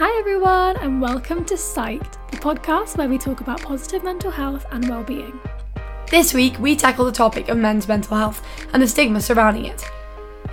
Hi, 0.00 0.16
everyone, 0.20 0.76
and 0.76 1.02
welcome 1.02 1.44
to 1.46 1.54
Psyched, 1.54 2.30
the 2.30 2.36
podcast 2.36 2.96
where 2.96 3.08
we 3.08 3.18
talk 3.18 3.40
about 3.40 3.60
positive 3.60 4.04
mental 4.04 4.30
health 4.30 4.64
and 4.70 4.88
well-being. 4.88 5.40
This 6.08 6.32
week, 6.32 6.56
we 6.60 6.76
tackle 6.76 7.04
the 7.04 7.10
topic 7.10 7.48
of 7.48 7.58
men's 7.58 7.88
mental 7.88 8.16
health 8.16 8.46
and 8.72 8.80
the 8.80 8.86
stigma 8.86 9.20
surrounding 9.20 9.64
it. 9.64 9.82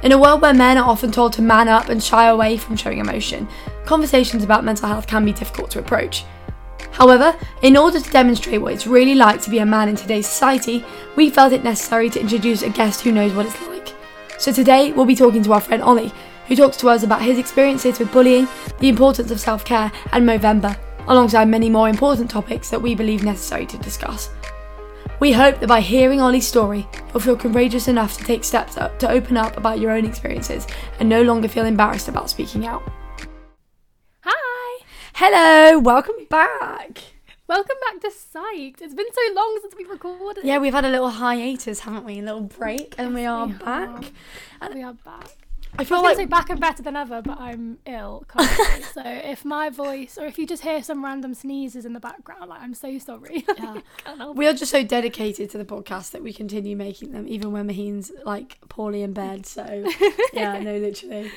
In 0.01 0.13
a 0.13 0.17
world 0.17 0.41
where 0.41 0.55
men 0.55 0.79
are 0.79 0.89
often 0.89 1.11
told 1.11 1.31
to 1.33 1.43
man 1.43 1.67
up 1.67 1.89
and 1.89 2.01
shy 2.01 2.25
away 2.25 2.57
from 2.57 2.75
showing 2.75 2.97
emotion, 2.97 3.47
conversations 3.85 4.43
about 4.43 4.63
mental 4.63 4.89
health 4.89 5.05
can 5.05 5.23
be 5.23 5.31
difficult 5.31 5.69
to 5.69 5.79
approach. 5.79 6.25
However, 6.89 7.37
in 7.61 7.77
order 7.77 7.99
to 7.99 8.09
demonstrate 8.09 8.63
what 8.63 8.73
it's 8.73 8.87
really 8.87 9.13
like 9.13 9.43
to 9.43 9.51
be 9.51 9.59
a 9.59 9.65
man 9.65 9.89
in 9.89 9.95
today's 9.95 10.25
society, 10.25 10.83
we 11.15 11.29
felt 11.29 11.53
it 11.53 11.63
necessary 11.63 12.09
to 12.09 12.19
introduce 12.19 12.63
a 12.63 12.69
guest 12.71 13.01
who 13.01 13.11
knows 13.11 13.33
what 13.33 13.45
it's 13.45 13.67
like. 13.67 13.93
So 14.39 14.51
today, 14.51 14.91
we'll 14.91 15.05
be 15.05 15.15
talking 15.15 15.43
to 15.43 15.53
our 15.53 15.61
friend 15.61 15.83
Ollie, 15.83 16.11
who 16.47 16.55
talks 16.55 16.77
to 16.77 16.89
us 16.89 17.03
about 17.03 17.21
his 17.21 17.37
experiences 17.37 17.99
with 17.99 18.11
bullying, 18.11 18.47
the 18.79 18.89
importance 18.89 19.31
of 19.31 19.39
self 19.39 19.65
care, 19.65 19.91
and 20.11 20.27
Movember, 20.27 20.77
alongside 21.07 21.47
many 21.47 21.69
more 21.69 21.89
important 21.89 22.29
topics 22.29 22.69
that 22.69 22.81
we 22.81 22.95
believe 22.95 23.23
necessary 23.23 23.65
to 23.65 23.77
discuss. 23.77 24.29
We 25.19 25.31
hope 25.31 25.59
that 25.61 25.67
by 25.67 25.79
hearing 25.79 26.19
Ollie's 26.19 26.47
story, 26.47 26.87
you'll 27.09 27.21
feel 27.21 27.37
courageous 27.37 27.87
enough 27.87 28.17
to 28.17 28.23
take 28.23 28.43
steps 28.43 28.77
up 28.77 28.99
to 28.99 29.09
open 29.09 29.37
up 29.37 29.55
about 29.55 29.79
your 29.79 29.91
own 29.91 30.05
experiences 30.05 30.67
and 30.99 31.07
no 31.07 31.21
longer 31.21 31.47
feel 31.47 31.65
embarrassed 31.65 32.09
about 32.09 32.29
speaking 32.29 32.65
out. 32.65 32.83
Hi! 34.21 34.83
Hello, 35.13 35.79
welcome 35.79 36.25
back. 36.29 36.99
Welcome 37.47 37.75
back 37.89 38.01
to 38.01 38.07
Psyched. 38.09 38.81
It's 38.81 38.93
been 38.95 39.05
so 39.13 39.33
long 39.33 39.59
since 39.61 39.75
we 39.77 39.85
recorded. 39.85 40.43
Yeah, 40.43 40.57
we've 40.57 40.73
had 40.73 40.83
a 40.83 40.89
little 40.89 41.11
hiatus, 41.11 41.79
haven't 41.79 42.03
we? 42.03 42.19
A 42.19 42.23
little 42.23 42.41
break, 42.41 42.95
and 42.97 43.13
we 43.13 43.25
are 43.25 43.47
we 43.47 43.53
back. 43.53 44.11
are. 44.61 44.73
We 44.73 44.83
are 44.83 44.93
back. 44.93 45.44
I 45.77 45.81
I 45.81 45.85
feel 45.85 45.97
was 45.97 46.03
like 46.03 46.17
say 46.17 46.25
back 46.25 46.49
and 46.49 46.59
better 46.59 46.81
than 46.81 46.95
ever, 46.95 47.21
but 47.21 47.39
I'm 47.39 47.79
ill 47.85 48.23
currently. 48.27 48.83
so 48.93 49.01
if 49.05 49.43
my 49.43 49.69
voice, 49.69 50.17
or 50.17 50.25
if 50.25 50.37
you 50.37 50.47
just 50.47 50.63
hear 50.63 50.81
some 50.81 51.03
random 51.03 51.33
sneezes 51.33 51.85
in 51.85 51.93
the 51.93 51.99
background, 51.99 52.49
like 52.49 52.61
I'm 52.61 52.73
so 52.73 52.97
sorry. 52.99 53.45
Yeah. 53.57 53.81
We 54.33 54.47
are 54.47 54.53
just 54.53 54.71
so 54.71 54.83
dedicated 54.83 55.49
to 55.51 55.57
the 55.57 55.65
podcast 55.65 56.11
that 56.11 56.21
we 56.23 56.31
continue 56.33 56.75
making 56.75 57.11
them, 57.11 57.25
even 57.27 57.51
when 57.51 57.67
Maheen's 57.67 58.11
like 58.25 58.57
poorly 58.69 59.01
in 59.01 59.13
bed. 59.13 59.45
So 59.45 59.85
yeah, 60.33 60.59
no, 60.59 60.77
literally. 60.77 61.31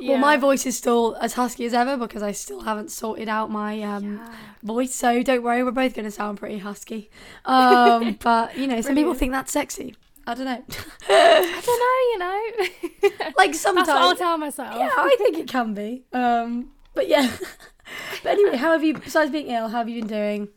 Well, 0.00 0.18
my 0.18 0.36
voice 0.36 0.66
is 0.66 0.76
still 0.76 1.16
as 1.20 1.34
husky 1.34 1.64
as 1.66 1.72
ever 1.74 1.96
because 1.96 2.22
I 2.22 2.32
still 2.32 2.62
haven't 2.62 2.90
sorted 2.90 3.28
out 3.28 3.50
my 3.50 3.80
um, 3.82 4.16
Yeah. 4.18 4.34
voice. 4.62 4.94
So 4.94 5.22
don't 5.22 5.42
worry, 5.42 5.62
we're 5.62 5.70
both 5.70 5.94
going 5.94 6.04
to 6.04 6.10
sound 6.10 6.38
pretty 6.38 6.58
husky. 6.58 7.10
Um, 7.44 8.18
but 8.22 8.56
you 8.58 8.66
know, 8.66 8.80
some 8.80 8.94
people 8.94 9.14
think 9.14 9.32
that's 9.32 9.52
sexy. 9.52 9.94
I 10.26 10.34
don't 10.34 10.46
know. 10.46 10.62
I 11.08 11.62
don't 11.64 11.80
know, 11.84 12.00
you 12.12 13.10
know. 13.10 13.32
like 13.36 13.52
That's 13.52 13.64
what 13.64 13.88
I'll 13.88 14.16
tell 14.16 14.38
myself. 14.38 14.74
Yeah, 14.76 14.90
I 14.96 15.14
think 15.18 15.38
it 15.38 15.48
can 15.48 15.74
be. 15.74 16.04
Um, 16.12 16.70
but 16.94 17.08
yeah. 17.08 17.30
but 18.22 18.32
anyway, 18.32 18.56
how 18.56 18.72
have 18.72 18.82
you? 18.82 18.94
Besides 18.94 19.30
being 19.30 19.48
ill, 19.48 19.68
how 19.68 19.78
have 19.78 19.88
you 19.88 20.00
been 20.00 20.08
doing? 20.08 20.48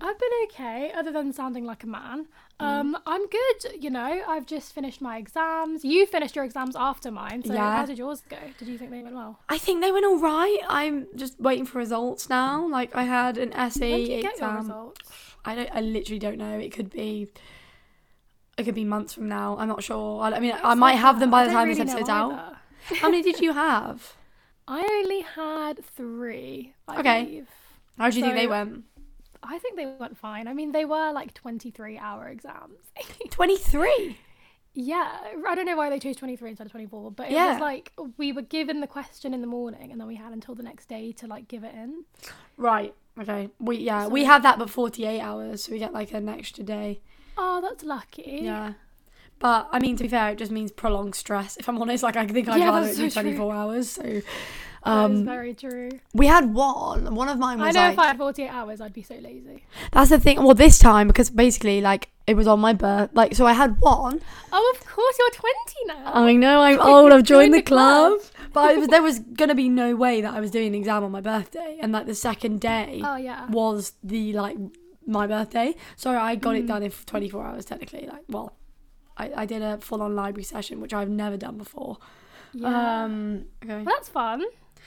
I've 0.00 0.18
been 0.18 0.30
okay, 0.44 0.92
other 0.94 1.10
than 1.10 1.32
sounding 1.32 1.64
like 1.64 1.82
a 1.82 1.86
man. 1.86 2.26
Mm. 2.60 2.64
Um, 2.64 2.98
I'm 3.06 3.26
good, 3.28 3.82
you 3.82 3.90
know. 3.90 4.22
I've 4.28 4.46
just 4.46 4.74
finished 4.74 5.00
my 5.00 5.16
exams. 5.16 5.84
You 5.84 6.06
finished 6.06 6.36
your 6.36 6.44
exams 6.44 6.76
after 6.76 7.10
mine, 7.10 7.42
so 7.44 7.54
Yeah. 7.54 7.78
how 7.78 7.86
did 7.86 7.98
yours 7.98 8.22
go? 8.28 8.36
Did 8.58 8.68
you 8.68 8.78
think 8.78 8.90
they 8.90 9.02
went 9.02 9.14
well? 9.14 9.40
I 9.48 9.58
think 9.58 9.80
they 9.80 9.90
went 9.92 10.04
all 10.04 10.18
right. 10.18 10.58
I'm 10.68 11.06
just 11.16 11.40
waiting 11.40 11.64
for 11.66 11.78
results 11.78 12.28
now. 12.28 12.66
Like 12.68 12.94
I 12.94 13.04
had 13.04 13.38
an 13.38 13.52
essay 13.54 13.90
When 13.92 14.00
did 14.00 14.08
you 14.08 14.22
get 14.22 14.38
your 14.38 14.48
exam. 14.48 14.56
results? 14.58 15.10
I 15.44 15.54
don't. 15.54 15.70
I 15.72 15.80
literally 15.80 16.18
don't 16.18 16.38
know. 16.38 16.58
It 16.58 16.72
could 16.72 16.90
be. 16.90 17.28
It 18.56 18.64
could 18.64 18.74
be 18.74 18.84
months 18.84 19.12
from 19.12 19.28
now. 19.28 19.56
I'm 19.58 19.68
not 19.68 19.82
sure. 19.82 20.22
I, 20.22 20.30
I 20.32 20.40
mean, 20.40 20.54
I 20.62 20.74
might 20.74 20.94
have 20.94 21.20
them 21.20 21.30
by 21.30 21.44
the 21.44 21.50
time 21.52 21.68
don't 21.68 21.76
this 21.76 21.78
really 21.78 21.90
episode's 21.90 22.08
out. 22.08 22.54
How 23.00 23.10
many 23.10 23.22
did 23.22 23.40
you 23.40 23.52
have? 23.66 24.14
I 24.66 24.80
only 25.02 25.20
had 25.20 25.84
three. 25.84 26.72
I 26.88 27.00
Okay. 27.00 27.24
believe. 27.24 27.48
How 27.98 28.10
do 28.10 28.16
you 28.18 28.22
think 28.24 28.34
they 28.34 28.46
went? 28.46 28.84
I 29.42 29.58
think 29.58 29.76
they 29.76 29.86
went 29.86 30.16
fine. 30.16 30.48
I 30.48 30.54
mean, 30.54 30.72
they 30.72 30.84
were 30.84 31.12
like 31.12 31.34
23 31.34 31.98
hour 31.98 32.28
exams. 32.28 32.78
Twenty 33.30 33.56
three. 33.56 34.18
yeah, 34.74 35.18
I 35.46 35.54
don't 35.54 35.66
know 35.66 35.76
why 35.76 35.88
they 35.88 35.98
chose 35.98 36.16
23 36.16 36.50
instead 36.50 36.66
of 36.66 36.70
24, 36.72 37.12
but 37.12 37.26
it 37.26 37.32
Yeah. 37.32 37.52
was 37.52 37.60
like 37.60 37.92
we 38.16 38.32
were 38.32 38.42
given 38.42 38.80
the 38.80 38.86
question 38.86 39.32
in 39.34 39.40
the 39.40 39.46
morning 39.46 39.92
and 39.92 40.00
then 40.00 40.08
we 40.08 40.16
had 40.16 40.32
until 40.32 40.54
the 40.54 40.62
next 40.62 40.88
day 40.88 41.12
to 41.12 41.26
like 41.26 41.46
give 41.48 41.62
it 41.62 41.74
in. 41.74 42.04
Right. 42.56 42.94
Okay. 43.20 43.50
We 43.60 43.76
yeah 43.76 44.06
we 44.08 44.22
So- 44.22 44.26
have 44.28 44.42
that 44.42 44.58
but 44.58 44.68
forty 44.70 45.04
eight 45.04 45.20
hours, 45.20 45.64
so 45.64 45.72
we 45.72 45.78
get 45.78 45.92
like 45.92 46.12
an 46.12 46.28
extra 46.28 46.64
day. 46.64 47.00
Oh, 47.36 47.60
that's 47.60 47.84
lucky. 47.84 48.40
Yeah. 48.42 48.74
But 49.38 49.68
I 49.70 49.78
mean, 49.80 49.96
to 49.96 50.02
be 50.04 50.08
fair, 50.08 50.30
it 50.30 50.38
just 50.38 50.50
means 50.50 50.72
prolonged 50.72 51.14
stress. 51.14 51.56
If 51.58 51.68
I'm 51.68 51.80
honest, 51.80 52.02
like 52.02 52.16
I 52.16 52.26
think 52.26 52.48
I'd 52.48 52.58
Yeah, 52.58 52.70
rather 52.70 52.86
that's 52.86 52.98
it 52.98 53.02
be 53.02 53.10
so 53.10 53.20
true. 53.20 53.30
24 53.36 53.54
hours. 53.54 53.90
So, 53.90 54.22
um, 54.84 55.24
very 55.26 55.52
true. 55.52 55.90
we 56.14 56.26
had 56.26 56.54
one. 56.54 57.14
One 57.14 57.28
of 57.28 57.38
mine 57.38 57.60
I 57.60 57.70
know 57.72 57.80
like, 57.80 57.92
if 57.92 57.98
I 57.98 58.06
had 58.06 58.16
48 58.16 58.48
hours, 58.48 58.80
I'd 58.80 58.94
be 58.94 59.02
so 59.02 59.16
lazy. 59.16 59.64
that's 59.92 60.08
the 60.10 60.18
thing. 60.18 60.42
Well, 60.42 60.54
this 60.54 60.78
time 60.78 61.06
because 61.08 61.28
basically, 61.28 61.80
like, 61.82 62.08
it 62.26 62.34
was 62.34 62.46
on 62.46 62.60
my 62.60 62.72
birth. 62.72 63.10
Like, 63.12 63.34
so 63.34 63.44
I 63.46 63.52
had 63.52 63.78
one. 63.80 64.20
Oh, 64.52 64.74
of 64.74 64.86
course, 64.86 65.16
you're 65.18 65.30
20 65.30 66.02
now. 66.02 66.12
I 66.14 66.32
know 66.32 66.60
I'm 66.62 66.80
old. 66.92 67.12
I've 67.12 67.24
joined 67.24 67.52
the 67.52 67.58
the 67.58 67.62
club. 67.64 68.20
club. 68.20 68.30
But 68.54 68.60
I 68.70 68.76
was, 68.78 68.88
there 68.88 69.02
was 69.02 69.18
gonna 69.18 69.54
be 69.54 69.68
no 69.68 69.94
way 69.96 70.22
that 70.22 70.32
I 70.32 70.40
was 70.40 70.50
doing 70.50 70.68
an 70.68 70.74
exam 70.76 71.04
on 71.04 71.12
my 71.12 71.20
birthday, 71.20 71.76
and 71.82 71.92
like 71.92 72.06
the 72.06 72.14
second 72.14 72.60
day 72.62 73.02
oh, 73.04 73.16
yeah. 73.16 73.46
was 73.50 73.92
the 74.02 74.32
like 74.32 74.56
my 75.06 75.26
birthday. 75.26 75.74
So 75.96 76.10
I 76.10 76.34
got 76.34 76.54
Mm. 76.54 76.58
it 76.60 76.66
done 76.66 76.82
in 76.82 76.90
24 76.90 77.44
hours 77.44 77.64
technically. 77.64 78.06
Like, 78.06 78.24
well, 78.28 78.56
I, 79.16 79.32
I 79.42 79.46
did 79.46 79.62
a 79.62 79.78
full 79.78 80.02
on 80.02 80.14
library 80.14 80.44
session, 80.44 80.80
which 80.80 80.92
I've 80.92 81.08
never 81.08 81.36
done 81.36 81.56
before. 81.58 81.98
yeah. 82.52 83.04
Um, 83.04 83.44
okay. 83.64 83.76
well, 83.76 83.84
that's 83.84 84.08
fun. 84.08 84.42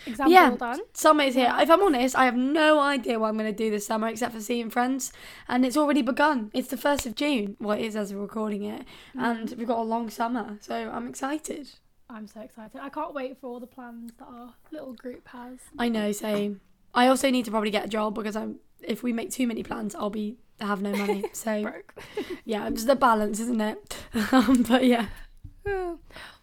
Exams 0.06 0.32
Yeah. 0.32 0.52
done. 0.56 0.80
Summer 0.94 1.24
is 1.24 1.36
here. 1.36 1.54
If 1.60 1.70
I'm 1.70 1.82
honest, 1.84 2.16
I 2.16 2.24
have 2.26 2.36
no 2.38 2.80
idea 2.80 3.20
what 3.20 3.28
I'm 3.28 3.38
going 3.38 3.52
to 3.54 3.58
do 3.58 3.70
this 3.70 3.86
summer 3.86 4.08
except 4.08 4.34
for 4.34 4.40
seeing 4.42 4.70
friends, 4.70 5.12
and 5.48 5.66
it's 5.66 5.76
already 5.76 6.02
begun. 6.02 6.52
It's 6.54 6.70
the 6.70 6.78
first 6.78 7.06
of 7.06 7.16
June. 7.16 7.58
Well, 7.60 7.78
it 7.78 7.84
is 7.86 7.96
as 7.98 8.14
we're 8.14 8.22
recording 8.22 8.64
it, 8.64 8.86
and 9.18 9.54
we've 9.58 9.68
got 9.68 9.80
a 9.80 9.84
long 9.84 10.10
summer, 10.10 10.58
so 10.62 10.74
I'm 10.74 11.08
excited. 11.08 11.70
I'm 12.10 12.28
so 12.28 12.40
excited. 12.42 12.80
I 12.82 12.90
can't 12.90 13.14
wait 13.14 13.38
for 13.40 13.48
all 13.48 13.60
the 13.60 13.68
plans 13.68 14.14
that 14.20 14.26
our 14.26 14.54
little 14.72 14.94
group 14.94 15.28
has. 15.28 15.60
I 15.78 15.90
know, 15.90 16.12
same. 16.14 16.62
I 16.94 17.08
also 17.08 17.30
need 17.30 17.46
to 17.46 17.52
probably 17.52 17.70
get 17.72 17.86
a 17.86 17.90
job 17.90 18.16
because 18.16 18.36
I'm. 18.38 18.60
If 18.84 19.04
we 19.04 19.14
make 19.14 19.32
too 19.32 19.48
many 19.48 19.64
plans, 19.64 19.96
I'll 19.96 20.10
be 20.10 20.38
have 20.60 20.82
no 20.82 20.94
money. 20.96 21.24
So 21.34 21.62
Broke. 21.64 21.94
yeah, 22.46 22.68
it's 22.68 22.86
the 22.86 22.96
balance, 22.96 23.40
isn't 23.40 23.62
it? 23.62 23.98
um, 24.34 24.64
but 24.64 24.84
yeah, 24.86 25.08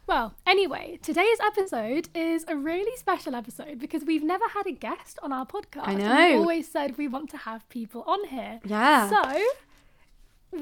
Well, 0.07 0.35
anyway, 0.47 0.99
today's 1.03 1.39
episode 1.45 2.09
is 2.15 2.45
a 2.49 2.57
really 2.57 2.97
special 2.97 3.35
episode 3.35 3.79
because 3.81 4.05
we've 4.05 4.23
never 4.23 4.47
had 4.49 4.67
a 4.67 4.73
guest 4.73 5.19
on 5.23 5.33
our 5.33 5.45
podcast. 5.45 5.89
I 5.89 5.95
know. 5.95 6.29
We've 6.31 6.39
always 6.41 6.71
said 6.71 6.97
we 6.97 7.09
want 7.09 7.29
to 7.31 7.37
have 7.39 7.69
people 7.69 8.05
on 8.07 8.25
here. 8.29 8.61
yeah. 8.65 9.09
So 9.11 9.43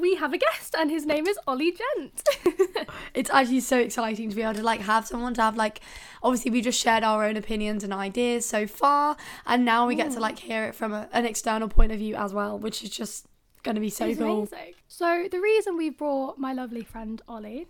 we 0.00 0.14
have 0.16 0.32
a 0.32 0.38
guest, 0.38 0.74
and 0.78 0.90
his 0.90 1.06
name 1.06 1.26
is 1.26 1.38
Ollie 1.46 1.72
Gent. 1.72 2.22
it's 3.14 3.30
actually 3.30 3.60
so 3.60 3.78
exciting 3.78 4.30
to 4.30 4.36
be 4.36 4.42
able 4.42 4.54
to 4.54 4.62
like 4.62 4.80
have 4.80 5.06
someone 5.06 5.34
to 5.34 5.42
have 5.42 5.56
like 5.56 5.80
obviously 6.22 6.50
we 6.50 6.60
just 6.60 6.80
shared 6.80 7.04
our 7.04 7.24
own 7.24 7.36
opinions 7.36 7.84
and 7.84 7.92
ideas 7.92 8.46
so 8.46 8.66
far 8.66 9.16
and 9.46 9.64
now 9.64 9.86
we 9.86 9.94
get 9.94 10.10
to 10.12 10.20
like 10.20 10.38
hear 10.38 10.64
it 10.64 10.74
from 10.74 10.92
a, 10.92 11.08
an 11.12 11.24
external 11.24 11.68
point 11.68 11.92
of 11.92 11.98
view 11.98 12.14
as 12.16 12.32
well 12.32 12.58
which 12.58 12.82
is 12.82 12.90
just 12.90 13.26
going 13.62 13.74
to 13.74 13.80
be 13.80 13.90
so 13.90 14.06
It's 14.06 14.18
cool 14.18 14.38
amazing. 14.38 14.74
So 14.88 15.26
the 15.30 15.40
reason 15.40 15.76
we 15.76 15.90
brought 15.90 16.38
my 16.38 16.52
lovely 16.52 16.84
friend 16.84 17.20
Ollie 17.26 17.66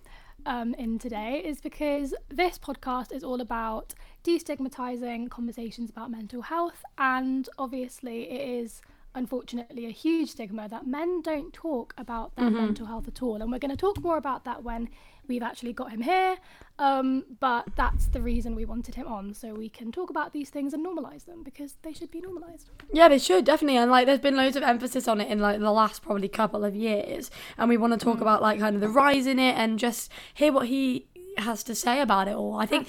um, 0.47 0.75
in 0.75 0.99
today 0.99 1.43
is 1.45 1.61
because 1.61 2.15
this 2.29 2.59
podcast 2.59 3.13
is 3.13 3.25
all 3.25 3.41
about 3.41 3.95
destigmatizing 4.25 5.31
conversations 5.31 5.91
about 5.91 6.11
mental 6.11 6.43
health, 6.43 6.85
and 6.99 7.49
obviously 7.59 8.31
it 8.31 8.63
is 8.63 8.83
unfortunately 9.15 9.87
a 9.87 9.91
huge 9.91 10.31
stigma 10.31 10.69
that 10.69 10.87
men 10.87 11.23
don't 11.23 11.53
talk 11.53 11.95
about 11.97 12.35
their 12.37 12.51
mental 12.51 12.87
health 12.87 13.09
at 13.09 13.23
all, 13.23 13.41
and 13.41 13.51
we're 13.53 13.59
going 13.59 13.71
to 13.71 13.77
talk 13.77 14.03
more 14.03 14.17
about 14.17 14.45
that 14.45 14.63
when 14.63 14.89
we've 15.27 15.43
actually 15.43 15.73
got 15.73 15.91
him 15.91 16.03
here. 16.03 16.37
Um, 16.79 17.25
but 17.39 17.67
that's 17.77 18.07
the 18.07 18.21
reason 18.21 18.55
we 18.57 18.65
wanted 18.65 18.97
him 18.97 19.07
on, 19.07 19.33
so 19.35 19.55
we 19.55 19.69
can 19.69 19.93
talk 19.93 20.11
about 20.11 20.33
these 20.33 20.51
things 20.51 20.75
and 20.75 20.85
normalize 20.85 21.25
them 21.25 21.43
because 21.45 21.77
they 21.83 21.93
should 21.93 22.11
be 22.11 22.21
normalized. 22.21 22.69
yeah 22.93 23.09
they 23.09 23.19
should 23.19 23.45
definitely. 23.45 23.77
And 23.79 23.91
like 23.91 24.07
there's 24.07 24.19
been 24.19 24.37
loads 24.37 24.57
of 24.57 24.63
emphasis 24.63 25.07
on 25.07 25.21
it 25.21 25.31
in 25.31 25.39
like 25.39 25.61
the 25.61 25.71
last 25.71 26.03
probably 26.03 26.29
couple 26.29 26.65
of 26.65 26.75
years. 26.75 27.31
And 27.57 27.69
we 27.69 27.77
want 27.77 27.93
to 27.93 28.05
talk 28.05 28.21
about 28.21 28.43
like 28.43 28.59
kind 28.59 28.75
of 28.75 28.81
the 28.81 28.89
rise 28.89 29.27
in 29.27 29.39
it 29.39 29.57
and 29.57 29.79
just 29.79 30.11
hear 30.35 30.53
what 30.53 30.67
he 30.67 31.07
has 31.39 31.63
to 31.65 31.75
say 31.75 32.01
about 32.01 32.29
it 32.29 32.35
all. 32.35 32.57
I 32.57 32.67
think 32.67 32.89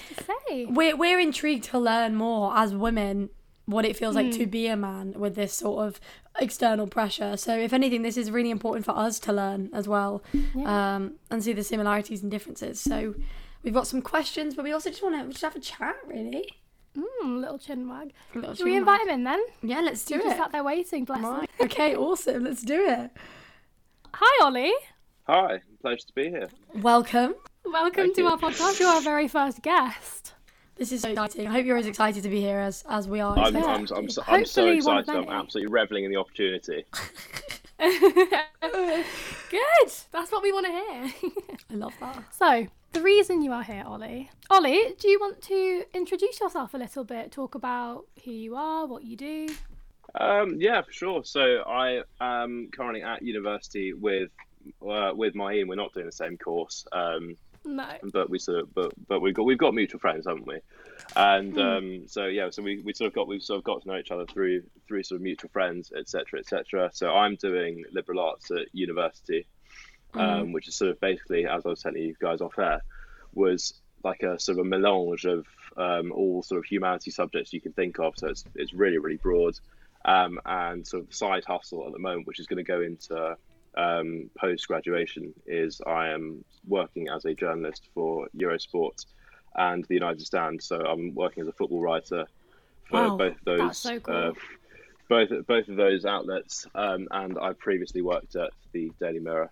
we're, 0.69 0.95
we're 0.95 1.19
intrigued 1.19 1.65
to 1.65 1.79
learn 1.79 2.15
more 2.15 2.55
as 2.57 2.73
women 2.73 3.29
what 3.65 3.85
it 3.85 3.95
feels 3.95 4.15
like 4.15 4.31
to 4.33 4.45
be 4.45 4.67
a 4.67 4.77
man 4.77 5.13
with 5.17 5.35
this 5.35 5.53
sort 5.53 5.88
of 5.88 6.00
external 6.39 6.88
pressure. 6.88 7.35
So, 7.38 7.57
if 7.57 7.73
anything, 7.73 8.03
this 8.03 8.17
is 8.17 8.29
really 8.31 8.51
important 8.51 8.85
for 8.85 8.95
us 8.95 9.19
to 9.19 9.33
learn 9.33 9.69
as 9.73 9.88
well 9.88 10.23
um, 10.65 11.15
and 11.31 11.44
see 11.44 11.53
the 11.53 11.63
similarities 11.63 12.21
and 12.21 12.29
differences. 12.29 12.79
So, 12.79 13.15
we've 13.63 13.73
got 13.73 13.88
some 13.88 14.01
questions, 14.01 14.56
but 14.56 14.63
we 14.63 14.71
also 14.71 14.89
just 14.89 15.01
want 15.03 15.19
to 15.19 15.29
just 15.29 15.41
have 15.44 15.56
a 15.56 15.59
chat, 15.59 15.95
really. 16.06 16.47
Mm, 16.95 17.41
little 17.41 17.57
chin 17.57 17.89
wag. 17.89 18.13
Little 18.33 18.56
Should 18.56 18.65
we 18.65 18.71
chin 18.71 18.79
invite 18.79 19.01
him 19.01 19.09
in 19.09 19.23
then? 19.25 19.44
Yeah, 19.62 19.81
let's 19.81 20.06
do 20.06 20.15
He 20.15 20.21
just 20.21 20.35
it. 20.35 20.38
sat 20.39 20.51
there 20.51 20.63
waiting, 20.63 21.03
bless 21.06 21.21
him. 21.21 21.45
Okay, 21.59 21.95
awesome. 21.97 22.44
Let's 22.44 22.62
do 22.62 22.85
it. 22.88 23.12
Hi, 24.13 24.45
Ollie. 24.45 24.71
Hi, 25.27 25.59
pleasure 25.81 26.06
to 26.07 26.13
be 26.13 26.29
here. 26.29 26.50
Welcome. 26.75 27.35
Welcome 27.65 28.03
Thank 28.03 28.15
to 28.15 28.21
you. 28.21 28.27
our 28.27 28.38
podcast. 28.38 28.79
You're 28.79 28.89
our 28.89 29.01
very 29.01 29.27
first 29.27 29.62
guest. 29.63 30.34
This 30.75 30.92
is 30.92 31.01
so 31.01 31.10
exciting. 31.10 31.48
I 31.48 31.51
hope 31.51 31.66
you're 31.66 31.77
as 31.77 31.88
excited 31.88 32.24
to 32.24 32.30
be 32.30 32.42
here 32.42 32.60
as, 32.60 32.83
as 32.89 33.07
we 33.07 33.22
are. 33.22 33.38
I'm, 33.38 33.56
I'm. 33.56 33.66
I'm, 33.66 33.88
so, 33.88 33.95
I'm 33.95 34.10
so 34.10 34.22
Hopefully 34.24 34.81
one 34.81 34.98
of 34.98 35.04
excited. 35.04 35.30
I'm 35.30 35.30
absolutely 35.30 35.72
reveling 35.72 36.04
in 36.04 36.12
the 36.12 36.18
opportunity. 36.18 36.83
Good. 37.80 39.06
That's 40.12 40.31
what 40.31 40.44
we 40.44 40.51
want 40.51 40.66
to 40.66 40.72
hear. 40.72 41.31
I 41.72 41.75
love 41.75 41.94
that. 42.01 42.24
so, 42.31 42.68
the 42.92 43.01
reason 43.01 43.42
you 43.42 43.51
are 43.51 43.63
here, 43.63 43.83
Ollie. 43.86 44.30
Ollie, 44.50 44.95
do 45.00 45.07
you 45.07 45.19
want 45.19 45.42
to 45.44 45.83
introduce 45.94 46.39
yourself 46.39 46.74
a 46.74 46.77
little 46.77 47.04
bit? 47.04 47.31
Talk 47.31 47.56
about 47.56 48.06
who 48.24 48.31
you 48.31 48.56
are, 48.56 48.86
what 48.86 49.04
you 49.04 49.16
do. 49.16 49.48
Um, 50.19 50.56
yeah, 50.60 50.81
for 50.81 50.92
sure. 50.92 51.24
So 51.25 51.63
I 51.68 52.01
am 52.22 52.69
currently 52.74 53.04
at 53.04 53.22
university 53.22 53.94
with 53.94 54.30
uh, 54.81 55.12
with 55.13 55.33
Maheen. 55.33 55.68
We're 55.68 55.75
not 55.75 55.94
doing 55.94 56.06
the 56.06 56.12
same 56.12 56.38
course, 56.38 56.86
um, 56.92 57.36
No. 57.65 57.88
but 58.12 58.29
we 58.29 58.39
sort 58.39 58.59
of, 58.59 58.73
but 58.73 58.94
but 59.07 59.19
we've 59.19 59.33
got 59.33 59.44
we've 59.44 59.57
got 59.57 59.73
mutual 59.73 60.00
friends, 60.00 60.25
haven't 60.27 60.47
we? 60.47 60.59
And 61.15 61.57
um, 61.59 62.07
so 62.07 62.25
yeah, 62.25 62.50
so 62.50 62.62
we, 62.62 62.81
we 62.81 62.94
sort 62.94 63.07
of 63.07 63.13
got 63.13 63.27
we've 63.27 63.41
sort 63.41 63.57
of 63.57 63.63
got 63.63 63.81
to 63.81 63.88
know 63.88 63.97
each 63.97 64.12
other 64.12 64.25
through 64.25 64.63
through 64.88 65.03
sort 65.03 65.17
of 65.17 65.23
mutual 65.23 65.50
friends, 65.51 65.91
etc., 65.95 66.39
etc. 66.39 66.91
So 66.94 67.12
I'm 67.12 67.35
doing 67.35 67.83
liberal 67.91 68.19
arts 68.19 68.51
at 68.51 68.67
university, 68.73 69.47
um, 70.13 70.51
which 70.51 70.67
is 70.67 70.75
sort 70.75 70.91
of 70.91 71.00
basically, 71.00 71.45
as 71.47 71.65
I 71.65 71.69
was 71.69 71.81
telling 71.81 72.01
you 72.01 72.15
guys 72.19 72.41
off 72.41 72.57
air, 72.59 72.81
was 73.33 73.73
like 74.03 74.21
a 74.21 74.39
sort 74.39 74.59
of 74.59 74.65
a 74.65 74.69
melange 74.69 75.25
of 75.25 75.45
um, 75.77 76.12
all 76.12 76.44
sort 76.44 76.59
of 76.59 76.65
humanity 76.65 77.12
subjects 77.12 77.51
you 77.51 77.62
can 77.62 77.73
think 77.73 78.00
of. 78.00 78.13
So 78.17 78.27
it's 78.27 78.45
it's 78.56 78.73
really 78.73 79.00
really 79.00 79.17
broad, 79.17 79.59
um, 80.06 80.39
and 80.45 80.85
sort 80.85 81.03
of 81.03 81.13
side 81.13 81.44
hustle 81.45 81.85
at 81.88 81.94
the 81.94 82.00
moment, 82.00 82.27
which 82.27 82.39
is 82.39 82.47
going 82.47 82.57
to 82.57 82.63
go 82.63 82.81
into 82.81 83.38
um, 83.77 84.30
post 84.38 84.68
graduation, 84.68 85.33
is 85.45 85.81
I 85.86 86.10
am 86.10 86.44
working 86.68 87.10
as 87.10 87.25
a 87.25 87.33
journalist 87.33 87.89
for 87.94 88.27
Eurosport 88.38 89.06
and 89.56 89.83
the 89.86 89.94
United 89.95 90.22
Stand. 90.25 90.62
So 90.62 90.80
I'm 90.81 91.13
working 91.16 91.42
as 91.42 91.48
a 91.48 91.54
football 91.54 91.81
writer 91.81 92.25
for 92.89 93.01
Wow, 93.10 93.18
both 93.18 93.33
of 93.38 93.44
those. 93.45 93.60
that's 93.60 93.80
so 93.80 94.00
cool. 94.00 94.16
uh, 94.16 94.31
both 95.10 95.30
both 95.48 95.68
of 95.68 95.75
those 95.75 96.06
outlets, 96.06 96.66
um, 96.75 97.07
and 97.12 97.38
I 97.39 97.54
previously 97.54 98.01
worked 98.01 98.36
at 98.36 98.51
the 98.74 98.92
Daily 99.00 99.19
Mirror 99.19 99.51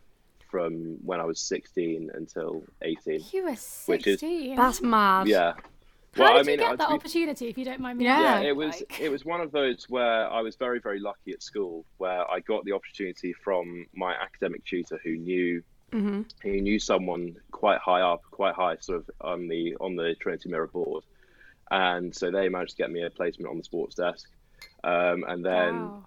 from 0.49 0.97
when 1.03 1.19
I 1.19 1.25
was 1.25 1.39
16 1.39 2.11
until 2.13 2.63
18. 2.83 3.21
You 3.31 3.43
were 3.43 3.49
Which 3.87 4.05
is- 4.07 4.19
16. 4.19 4.55
That's 4.55 4.81
mad. 4.81 5.27
Yeah. 5.27 5.53
How 6.15 6.23
Well, 6.25 6.33
did 6.33 6.39
I 6.39 6.43
mean, 6.43 6.59
you 6.59 6.65
I- 6.65 6.69
get 6.71 6.77
that 6.79 6.89
be- 6.89 6.93
opportunity, 6.95 7.47
if 7.47 7.57
you 7.57 7.65
don't 7.65 7.79
mind 7.79 7.97
me 7.97 8.05
Yeah. 8.05 8.19
yeah, 8.21 8.27
asking? 8.33 8.47
it 8.49 8.55
was 8.55 8.75
Like- 8.81 8.99
it 9.01 9.09
was 9.09 9.25
one 9.25 9.41
of 9.41 9.51
those 9.51 9.89
where 9.89 10.29
I 10.31 10.41
was 10.41 10.55
very 10.55 10.79
very 10.79 10.99
lucky 10.99 11.31
at 11.31 11.41
school 11.41 11.85
where 11.97 12.29
I 12.29 12.39
got 12.41 12.65
the 12.65 12.73
opportunity 12.73 13.33
from 13.33 13.87
my 13.93 14.13
academic 14.13 14.63
tutor 14.65 14.99
who 15.03 15.17
knew 15.17 15.63
hmm 15.91 16.21
who 16.41 16.61
knew 16.61 16.79
someone 16.79 17.35
quite 17.51 17.79
high 17.79 18.01
up, 18.01 18.21
quite 18.31 18.53
high 18.55 18.75
sort 18.77 18.99
of 18.99 19.09
on 19.21 19.47
the 19.47 19.75
on 19.79 19.95
the 19.95 20.15
Trinity 20.19 20.49
Mirror 20.49 20.67
board, 20.67 21.03
and 21.71 22.15
so 22.15 22.29
they 22.29 22.47
managed 22.49 22.71
to 22.71 22.77
get 22.77 22.91
me 22.91 23.01
a 23.03 23.09
placement 23.09 23.49
on 23.49 23.57
the 23.57 23.63
sports 23.63 23.95
desk, 23.95 24.29
um, 24.83 25.23
and 25.27 25.43
then 25.43 25.81
Wow. 25.87 26.05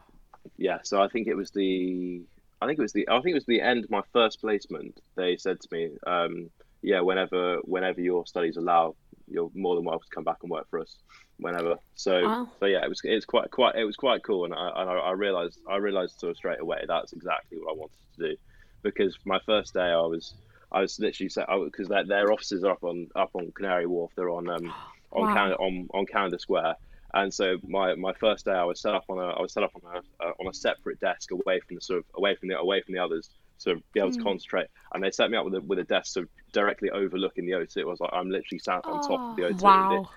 yeah, 0.56 0.79
so 0.82 1.03
I 1.03 1.08
think 1.08 1.26
it 1.26 1.35
was 1.37 1.50
the 1.50 2.23
I 2.62 2.67
think 2.67 2.79
it 2.79 2.82
was 2.82 2.93
the 2.93 3.08
I 3.08 3.20
think 3.20 3.32
it 3.32 3.35
was 3.35 3.47
the 3.47 3.61
end 3.61 3.82
of 3.85 3.91
my 3.91 4.03
first 4.12 4.41
placement. 4.41 5.00
They 5.17 5.37
said 5.37 5.61
to 5.61 5.69
me, 5.73 5.91
um, 6.06 6.50
yeah, 6.82 7.00
whenever 7.00 7.58
whenever 7.62 8.00
your 8.00 8.25
studies 8.26 8.56
allow, 8.56 8.94
you're 9.28 9.50
more 9.55 9.75
than 9.76 9.84
welcome 9.84 10.02
to 10.11 10.14
come 10.14 10.25
back 10.25 10.38
and 10.43 10.50
work 10.50 10.67
for 10.70 10.81
us 10.81 10.99
whenever. 11.38 11.76
So 11.94 12.28
Wow. 12.28 12.52
so 12.61 12.67
yeah, 12.67 12.84
it 12.84 12.88
was 12.88 13.00
it's 13.05 13.26
quite 13.26 13.50
quite 13.50 13.76
it 13.76 13.84
was 13.84 13.96
quite 13.96 14.23
cool, 14.25 14.44
and 14.44 14.55
I 14.55 14.69
and 14.76 14.90
I, 14.90 14.94
I 14.94 15.11
realized 15.12 15.58
I 15.69 15.76
realized 15.76 16.19
sort 16.19 16.31
of 16.31 16.37
straight 16.37 16.61
away 16.61 16.78
that's 16.87 17.12
exactly 17.12 17.58
what 17.58 17.73
I 17.73 17.76
wanted 17.76 17.96
to 18.19 18.28
do, 18.31 18.37
because 18.82 19.17
my 19.25 19.38
first 19.46 19.75
day 19.75 19.81
I 19.81 19.96
was 20.02 20.34
I 20.73 20.81
was 20.81 20.99
literally 20.99 21.28
set 21.28 21.46
because 21.64 21.88
their, 21.88 22.06
their 22.06 22.32
offices 22.32 22.64
are 22.64 22.73
up 22.73 22.82
on 22.82 23.08
up 23.14 23.31
on 23.34 23.52
Canary 23.56 23.87
Wharf. 23.87 24.12
They're 24.17 24.31
on 24.31 24.49
um 24.49 24.75
on 25.12 25.26
Wow. 25.26 25.29
Canada 25.29 25.56
on 25.56 25.88
on 25.94 26.06
Canada 26.06 26.38
Square. 26.38 26.75
And 27.14 27.32
so 27.32 27.56
my, 27.62 27.94
my 27.94 28.12
first 28.20 28.44
day, 28.44 28.52
I 28.52 28.64
was 28.64 28.82
set 28.82 28.94
up 28.94 29.05
on 29.08 29.19
a 29.19 29.29
I 29.29 29.40
was 29.40 29.52
set 29.52 29.62
up 29.62 29.70
on 29.82 29.96
a 29.96 30.25
uh, 30.25 30.32
on 30.40 30.49
a 30.49 30.55
separate 30.55 30.99
desk 31.00 31.31
away 31.31 31.61
from 31.67 31.76
the 31.76 31.81
sort 31.81 32.00
of 32.00 32.05
away 32.17 32.34
from 32.37 32.49
the 32.49 32.58
away 32.58 32.82
from 32.84 32.94
the 32.94 33.00
others 33.00 33.31
to 33.61 33.76
be 33.93 34.00
able 34.00 34.12
to 34.12 34.19
mm. 34.19 34.25
concentrate. 34.25 34.69
And 34.93 35.03
they 35.03 35.11
set 35.11 35.31
me 35.31 35.37
up 35.37 35.44
with 35.44 35.55
a 35.55 35.61
with 35.61 35.79
a 35.79 35.85
desk 35.85 36.17
of 36.17 36.29
directly 36.53 36.91
overlooking 36.91 37.47
the 37.47 37.53
O2. 37.53 37.76
It 37.79 37.87
was 37.87 38.00
like 38.00 38.11
I'm 38.12 38.31
literally 38.31 38.58
sat 38.58 38.85
on 38.85 39.03
top 39.03 39.20
of 39.20 39.37
the 39.37 39.43
O2. 39.43 39.61
Ah, 39.62 39.91
wow. 39.91 40.08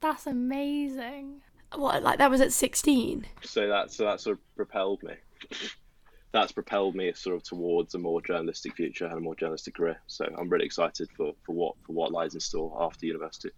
That's 0.00 0.26
amazing. 0.26 1.42
What, 1.74 2.02
like 2.02 2.18
that 2.18 2.30
was 2.30 2.40
at 2.40 2.52
16? 2.52 3.26
So 3.42 3.68
that 3.68 3.92
so 3.92 4.04
that 4.04 4.20
sort 4.20 4.38
of 4.38 4.56
propelled 4.56 5.02
me. 5.02 5.14
That's 6.30 6.52
propelled 6.52 6.94
me 6.94 7.10
sort 7.14 7.36
of 7.36 7.42
towards 7.42 7.94
a 7.94 7.98
more 7.98 8.20
journalistic 8.20 8.76
future 8.76 9.06
and 9.06 9.16
a 9.16 9.20
more 9.20 9.34
journalistic 9.34 9.74
career. 9.74 9.98
So 10.08 10.26
I'm 10.38 10.50
really 10.50 10.66
excited 10.66 11.08
for, 11.16 11.32
for 11.44 11.54
what 11.54 11.74
for 11.86 11.92
what 11.92 12.12
lies 12.12 12.34
in 12.34 12.40
store 12.40 12.76
after 12.80 13.06
university. 13.06 13.50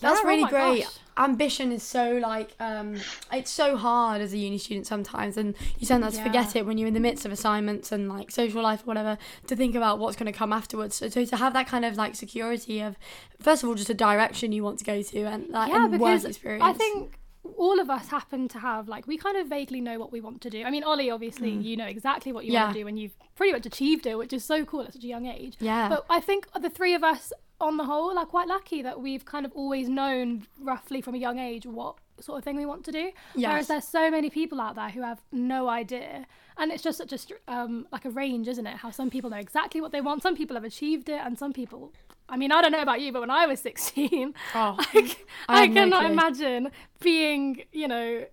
That's 0.00 0.18
Yeah, 0.20 0.22
oh 0.24 0.28
really 0.28 0.42
my 0.44 0.50
great. 0.50 0.84
gosh. 0.84 0.98
Ambition 1.16 1.72
is 1.72 1.82
so 1.82 2.12
like 2.22 2.54
um 2.60 2.94
it's 3.32 3.50
so 3.50 3.76
hard 3.76 4.20
as 4.20 4.32
a 4.32 4.38
uni 4.38 4.56
student 4.56 4.86
sometimes 4.86 5.36
and 5.36 5.56
you 5.78 5.86
tend 5.86 6.04
to 6.04 6.12
forget 6.22 6.54
it 6.54 6.64
when 6.64 6.78
you're 6.78 6.86
in 6.86 6.94
the 6.94 7.00
midst 7.00 7.24
of 7.26 7.32
assignments 7.32 7.90
and 7.90 8.08
like 8.08 8.30
social 8.30 8.62
life 8.62 8.82
or 8.82 8.84
whatever 8.84 9.18
to 9.48 9.56
think 9.56 9.74
about 9.74 9.98
what's 9.98 10.16
going 10.16 10.30
to 10.32 10.38
come 10.38 10.52
afterwards. 10.52 10.94
So, 10.94 11.08
so 11.08 11.24
to 11.24 11.36
have 11.36 11.52
that 11.54 11.66
kind 11.66 11.84
of 11.84 11.96
like 11.96 12.14
security 12.14 12.80
of 12.80 12.96
first 13.40 13.64
of 13.64 13.68
all 13.68 13.74
just 13.74 13.90
a 13.90 13.94
direction 13.94 14.52
you 14.52 14.62
want 14.62 14.78
to 14.78 14.84
go 14.84 15.02
to 15.02 15.18
and 15.24 15.48
like 15.48 15.70
yeah, 15.70 15.82
and 15.84 15.90
because 15.92 16.22
work 16.22 16.30
experience. 16.30 16.62
I 16.64 16.72
think 16.72 17.18
all 17.56 17.80
of 17.80 17.90
us 17.90 18.08
happen 18.08 18.46
to 18.46 18.58
have 18.60 18.88
like 18.88 19.08
we 19.08 19.16
kind 19.16 19.36
of 19.38 19.48
vaguely 19.48 19.80
know 19.80 19.98
what 19.98 20.12
we 20.12 20.20
want 20.20 20.40
to 20.42 20.50
do. 20.50 20.62
I 20.62 20.70
mean, 20.70 20.84
Ollie, 20.84 21.10
obviously, 21.10 21.50
you 21.50 21.76
know 21.76 21.86
exactly 21.86 22.30
what 22.30 22.44
you 22.44 22.52
want 22.52 22.70
Mm. 22.70 22.72
To 22.74 22.78
do, 22.80 22.86
and 22.86 22.98
you've 23.00 23.16
pretty 23.34 23.52
much 23.52 23.66
achieved 23.66 24.06
it, 24.06 24.16
which 24.18 24.32
is 24.32 24.44
so 24.44 24.64
cool 24.64 24.82
at 24.82 24.92
such 24.92 25.02
a 25.02 25.06
young 25.08 25.26
age. 25.26 25.56
Yeah. 25.58 25.88
But 25.88 26.04
I 26.10 26.20
think 26.20 26.46
the 26.60 26.70
three 26.70 26.94
of 26.94 27.02
us, 27.02 27.32
on 27.60 27.76
the 27.76 27.84
whole, 27.84 28.16
are 28.18 28.26
quite 28.26 28.46
lucky 28.48 28.82
that 28.82 29.00
we've 29.00 29.24
kind 29.24 29.44
of 29.44 29.52
always 29.52 29.88
known 29.88 30.46
roughly 30.60 31.00
from 31.00 31.14
a 31.14 31.18
young 31.18 31.38
age 31.38 31.66
what 31.66 31.96
sort 32.20 32.38
of 32.38 32.44
thing 32.44 32.56
we 32.56 32.66
want 32.66 32.84
to 32.84 32.92
do. 32.92 33.10
Yes. 33.34 33.48
Whereas 33.50 33.66
there's 33.68 33.84
so 33.86 34.10
many 34.10 34.30
people 34.30 34.60
out 34.60 34.74
there 34.76 34.90
who 34.90 35.02
have 35.02 35.20
no 35.32 35.68
idea, 35.68 36.26
and 36.56 36.70
it's 36.72 36.82
just 36.82 36.98
such 36.98 37.12
a 37.12 37.18
um, 37.52 37.86
like 37.92 38.04
a 38.04 38.10
range, 38.10 38.46
isn't 38.48 38.66
it? 38.66 38.76
How 38.78 38.90
some 38.90 39.10
people 39.10 39.30
know 39.30 39.36
exactly 39.38 39.80
what 39.80 39.92
they 39.92 40.00
want, 40.00 40.22
some 40.22 40.36
people 40.36 40.54
have 40.56 40.64
achieved 40.64 41.08
it, 41.08 41.20
and 41.24 41.38
some 41.38 41.52
people. 41.52 41.92
I 42.30 42.36
mean, 42.36 42.52
I 42.52 42.60
don't 42.60 42.72
know 42.72 42.82
about 42.82 43.00
you, 43.00 43.10
but 43.10 43.20
when 43.20 43.30
I 43.30 43.46
was 43.46 43.58
16, 43.60 44.34
Oh, 44.54 44.76
I, 44.78 45.16
I 45.48 45.62
I 45.62 45.66
no 45.66 45.74
cannot 45.74 46.00
clue. 46.02 46.12
imagine 46.12 46.70
being, 47.00 47.62
you 47.72 47.88
know, 47.88 48.26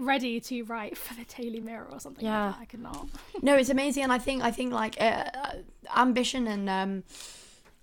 ready 0.00 0.40
to 0.40 0.62
write 0.64 0.96
for 0.96 1.14
the 1.14 1.24
Daily 1.24 1.60
Mirror 1.60 1.88
or 1.92 2.00
something 2.00 2.24
Yeah. 2.24 2.46
like 2.46 2.54
that. 2.56 2.62
I 2.62 2.64
could 2.64 2.80
not. 2.80 3.06
no, 3.42 3.54
it's 3.56 3.70
amazing, 3.70 4.02
and 4.04 4.12
I 4.12 4.18
think 4.18 4.42
I 4.42 4.50
think 4.50 4.72
like 4.72 4.96
uh, 5.00 5.04
uh, 5.34 5.52
ambition 5.96 6.46
and 6.48 6.68
um, 6.68 7.04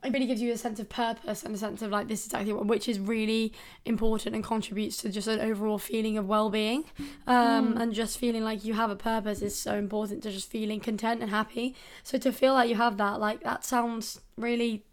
it 0.03 0.13
really 0.13 0.25
gives 0.27 0.41
you 0.41 0.51
a 0.53 0.57
sense 0.57 0.79
of 0.79 0.87
purpose 0.87 1.43
and 1.43 1.53
a 1.53 1.57
sense 1.57 1.81
of 1.81 1.91
like 1.91 2.07
this 2.07 2.21
is 2.21 2.27
exactly 2.27 2.53
what, 2.53 2.65
which 2.65 2.87
is 2.87 2.99
really 2.99 3.51
important 3.85 4.33
and 4.35 4.43
contributes 4.43 4.97
to 4.97 5.09
just 5.09 5.27
an 5.27 5.39
overall 5.41 5.77
feeling 5.77 6.17
of 6.17 6.27
well-being, 6.27 6.85
um, 7.27 7.75
and 7.77 7.93
just 7.93 8.17
feeling 8.17 8.43
like 8.43 8.63
you 8.63 8.73
have 8.75 8.89
a 8.89 8.95
purpose 8.95 9.41
is 9.41 9.57
so 9.57 9.75
important 9.75 10.23
to 10.23 10.31
just 10.31 10.49
feeling 10.49 10.79
content 10.79 11.21
and 11.21 11.29
happy. 11.31 11.75
So 12.03 12.17
to 12.19 12.31
feel 12.31 12.53
like 12.53 12.69
you 12.69 12.75
have 12.75 12.97
that, 12.97 13.19
like 13.19 13.43
that 13.43 13.65
sounds 13.65 14.21
really, 14.37 14.83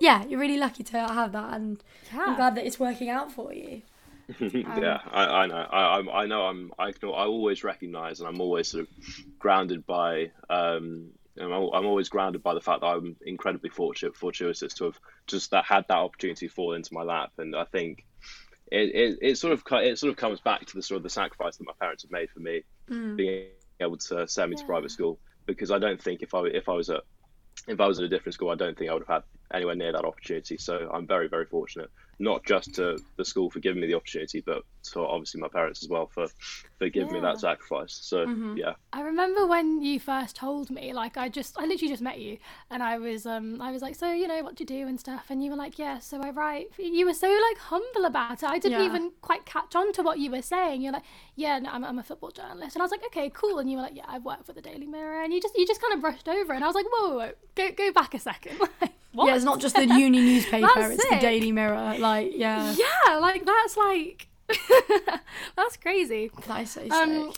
yeah, 0.00 0.24
you're 0.26 0.40
really 0.40 0.58
lucky 0.58 0.82
to 0.84 0.98
have 0.98 1.32
that, 1.32 1.54
and 1.54 1.82
I'm 2.12 2.36
glad 2.36 2.54
that 2.56 2.64
it's 2.66 2.78
working 2.80 3.08
out 3.10 3.32
for 3.32 3.52
you. 3.52 3.82
yeah, 4.40 5.00
I, 5.10 5.24
I 5.42 5.46
know. 5.46 5.66
I, 5.70 5.82
I'm- 5.96 6.08
I 6.08 6.26
know. 6.26 6.42
I'm. 6.46 6.72
I 6.78 6.92
can. 6.92 7.08
I 7.08 7.24
always 7.26 7.64
recognise, 7.64 8.20
and 8.20 8.28
I'm 8.28 8.40
always 8.40 8.68
sort 8.68 8.82
of 8.84 8.88
grounded 9.38 9.84
by. 9.84 10.30
Um, 10.48 11.08
I'm, 11.40 11.52
I'm 11.52 11.86
always 11.86 12.08
grounded 12.08 12.42
by 12.42 12.54
the 12.54 12.60
fact 12.60 12.80
that 12.80 12.86
I'm 12.86 13.16
incredibly 13.24 13.70
fortunate, 13.70 14.16
fortuitous 14.16 14.74
to 14.74 14.84
have 14.84 14.98
just 15.26 15.50
that 15.50 15.64
had 15.64 15.86
that 15.88 15.98
opportunity 15.98 16.48
fall 16.48 16.74
into 16.74 16.94
my 16.94 17.02
lap, 17.02 17.32
and 17.38 17.56
I 17.56 17.64
think 17.64 18.04
it, 18.70 18.94
it, 18.94 19.18
it 19.20 19.38
sort 19.38 19.52
of 19.52 19.62
it 19.82 19.98
sort 19.98 20.10
of 20.10 20.16
comes 20.16 20.40
back 20.40 20.64
to 20.66 20.74
the 20.74 20.82
sort 20.82 20.96
of 20.96 21.02
the 21.02 21.10
sacrifice 21.10 21.56
that 21.56 21.66
my 21.66 21.74
parents 21.78 22.04
have 22.04 22.10
made 22.10 22.30
for 22.30 22.40
me 22.40 22.62
mm. 22.88 23.16
being 23.16 23.48
able 23.80 23.98
to 23.98 24.26
send 24.26 24.50
me 24.50 24.56
to 24.56 24.64
private 24.64 24.90
school. 24.90 25.18
Because 25.44 25.70
I 25.70 25.78
don't 25.78 26.00
think 26.00 26.22
if 26.22 26.34
I 26.34 26.44
if 26.46 26.68
I 26.68 26.72
was 26.72 26.88
at 26.88 27.02
if 27.68 27.80
I 27.80 27.86
was 27.86 27.98
at 27.98 28.04
a 28.04 28.08
different 28.08 28.34
school, 28.34 28.50
I 28.50 28.54
don't 28.54 28.76
think 28.76 28.90
I 28.90 28.94
would 28.94 29.04
have 29.06 29.08
had 29.08 29.22
anywhere 29.52 29.74
near 29.74 29.92
that 29.92 30.04
opportunity. 30.04 30.56
So 30.58 30.90
I'm 30.92 31.06
very, 31.06 31.28
very 31.28 31.46
fortunate, 31.46 31.90
not 32.18 32.44
just 32.44 32.74
to 32.74 32.98
the 33.16 33.24
school 33.24 33.50
for 33.50 33.60
giving 33.60 33.80
me 33.80 33.86
the 33.86 33.94
opportunity, 33.94 34.42
but 34.44 34.62
to 34.92 35.00
obviously 35.00 35.40
my 35.40 35.48
parents 35.48 35.82
as 35.82 35.88
well 35.88 36.08
for, 36.12 36.26
for 36.78 36.88
giving 36.88 37.12
me 37.12 37.20
that 37.20 37.38
sacrifice. 37.40 37.98
So 38.02 38.26
yeah, 38.56 38.74
I 38.92 39.02
remember 39.02 39.46
when 39.46 39.80
you 39.82 40.00
first 40.00 40.36
told 40.36 40.70
me, 40.70 40.92
like 40.92 41.16
I 41.16 41.28
just 41.28 41.56
I 41.58 41.62
literally 41.66 41.88
just 41.92 42.02
met 42.02 42.18
you 42.20 42.38
and 42.70 42.82
I 42.82 42.98
was 42.98 43.26
um 43.26 43.60
I 43.60 43.70
was 43.70 43.82
like, 43.82 43.94
So, 43.94 44.12
you 44.12 44.26
know, 44.26 44.42
what 44.42 44.56
do 44.56 44.62
you 44.62 44.66
do 44.66 44.86
and 44.88 44.98
stuff? 44.98 45.26
And 45.30 45.42
you 45.44 45.50
were 45.50 45.56
like, 45.56 45.78
Yeah, 45.78 45.98
so 46.00 46.20
I 46.22 46.30
write 46.30 46.68
you 46.78 47.06
were 47.06 47.14
so 47.14 47.28
like 47.28 47.58
humble 47.58 48.04
about 48.04 48.42
it. 48.42 48.48
I 48.48 48.58
didn't 48.58 48.80
Yeah. 48.80 48.86
even 48.86 49.12
quite 49.20 49.44
catch 49.46 49.74
on 49.76 49.92
to 49.94 50.02
what 50.02 50.18
you 50.18 50.30
were 50.30 50.42
saying. 50.42 50.82
You're 50.82 50.92
like, 50.92 51.04
Yeah, 51.36 51.58
no, 51.60 51.70
I'm 51.70 51.84
I'm 51.84 51.98
a 51.98 52.02
football 52.02 52.30
journalist 52.30 52.74
and 52.76 52.82
I 52.82 52.84
was 52.84 52.90
like, 52.90 53.04
Okay, 53.06 53.30
cool 53.30 53.58
and 53.58 53.70
you 53.70 53.76
were 53.76 53.82
like, 53.84 53.96
Yeah, 53.96 54.04
I've 54.08 54.24
worked 54.24 54.46
for 54.46 54.52
the 54.52 54.62
Daily 54.62 54.86
Mirror 54.86 55.22
and 55.22 55.32
you 55.32 55.40
just 55.40 55.56
you 55.56 55.66
just 55.66 55.80
kind 55.80 55.94
of 55.94 56.00
brushed 56.00 56.28
over 56.28 56.52
and 56.52 56.64
I 56.64 56.66
was 56.66 56.74
like, 56.74 56.86
Whoa, 56.92 57.08
whoa, 57.10 57.16
whoa, 57.18 57.32
go 57.54 57.70
go 57.72 57.92
back 57.92 58.14
a 58.14 58.18
second. 58.18 58.58
What? 59.12 59.26
Yeah, 59.26 59.34
it's 59.36 59.44
not 59.44 59.60
just 59.60 59.74
the 59.76 59.86
uni 59.86 60.20
newspaper; 60.30 60.66
it's 60.76 61.08
the. 61.10 61.18
Daily 61.20 61.52
Mirror. 61.52 61.96
Like, 61.98 62.32
yeah, 62.34 62.74
Yeah, 62.74 63.16
like 63.16 63.44
that's 63.44 63.76
like 63.76 64.28
that's 65.56 65.76
crazy. 65.76 66.30
that 66.46 66.62
is 66.62 66.70
so. 66.70 66.88
Um, 66.90 67.32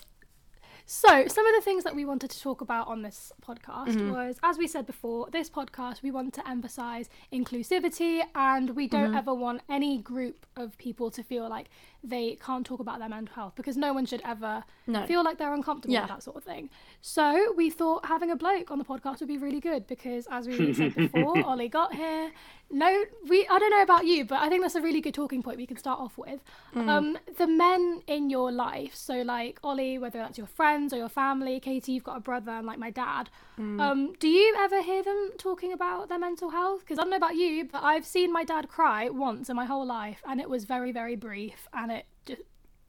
So, 0.86 1.26
some 1.28 1.46
of 1.46 1.54
the 1.54 1.62
things 1.62 1.82
that 1.84 1.94
we 1.96 2.04
wanted 2.04 2.28
to 2.28 2.38
talk 2.38 2.60
about 2.60 2.88
on 2.88 3.00
this 3.00 3.32
podcast 3.42 3.88
Mm-hmm. 3.88 4.10
was, 4.12 4.36
as 4.42 4.58
we 4.58 4.66
said 4.68 4.84
before, 4.86 5.30
this 5.32 5.48
podcast 5.48 6.02
we 6.02 6.10
want 6.10 6.34
to 6.34 6.46
emphasize 6.46 7.08
inclusivity 7.32 8.22
and 8.34 8.76
we 8.76 8.86
don't 8.86 9.08
Mm-hmm. 9.08 9.16
ever 9.16 9.32
want 9.34 9.62
any 9.68 9.96
group 9.96 10.46
of 10.56 10.76
people 10.76 11.10
to 11.12 11.22
feel 11.22 11.48
like 11.48 11.70
they 12.06 12.36
can't 12.44 12.66
talk 12.66 12.80
about 12.80 12.98
their 12.98 13.08
mental 13.08 13.34
health 13.34 13.54
because 13.56 13.76
no 13.78 13.92
one 13.94 14.04
should 14.04 14.20
ever 14.26 14.62
No. 14.86 15.06
feel 15.06 15.24
like 15.24 15.38
they're 15.38 15.54
uncomfortable 15.54 15.94
Yeah. 15.94 16.02
with 16.02 16.10
that 16.10 16.22
sort 16.22 16.36
of 16.36 16.44
thing. 16.44 16.68
So, 17.00 17.52
we 17.56 17.70
thought 17.70 18.04
having 18.06 18.30
a 18.30 18.36
bloke 18.36 18.70
on 18.70 18.78
the 18.78 18.84
podcast 18.84 19.20
would 19.20 19.28
be 19.28 19.38
really 19.38 19.60
good 19.60 19.86
because, 19.86 20.26
as 20.30 20.46
we 20.46 20.74
said 20.74 20.94
before, 20.96 21.42
Ollie 21.44 21.68
got 21.68 21.94
here. 21.94 22.30
No, 22.70 23.04
we 23.28 23.46
I 23.48 23.58
don't 23.58 23.70
know 23.70 23.82
about 23.82 24.06
you, 24.06 24.24
but 24.24 24.40
I 24.40 24.48
think 24.48 24.62
that's 24.62 24.74
a 24.74 24.80
really 24.80 25.00
good 25.00 25.14
talking 25.14 25.42
point 25.42 25.56
we 25.58 25.66
can 25.66 25.76
start 25.76 26.00
off 26.00 26.16
with. 26.18 26.40
Mm. 26.74 26.88
Um, 26.88 27.18
the 27.38 27.46
men 27.46 28.02
in 28.06 28.30
your 28.30 28.50
life, 28.52 28.94
so 28.94 29.22
like 29.22 29.58
Ollie, 29.62 29.98
whether 29.98 30.18
that's 30.18 30.38
your 30.38 30.46
friends 30.46 30.92
or 30.92 30.96
your 30.96 31.08
family, 31.08 31.60
Katie, 31.60 31.92
you've 31.92 32.04
got 32.04 32.16
a 32.16 32.20
brother, 32.20 32.52
and 32.52 32.66
like 32.66 32.78
my 32.78 32.90
dad. 32.90 33.30
Mm. 33.58 33.80
Um, 33.80 34.12
do 34.18 34.28
you 34.28 34.56
ever 34.58 34.82
hear 34.82 35.02
them 35.02 35.30
talking 35.38 35.72
about 35.72 36.08
their 36.08 36.18
mental 36.18 36.50
health? 36.50 36.80
Because 36.80 36.98
I 36.98 37.02
don't 37.02 37.10
know 37.10 37.16
about 37.16 37.36
you, 37.36 37.68
but 37.70 37.82
I've 37.84 38.04
seen 38.04 38.32
my 38.32 38.44
dad 38.44 38.68
cry 38.68 39.08
once 39.10 39.48
in 39.48 39.56
my 39.56 39.64
whole 39.64 39.86
life, 39.86 40.22
and 40.26 40.40
it 40.40 40.48
was 40.48 40.64
very, 40.64 40.90
very 40.90 41.14
brief, 41.14 41.68
and 41.72 41.92
it 41.92 42.06
just, 42.26 42.42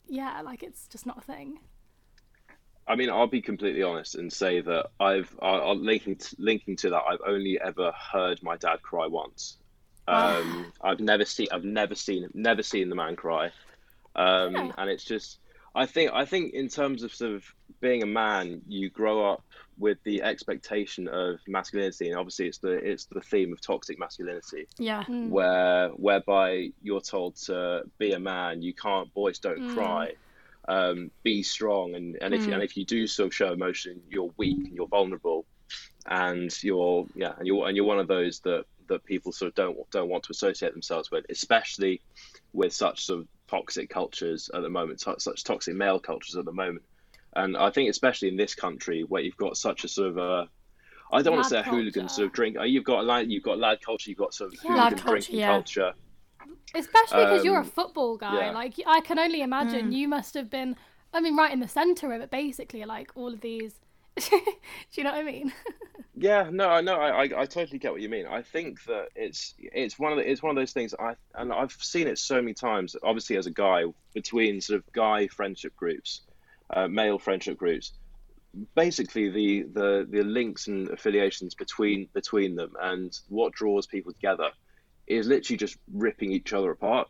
yeah, 0.07 0.41
like 0.41 0.63
it's 0.63 0.87
just 0.87 1.05
not 1.05 1.19
a 1.19 1.21
thing. 1.21 1.59
I 2.87 2.95
mean, 2.95 3.09
I'll 3.09 3.27
be 3.27 3.41
completely 3.41 3.83
honest 3.83 4.15
and 4.15 4.31
say 4.31 4.61
that 4.61 4.87
I've 4.99 5.35
I- 5.41 5.57
I'll 5.57 5.77
linking 5.77 6.17
to, 6.17 6.35
linking 6.37 6.75
to 6.77 6.89
that. 6.91 7.01
I've 7.09 7.21
only 7.25 7.59
ever 7.59 7.91
heard 7.91 8.41
my 8.43 8.57
dad 8.57 8.81
cry 8.81 9.07
once. 9.07 9.57
Um, 10.07 10.71
I've 10.81 10.99
never 10.99 11.25
seen 11.25 11.47
I've 11.51 11.63
never 11.63 11.95
seen 11.95 12.29
never 12.35 12.61
seen 12.61 12.89
the 12.89 12.95
man 12.95 13.15
cry, 13.15 13.51
um, 14.15 14.53
Yeah. 14.53 14.71
and 14.77 14.89
it's 14.89 15.03
just 15.03 15.39
I 15.73 15.87
think 15.87 16.11
I 16.13 16.25
think 16.25 16.53
in 16.53 16.69
terms 16.69 17.01
of 17.01 17.13
sort 17.13 17.31
of 17.33 17.43
being 17.81 18.03
a 18.03 18.07
man, 18.07 18.61
you 18.67 18.91
grow 18.91 19.31
up 19.31 19.43
with 19.77 19.97
the 20.05 20.21
expectation 20.23 21.07
of 21.07 21.39
masculinity, 21.47 22.09
and 22.09 22.17
obviously 22.17 22.47
it's 22.47 22.59
the 22.59 22.71
it's 22.73 23.05
the 23.07 23.21
theme 23.21 23.51
of 23.53 23.61
toxic 23.61 23.99
masculinity 23.99 24.67
Yeah. 24.79 25.03
Mm. 25.09 25.29
where 25.29 25.89
whereby 25.89 26.69
you're 26.81 27.01
told 27.01 27.35
to 27.45 27.83
be 27.99 28.13
a 28.13 28.19
man, 28.19 28.61
you 28.61 28.73
can't 28.73 29.13
boys 29.13 29.39
don't 29.39 29.61
Mm. 29.61 29.73
cry, 29.75 30.13
um, 30.67 31.11
be 31.23 31.43
strong, 31.43 31.95
and, 31.95 32.17
and 32.21 32.33
if 32.33 32.47
you, 32.47 32.53
and 32.53 32.63
if 32.63 32.75
you 32.77 32.85
do 32.85 33.05
sort 33.07 33.27
of 33.27 33.35
show 33.35 33.51
emotion, 33.53 34.01
you're 34.09 34.31
weak 34.37 34.57
and 34.65 34.73
you're 34.75 34.87
vulnerable, 34.87 35.45
and 36.07 36.51
you're 36.63 37.07
yeah, 37.15 37.33
and 37.37 37.47
you're 37.47 37.67
and 37.67 37.75
you're 37.75 37.85
one 37.85 37.99
of 37.99 38.07
those 38.07 38.39
that 38.41 38.65
that 38.87 39.03
people 39.05 39.31
sort 39.31 39.49
of 39.49 39.55
don't 39.55 39.77
don't 39.91 40.09
want 40.09 40.23
to 40.23 40.31
associate 40.31 40.73
themselves 40.73 41.09
with, 41.11 41.25
especially 41.29 42.01
with 42.53 42.73
such 42.73 43.03
sort 43.05 43.21
of 43.21 43.27
toxic 43.49 43.89
cultures 43.89 44.49
at 44.53 44.61
the 44.61 44.69
moment, 44.69 45.01
such, 45.01 45.21
such 45.21 45.43
toxic 45.43 45.75
male 45.75 45.99
cultures 45.99 46.35
at 46.35 46.45
the 46.45 46.51
moment, 46.51 46.83
and 47.35 47.57
I 47.57 47.69
think 47.69 47.89
especially 47.89 48.27
in 48.29 48.37
this 48.37 48.55
country 48.55 49.03
where 49.03 49.21
you've 49.21 49.37
got 49.37 49.57
such 49.57 49.83
a 49.83 49.87
sort 49.87 50.09
of 50.09 50.17
a 50.17 50.49
I 51.11 51.21
don't 51.21 51.33
want 51.35 51.43
to 51.45 51.49
say 51.49 51.59
a 51.59 51.63
hooligan 51.63 52.09
sort 52.09 52.27
of 52.27 52.33
drink. 52.33 52.57
uh, 52.57 52.63
You've 52.63 52.83
got 52.83 52.99
a 52.99 53.03
lad, 53.03 53.29
you've 53.31 53.43
got 53.43 53.59
lad 53.59 53.79
culture, 53.85 54.09
you've 54.09 54.17
got 54.19 54.33
sort 54.33 54.53
of 54.53 54.59
Yeah. 54.63 54.69
hooligan 54.69 54.83
Lad 54.83 54.91
culture, 54.97 55.09
drinking 55.11 55.39
yeah. 55.39 55.47
culture. 55.47 55.93
Especially 56.73 57.23
because 57.25 57.45
you're 57.45 57.57
a 57.57 57.59
Um, 57.59 57.65
football 57.65 58.17
guy. 58.17 58.45
yeah. 58.47 58.51
Like, 58.51 58.73
I 58.85 59.01
can 59.01 59.19
only 59.19 59.41
imagine 59.41 59.89
Mm. 59.91 59.93
you 59.93 60.07
must 60.07 60.33
have 60.33 60.49
been, 60.49 60.75
I 61.13 61.21
mean, 61.21 61.35
right 61.37 61.53
in 61.53 61.59
the 61.59 61.67
centre 61.67 62.11
of 62.11 62.21
it, 62.21 62.31
basically, 62.31 62.83
like 62.85 63.11
all 63.15 63.31
of 63.33 63.41
these. 63.41 63.79
Do 64.15 64.41
you 64.93 65.03
know 65.03 65.11
what 65.11 65.19
I 65.19 65.23
mean? 65.23 65.53
Yeah, 66.17 66.49
no, 66.49 66.69
I 66.69 66.79
know, 66.79 66.95
I, 66.95 67.23
I, 67.25 67.41
I 67.41 67.45
totally 67.45 67.77
get 67.77 67.91
what 67.91 67.99
you 67.99 68.07
mean. 68.07 68.25
I 68.25 68.41
think 68.41 68.81
that 68.85 69.09
it's 69.17 69.53
it's 69.59 69.99
one 69.99 70.13
of 70.13 70.17
the, 70.17 70.31
it's 70.31 70.41
one 70.41 70.49
of 70.51 70.55
those 70.55 70.71
things. 70.71 70.95
I 70.97 71.15
and 71.33 71.51
I've 71.51 71.73
seen 71.73 72.07
it 72.07 72.17
so 72.17 72.35
many 72.41 72.53
times. 72.53 72.95
Obviously, 73.03 73.35
as 73.35 73.47
a 73.47 73.51
guy, 73.51 73.83
between 74.13 74.61
sort 74.61 74.77
of 74.79 74.89
guy 74.93 75.27
friendship 75.27 75.75
groups, 75.75 76.21
uh, 76.69 76.87
male 76.87 77.19
friendship 77.19 77.57
groups, 77.57 77.93
basically 78.73 79.29
the, 79.29 79.63
the 79.73 80.07
the 80.09 80.23
links 80.23 80.67
and 80.67 80.89
affiliations 80.89 81.55
between 81.55 82.07
between 82.13 82.55
them 82.55 82.71
and 82.81 83.17
what 83.29 83.53
draws 83.53 83.85
people 83.85 84.13
together 84.13 84.49
is 85.07 85.27
literally 85.27 85.57
just 85.57 85.77
ripping 85.93 86.31
each 86.31 86.53
other 86.53 86.71
apart. 86.71 87.07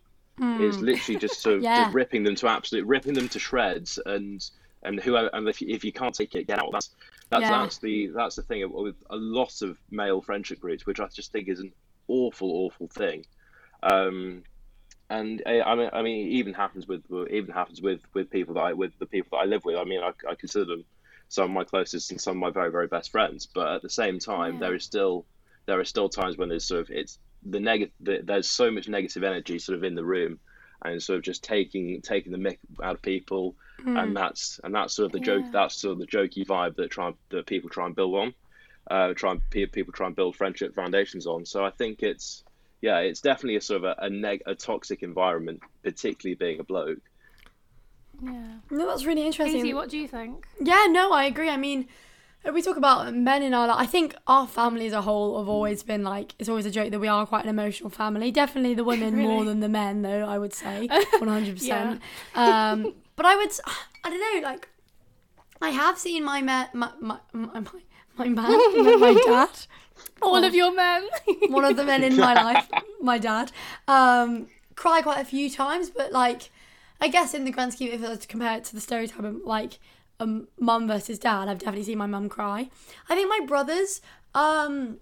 Is 0.59 0.81
literally 0.81 1.17
just 1.19 1.41
sort 1.41 1.57
of 1.57 1.63
Yeah. 1.63 1.85
just 1.85 1.95
ripping 1.95 2.23
them 2.23 2.35
to 2.35 2.47
absolute 2.49 2.85
ripping 2.85 3.13
them 3.13 3.29
to 3.29 3.39
shreds 3.39 3.99
and 4.05 4.43
and 4.83 4.99
who 4.99 5.15
and 5.15 5.47
if 5.47 5.61
you, 5.61 5.69
if 5.73 5.83
you 5.85 5.93
can't 5.93 6.13
take 6.13 6.35
it, 6.35 6.47
get 6.47 6.59
out. 6.59 6.71
That's 6.73 6.89
that's 7.29 7.41
Yeah. 7.41 7.61
that's 7.61 7.77
the 7.77 8.07
that's 8.07 8.35
the 8.35 8.41
thing 8.43 8.69
with 8.71 8.95
a 9.09 9.15
lot 9.15 9.61
of 9.61 9.77
male 9.89 10.21
friendship 10.21 10.59
groups, 10.59 10.85
which 10.85 10.99
I 10.99 11.07
just 11.07 11.31
think 11.31 11.47
is 11.47 11.59
an 11.59 11.71
awful 12.07 12.51
awful 12.51 12.87
thing. 12.89 13.25
Um, 13.81 14.43
and 15.09 15.41
I, 15.45 15.61
I 15.61 15.75
mean, 15.75 15.89
I 15.93 16.01
mean, 16.01 16.27
it 16.27 16.31
even 16.31 16.53
happens 16.53 16.87
with 16.87 17.03
even 17.29 17.53
happens 17.53 17.81
with 17.81 18.01
with 18.13 18.29
people 18.29 18.55
that 18.55 18.61
I 18.61 18.73
with 18.73 18.97
the 18.99 19.05
people 19.05 19.37
that 19.37 19.43
I 19.43 19.45
live 19.45 19.63
with. 19.65 19.77
I 19.77 19.83
mean, 19.83 20.01
I, 20.01 20.11
I 20.29 20.35
consider 20.35 20.65
them 20.65 20.85
some 21.27 21.45
of 21.45 21.51
my 21.51 21.63
closest 21.63 22.11
and 22.11 22.21
some 22.21 22.37
of 22.37 22.41
my 22.41 22.49
very 22.51 22.71
very 22.71 22.87
best 22.87 23.11
friends. 23.11 23.45
But 23.45 23.67
at 23.73 23.81
the 23.81 23.89
same 23.89 24.19
time, 24.19 24.55
Yeah. 24.55 24.59
there 24.61 24.75
is 24.75 24.83
still 24.83 25.25
there 25.65 25.79
are 25.79 25.85
still 25.85 26.09
times 26.09 26.37
when 26.37 26.49
there's 26.49 26.65
sort 26.65 26.81
of 26.81 26.89
it's 26.91 27.19
the 27.43 27.59
negative. 27.59 27.93
There's 27.99 28.49
so 28.49 28.71
much 28.71 28.87
negative 28.87 29.23
energy 29.23 29.59
sort 29.59 29.77
of 29.77 29.83
in 29.83 29.93
the 29.95 30.05
room, 30.05 30.39
and 30.83 31.01
sort 31.01 31.17
of 31.17 31.23
just 31.23 31.43
taking 31.43 32.01
taking 32.01 32.31
the 32.31 32.37
mick 32.39 32.57
out 32.83 32.95
of 32.95 33.01
people, 33.01 33.55
and 33.85 34.15
that's 34.17 34.59
and 34.63 34.73
that's 34.73 34.95
sort 34.95 35.07
of 35.07 35.11
the 35.11 35.19
joke. 35.19 35.43
Yeah. 35.45 35.51
That's 35.51 35.75
sort 35.75 35.93
of 35.93 35.99
the 35.99 36.07
jokey 36.07 36.45
vibe 36.45 36.77
that 36.77 36.89
try 36.89 37.13
that 37.29 37.45
people 37.45 37.69
try 37.69 37.85
and 37.85 37.95
build 37.95 38.15
on, 38.15 38.33
uh, 38.89 39.13
try 39.13 39.31
and 39.33 39.41
people 39.51 39.93
try 39.93 40.07
and 40.07 40.15
build 40.15 40.35
friendship 40.35 40.73
foundations 40.73 41.27
on. 41.27 41.45
So 41.45 41.63
I 41.63 41.69
think 41.69 42.01
it's 42.01 42.43
yeah, 42.85 42.99
it's 42.99 43.21
definitely 43.21 43.55
a 43.57 43.61
sort 43.61 43.83
of 43.83 43.85
a, 43.85 43.95
a 44.05 44.09
neg 44.09 44.43
a 44.45 44.53
toxic 44.55 45.01
environment, 45.01 45.59
particularly 45.83 46.35
being 46.35 46.59
a 46.59 46.63
bloke. 46.63 46.99
yeah. 48.21 48.59
No, 48.69 48.87
that's 48.87 49.05
really 49.05 49.25
interesting. 49.25 49.61
Katie, 49.61 49.73
what 49.73 49.89
do 49.89 49.97
you 49.97 50.07
think? 50.07 50.45
Yeah, 50.61 50.85
no, 50.89 51.11
I 51.11 51.23
agree. 51.25 51.49
I 51.49 51.57
mean, 51.57 51.87
we 52.53 52.61
talk 52.61 52.77
about 52.77 53.13
men 53.15 53.41
in 53.41 53.53
our 53.53 53.67
life, 53.67 53.77
I 53.79 53.87
think 53.87 54.15
our 54.27 54.47
family 54.47 54.85
as 54.87 54.93
a 54.93 55.01
whole 55.01 55.39
have 55.39 55.49
always 55.49 55.81
been 55.83 56.03
like, 56.03 56.35
it's 56.39 56.47
always 56.49 56.65
a 56.67 56.71
joke 56.71 56.91
that 56.91 56.99
we 56.99 57.07
are 57.07 57.25
quite 57.25 57.43
an 57.43 57.49
emotional 57.49 57.89
family. 57.89 58.31
Definitely 58.31 58.75
the 58.75 58.83
women 58.83 59.17
more 59.27 59.43
than 59.45 59.59
the 59.61 59.69
men, 59.69 60.03
though, 60.03 60.25
I 60.27 60.37
would 60.37 60.53
say, 60.53 60.87
100%. 60.91 61.99
Um, 62.35 62.93
but 63.15 63.25
I 63.25 63.35
would, 63.35 63.49
s- 63.49 63.61
I 64.03 64.09
don't 64.11 64.21
know, 64.41 64.47
like, 64.47 64.69
I 65.61 65.69
have 65.71 65.97
seen 65.97 66.23
my, 66.23 66.41
ma- 66.41 66.67
my, 66.73 66.91
my, 66.99 67.17
my, 67.33 67.59
my, 67.61 67.81
my 68.17 68.27
man, 68.27 68.99
my 68.99 69.13
dad. 69.25 69.49
All 70.21 70.43
of 70.43 70.55
your 70.55 70.73
men. 70.73 71.07
one 71.49 71.65
of 71.65 71.75
the 71.75 71.83
men 71.83 72.03
in 72.03 72.17
my 72.17 72.33
life, 72.33 72.67
my 73.01 73.17
dad, 73.17 73.51
um, 73.87 74.47
cry 74.75 75.01
quite 75.01 75.19
a 75.19 75.25
few 75.25 75.49
times, 75.49 75.89
but 75.89 76.11
like, 76.11 76.49
I 76.99 77.07
guess 77.07 77.33
in 77.33 77.45
the 77.45 77.51
grand 77.51 77.73
scheme, 77.73 77.91
if 77.91 78.03
I 78.03 78.09
was 78.09 78.19
to 78.19 78.27
compare 78.27 78.57
it 78.57 78.63
to 78.65 78.75
the 78.75 78.81
stereotype 78.81 79.23
of 79.23 79.41
like 79.43 79.79
um, 80.19 80.47
mum 80.59 80.87
versus 80.87 81.19
dad, 81.19 81.47
I've 81.47 81.59
definitely 81.59 81.83
seen 81.83 81.97
my 81.97 82.07
mum 82.07 82.29
cry. 82.29 82.69
I 83.09 83.15
think 83.15 83.29
my 83.29 83.45
brothers, 83.45 84.01
um, 84.33 84.97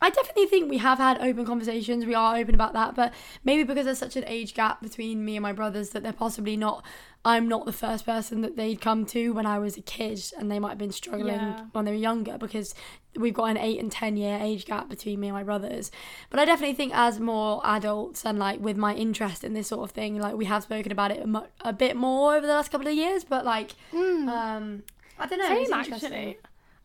I 0.00 0.10
definitely 0.10 0.46
think 0.46 0.68
we 0.70 0.78
have 0.78 0.98
had 0.98 1.18
open 1.22 1.46
conversations. 1.46 2.04
We 2.04 2.14
are 2.14 2.36
open 2.36 2.54
about 2.54 2.74
that, 2.74 2.94
but 2.94 3.14
maybe 3.44 3.64
because 3.64 3.86
there's 3.86 3.98
such 3.98 4.14
an 4.16 4.24
age 4.26 4.52
gap 4.54 4.82
between 4.82 5.24
me 5.24 5.36
and 5.36 5.42
my 5.42 5.52
brothers 5.52 5.90
that 5.90 6.02
they're 6.02 6.12
possibly 6.12 6.56
not. 6.56 6.84
I'm 7.24 7.48
not 7.48 7.64
the 7.66 7.72
first 7.72 8.04
person 8.04 8.42
that 8.42 8.56
they'd 8.56 8.80
come 8.80 9.04
to 9.06 9.32
when 9.32 9.46
I 9.46 9.58
was 9.58 9.76
a 9.76 9.82
kid, 9.82 10.20
and 10.38 10.50
they 10.50 10.58
might 10.58 10.68
have 10.70 10.78
been 10.78 10.92
struggling 10.92 11.34
Yeah. 11.34 11.64
when 11.72 11.86
they 11.86 11.90
were 11.92 11.96
younger 11.96 12.36
because 12.38 12.74
we've 13.16 13.34
got 13.34 13.44
an 13.46 13.56
eight 13.56 13.80
and 13.80 13.90
ten 13.90 14.16
year 14.18 14.38
age 14.40 14.66
gap 14.66 14.88
between 14.90 15.18
me 15.18 15.28
and 15.28 15.34
my 15.34 15.42
brothers. 15.42 15.90
But 16.30 16.40
I 16.40 16.44
definitely 16.44 16.74
think 16.76 16.92
as 16.94 17.18
more 17.18 17.62
adults 17.64 18.24
and 18.26 18.38
like 18.38 18.60
with 18.60 18.76
my 18.76 18.94
interest 18.94 19.42
in 19.44 19.54
this 19.54 19.68
sort 19.68 19.82
of 19.88 19.90
thing, 19.92 20.20
like 20.20 20.34
we 20.36 20.44
have 20.44 20.62
spoken 20.62 20.92
about 20.92 21.10
it 21.10 21.22
a, 21.22 21.26
mu- 21.26 21.46
a 21.62 21.72
bit 21.72 21.96
more 21.96 22.36
over 22.36 22.46
the 22.46 22.52
last 22.52 22.70
couple 22.70 22.86
of 22.86 22.94
years. 22.94 23.24
But 23.24 23.44
like, 23.46 23.72
um, 23.94 24.82
I 25.18 25.26
don't 25.26 25.38
know. 25.38 25.64
Same 25.64 25.72
actually. 25.72 26.38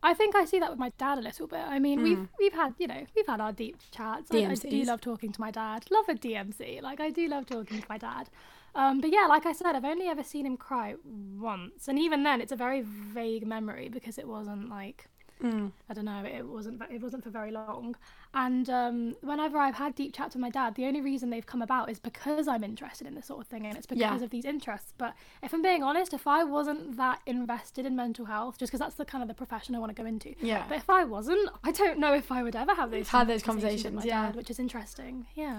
I 0.03 0.13
think 0.13 0.35
I 0.35 0.45
see 0.45 0.59
that 0.59 0.69
with 0.69 0.79
my 0.79 0.91
dad 0.97 1.19
a 1.19 1.21
little 1.21 1.47
bit. 1.47 1.59
I 1.59 1.77
mean, 1.79 2.01
we've 2.03 2.27
we've 2.39 2.53
had 2.53 2.73
you 2.79 2.87
know 2.87 3.05
we've 3.15 3.27
had 3.27 3.39
our 3.39 3.51
deep 3.51 3.77
chats. 3.91 4.31
I, 4.31 4.37
I 4.51 4.55
do 4.55 4.83
love 4.83 5.01
talking 5.01 5.31
to 5.31 5.41
my 5.41 5.51
dad. 5.51 5.85
Love 5.91 6.09
a 6.09 6.13
DMC. 6.15 6.81
Like 6.81 6.99
I 6.99 7.09
do 7.09 7.27
love 7.27 7.45
talking 7.45 7.79
to 7.81 7.85
my 7.89 7.97
dad. 7.97 8.29
Um, 8.73 9.01
but 9.01 9.11
yeah, 9.11 9.25
like 9.27 9.45
I 9.45 9.51
said, 9.51 9.75
I've 9.75 9.85
only 9.85 10.07
ever 10.07 10.23
seen 10.23 10.45
him 10.45 10.57
cry 10.57 10.95
once, 11.03 11.87
and 11.87 11.99
even 11.99 12.23
then, 12.23 12.41
it's 12.41 12.51
a 12.51 12.55
very 12.55 12.81
vague 12.81 13.45
memory 13.45 13.89
because 13.89 14.17
it 14.17 14.27
wasn't 14.27 14.69
like 14.69 15.07
I 15.43 15.93
don't 15.93 16.05
know, 16.05 16.23
it 16.25 16.45
wasn't 16.45 16.81
it 16.91 17.01
wasn't 17.01 17.23
for 17.23 17.29
very 17.29 17.51
long. 17.51 17.95
And 18.33 18.69
um, 18.69 19.15
whenever 19.21 19.57
I've 19.57 19.75
had 19.75 19.95
deep 19.95 20.13
chats 20.13 20.35
with 20.35 20.41
my 20.41 20.49
dad, 20.49 20.75
the 20.75 20.85
only 20.85 21.01
reason 21.01 21.29
they've 21.29 21.45
come 21.45 21.61
about 21.61 21.89
is 21.89 21.99
because 21.99 22.47
I'm 22.47 22.63
interested 22.63 23.07
in 23.07 23.15
this 23.15 23.25
sort 23.25 23.41
of 23.41 23.47
thing, 23.47 23.65
and 23.65 23.75
it's 23.77 23.85
because 23.87 23.99
Yeah. 24.01 24.23
of 24.23 24.29
these 24.29 24.45
interests. 24.45 24.93
But 24.97 25.13
if 25.43 25.53
I'm 25.53 25.61
being 25.61 25.83
honest, 25.83 26.13
if 26.13 26.27
I 26.27 26.43
wasn't 26.43 26.95
that 26.97 27.21
invested 27.25 27.85
in 27.85 27.95
mental 27.95 28.25
health, 28.25 28.57
just 28.59 28.71
because 28.71 28.79
that's 28.79 28.95
the 28.95 29.05
kind 29.05 29.21
of 29.21 29.27
the 29.27 29.33
profession 29.33 29.75
I 29.75 29.79
want 29.79 29.95
to 29.95 30.01
go 30.01 30.07
into, 30.07 30.33
Yeah. 30.39 30.65
But 30.69 30.77
if 30.77 30.89
I 30.89 31.03
wasn't, 31.03 31.49
I 31.63 31.71
don't 31.71 31.97
know 31.99 32.13
if 32.13 32.31
I 32.31 32.43
would 32.43 32.55
ever 32.55 32.75
have 32.75 32.91
those 32.91 33.09
Had 33.09 33.27
those 33.27 33.35
with 33.41 33.47
my 33.47 33.53
conversations, 33.53 34.05
yeah. 34.05 34.27
dad, 34.27 34.35
which 34.35 34.49
is 34.49 34.59
interesting. 34.59 35.25
Yeah. 35.35 35.57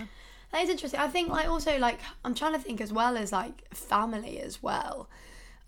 That 0.52 0.62
is 0.62 0.68
interesting. 0.70 1.00
I 1.00 1.08
think 1.08 1.30
like 1.30 1.48
also 1.48 1.78
like 1.78 1.98
I'm 2.24 2.34
trying 2.34 2.52
to 2.52 2.58
think 2.58 2.80
as 2.80 2.92
well 2.92 3.16
as 3.16 3.32
like 3.32 3.74
family 3.74 4.38
as 4.38 4.62
well. 4.62 5.08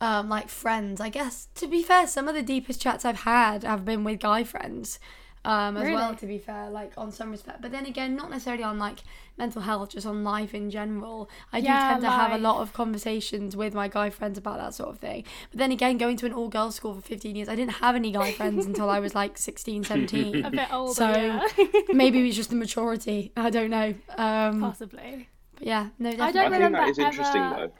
Um, 0.00 0.28
like 0.28 0.48
friends. 0.48 1.00
I 1.00 1.08
guess 1.08 1.48
to 1.54 1.66
be 1.66 1.82
fair, 1.82 2.06
some 2.06 2.28
of 2.28 2.34
the 2.34 2.42
deepest 2.42 2.80
chats 2.80 3.04
I've 3.04 3.20
had 3.20 3.62
have 3.64 3.84
been 3.84 4.04
with 4.04 4.20
guy 4.20 4.44
friends. 4.44 4.98
um, 5.46 5.76
as 5.76 5.90
well. 5.92 6.14
To 6.14 6.26
be 6.26 6.38
fair, 6.38 6.70
like 6.70 6.92
on 6.96 7.12
some 7.12 7.30
respect, 7.30 7.60
but 7.62 7.70
then 7.70 7.86
again, 7.86 8.16
not 8.16 8.30
necessarily 8.30 8.64
on 8.64 8.78
like 8.78 9.00
mental 9.36 9.60
health, 9.62 9.90
just 9.90 10.06
on 10.06 10.24
life 10.24 10.54
in 10.54 10.70
general. 10.70 11.28
I 11.52 11.60
do 11.60 11.66
Yeah, 11.66 11.90
tend 11.90 12.02
to 12.02 12.10
have 12.10 12.32
a 12.32 12.38
lot 12.38 12.60
of 12.62 12.72
conversations 12.72 13.54
with 13.56 13.74
my 13.74 13.88
guy 13.88 14.08
friends 14.10 14.38
about 14.38 14.58
that 14.58 14.74
sort 14.74 14.88
of 14.90 14.98
thing. 14.98 15.24
But 15.50 15.58
then 15.58 15.70
again, 15.72 15.98
going 15.98 16.16
to 16.18 16.26
an 16.26 16.32
all 16.32 16.48
girls 16.48 16.74
school 16.76 16.94
for 16.94 17.00
15 17.02 17.36
years, 17.36 17.48
I 17.48 17.54
didn't 17.56 17.74
have 17.74 17.94
any 17.94 18.10
guy 18.10 18.32
friends 18.32 18.64
until 18.70 18.88
I 18.88 19.00
was 19.00 19.14
like 19.14 19.36
16, 19.36 19.84
17. 19.92 20.44
A 20.46 20.50
bit 20.50 20.72
older, 20.72 20.94
So, 20.94 21.08
yeah. 21.10 21.46
Maybe 21.92 22.20
it 22.20 22.26
was 22.26 22.36
just 22.42 22.50
the 22.50 22.56
maturity. 22.56 23.32
I 23.36 23.50
don't 23.50 23.70
know. 23.70 23.94
Um, 24.16 24.60
Possibly. 24.60 25.28
but 25.56 25.66
yeah, 25.66 25.88
no, 25.98 26.08
I 26.10 26.14
don't 26.14 26.20
I 26.26 26.32
think 26.32 26.52
remember 26.54 26.78
that 26.78 26.88
is 26.88 26.98
interesting 26.98 27.42
ever- 27.42 27.56
though. 27.68 27.72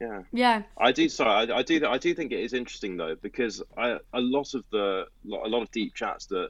Yeah. 0.00 0.22
Yeah. 0.32 0.62
I 0.78 0.92
do. 0.92 1.08
Sorry, 1.08 1.50
I, 1.52 1.58
I 1.58 1.62
do. 1.62 1.84
I 1.86 1.98
do 1.98 2.14
think 2.14 2.32
it 2.32 2.40
is 2.40 2.52
interesting 2.54 2.96
though 2.96 3.16
because 3.20 3.62
I, 3.76 3.98
a 4.12 4.20
lot 4.20 4.54
of 4.54 4.64
the 4.70 5.06
a 5.30 5.48
lot 5.48 5.62
of 5.62 5.70
deep 5.70 5.94
chats 5.94 6.26
that 6.26 6.48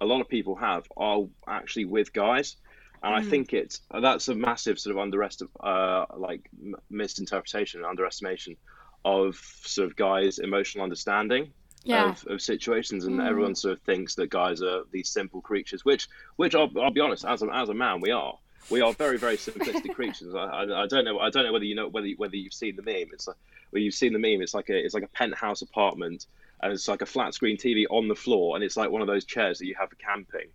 a 0.00 0.06
lot 0.06 0.20
of 0.20 0.28
people 0.28 0.56
have 0.56 0.86
are 0.96 1.24
actually 1.46 1.84
with 1.84 2.12
guys, 2.12 2.56
and 3.02 3.14
I 3.14 3.22
think 3.22 3.52
it's 3.52 3.80
that's 3.92 4.28
a 4.28 4.34
massive 4.34 4.78
sort 4.78 4.96
of 4.96 5.00
underestimate, 5.02 5.50
uh, 5.60 6.06
like 6.16 6.50
misinterpretation 6.90 7.80
and 7.80 7.86
underestimation 7.86 8.56
of 9.04 9.36
sort 9.36 9.88
of 9.88 9.96
guys' 9.96 10.38
emotional 10.38 10.82
understanding 10.84 11.52
Yeah. 11.84 12.10
of, 12.10 12.26
of 12.26 12.42
situations, 12.42 13.04
and 13.04 13.20
everyone 13.20 13.54
sort 13.54 13.74
of 13.74 13.80
thinks 13.82 14.14
that 14.16 14.30
guys 14.30 14.62
are 14.62 14.82
these 14.90 15.08
simple 15.10 15.40
creatures, 15.40 15.84
which 15.84 16.08
which 16.36 16.54
I'll, 16.54 16.70
I'll 16.80 16.90
be 16.92 17.00
honest, 17.00 17.24
as 17.24 17.42
a, 17.42 17.46
as 17.54 17.68
a 17.68 17.74
man, 17.74 18.00
we 18.00 18.10
are. 18.10 18.34
We 18.68 18.80
are 18.82 18.92
very 18.92 19.16
very 19.18 19.36
simplistic 19.36 19.94
creatures. 19.94 20.34
I, 20.34 20.38
I, 20.44 20.82
I 20.84 20.86
don't 20.86 21.04
know. 21.04 21.18
I 21.18 21.30
don't 21.30 21.44
know 21.44 21.52
whether 21.52 21.64
you 21.64 21.74
know 21.74 21.88
whether 21.88 22.08
whether 22.16 22.36
you've 22.36 22.54
seen 22.54 22.76
the 22.76 22.82
meme. 22.82 23.08
It's 23.12 23.26
like 23.26 23.36
where 23.70 23.82
you've 23.82 23.94
seen 23.94 24.12
the 24.12 24.18
meme. 24.18 24.42
It's 24.42 24.54
like 24.54 24.68
a 24.68 24.76
it's 24.78 24.94
like 24.94 25.02
a 25.02 25.08
penthouse 25.08 25.62
apartment, 25.62 26.26
and 26.62 26.72
it's 26.72 26.86
like 26.86 27.02
a 27.02 27.06
flat 27.06 27.34
screen 27.34 27.56
TV 27.56 27.84
on 27.90 28.06
the 28.08 28.14
floor, 28.14 28.54
and 28.54 28.62
it's 28.64 28.76
like 28.76 28.90
one 28.90 29.00
of 29.00 29.08
those 29.08 29.24
chairs 29.24 29.58
that 29.58 29.66
you 29.66 29.74
have 29.78 29.88
for 29.90 29.96
camping, 29.96 30.48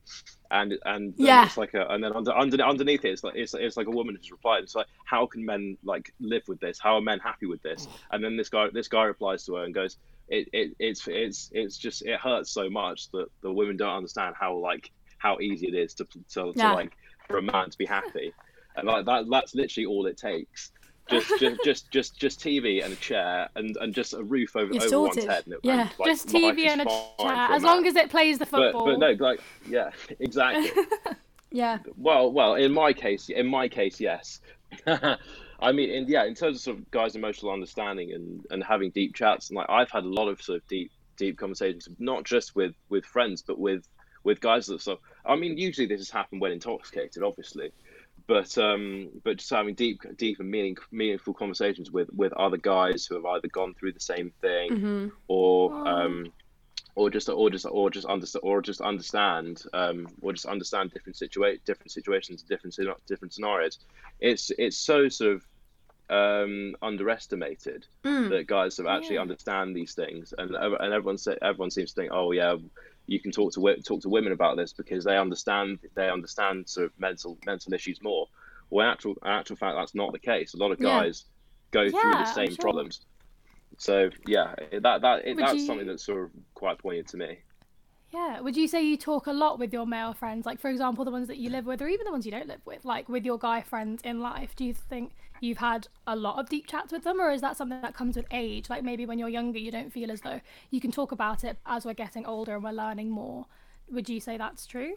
and 0.51 0.77
and 0.85 1.13
Yeah. 1.17 1.45
it's 1.45 1.57
like 1.57 1.73
a 1.73 1.87
and 1.89 2.03
then 2.03 2.13
under, 2.13 2.31
under 2.33 2.61
underneath 2.63 3.03
it, 3.03 3.09
it's 3.11 3.23
like 3.23 3.35
it's, 3.35 3.53
it's 3.53 3.75
like 3.75 3.87
a 3.87 3.91
woman 3.91 4.15
who's 4.15 4.31
replied. 4.31 4.63
It's 4.63 4.75
like 4.75 4.87
how 5.03 5.25
can 5.25 5.43
men 5.45 5.77
like 5.83 6.13
live 6.19 6.43
with 6.47 6.59
this? 6.61 6.79
How 6.79 6.95
are 6.95 7.01
men 7.01 7.19
happy 7.19 7.47
with 7.47 7.61
this? 7.63 7.87
And 8.11 8.23
then 8.23 8.37
this 8.37 8.49
guy 8.49 8.67
this 8.71 8.87
guy 8.87 9.03
replies 9.03 9.45
to 9.45 9.55
her 9.55 9.63
and 9.65 9.73
goes, 9.73 9.97
it, 10.29 10.47
it 10.53 10.75
it's 10.79 11.05
it's 11.07 11.49
it's 11.53 11.77
just 11.77 12.01
it 12.05 12.19
hurts 12.19 12.49
so 12.51 12.69
much 12.69 13.11
that 13.11 13.27
the 13.41 13.51
women 13.51 13.75
don't 13.77 13.95
understand 13.97 14.35
how 14.39 14.55
like 14.55 14.91
how 15.17 15.39
easy 15.39 15.67
it 15.67 15.73
is 15.75 15.93
to 15.95 16.05
to, 16.05 16.19
to 16.29 16.53
Yeah. 16.55 16.71
like 16.73 16.95
for 17.27 17.37
a 17.37 17.41
man 17.41 17.69
to 17.69 17.77
be 17.77 17.85
happy, 17.85 18.33
and 18.75 18.87
like 18.87 19.05
that 19.05 19.25
that's 19.29 19.55
literally 19.55 19.85
all 19.85 20.05
it 20.05 20.17
takes. 20.17 20.71
Just, 21.07 21.29
just, 21.39 21.63
just, 21.63 21.91
just, 21.91 22.19
just 22.19 22.39
TV 22.39 22.83
and 22.83 22.91
a 22.93 22.95
chair 22.95 23.47
and, 23.55 23.77
and 23.79 23.93
just 23.93 24.13
a 24.15 24.23
roof 24.23 24.55
over, 24.55 24.73
over 24.73 25.01
one's 25.01 25.23
head. 25.23 25.43
And 25.45 25.53
it, 25.53 25.59
Yeah. 25.61 25.81
and, 25.81 25.91
like, 25.99 26.09
Just 26.09 26.27
TV 26.29 26.65
and 26.65 26.81
a 26.81 26.85
fine 26.85 26.95
chat, 27.19 27.47
for 27.47 27.53
a 27.53 27.55
as 27.55 27.61
long 27.61 27.81
man. 27.83 27.89
as 27.91 27.95
it 27.95 28.09
plays 28.09 28.39
the 28.39 28.47
But, 28.47 28.73
football. 28.73 28.85
but 28.87 28.97
no, 28.97 29.11
like, 29.23 29.39
yeah, 29.69 29.91
exactly. 30.19 30.71
Yeah. 31.51 31.77
Well, 31.95 32.33
well, 32.33 32.55
in 32.55 32.73
my 32.73 32.91
case, 32.91 33.29
in 33.29 33.47
my 33.47 33.69
case, 33.69 33.99
yes. 34.01 34.41
I 34.87 35.71
mean, 35.71 35.89
in, 35.89 36.07
yeah, 36.07 36.25
in 36.25 36.35
terms 36.35 36.57
of 36.57 36.61
sort 36.61 36.77
of 36.79 36.91
guys' 36.91 37.15
emotional 37.15 37.51
understanding 37.53 38.11
and, 38.11 38.45
and 38.51 38.61
having 38.61 38.89
deep 38.89 39.15
chats, 39.15 39.49
and 39.49 39.55
like 39.55 39.69
I've 39.69 39.89
had 39.89 40.03
a 40.03 40.09
lot 40.09 40.27
of 40.27 40.41
sort 40.41 40.57
of 40.61 40.67
deep 40.67 40.91
deep 41.15 41.37
conversations, 41.37 41.87
not 41.97 42.25
just 42.25 42.55
with 42.57 42.73
with 42.89 43.05
friends, 43.05 43.41
but 43.41 43.57
with 43.57 43.87
with 44.25 44.41
guys 44.41 44.65
that 44.67 44.81
so. 44.81 44.99
I 45.25 45.35
mean, 45.37 45.57
usually 45.57 45.87
this 45.87 46.01
has 46.01 46.09
happened 46.09 46.41
when 46.41 46.51
intoxicated, 46.51 47.23
obviously, 47.23 47.71
but 48.27 48.57
um, 48.57 49.09
but 49.23 49.37
just 49.37 49.49
having 49.51 49.75
deep 49.75 50.01
deep 50.17 50.39
and 50.41 50.51
meaning, 50.51 50.77
meaningful 50.91 51.33
conversations 51.33 51.91
with 51.91 52.09
with 52.13 52.33
other 52.33 52.57
guys 52.57 53.05
who 53.05 53.15
have 53.15 53.25
either 53.25 53.47
gone 53.47 53.73
through 53.75 53.93
the 53.93 53.99
same 53.99 54.33
thing 54.41 54.71
Mm-hmm. 54.71 55.07
or 55.29 55.71
Oh. 55.71 55.85
um, 55.87 56.33
or 56.95 57.09
just 57.09 57.27
or 57.29 57.49
just 57.49 57.65
or 57.69 57.89
just 57.89 58.05
understand 58.07 58.41
or 58.43 58.61
just 58.61 58.81
understand 58.81 59.63
um, 59.73 60.07
or 60.21 60.31
just 60.33 60.45
understand 60.45 60.91
different 60.91 61.17
situa- 61.17 61.59
different 61.65 61.91
situations, 61.91 62.41
different 62.41 62.75
different 63.07 63.33
scenarios. 63.33 63.79
It's 64.19 64.51
it's 64.57 64.77
so 64.77 65.07
sort 65.09 65.33
of 65.35 65.45
um, 66.09 66.75
underestimated 66.81 67.85
Mm. 68.03 68.29
that 68.29 68.47
guys 68.47 68.77
have 68.77 68.85
actually 68.85 69.15
Yeah. 69.15 69.21
understand 69.21 69.75
these 69.75 69.93
things, 69.95 70.33
and 70.37 70.55
and 70.55 70.93
everyone 70.93 71.17
say, 71.17 71.37
everyone 71.41 71.71
seems 71.71 71.93
to 71.93 72.01
think, 72.01 72.11
oh 72.13 72.31
yeah, 72.31 72.55
you 73.07 73.19
can 73.19 73.31
talk 73.31 73.53
to 73.53 73.75
talk 73.83 74.01
to 74.01 74.09
women 74.09 74.31
about 74.33 74.57
this 74.57 74.73
because 74.73 75.03
they 75.03 75.17
understand 75.17 75.79
they 75.95 76.09
understand 76.09 76.67
sort 76.67 76.87
of 76.87 76.99
mental 76.99 77.37
mental 77.45 77.73
issues 77.73 78.01
more. 78.01 78.27
Well, 78.69 78.87
in 78.87 78.91
actual 78.91 79.11
in 79.23 79.29
actual 79.31 79.55
fact, 79.57 79.75
that's 79.77 79.95
not 79.95 80.11
the 80.11 80.19
case. 80.19 80.53
A 80.53 80.57
lot 80.57 80.71
of 80.71 80.79
Yeah. 80.79 81.01
guys 81.01 81.25
go 81.71 81.89
through 81.89 82.11
the 82.11 82.25
same 82.25 82.47
sure. 82.49 82.57
problems. 82.57 83.05
So 83.77 84.09
yeah, 84.27 84.55
that 84.71 85.01
that 85.01 85.27
it, 85.27 85.37
that's 85.37 85.55
you- 85.55 85.65
something 85.65 85.87
that's 85.87 86.05
sort 86.05 86.23
of 86.23 86.31
quite 86.53 86.79
poignant 86.79 87.09
to 87.09 87.17
me. 87.17 87.39
Yeah. 88.13 88.39
Would 88.39 88.55
you 88.55 88.67
say 88.67 88.81
you 88.81 88.95
talk 88.97 89.27
a 89.27 89.33
lot 89.33 89.59
with 89.59 89.73
your 89.73 89.85
male 89.85 90.13
friends? 90.13 90.45
Like, 90.45 90.59
for 90.59 90.69
example, 90.69 91.03
the 91.03 91.11
ones 91.11 91.27
that 91.27 91.37
you 91.37 91.49
live 91.49 91.65
with, 91.65 91.81
or 91.81 91.87
even 91.89 92.05
the 92.05 92.11
ones 92.11 92.25
you 92.25 92.31
don't 92.31 92.47
live 92.47 92.61
with, 92.63 92.85
like 92.85 93.09
with 93.09 93.25
your 93.25 93.37
guy 93.37 93.61
friends 93.61 94.01
in 94.03 94.21
life? 94.21 94.55
Do 94.55 94.63
you 94.63 94.73
think 94.73 95.11
you've 95.45 95.59
had 95.59 95.87
a 96.07 96.15
lot 96.15 96.39
of 96.39 96.49
deep 96.49 96.67
chats 96.67 96.91
with 96.91 97.03
them, 97.03 97.21
or 97.21 97.31
is 97.31 97.41
that 97.41 97.55
something 97.55 97.81
that 97.81 97.93
comes 97.93 98.15
with 98.17 98.25
age? 98.31 98.69
Like, 98.69 98.83
maybe 98.83 99.05
when 99.05 99.19
you're 99.19 99.29
younger, 99.29 99.59
you 99.59 99.71
don't 99.71 99.91
feel 99.91 100.11
as 100.11 100.21
though 100.21 100.41
you 100.71 100.81
can 100.81 100.91
talk 100.91 101.11
about 101.11 101.43
it 101.43 101.57
as 101.65 101.85
we're 101.85 101.93
getting 101.93 102.25
older 102.25 102.55
and 102.55 102.63
we're 102.63 102.71
learning 102.71 103.09
more. 103.09 103.45
Would 103.91 104.09
you 104.09 104.19
say 104.19 104.37
that's 104.37 104.65
true? 104.65 104.95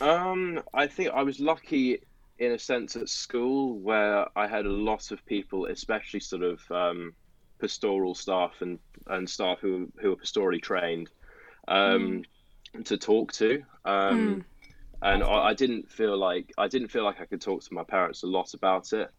Um, 0.00 0.62
I 0.72 0.86
think 0.86 1.10
I 1.10 1.22
was 1.22 1.40
lucky 1.40 2.00
in 2.38 2.52
a 2.52 2.58
sense 2.58 2.94
at 2.96 3.08
school 3.08 3.78
where 3.80 4.26
I 4.38 4.46
had 4.46 4.64
a 4.64 4.70
lot 4.70 5.10
of 5.10 5.24
people, 5.26 5.66
especially 5.66 6.20
sort 6.20 6.42
of 6.42 6.60
um, 6.70 7.14
pastoral 7.60 8.14
staff 8.14 8.52
and, 8.60 8.78
and 9.08 9.28
staff 9.28 9.58
who 9.60 9.90
who 10.00 10.12
are 10.12 10.16
pastorally 10.16 10.62
trained, 10.62 11.10
um, 11.66 12.22
to 12.84 12.96
talk 12.96 13.32
to. 13.32 13.62
Um, 13.84 14.44
and 15.02 15.22
I, 15.22 15.48
I 15.48 15.54
didn't 15.54 15.90
feel 15.90 16.16
like 16.16 16.52
I 16.58 16.68
didn't 16.68 16.88
feel 16.88 17.04
like 17.04 17.20
I 17.20 17.24
could 17.24 17.40
talk 17.40 17.62
to 17.64 17.74
my 17.74 17.84
parents 17.84 18.22
a 18.22 18.26
lot 18.26 18.54
about 18.54 18.92
it. 18.92 19.10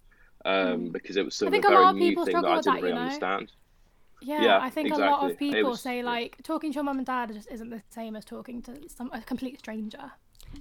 Um, 0.46 0.90
because 0.90 1.18
it 1.18 1.26
was 1.26 1.36
sort 1.36 1.54
I 1.54 1.58
of 1.58 1.64
a 1.66 1.68
a 1.68 1.70
lot 1.72 1.78
very 1.78 1.90
of 1.90 1.96
new 2.18 2.26
thing 2.26 2.42
that 2.42 2.46
I 2.46 2.56
didn't 2.56 2.66
that, 2.66 2.74
really 2.76 2.88
you 2.90 2.96
know? 2.96 3.02
understand. 3.02 3.52
Yeah, 4.22 4.42
Yeah, 4.42 4.60
I 4.62 4.70
think 4.70 4.92
a 4.94 4.98
lot 4.98 5.30
of 5.30 5.38
people 5.38 5.72
was- 5.72 5.82
say 5.82 6.02
like 6.04 6.38
talking 6.44 6.72
to 6.72 6.76
your 6.76 6.84
mum 6.84 6.98
and 6.98 7.06
dad 7.06 7.34
just 7.34 7.50
isn't 7.52 7.70
the 7.70 7.82
same 7.90 8.16
as 8.16 8.26
talking 8.26 8.62
to 8.64 8.88
some 8.90 9.10
a 9.14 9.22
complete 9.22 9.60
stranger. 9.60 10.12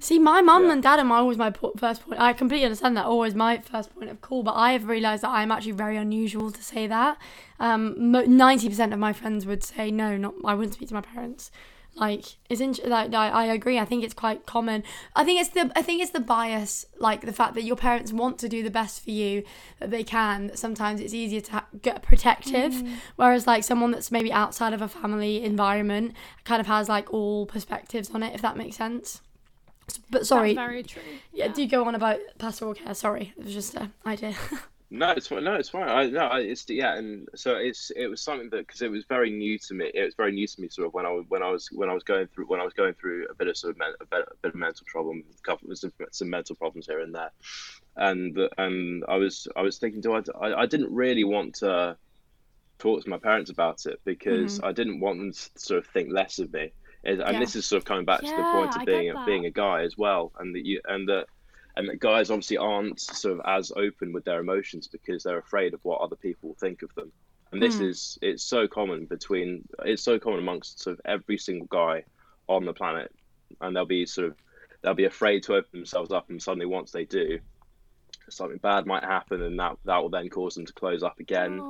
See, 0.00 0.18
my 0.18 0.42
mum 0.42 0.66
Yeah. 0.66 0.72
and 0.74 0.82
dad 0.82 0.98
are 1.00 1.12
always 1.12 1.38
my 1.38 1.50
po- 1.50 1.72
first 1.76 2.02
point. 2.04 2.20
I 2.20 2.32
completely 2.34 2.66
understand 2.66 2.96
that, 2.96 3.06
always 3.06 3.34
my 3.34 3.58
first 3.58 3.94
point 3.94 4.10
of 4.10 4.20
call, 4.20 4.42
but 4.42 4.52
I 4.54 4.72
have 4.72 4.86
realised 4.86 5.22
that 5.22 5.30
I'm 5.30 5.50
actually 5.50 5.72
very 5.72 5.96
unusual 5.96 6.50
to 6.50 6.62
say 6.62 6.86
that. 6.86 7.16
Um, 7.58 7.94
90% 7.98 8.92
of 8.92 8.98
my 8.98 9.12
friends 9.14 9.46
would 9.46 9.64
say, 9.64 9.90
no, 9.90 10.16
not 10.16 10.34
I 10.44 10.54
wouldn't 10.54 10.74
speak 10.74 10.88
to 10.88 10.94
my 10.94 11.00
parents. 11.00 11.50
Like, 11.98 12.36
it's 12.48 12.60
in- 12.60 12.76
like 12.88 13.12
I, 13.12 13.28
I 13.28 13.44
agree. 13.46 13.78
I 13.78 13.84
think 13.84 14.04
it's 14.04 14.14
quite 14.14 14.46
common. 14.46 14.84
I 15.16 15.24
think 15.24 15.40
it's 15.40 15.50
the 15.50 15.72
I 15.74 15.82
think 15.82 16.00
it's 16.00 16.12
the 16.12 16.20
bias, 16.20 16.86
like 16.98 17.22
the 17.22 17.32
fact 17.32 17.54
that 17.54 17.64
your 17.64 17.76
parents 17.76 18.12
want 18.12 18.38
to 18.38 18.48
do 18.48 18.62
the 18.62 18.70
best 18.70 19.02
for 19.02 19.10
you 19.10 19.42
that 19.80 19.90
they 19.90 20.04
can. 20.04 20.46
That 20.48 20.58
sometimes 20.58 21.00
it's 21.00 21.12
easier 21.12 21.40
to 21.40 21.52
ha- 21.52 21.66
get 21.82 22.02
protective, 22.02 22.72
mm. 22.72 22.96
whereas 23.16 23.46
like 23.46 23.64
someone 23.64 23.90
that's 23.90 24.12
maybe 24.12 24.32
outside 24.32 24.72
of 24.72 24.80
a 24.80 24.88
family 24.88 25.42
environment 25.42 26.14
kind 26.44 26.60
of 26.60 26.66
has 26.68 26.88
like 26.88 27.12
all 27.12 27.46
perspectives 27.46 28.10
on 28.14 28.22
it. 28.22 28.34
If 28.34 28.42
that 28.42 28.56
makes 28.56 28.76
sense. 28.76 29.20
But 30.10 30.26
sorry, 30.26 30.54
That's 30.54 30.66
very 30.66 30.82
true. 30.82 31.02
yeah, 31.32 31.48
do 31.48 31.66
go 31.66 31.84
on 31.86 31.94
about 31.94 32.18
pastoral 32.38 32.74
care. 32.74 32.94
Sorry, 32.94 33.32
it 33.38 33.44
was 33.44 33.54
just 33.54 33.74
an 33.74 33.92
idea. 34.06 34.34
No, 34.90 35.10
it's 35.10 35.26
fine. 35.26 35.44
No, 35.44 35.54
it's 35.54 35.68
fine. 35.68 35.88
I 35.88 36.06
no, 36.06 36.30
it's 36.36 36.64
yeah, 36.68 36.96
and 36.96 37.28
so 37.34 37.56
it's 37.56 37.90
it 37.94 38.06
was 38.06 38.22
something 38.22 38.48
that 38.50 38.66
because 38.66 38.80
it 38.80 38.90
was 38.90 39.04
very 39.04 39.30
new 39.30 39.58
to 39.58 39.74
me. 39.74 39.90
It 39.92 40.02
was 40.02 40.14
very 40.14 40.32
new 40.32 40.46
to 40.46 40.60
me, 40.60 40.68
sort 40.68 40.86
of 40.86 40.94
when 40.94 41.04
I 41.04 41.10
was 41.10 41.26
when 41.28 41.42
I 41.42 41.50
was 41.50 41.68
when 41.70 41.90
I 41.90 41.94
was 41.94 42.04
going 42.04 42.26
through 42.28 42.46
when 42.46 42.60
I 42.60 42.64
was 42.64 42.72
going 42.72 42.94
through 42.94 43.26
a 43.28 43.34
bit 43.34 43.48
of 43.48 43.56
sort 43.56 43.72
of 43.72 43.78
men, 43.78 43.90
a, 44.00 44.06
bit, 44.06 44.20
a 44.20 44.36
bit 44.40 44.54
of 44.54 44.54
mental 44.54 44.86
trouble, 44.86 45.12
a 45.12 45.42
couple 45.42 45.74
some, 45.76 45.92
some 46.10 46.30
mental 46.30 46.56
problems 46.56 46.86
here 46.86 47.00
and 47.00 47.14
there, 47.14 47.30
and 47.96 48.38
and 48.56 49.04
I 49.06 49.16
was 49.16 49.46
I 49.54 49.60
was 49.60 49.76
thinking, 49.76 50.00
do 50.00 50.14
I, 50.14 50.22
I 50.40 50.62
I 50.62 50.66
didn't 50.66 50.94
really 50.94 51.24
want 51.24 51.56
to 51.56 51.98
talk 52.78 53.04
to 53.04 53.10
my 53.10 53.18
parents 53.18 53.50
about 53.50 53.84
it 53.84 54.00
because 54.04 54.56
mm-hmm. 54.56 54.68
I 54.68 54.72
didn't 54.72 55.00
want 55.00 55.18
them 55.18 55.32
to 55.32 55.50
sort 55.56 55.78
of 55.78 55.86
think 55.86 56.10
less 56.10 56.38
of 56.38 56.52
me. 56.52 56.72
And, 57.04 57.20
and 57.20 57.42
this 57.42 57.56
is 57.56 57.66
sort 57.66 57.78
of 57.78 57.84
coming 57.84 58.04
back 58.04 58.20
to 58.20 58.26
the 58.26 58.42
point 58.52 58.74
of 58.76 58.84
being 58.84 59.04
get 59.04 59.14
a, 59.14 59.18
that. 59.18 59.26
being 59.26 59.46
a 59.46 59.50
guy 59.50 59.82
as 59.82 59.96
well, 59.96 60.32
and 60.38 60.54
that 60.54 60.64
you 60.64 60.80
and 60.86 61.08
that 61.08 61.26
and 61.78 61.88
that 61.88 62.00
guys 62.00 62.30
obviously 62.30 62.56
aren't 62.56 63.00
sort 63.00 63.38
of 63.38 63.46
as 63.46 63.72
open 63.76 64.12
with 64.12 64.24
their 64.24 64.40
emotions 64.40 64.88
because 64.88 65.22
they're 65.22 65.38
afraid 65.38 65.72
of 65.74 65.84
what 65.84 66.00
other 66.00 66.16
people 66.16 66.48
will 66.50 66.56
think 66.56 66.82
of 66.82 66.92
them. 66.96 67.12
And 67.52 67.62
this 67.62 67.80
is 67.80 68.18
it's 68.20 68.42
so 68.42 68.68
common 68.68 69.06
between 69.06 69.66
it's 69.86 70.02
so 70.02 70.18
common 70.18 70.40
amongst 70.40 70.82
sort 70.82 70.98
of 70.98 71.00
every 71.06 71.38
single 71.38 71.68
guy 71.68 72.04
on 72.46 72.66
the 72.66 72.74
planet, 72.74 73.14
and 73.62 73.74
they'll 73.74 73.86
be 73.86 74.04
sort 74.04 74.26
of 74.26 74.36
they'll 74.82 74.92
be 74.92 75.06
afraid 75.06 75.44
to 75.44 75.54
open 75.54 75.70
themselves 75.80 76.12
up, 76.12 76.28
and 76.28 76.42
suddenly 76.42 76.66
once 76.66 76.90
they 76.90 77.04
do, 77.04 77.38
something 78.28 78.58
bad 78.58 78.84
might 78.84 79.04
happen, 79.04 79.40
and 79.40 79.58
that 79.58 79.76
that 79.86 80.02
will 80.02 80.10
then 80.10 80.28
cause 80.28 80.56
them 80.56 80.66
to 80.66 80.72
close 80.74 81.02
up 81.02 81.20
again 81.20 81.60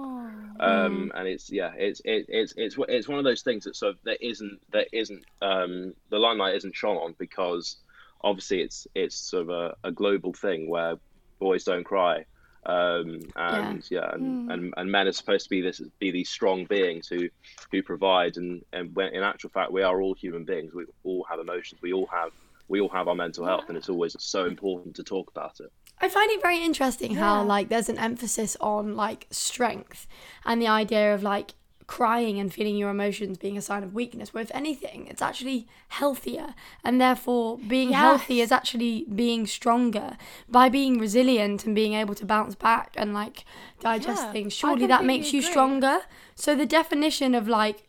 Oh. 0.60 0.86
um, 0.86 1.12
and 1.14 1.28
it's 1.28 1.50
yeah, 1.50 1.72
it's 1.76 2.00
it, 2.04 2.26
it's 2.28 2.54
it's 2.56 2.76
it's 2.88 3.08
one 3.08 3.18
of 3.18 3.24
those 3.24 3.42
things 3.42 3.64
that 3.64 3.76
sort 3.76 3.94
of 3.94 3.98
there 4.02 4.16
isn't 4.20 4.60
there 4.72 4.86
isn't 4.92 5.24
um, 5.42 5.94
the 6.10 6.18
limelight 6.18 6.56
isn't 6.56 6.74
shone 6.74 6.96
on 6.96 7.14
because 7.18 7.76
obviously 8.22 8.60
it's 8.62 8.86
it's 8.94 9.16
sort 9.16 9.42
of 9.42 9.50
a, 9.50 9.76
a 9.84 9.92
global 9.92 10.32
thing 10.32 10.68
where 10.68 10.96
boys 11.38 11.64
don't 11.64 11.84
cry, 11.84 12.24
Um, 12.66 13.20
and 13.36 13.82
yeah, 13.90 14.00
yeah 14.00 14.10
and, 14.12 14.48
mm. 14.48 14.52
and, 14.52 14.74
and 14.76 14.90
men 14.90 15.06
are 15.06 15.12
supposed 15.12 15.44
to 15.44 15.50
be 15.50 15.62
this 15.62 15.80
be 15.98 16.10
these 16.10 16.28
strong 16.28 16.66
beings 16.66 17.08
who 17.08 17.28
who 17.70 17.82
provide 17.82 18.36
and 18.36 18.64
and 18.72 18.94
when, 18.94 19.14
in 19.14 19.22
actual 19.22 19.50
fact 19.50 19.72
we 19.72 19.82
are 19.82 20.02
all 20.02 20.14
human 20.14 20.44
beings. 20.44 20.74
We 20.74 20.84
all 21.04 21.24
have 21.30 21.40
emotions. 21.40 21.80
We 21.80 21.92
all 21.92 22.06
have 22.06 22.32
we 22.68 22.80
all 22.80 22.90
have 22.90 23.08
our 23.08 23.14
mental 23.14 23.46
health, 23.46 23.64
and 23.68 23.78
it's 23.78 23.88
always 23.88 24.14
so 24.18 24.44
important 24.44 24.96
to 24.96 25.02
talk 25.02 25.30
about 25.30 25.60
it. 25.60 25.72
I 26.00 26.08
find 26.08 26.30
it 26.30 26.42
very 26.42 26.62
interesting 26.62 27.12
yeah. 27.12 27.20
how 27.20 27.42
like 27.44 27.68
there's 27.70 27.88
an 27.88 27.98
emphasis 27.98 28.56
on 28.60 28.94
like 28.94 29.26
strength 29.30 30.06
and 30.44 30.60
the 30.60 30.68
idea 30.68 31.14
of 31.14 31.22
like 31.22 31.54
crying 31.88 32.38
and 32.38 32.52
feeling 32.52 32.76
your 32.76 32.90
emotions 32.90 33.38
being 33.38 33.56
a 33.56 33.62
sign 33.62 33.82
of 33.82 33.94
weakness. 33.94 34.32
Where 34.32 34.42
if 34.42 34.50
anything, 34.54 35.08
it's 35.08 35.22
actually 35.22 35.66
healthier, 35.88 36.54
and 36.84 37.00
therefore 37.00 37.58
being 37.58 37.90
yes. 37.90 37.98
healthy 37.98 38.40
is 38.40 38.52
actually 38.52 39.06
being 39.12 39.46
stronger 39.46 40.16
by 40.48 40.68
being 40.68 40.98
resilient 40.98 41.66
and 41.66 41.74
being 41.74 41.94
able 41.94 42.14
to 42.14 42.24
bounce 42.24 42.54
back 42.54 42.94
and 42.96 43.12
like 43.12 43.44
digest 43.80 44.22
yeah, 44.22 44.32
things. 44.32 44.52
Surely 44.52 44.86
that 44.86 45.04
makes 45.04 45.32
you 45.32 45.42
stronger. 45.42 46.00
So 46.36 46.54
the 46.54 46.66
definition 46.66 47.34
of 47.34 47.48
like 47.48 47.88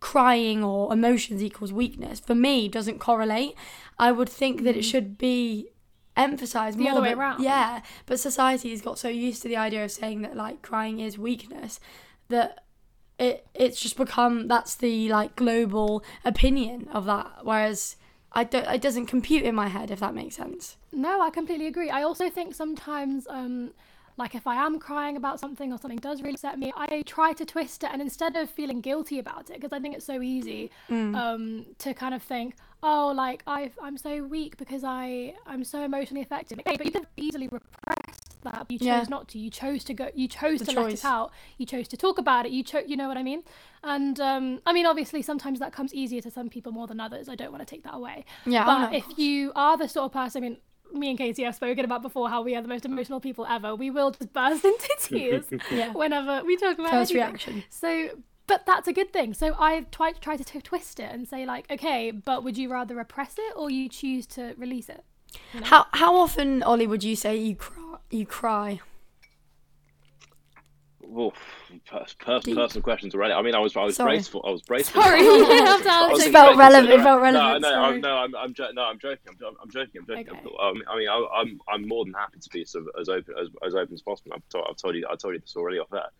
crying 0.00 0.64
or 0.64 0.92
emotions 0.92 1.42
equals 1.42 1.72
weakness 1.72 2.18
for 2.18 2.34
me 2.34 2.68
doesn't 2.68 2.98
correlate. 2.98 3.54
I 3.98 4.12
would 4.12 4.30
think 4.30 4.64
that 4.64 4.76
it 4.76 4.80
mm. 4.84 4.90
should 4.90 5.18
be 5.18 5.68
emphasized 6.16 6.78
the 6.78 6.84
more. 6.84 6.92
other 6.92 7.02
way 7.02 7.12
around. 7.12 7.42
Yeah, 7.42 7.82
but 8.06 8.18
society 8.18 8.70
has 8.70 8.80
got 8.80 8.98
so 8.98 9.08
used 9.08 9.42
to 9.42 9.48
the 9.48 9.58
idea 9.58 9.84
of 9.84 9.90
saying 9.90 10.22
that 10.22 10.34
like 10.34 10.62
crying 10.62 11.00
is 11.00 11.18
weakness 11.18 11.80
that 12.28 12.64
it 13.18 13.46
it's 13.54 13.80
just 13.80 13.96
become 13.96 14.48
that's 14.48 14.74
the 14.74 15.08
like 15.08 15.36
global 15.36 16.04
opinion 16.24 16.88
of 16.92 17.04
that. 17.06 17.44
Whereas 17.44 17.96
I 18.32 18.44
don't, 18.44 18.66
it 18.66 18.82
doesn't 18.82 19.06
compute 19.06 19.44
in 19.44 19.54
my 19.54 19.68
head 19.68 19.90
if 19.90 20.00
that 20.00 20.14
makes 20.14 20.36
sense. 20.36 20.76
No, 20.92 21.20
I 21.20 21.30
completely 21.30 21.66
agree. 21.66 21.90
I 21.90 22.02
also 22.02 22.28
think 22.30 22.54
sometimes. 22.54 23.26
Um, 23.28 23.72
like 24.18 24.34
if 24.34 24.46
I 24.46 24.56
am 24.56 24.78
crying 24.78 25.16
about 25.16 25.38
something 25.38 25.72
or 25.72 25.78
something 25.78 25.98
does 25.98 26.22
really 26.22 26.34
upset 26.34 26.58
me, 26.58 26.72
I 26.74 27.02
try 27.02 27.34
to 27.34 27.44
twist 27.44 27.84
it 27.84 27.90
and 27.92 28.00
instead 28.00 28.36
of 28.36 28.48
feeling 28.48 28.80
guilty 28.80 29.18
about 29.18 29.50
it, 29.50 29.56
because 29.60 29.72
I 29.72 29.78
think 29.78 29.94
it's 29.94 30.06
so 30.06 30.22
easy 30.22 30.70
mm. 30.88 31.14
um, 31.14 31.66
to 31.78 31.92
kind 31.92 32.14
of 32.14 32.22
think, 32.22 32.54
oh, 32.82 33.12
like 33.14 33.42
i 33.46 33.70
I'm 33.82 33.98
so 33.98 34.24
weak 34.24 34.56
because 34.56 34.84
I 34.84 35.34
I'm 35.46 35.64
so 35.64 35.82
emotionally 35.82 36.22
affected. 36.22 36.60
Okay, 36.60 36.76
but 36.76 36.86
you 36.86 36.92
can 36.92 37.06
easily 37.16 37.48
repress 37.48 37.95
that. 38.46 38.66
You 38.68 38.78
chose 38.78 38.86
yeah. 38.86 39.04
not 39.08 39.28
to. 39.28 39.38
You 39.38 39.50
chose 39.50 39.84
to 39.84 39.94
go. 39.94 40.08
You 40.14 40.28
chose 40.28 40.60
the 40.60 40.66
to 40.66 40.72
choice. 40.72 40.84
let 40.84 40.92
it 40.92 41.04
out. 41.04 41.32
You 41.58 41.66
chose 41.66 41.86
to 41.88 41.96
talk 41.96 42.18
about 42.18 42.46
it. 42.46 42.52
You 42.52 42.62
chose. 42.62 42.84
You 42.86 42.96
know 42.96 43.08
what 43.08 43.16
I 43.16 43.22
mean? 43.22 43.42
And 43.82 44.18
um, 44.20 44.60
I 44.66 44.72
mean, 44.72 44.86
obviously, 44.86 45.22
sometimes 45.22 45.58
that 45.60 45.72
comes 45.72 45.92
easier 45.94 46.20
to 46.22 46.30
some 46.30 46.48
people 46.48 46.72
more 46.72 46.86
than 46.86 47.00
others. 47.00 47.28
I 47.28 47.34
don't 47.34 47.52
want 47.52 47.66
to 47.66 47.72
take 47.72 47.84
that 47.84 47.94
away. 47.94 48.24
Yeah. 48.44 48.64
But 48.64 48.94
if 48.94 49.18
you 49.18 49.52
are 49.54 49.76
the 49.76 49.88
sort 49.88 50.06
of 50.06 50.12
person, 50.12 50.42
I 50.42 50.48
mean, 50.48 50.56
me 50.92 51.10
and 51.10 51.18
Katie 51.18 51.44
have 51.44 51.54
spoken 51.54 51.84
about 51.84 52.02
before 52.02 52.28
how 52.28 52.42
we 52.42 52.54
are 52.54 52.62
the 52.62 52.68
most 52.68 52.84
emotional 52.84 53.20
people 53.20 53.46
ever. 53.46 53.74
We 53.74 53.90
will 53.90 54.10
just 54.10 54.32
burst 54.32 54.64
into 54.64 54.88
tears 55.00 55.44
yeah. 55.70 55.92
whenever 55.92 56.42
we 56.44 56.56
talk 56.56 56.78
about 56.78 56.90
first 56.90 57.10
anything. 57.10 57.16
reaction. 57.16 57.64
So, 57.70 58.10
but 58.46 58.64
that's 58.66 58.88
a 58.88 58.92
good 58.92 59.12
thing. 59.12 59.34
So 59.34 59.54
I 59.58 59.86
try 59.90 60.12
try 60.12 60.36
to 60.36 60.44
t- 60.44 60.60
twist 60.60 61.00
it 61.00 61.10
and 61.12 61.26
say 61.28 61.46
like, 61.46 61.70
okay, 61.70 62.10
but 62.10 62.44
would 62.44 62.56
you 62.56 62.70
rather 62.70 62.94
repress 62.94 63.34
it 63.38 63.54
or 63.56 63.70
you 63.70 63.88
choose 63.88 64.26
to 64.28 64.54
release 64.56 64.88
it? 64.88 65.04
You 65.52 65.60
know? 65.60 65.66
How 65.66 65.86
how 65.92 66.16
often, 66.16 66.62
Ollie, 66.62 66.86
would 66.86 67.04
you 67.04 67.16
say 67.16 67.36
you 67.36 67.56
cry? 67.56 67.82
You 68.10 68.26
cry? 68.26 68.80
Well, 71.08 71.32
personal 72.18 72.82
questions 72.82 73.14
already. 73.14 73.32
I 73.32 73.40
mean, 73.40 73.54
I 73.54 73.60
was 73.60 73.76
I 73.76 73.84
was 73.84 73.96
Sorry. 73.96 74.16
braced 74.16 74.30
for 74.30 74.46
I 74.46 74.50
was 74.50 74.62
braced 74.62 74.92
Sorry, 74.92 75.20
for. 75.20 75.24
it 75.24 76.32
felt 76.32 76.56
relevant. 76.56 76.92
It 76.92 77.02
felt 77.02 77.22
relevant. 77.22 77.62
No, 77.62 77.70
no, 77.70 77.82
I'm, 77.82 78.00
no, 78.00 78.16
I'm, 78.16 78.34
I'm, 78.34 78.54
jo- 78.54 78.70
no, 78.74 78.82
I'm 78.82 78.98
joking. 78.98 79.34
I'm, 79.46 79.56
I'm 79.62 79.70
joking. 79.70 80.00
I'm 80.00 80.06
joking. 80.06 80.28
Okay. 80.30 80.56
I'm, 80.60 80.82
I 80.88 80.98
mean, 80.98 81.08
I, 81.08 81.26
I'm 81.36 81.60
I'm 81.68 81.86
more 81.86 82.04
than 82.04 82.14
happy 82.14 82.40
to 82.40 82.48
be 82.50 82.64
sort 82.64 82.84
of 82.84 83.00
as 83.00 83.08
open 83.08 83.34
as, 83.40 83.48
as 83.64 83.74
open 83.74 83.94
as 83.94 84.02
possible. 84.02 84.32
I've 84.34 84.48
told, 84.48 84.66
I've 84.68 84.76
told 84.76 84.96
you 84.96 85.06
I 85.08 85.14
told 85.14 85.34
you 85.34 85.40
this 85.40 85.54
already 85.56 85.78
off 85.78 85.88
there, 85.90 86.10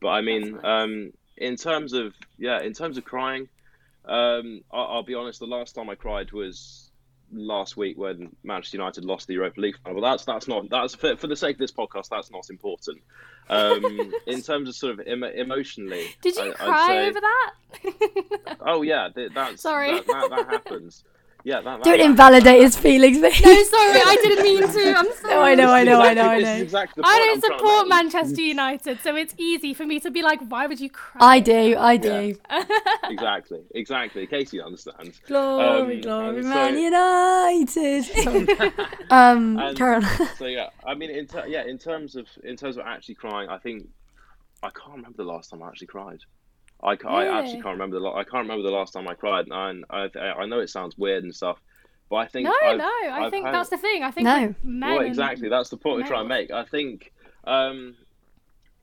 but 0.00 0.08
I 0.08 0.20
mean, 0.20 0.52
nice. 0.52 0.64
um, 0.64 1.12
in 1.36 1.56
terms 1.56 1.92
of 1.92 2.14
yeah, 2.38 2.60
in 2.60 2.72
terms 2.72 2.98
of 2.98 3.04
crying, 3.04 3.48
um, 4.04 4.62
I, 4.72 4.78
I'll 4.78 5.02
be 5.02 5.14
honest. 5.14 5.40
The 5.40 5.46
last 5.46 5.74
time 5.74 5.90
I 5.90 5.96
cried 5.96 6.30
was 6.30 6.85
last 7.32 7.76
week 7.76 7.98
when 7.98 8.34
Manchester 8.44 8.76
United 8.76 9.04
lost 9.04 9.26
the 9.26 9.34
Europa 9.34 9.60
League 9.60 9.76
final. 9.82 10.00
But 10.00 10.10
that's 10.10 10.24
that's 10.24 10.48
not 10.48 10.68
that's 10.70 10.94
for, 10.94 11.16
for 11.16 11.26
the 11.26 11.36
sake 11.36 11.56
of 11.56 11.60
this 11.60 11.72
podcast. 11.72 12.08
That's 12.10 12.30
not 12.30 12.48
important. 12.50 13.02
Um, 13.48 14.12
in 14.26 14.42
terms 14.42 14.68
of 14.68 14.74
sort 14.74 14.98
of 14.98 15.06
em- 15.06 15.24
emotionally, 15.24 16.06
did 16.22 16.36
you 16.36 16.50
I, 16.52 16.54
cry 16.54 16.86
say, 16.88 17.08
over 17.08 17.20
that? 17.20 18.56
oh 18.60 18.82
yeah, 18.82 19.08
that's 19.34 19.62
sorry. 19.62 19.92
That, 19.92 20.06
that, 20.06 20.30
that 20.30 20.46
happens. 20.48 21.04
Yeah, 21.46 21.60
that, 21.60 21.78
that, 21.78 21.84
Don't 21.84 22.00
invalidate 22.00 22.60
his 22.60 22.76
feelings, 22.76 23.18
No, 23.18 23.30
sorry, 23.30 23.44
I 23.44 24.18
didn't 24.20 24.42
mean 24.42 24.62
to. 24.62 24.94
I'm 24.98 25.12
sorry. 25.22 25.32
No, 25.32 25.40
I 25.42 25.54
know, 25.54 25.70
I 25.72 25.84
know, 25.84 26.00
I 26.00 26.12
know, 26.12 26.28
I 26.28 26.40
know. 26.40 26.54
Exactly 26.56 27.04
I 27.06 27.18
don't 27.18 27.40
support 27.40 27.88
Manchester 27.88 28.40
United, 28.40 28.98
so 29.00 29.14
it's 29.14 29.32
easy 29.38 29.72
for 29.72 29.86
me 29.86 30.00
to 30.00 30.10
be 30.10 30.22
like, 30.22 30.40
why 30.48 30.66
would 30.66 30.80
you 30.80 30.90
cry? 30.90 31.36
I 31.36 31.38
do, 31.38 31.76
I 31.78 31.98
do. 31.98 32.36
Yeah. 32.50 32.64
exactly, 33.04 33.60
exactly. 33.76 34.26
Katie 34.26 34.60
understands. 34.60 35.20
Glory, 35.28 35.94
um, 35.94 36.00
glory, 36.00 36.42
Man. 36.42 36.78
United. 36.78 38.10
um, 39.10 39.56
and, 39.56 39.78
Carol. 39.78 40.02
so 40.36 40.46
yeah, 40.46 40.70
I 40.84 40.96
mean, 40.96 41.10
in 41.10 41.28
ter- 41.28 41.46
yeah, 41.46 41.62
in 41.64 41.78
terms 41.78 42.16
of 42.16 42.26
in 42.42 42.56
terms 42.56 42.76
of 42.76 42.84
actually 42.84 43.14
crying, 43.14 43.48
I 43.50 43.58
think 43.58 43.86
I 44.64 44.70
can't 44.70 44.96
remember 44.96 45.18
the 45.18 45.30
last 45.30 45.50
time 45.50 45.62
I 45.62 45.68
actually 45.68 45.86
cried. 45.86 46.18
I, 46.82 46.92
really? 46.92 47.28
I 47.28 47.38
actually 47.38 47.62
can't 47.62 47.78
remember 47.78 47.98
the 47.98 48.06
I 48.06 48.24
can't 48.24 48.42
remember 48.48 48.62
the 48.62 48.74
last 48.74 48.92
time 48.92 49.08
I 49.08 49.14
cried, 49.14 49.46
and 49.48 49.84
I 49.90 50.08
I 50.14 50.46
know 50.46 50.60
it 50.60 50.70
sounds 50.70 50.96
weird 50.98 51.24
and 51.24 51.34
stuff, 51.34 51.58
but 52.08 52.16
I 52.16 52.26
think 52.26 52.44
no, 52.46 52.54
I've, 52.64 52.78
no, 52.78 52.84
I 52.84 53.24
I've 53.24 53.30
think 53.30 53.46
had... 53.46 53.54
that's 53.54 53.70
the 53.70 53.78
thing. 53.78 54.02
I 54.02 54.10
think 54.10 54.24
no, 54.26 54.54
well, 54.96 55.00
exactly. 55.00 55.48
That's 55.48 55.70
the 55.70 55.76
point 55.76 56.00
we're 56.00 56.06
trying 56.06 56.24
to 56.24 56.28
make. 56.28 56.50
I 56.50 56.64
think, 56.64 57.12
um, 57.44 57.96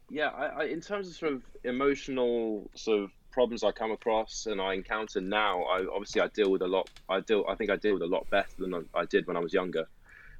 yeah, 0.09 0.27
I, 0.27 0.45
I, 0.45 0.63
in 0.65 0.81
terms 0.81 1.07
of 1.07 1.15
sort 1.15 1.33
of 1.33 1.43
emotional 1.63 2.69
sort 2.75 3.03
of 3.03 3.11
problems 3.31 3.63
I 3.63 3.71
come 3.71 3.91
across 3.91 4.45
and 4.45 4.59
I 4.59 4.73
encounter 4.73 5.21
now, 5.21 5.63
I 5.63 5.85
obviously 5.85 6.21
I 6.21 6.27
deal 6.27 6.51
with 6.51 6.61
a 6.63 6.67
lot. 6.67 6.89
I 7.07 7.19
deal. 7.21 7.45
I 7.47 7.55
think 7.55 7.69
I 7.69 7.75
deal 7.77 7.93
with 7.93 8.03
a 8.03 8.07
lot 8.07 8.29
better 8.29 8.49
than 8.57 8.73
I 8.93 9.05
did 9.05 9.27
when 9.27 9.37
I 9.37 9.39
was 9.39 9.53
younger. 9.53 9.87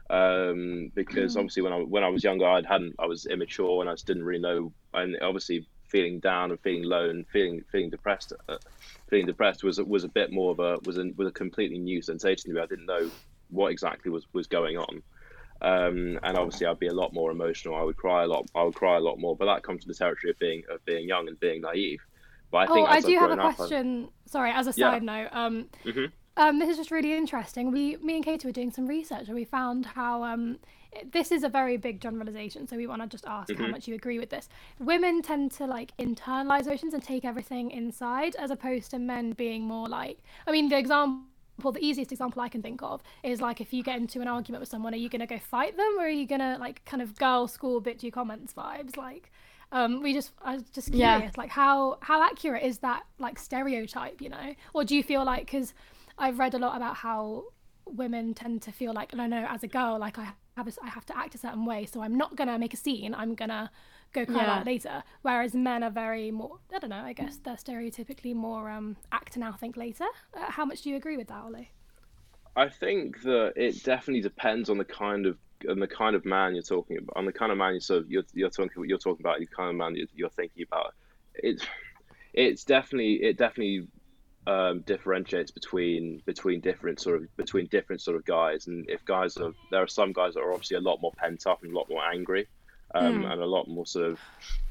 Um, 0.09 0.91
because 0.93 1.35
mm. 1.35 1.39
obviously 1.39 1.63
when 1.63 1.71
I 1.71 1.77
when 1.77 2.03
I 2.03 2.09
was 2.09 2.23
younger, 2.23 2.45
I 2.45 2.61
hadn't 2.67 2.95
I 2.99 3.05
was 3.05 3.25
immature 3.25 3.81
and 3.81 3.89
I 3.89 3.93
just 3.93 4.07
didn't 4.07 4.23
really 4.23 4.41
know. 4.41 4.73
And 4.93 5.15
obviously 5.21 5.67
feeling 5.93 6.19
down 6.19 6.49
and 6.51 6.59
feeling 6.59 6.83
low 6.83 7.09
and 7.09 7.25
feeling 7.27 7.63
feeling 7.71 7.89
depressed 7.89 8.33
uh, 8.49 8.57
feeling 9.09 9.27
depressed 9.27 9.63
was 9.63 9.79
was 9.79 10.03
a 10.03 10.09
bit 10.09 10.33
more 10.33 10.51
of 10.51 10.59
a 10.59 10.79
was 10.85 10.97
a 10.97 11.05
was 11.15 11.27
a 11.29 11.31
completely 11.31 11.77
new 11.77 12.01
sensation 12.01 12.49
to 12.49 12.55
me. 12.55 12.61
I 12.61 12.65
didn't 12.65 12.87
know 12.87 13.09
what 13.49 13.71
exactly 13.71 14.11
was 14.11 14.25
was 14.33 14.47
going 14.47 14.77
on. 14.77 15.03
Um, 15.61 16.19
and 16.23 16.35
obviously 16.37 16.67
I'd 16.67 16.79
be 16.79 16.87
a 16.87 16.93
lot 16.93 17.13
more 17.13 17.31
emotional. 17.31 17.75
I 17.75 17.83
would 17.83 17.95
cry 17.95 18.23
a 18.23 18.27
lot. 18.27 18.45
I 18.53 18.63
would 18.63 18.75
cry 18.75 18.97
a 18.97 18.99
lot 18.99 19.17
more. 19.19 19.37
But 19.37 19.45
that 19.45 19.63
comes 19.63 19.83
to 19.83 19.87
the 19.87 19.93
territory 19.93 20.31
of 20.31 20.39
being 20.39 20.63
of 20.69 20.83
being 20.83 21.07
young 21.07 21.27
and 21.29 21.39
being 21.39 21.61
naive. 21.61 22.01
But 22.51 22.57
I 22.57 22.73
think 22.73 22.87
oh, 22.89 22.91
I 22.91 22.99
do 22.99 23.17
have 23.17 23.31
a 23.31 23.53
question. 23.53 24.05
Up, 24.05 24.09
Sorry, 24.27 24.51
as 24.51 24.67
a 24.67 24.73
side 24.73 25.03
yeah. 25.03 25.21
note, 25.23 25.29
um, 25.31 25.65
mm-hmm. 25.85 26.05
um, 26.37 26.59
this 26.59 26.69
is 26.69 26.77
just 26.77 26.91
really 26.91 27.13
interesting. 27.13 27.71
We, 27.71 27.97
me 27.97 28.15
and 28.15 28.23
Katie 28.23 28.47
were 28.47 28.51
doing 28.51 28.71
some 28.71 28.85
research, 28.85 29.25
and 29.27 29.35
we 29.35 29.43
found 29.43 29.87
how 29.87 30.23
um, 30.23 30.59
this 31.11 31.31
is 31.31 31.43
a 31.43 31.49
very 31.49 31.77
big 31.77 31.99
generalization, 31.99 32.67
so 32.67 32.75
we 32.75 32.87
want 32.87 33.01
to 33.01 33.07
just 33.07 33.25
ask 33.25 33.49
mm-hmm. 33.49 33.63
how 33.63 33.69
much 33.69 33.87
you 33.87 33.95
agree 33.95 34.19
with 34.19 34.29
this. 34.29 34.49
Women 34.79 35.21
tend 35.21 35.51
to 35.53 35.65
like 35.65 35.95
internalize 35.97 36.67
emotions 36.67 36.93
and 36.93 37.03
take 37.03 37.25
everything 37.25 37.71
inside, 37.71 38.35
as 38.35 38.51
opposed 38.51 38.91
to 38.91 38.99
men 38.99 39.31
being 39.33 39.63
more 39.63 39.87
like. 39.87 40.19
I 40.47 40.51
mean, 40.51 40.69
the 40.69 40.77
example 40.77 41.23
the 41.59 41.77
easiest 41.79 42.11
example 42.11 42.41
I 42.41 42.49
can 42.49 42.61
think 42.61 42.81
of 42.81 43.01
is 43.21 43.39
like 43.39 43.61
if 43.61 43.73
you 43.73 43.83
get 43.83 43.97
into 43.97 44.21
an 44.21 44.27
argument 44.27 44.61
with 44.61 44.69
someone, 44.69 44.93
are 44.93 44.97
you 44.97 45.09
gonna 45.09 45.27
go 45.27 45.39
fight 45.39 45.77
them 45.77 45.95
or 45.97 46.05
are 46.05 46.09
you 46.09 46.25
gonna 46.25 46.57
like 46.59 46.83
kind 46.85 47.01
of 47.01 47.17
girl 47.17 47.47
school 47.47 47.81
bitchy 47.81 48.11
comments 48.11 48.53
vibes? 48.53 48.97
Like, 48.97 49.31
um, 49.71 50.01
we 50.01 50.13
just 50.13 50.31
I 50.41 50.55
was 50.55 50.63
just 50.69 50.91
curious, 50.91 51.21
yeah. 51.23 51.31
like 51.37 51.49
how 51.49 51.97
how 52.01 52.23
accurate 52.23 52.63
is 52.63 52.79
that 52.79 53.03
like 53.19 53.39
stereotype, 53.39 54.21
you 54.21 54.29
know? 54.29 54.55
Or 54.73 54.83
do 54.83 54.95
you 54.95 55.03
feel 55.03 55.23
like 55.23 55.45
because 55.45 55.73
I've 56.17 56.39
read 56.39 56.53
a 56.53 56.59
lot 56.59 56.75
about 56.75 56.97
how 56.97 57.45
women 57.85 58.33
tend 58.33 58.61
to 58.63 58.71
feel 58.71 58.93
like 58.93 59.13
no 59.13 59.25
no 59.27 59.45
as 59.49 59.63
a 59.63 59.67
girl 59.67 59.99
like 59.99 60.17
I 60.17 60.29
have 60.57 60.67
a, 60.67 60.71
I 60.83 60.89
have 60.89 61.05
to 61.07 61.17
act 61.17 61.35
a 61.35 61.37
certain 61.37 61.65
way, 61.65 61.85
so 61.85 62.01
I'm 62.01 62.15
not 62.15 62.35
gonna 62.35 62.57
make 62.59 62.73
a 62.73 62.77
scene. 62.77 63.13
I'm 63.13 63.35
gonna 63.35 63.71
go 64.13 64.25
cry 64.25 64.35
yeah. 64.35 64.43
about 64.43 64.61
it 64.61 64.65
later. 64.67 65.03
Whereas 65.21 65.53
men 65.53 65.83
are 65.83 65.89
very 65.89 66.31
more. 66.31 66.59
I 66.73 66.79
don't 66.79 66.89
know. 66.89 67.03
I 67.03 67.13
guess 67.13 67.37
they're 67.37 67.55
stereotypically 67.55 68.35
more 68.35 68.69
um, 68.69 68.95
act 69.11 69.37
now, 69.37 69.53
think 69.53 69.77
later. 69.77 70.05
Uh, 70.35 70.51
how 70.51 70.65
much 70.65 70.81
do 70.81 70.89
you 70.89 70.95
agree 70.95 71.17
with 71.17 71.27
that, 71.27 71.43
Ollie? 71.43 71.71
I 72.55 72.69
think 72.69 73.21
that 73.23 73.53
it 73.55 73.83
definitely 73.83 74.21
depends 74.21 74.69
on 74.69 74.77
the 74.77 74.85
kind 74.85 75.25
of 75.25 75.37
on 75.67 75.79
the 75.79 75.87
kind 75.87 76.15
of 76.15 76.25
man 76.25 76.53
you're 76.53 76.63
talking 76.63 76.97
about, 76.97 77.15
on 77.15 77.25
the 77.25 77.31
kind 77.31 77.51
of 77.51 77.57
man 77.57 77.71
you're 77.71 77.79
sort 77.79 78.01
of, 78.01 78.11
you're, 78.11 78.23
you're 78.33 78.49
talking 78.49 78.83
you're 78.85 78.97
talking 78.97 79.25
about, 79.25 79.39
the 79.39 79.47
kind 79.47 79.69
of 79.69 79.75
man 79.75 79.95
you're, 79.95 80.07
you're 80.13 80.29
thinking 80.29 80.65
about. 80.69 80.93
It's 81.35 81.65
it's 82.33 82.63
definitely 82.63 83.23
it 83.23 83.37
definitely 83.37 83.87
um, 84.45 84.81
differentiates 84.81 85.51
between 85.51 86.21
between 86.25 86.59
different 86.59 86.99
sort 86.99 87.21
of 87.21 87.37
between 87.37 87.67
different 87.67 88.01
sort 88.01 88.17
of 88.17 88.25
guys. 88.25 88.67
And 88.67 88.89
if 88.89 89.03
guys 89.05 89.37
are 89.37 89.53
there 89.71 89.81
are 89.81 89.87
some 89.87 90.13
guys 90.13 90.33
that 90.33 90.41
are 90.41 90.51
obviously 90.51 90.77
a 90.77 90.81
lot 90.81 91.01
more 91.01 91.13
pent 91.17 91.47
up 91.47 91.63
and 91.63 91.71
a 91.71 91.75
lot 91.75 91.89
more 91.89 92.03
angry, 92.03 92.47
um, 92.93 93.23
mm. 93.23 93.31
and 93.31 93.41
a 93.41 93.45
lot 93.45 93.67
more 93.67 93.85
sort 93.85 94.11
of 94.11 94.19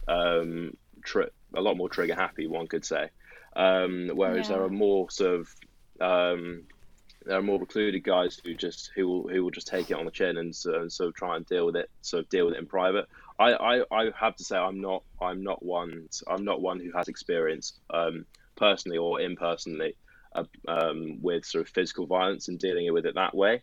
um, 0.09 0.77
tri- 1.03 1.29
a 1.55 1.61
lot 1.61 1.77
more 1.77 1.89
trigger 1.89 2.15
happy, 2.15 2.47
one 2.47 2.67
could 2.67 2.85
say. 2.85 3.09
Um, 3.55 4.11
whereas 4.15 4.49
yeah. 4.49 4.57
there 4.57 4.65
are 4.65 4.71
more 4.71 5.11
sort 5.11 5.41
of 5.41 5.55
um, 6.01 6.65
there 7.25 7.39
are 7.39 7.43
more 7.43 7.61
recluded 7.61 8.03
guys 8.03 8.41
who 8.45 8.55
just 8.55 8.91
who 8.95 9.07
will 9.07 9.29
who 9.29 9.45
will 9.45 9.51
just 9.51 9.67
take 9.67 9.91
it 9.91 9.95
on 9.95 10.05
the 10.05 10.11
chin 10.11 10.37
and, 10.39 10.55
and 10.65 10.93
sort 10.93 11.09
of 11.09 11.15
try 11.15 11.37
and 11.37 11.47
deal 11.47 11.67
with 11.67 11.77
it, 11.77 11.91
sort 12.01 12.25
of 12.25 12.31
deal 12.31 12.47
with 12.47 12.55
it 12.55 12.59
in 12.59 12.67
private. 12.67 13.07
I, 13.39 13.53
I, 13.53 13.85
I 13.91 14.11
have 14.19 14.37
to 14.37 14.45
say 14.45 14.57
I'm 14.57 14.81
not 14.81 15.03
I'm 15.21 15.43
not 15.43 15.65
one 15.65 16.09
I'm 16.27 16.45
not 16.45 16.61
one 16.61 16.81
who 16.81 16.93
has 16.93 17.09
experience 17.09 17.75
um, 17.91 18.27
personally 18.57 18.99
or 18.99 19.21
impersonally 19.21 19.97
uh, 20.35 20.45
um, 20.69 21.21
with 21.23 21.45
sort 21.45 21.62
of 21.67 21.73
physical 21.73 22.07
violence 22.07 22.49
and 22.49 22.59
dealing 22.59 22.93
with 22.93 23.07
it 23.07 23.15
that 23.15 23.35
way. 23.35 23.62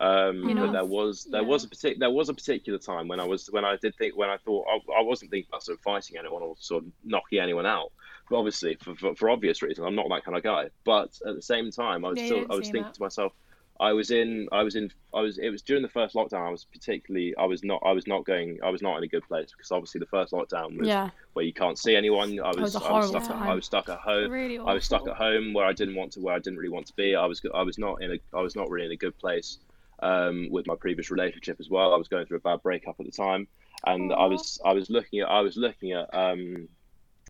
Um, 0.00 0.42
You 0.42 0.54
but 0.58 0.70
know, 0.70 0.72
there 0.72 0.84
was 0.86 1.26
there 1.30 1.42
yeah. 1.42 1.44
was 1.44 1.64
a 1.64 1.68
partic- 1.68 1.98
there 1.98 2.10
was 2.10 2.30
a 2.30 2.34
particular 2.34 2.78
time 2.78 3.06
when 3.08 3.20
I 3.20 3.26
was 3.26 3.48
when 3.50 3.64
I 3.66 3.76
did 3.76 3.94
think 3.96 4.16
when 4.16 4.30
I 4.30 4.38
thought 4.38 4.66
I, 4.66 5.00
I 5.00 5.02
wasn't 5.02 5.30
thinking 5.30 5.48
about 5.50 5.62
sort 5.62 5.78
of 5.78 5.82
fighting 5.82 6.16
anyone 6.18 6.42
or 6.42 6.54
sort 6.58 6.84
of 6.84 6.90
knocking 7.04 7.38
anyone 7.38 7.66
out. 7.66 7.92
But 8.30 8.38
obviously, 8.38 8.76
for, 8.82 8.94
for, 8.96 9.14
for 9.14 9.30
obvious 9.30 9.60
reasons, 9.62 9.86
I'm 9.86 9.96
not 9.96 10.08
that 10.08 10.24
kind 10.24 10.36
of 10.38 10.42
guy. 10.42 10.68
But 10.84 11.10
at 11.26 11.34
the 11.34 11.42
same 11.42 11.70
time, 11.70 12.04
I 12.04 12.08
was 12.10 12.20
Yeah, 12.20 12.24
still 12.24 12.46
I 12.48 12.54
was 12.54 12.70
thinking 12.70 12.92
it. 12.92 12.94
to 12.94 13.02
myself, 13.02 13.32
I 13.80 13.92
was 13.94 14.10
in 14.10 14.46
I 14.52 14.62
was 14.62 14.76
in 14.76 14.90
I 15.14 15.22
was 15.22 15.38
it 15.38 15.48
was 15.48 15.62
during 15.62 15.82
the 15.82 15.88
first 15.88 16.14
lockdown. 16.14 16.46
I 16.46 16.50
was 16.50 16.64
particularly 16.64 17.34
I 17.36 17.46
was 17.46 17.64
not 17.64 17.82
I 17.84 17.92
was 17.92 18.06
not 18.06 18.26
going 18.26 18.58
I 18.62 18.68
was 18.68 18.82
not 18.82 18.98
in 18.98 19.04
a 19.04 19.08
good 19.08 19.26
place 19.26 19.50
because 19.50 19.70
obviously 19.70 19.98
the 20.00 20.06
first 20.06 20.32
lockdown 20.32 20.78
was 20.78 20.86
Yeah. 20.86 21.08
where 21.32 21.44
you 21.44 21.54
can't 21.54 21.78
see 21.78 21.96
anyone. 21.96 22.38
I 22.40 22.48
was, 22.48 22.58
was 22.58 22.74
a 22.76 22.78
I 22.78 22.80
was 22.80 22.86
horrible 22.86 23.08
stuck. 23.08 23.22
At, 23.22 23.40
time. 23.40 23.48
I 23.48 23.54
was 23.54 23.64
stuck 23.64 23.88
at 23.88 23.98
home. 23.98 24.30
Really 24.30 24.58
I 24.58 24.74
was 24.74 24.84
stuck 24.84 25.08
at 25.08 25.16
home 25.16 25.54
where 25.54 25.64
I 25.64 25.72
didn't 25.72 25.94
want 25.94 26.12
to, 26.12 26.20
where 26.20 26.34
I 26.34 26.38
didn't 26.38 26.58
really 26.58 26.68
want 26.68 26.86
to 26.88 26.94
be. 26.94 27.16
I 27.16 27.24
was, 27.24 27.40
I 27.54 27.62
was 27.62 27.78
not 27.78 28.02
in 28.02 28.12
a, 28.12 28.36
I 28.36 28.42
was 28.42 28.54
not 28.54 28.68
really 28.68 28.86
in 28.86 28.92
a 28.92 28.96
good 28.96 29.18
place 29.18 29.58
um, 30.02 30.48
with 30.50 30.66
my 30.66 30.74
previous 30.74 31.10
relationship 31.10 31.56
as 31.58 31.70
well. 31.70 31.94
I 31.94 31.96
was 31.96 32.08
going 32.08 32.26
through 32.26 32.38
a 32.38 32.40
bad 32.40 32.62
breakup 32.62 32.96
at 33.00 33.06
the 33.06 33.12
time, 33.12 33.48
and 33.86 34.12
I 34.12 34.26
was, 34.26 34.60
I 34.64 34.72
was 34.74 34.90
looking 34.90 35.20
at, 35.20 35.28
I 35.28 35.40
was 35.40 35.56
looking 35.56 35.92
at, 35.92 36.12
um, 36.14 36.68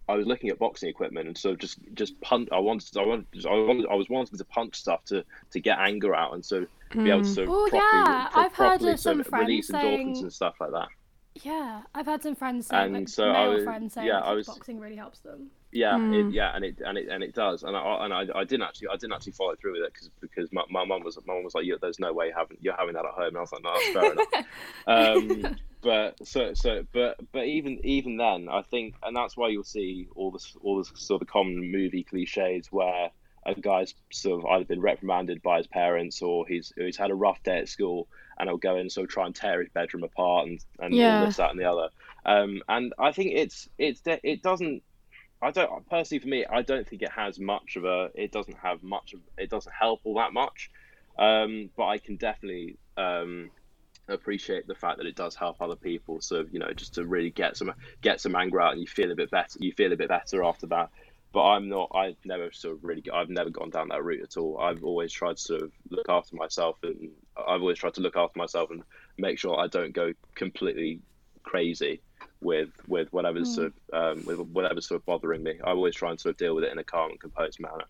I 0.09 0.15
was 0.15 0.27
looking 0.27 0.51
at 0.51 0.59
boxing 0.59 0.89
equipment, 0.89 1.29
and 1.29 1.39
so 1.39 1.55
just, 1.55 1.79
just 1.95 2.21
punch. 2.21 2.49
I 2.53 2.59
wanted, 2.59 2.97
I 2.97 3.05
wanted, 3.05 3.27
I 3.47 3.51
wanted, 3.51 3.87
I 3.91 3.95
was 3.95 4.09
wanting 4.09 4.39
to 4.39 4.45
punch 4.45 4.75
stuff 4.77 5.05
to, 5.07 5.25
to 5.53 5.61
get 5.61 5.79
anger 5.79 6.15
out, 6.15 6.35
and 6.35 6.45
so 6.45 6.67
be 6.93 7.11
able 7.11 7.23
to 7.23 7.29
hmm. 7.29 7.35
sort 7.35 7.49
of 7.49 7.55
Oh, 7.55 7.69
properly, 7.71 7.81
yeah. 7.83 8.29
pro- 8.33 8.43
I've 8.43 8.53
heard 8.55 8.67
properly 8.71 8.93
of 8.93 9.01
some 9.01 9.23
sort 9.23 9.27
of 9.35 9.41
release 9.47 9.71
friends 9.71 9.85
endorphins 9.87 10.23
and 10.23 10.33
stuff 10.33 10.55
like 10.61 10.73
that. 10.73 10.89
Yeah, 11.43 11.83
I've 11.95 12.07
had 12.07 12.23
some 12.25 12.35
friends 12.35 12.67
say, 12.67 12.77
And 12.77 12.95
like, 12.95 13.09
so 13.09 13.29
I 13.31 13.45
male 13.45 13.55
was- 13.55 13.65
friends 13.65 13.93
saying 13.95 14.07
yeah, 14.09 14.19
I 14.21 14.33
was- 14.33 14.47
boxing 14.47 14.81
really 14.81 14.97
helps 14.97 15.21
them. 15.21 15.51
Yeah, 15.72 15.98
Mm. 15.98 16.12
it, 16.12 16.33
yeah, 16.33 16.50
and 16.54 16.64
it 16.64 16.80
and 16.85 16.98
it 16.98 17.09
and 17.09 17.22
it 17.22 17.35
does, 17.35 17.62
and 17.62 17.76
I 17.76 18.04
and 18.04 18.12
I, 18.12 18.26
I 18.35 18.44
didn't 18.44 18.62
actually 18.62 18.88
I 18.88 18.96
didn't 18.96 19.12
actually 19.12 19.33
follow 19.33 19.54
through 19.54 19.74
with 19.74 19.83
it 19.83 19.92
because 19.92 20.11
because 20.20 20.52
my 20.52 20.62
my 20.68 20.85
mum 20.85 21.02
was 21.04 21.16
my 21.26 21.35
mum 21.35 21.44
was 21.44 21.54
like, 21.54 21.64
there's 21.80 22.00
no 22.00 22.12
way 22.12 22.26
you're 22.26 22.37
having 22.37 22.56
you're 22.61 22.76
having 22.76 22.94
that 22.94 23.04
at 23.04 23.12
home, 23.12 23.28
and 23.28 23.37
I 23.37 23.40
was 23.40 23.52
like, 23.52 23.62
no, 23.62 23.74
fair 23.92 24.12
enough. 24.12 24.26
Um, 24.87 25.56
but 25.83 26.26
so 26.26 26.54
so 26.54 26.85
but 26.92 27.16
but 27.33 27.44
even 27.46 27.80
even 27.85 28.16
then, 28.16 28.48
I 28.50 28.62
think, 28.62 28.96
and 29.02 29.14
that's 29.14 29.37
why 29.37 29.48
you'll 29.48 29.64
see 29.64 30.09
all 30.16 30.30
this 30.30 30.56
all 30.62 30.78
this 30.78 30.90
sort 30.96 31.22
of 31.22 31.28
common 31.28 31.70
movie 31.70 32.02
cliches 32.02 32.66
where 32.72 33.11
a 33.46 33.54
guy's 33.54 33.94
sort 34.12 34.40
of 34.40 34.46
either 34.50 34.64
been 34.64 34.80
reprimanded 34.80 35.40
by 35.42 35.59
his 35.59 35.66
parents 35.66 36.20
or 36.20 36.46
he's 36.48 36.72
he's 36.76 36.96
had 36.96 37.11
a 37.11 37.14
rough 37.14 37.42
day 37.42 37.59
at 37.59 37.68
school 37.68 38.09
and 38.38 38.48
he'll 38.48 38.59
go 38.59 38.74
in 38.74 38.80
and 38.83 38.92
sort 38.92 39.04
of 39.04 39.11
try 39.11 39.24
and 39.26 39.35
tear 39.35 39.61
his 39.61 39.70
bedroom 39.70 40.02
apart 40.04 40.48
and 40.48 40.61
and 40.80 40.94
Yeah. 40.94 41.20
all 41.20 41.26
this 41.26 41.37
that 41.37 41.50
and 41.50 41.61
the 41.61 41.64
other. 41.64 41.88
Um, 42.26 42.62
and 42.68 42.92
I 42.98 43.12
think 43.12 43.33
it's 43.35 43.68
it's 43.78 44.02
it 44.04 44.42
doesn't. 44.42 44.83
I 45.42 45.50
don't 45.50 45.88
personally 45.88 46.20
for 46.20 46.29
me. 46.29 46.44
I 46.44 46.62
don't 46.62 46.87
think 46.87 47.03
it 47.03 47.12
has 47.12 47.38
much 47.38 47.76
of 47.76 47.85
a. 47.85 48.11
It 48.14 48.31
doesn't 48.31 48.59
have 48.59 48.83
much 48.83 49.14
of. 49.14 49.20
It 49.38 49.48
doesn't 49.48 49.72
help 49.72 50.00
all 50.05 50.14
that 50.16 50.33
much. 50.33 50.70
Um, 51.18 51.70
but 51.76 51.87
I 51.87 51.98
can 51.98 52.16
definitely 52.16 52.76
um, 52.96 53.50
appreciate 54.09 54.66
the 54.66 54.74
fact 54.74 54.98
that 54.98 55.07
it 55.07 55.16
does 55.16 55.35
help 55.35 55.61
other 55.61 55.76
people. 55.76 56.20
So 56.20 56.44
you 56.50 56.59
know, 56.59 56.72
just 56.74 56.94
to 56.94 57.07
really 57.07 57.31
get 57.31 57.57
some 57.57 57.72
get 58.03 58.20
some 58.20 58.37
anger 58.37 58.61
out, 58.61 58.72
and 58.72 58.81
you 58.81 58.87
feel 58.87 59.11
a 59.11 59.16
bit 59.16 59.31
better. 59.31 59.59
You 59.61 59.72
feel 59.72 59.92
a 59.92 59.96
bit 59.96 60.09
better 60.09 60.44
after 60.44 60.66
that. 60.68 60.90
But 61.33 61.44
I'm 61.44 61.68
not. 61.68 61.92
I've 61.94 62.16
never 62.24 62.53
sort 62.53 62.76
of 62.76 62.85
really. 62.85 63.05
I've 63.12 63.31
never 63.31 63.50
gone 63.50 63.70
down 63.70 63.88
that 63.88 64.05
route 64.05 64.22
at 64.22 64.37
all. 64.37 64.59
I've 64.59 64.85
always 64.85 65.12
tried 65.12 65.37
to 65.37 65.42
sort 65.42 65.62
of 65.62 65.72
look 65.88 66.09
after 66.09 66.37
myself, 66.37 66.76
and 66.83 67.11
I've 67.37 67.62
always 67.62 67.79
tried 67.79 67.94
to 67.94 68.03
look 68.03 68.16
after 68.16 68.38
myself 68.38 68.70
and 68.70 68.83
make 69.16 69.38
sure 69.38 69.59
I 69.59 69.68
don't 69.68 69.92
go 69.92 70.12
completely 70.35 71.00
crazy 71.44 72.03
with 72.40 72.70
with 72.88 73.12
whatever's 73.12 73.55
sort 73.55 73.72
of 73.92 74.18
um, 74.18 74.24
with 74.26 74.38
whatever's 74.48 74.87
sort 74.88 75.00
of 75.00 75.07
bothering 75.07 75.42
me. 75.42 75.55
I 75.64 75.70
always 75.70 75.94
try 75.94 76.11
and 76.11 76.18
sort 76.20 76.33
of 76.35 76.38
deal 76.38 76.55
with 76.55 76.64
it 76.64 76.72
in 76.72 76.79
a 76.79 76.85
calm 76.85 77.11
and 77.11 77.20
composed 77.20 77.61
manner. 77.61 77.85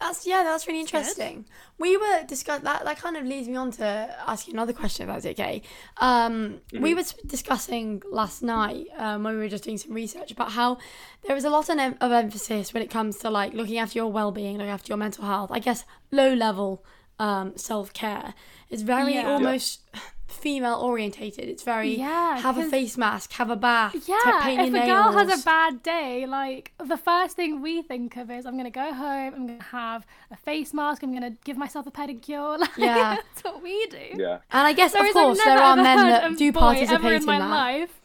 That's 0.00 0.24
yeah, 0.24 0.44
that's 0.44 0.68
really 0.68 0.84
That's 0.84 0.92
good. 0.92 0.98
interesting. 1.00 1.44
We 1.76 1.96
were 1.96 2.22
discuss 2.28 2.60
that. 2.62 2.84
That 2.84 2.98
kind 2.98 3.16
of 3.16 3.24
leads 3.24 3.48
me 3.48 3.56
on 3.56 3.72
to 3.72 3.84
ask 4.28 4.46
you 4.46 4.52
another 4.52 4.72
question. 4.72 5.08
If 5.08 5.12
that's 5.14 5.26
okay. 5.26 5.62
Um, 5.96 6.60
We 6.72 6.94
were 6.94 7.02
discussing 7.26 8.00
last 8.08 8.40
night 8.40 8.86
um, 8.96 9.24
when 9.24 9.34
we 9.34 9.40
were 9.40 9.48
just 9.48 9.64
doing 9.64 9.76
some 9.76 9.92
research 9.92 10.30
about 10.30 10.52
how 10.52 10.78
there 11.26 11.34
is 11.36 11.44
a 11.44 11.50
lot 11.50 11.68
of, 11.68 11.78
em- 11.78 11.96
of 12.00 12.12
emphasis 12.12 12.72
when 12.72 12.82
it 12.84 12.90
comes 12.90 13.18
to 13.18 13.30
like 13.30 13.54
looking 13.54 13.78
after 13.78 13.98
your 13.98 14.06
well-being, 14.12 14.56
looking 14.58 14.70
after 14.70 14.88
your 14.92 14.98
mental 14.98 15.24
health. 15.24 15.50
I 15.50 15.58
guess 15.58 15.84
low 16.12 16.32
level 16.32 16.84
um, 17.18 17.56
self 17.56 17.92
care 17.92 18.34
is 18.70 18.82
very 18.82 19.14
Yeah. 19.14 19.28
almost 19.32 19.80
female 20.28 20.74
orientated. 20.76 21.48
It's 21.48 21.62
very 21.62 21.96
Yeah, 21.96 22.38
have 22.38 22.58
a 22.58 22.64
face 22.64 22.96
mask, 22.98 23.32
have 23.32 23.50
a 23.50 23.56
bath, 23.56 23.96
Yeah, 24.06 24.40
paint 24.42 24.60
if 24.60 24.74
your 24.74 24.82
a 24.84 24.86
girl 24.86 25.12
has 25.12 25.40
a 25.40 25.44
bad 25.44 25.82
day, 25.82 26.26
like 26.26 26.72
the 26.78 26.96
first 26.98 27.34
thing 27.34 27.60
we 27.62 27.82
think 27.82 28.16
of 28.16 28.30
is 28.30 28.44
I'm 28.46 28.56
gonna 28.56 28.70
go 28.70 28.92
home, 28.92 29.32
I'm 29.34 29.46
gonna 29.46 29.62
have 29.72 30.06
a 30.30 30.36
face 30.36 30.72
mask, 30.74 31.02
I'm 31.02 31.12
gonna 31.14 31.32
give 31.44 31.56
myself 31.56 31.86
a 31.86 31.90
pedicure. 31.90 32.58
Like, 32.60 32.70
Yeah. 32.76 33.16
that's 33.16 33.42
what 33.44 33.62
we 33.62 33.86
do. 33.86 33.98
Yeah. 34.16 34.38
and 34.52 34.66
I 34.66 34.72
guess 34.74 34.94
of 34.94 35.06
course 35.12 35.38
there 35.42 35.58
are 35.58 35.76
men 35.76 35.96
that 35.96 36.36
do 36.44 36.52
participate 36.52 37.12
in 37.12 37.20
in 37.22 37.26
my 37.26 37.38
that. 37.38 37.50
life. 37.50 38.00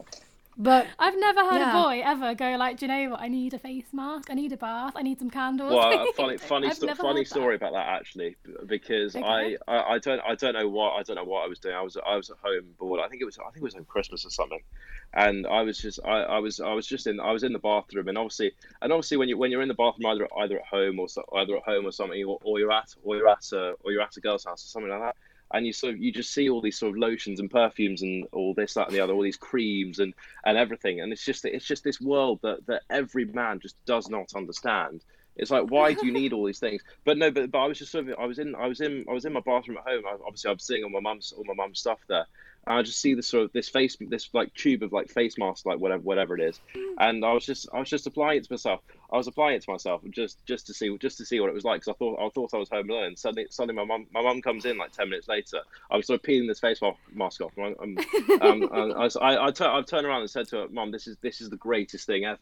But 0.56 0.86
I've 1.00 1.18
never 1.18 1.42
heard 1.42 1.60
Yeah. 1.60 1.80
a 1.80 1.84
boy 1.84 2.02
ever 2.06 2.36
go 2.36 2.56
like, 2.58 2.78
do 2.78 2.86
you 2.86 2.92
know 2.92 3.10
what? 3.12 3.22
I 3.22 3.28
need 3.28 3.54
a 3.54 3.60
face 3.60 3.88
mask. 3.92 4.30
I 4.30 4.36
need 4.36 4.52
a 4.52 4.58
bath. 4.58 4.94
I 4.96 5.02
need 5.02 5.18
some 5.18 5.30
candles. 5.32 5.72
Well, 5.74 6.04
a 6.08 6.14
funny, 6.16 6.38
funny, 6.38 6.70
sto- 6.70 6.94
funny 6.94 7.20
heard 7.20 7.26
that. 7.26 7.30
story 7.30 7.56
about 7.56 7.74
that 7.74 7.88
actually, 7.88 8.36
because 8.66 9.16
Okay. 9.16 9.26
I, 9.26 9.58
I, 9.68 9.94
I 9.96 10.00
don't, 10.00 10.22
I 10.28 10.36
don't 10.36 10.54
know 10.54 10.70
what, 10.70 10.92
I 10.92 11.04
don't 11.04 11.16
know 11.16 11.24
what 11.24 11.44
I 11.44 11.48
was 11.48 11.58
doing. 11.60 11.76
I 11.76 11.82
was, 11.82 11.98
I 11.98 12.16
was 12.16 12.30
at 12.30 12.38
home 12.38 12.76
bored. 12.78 13.00
I 13.04 13.08
think 13.08 13.22
it 13.22 13.26
was, 13.26 13.40
I 13.40 13.46
think 13.46 13.58
it 13.58 13.64
was 13.64 13.76
on 13.76 13.86
Christmas 13.86 14.26
or 14.26 14.30
something, 14.30 14.62
and 15.14 15.48
I 15.48 15.62
was 15.64 15.80
just, 15.80 16.00
I, 16.06 16.22
I 16.22 16.40
was, 16.40 16.60
I 16.60 16.74
was 16.74 16.86
just 16.86 17.08
in, 17.08 17.20
I 17.20 17.32
was 17.32 17.44
in 17.44 17.52
the 17.54 17.60
bathroom, 17.60 18.08
and 18.08 18.18
obviously, 18.18 18.52
and 18.82 18.94
obviously, 18.94 19.18
when 19.18 19.30
you, 19.30 19.38
when 19.38 19.50
you're 19.52 19.62
in 19.64 19.68
the 19.68 19.74
bathroom, 19.74 20.06
either, 20.06 20.28
either 20.38 20.60
at 20.60 20.66
home 20.66 21.00
or 21.00 21.10
so, 21.10 21.24
either 21.36 21.58
at 21.58 21.64
home 21.64 21.86
or 21.88 21.92
something, 21.92 22.24
or, 22.26 22.38
or 22.44 22.60
you're 22.60 22.72
at, 22.72 22.94
or 23.04 23.16
you're 23.18 23.30
at 23.30 23.52
a, 23.54 23.74
or 23.84 23.92
you're 23.92 24.02
at 24.04 24.16
a 24.18 24.22
girl's 24.22 24.46
house 24.46 24.64
or 24.64 24.68
something 24.68 24.92
like 24.92 25.02
that. 25.02 25.16
And 25.54 25.66
you 25.66 25.74
sort 25.74 25.94
of 25.94 26.02
you 26.02 26.12
just 26.12 26.34
see 26.34 26.50
all 26.50 26.62
these 26.62 26.78
sort 26.80 26.92
of 26.92 26.98
lotions 26.98 27.40
and 27.40 27.50
perfumes 27.50 28.02
and 28.02 28.26
all 28.32 28.54
this 28.54 28.74
that 28.74 28.88
and 28.88 28.96
the 28.96 29.02
other 29.02 29.14
all 29.14 29.22
these 29.22 29.38
creams 29.38 30.00
and 30.00 30.14
and 30.46 30.58
everything. 30.58 31.02
And 31.02 31.14
it's 31.14 31.24
just 31.24 31.46
it's 31.46 31.66
just 31.66 31.84
this 31.84 32.02
world 32.02 32.40
that 32.44 32.66
that 32.68 32.84
every 32.90 33.26
man 33.26 33.60
just 33.60 33.76
does 33.86 34.10
not 34.10 34.34
understand. 34.36 35.04
It's 35.36 35.52
like 35.52 35.70
why 35.70 35.94
do 35.94 36.06
you 36.06 36.12
need 36.20 36.34
all 36.34 36.46
these 36.46 36.60
things? 36.60 36.82
But 37.06 37.18
no 37.18 37.32
but, 37.32 37.52
but 37.52 37.60
i 37.60 37.68
was 37.68 37.78
just 37.78 37.92
sort 37.92 38.10
of 38.10 38.16
i 38.20 38.26
was 38.26 38.40
in 38.40 38.56
i 38.56 38.68
was 38.68 38.82
in 38.82 39.06
i 39.10 39.14
was 39.14 39.26
in 39.26 39.34
my 39.34 39.42
bathroom 39.42 39.78
at 39.78 39.92
home. 39.92 40.04
I, 40.08 40.16
obviously 40.26 40.52
i'm 40.52 40.60
sitting 40.60 40.84
on 40.84 40.92
my 40.92 41.00
mum's 41.00 41.34
all 41.36 41.44
my 41.46 41.54
mum's 41.54 41.80
stuff 41.80 42.00
there 42.08 42.26
and 42.68 42.78
i 42.78 42.82
just 42.82 43.00
see 43.02 43.14
this 43.14 43.28
sort 43.28 43.44
of 43.44 43.52
this 43.54 43.70
face 43.70 43.98
this 44.10 44.30
like 44.34 44.54
tube 44.54 44.84
of 44.84 44.92
like 44.94 45.10
face 45.10 45.38
mask 45.38 45.66
like 45.66 45.80
whatever 45.80 46.02
whatever 46.04 46.36
it 46.38 46.42
is 46.42 46.60
and 47.00 47.24
i 47.26 47.32
was 47.32 47.46
just 47.46 47.68
i 47.74 47.80
was 47.80 47.90
just 47.90 48.08
applying 48.08 48.38
it 48.38 48.44
to 48.44 48.52
myself 48.54 48.82
i 49.12 49.18
was 49.18 49.28
applying 49.28 49.56
it 49.56 49.62
to 49.62 49.72
myself 49.72 50.02
just 50.12 50.44
just 50.46 50.66
to 50.68 50.74
see 50.74 50.96
just 50.98 51.18
to 51.18 51.26
see 51.26 51.40
what 51.40 51.50
it 51.50 51.54
was 51.54 51.64
like 51.64 51.82
because 51.82 51.90
i 51.94 51.98
thought 51.98 52.20
i 52.20 52.30
thought 52.30 52.54
i 52.54 52.58
was 52.58 52.70
home 52.70 52.90
alone 52.90 53.16
suddenly 53.16 53.46
suddenly 53.50 53.76
my 53.76 53.86
mum 53.86 54.06
my 54.14 54.22
mum 54.22 54.42
comes 54.42 54.66
in 54.66 54.78
like 54.78 54.92
10 54.92 55.10
minutes 55.10 55.28
later 55.28 55.60
i 55.92 55.98
was 55.98 56.08
sort 56.08 56.20
of 56.20 56.24
peeling 56.24 56.48
this 56.48 56.60
face 56.60 56.80
mask 57.14 57.42
off 57.42 57.52
and 57.58 57.76
I'm, 57.82 57.98
I'm, 58.42 58.42
um, 58.42 58.70
and 58.74 58.94
I, 58.94 59.04
was, 59.04 59.18
I, 59.18 59.46
I, 59.46 59.52
tur- 59.52 59.72
I 59.72 59.82
turned 59.82 60.06
around 60.06 60.22
and 60.22 60.30
said 60.30 60.48
to 60.50 60.58
her 60.58 60.68
mum 60.70 60.92
this 60.92 61.08
is 61.08 61.18
this 61.22 61.42
is 61.42 61.50
the 61.50 61.58
greatest 61.58 62.08
thing 62.08 62.26
ever 62.26 62.40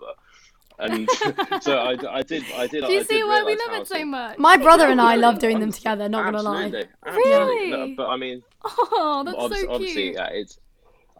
and 0.79 1.09
so 1.61 1.77
I, 1.77 1.95
I 2.09 2.21
did 2.23 2.43
I 2.55 2.67
did 2.67 2.85
Do 2.85 2.91
you 2.91 3.01
I 3.01 3.03
see 3.03 3.23
why 3.23 3.43
we 3.43 3.55
love 3.55 3.81
it 3.81 3.87
so 3.87 4.03
much? 4.05 4.37
my 4.37 4.57
brother 4.57 4.87
and 4.87 4.99
I 4.99 5.15
love 5.15 5.39
doing 5.39 5.59
them 5.59 5.71
together. 5.71 6.09
Not 6.09 6.25
gonna 6.25 6.41
lie. 6.41 6.65
Absolutely, 6.65 6.89
absolutely. 7.05 7.69
No, 7.69 7.77
Really? 7.81 7.93
but 7.95 8.07
I 8.09 8.17
mean, 8.17 8.43
Oh, 8.93 9.23
that's 9.25 9.37
obviously, 9.37 9.67
so 9.67 9.73
obviously, 9.73 10.01
cute. 10.03 10.15
yeah, 10.15 10.27
it's. 10.31 10.59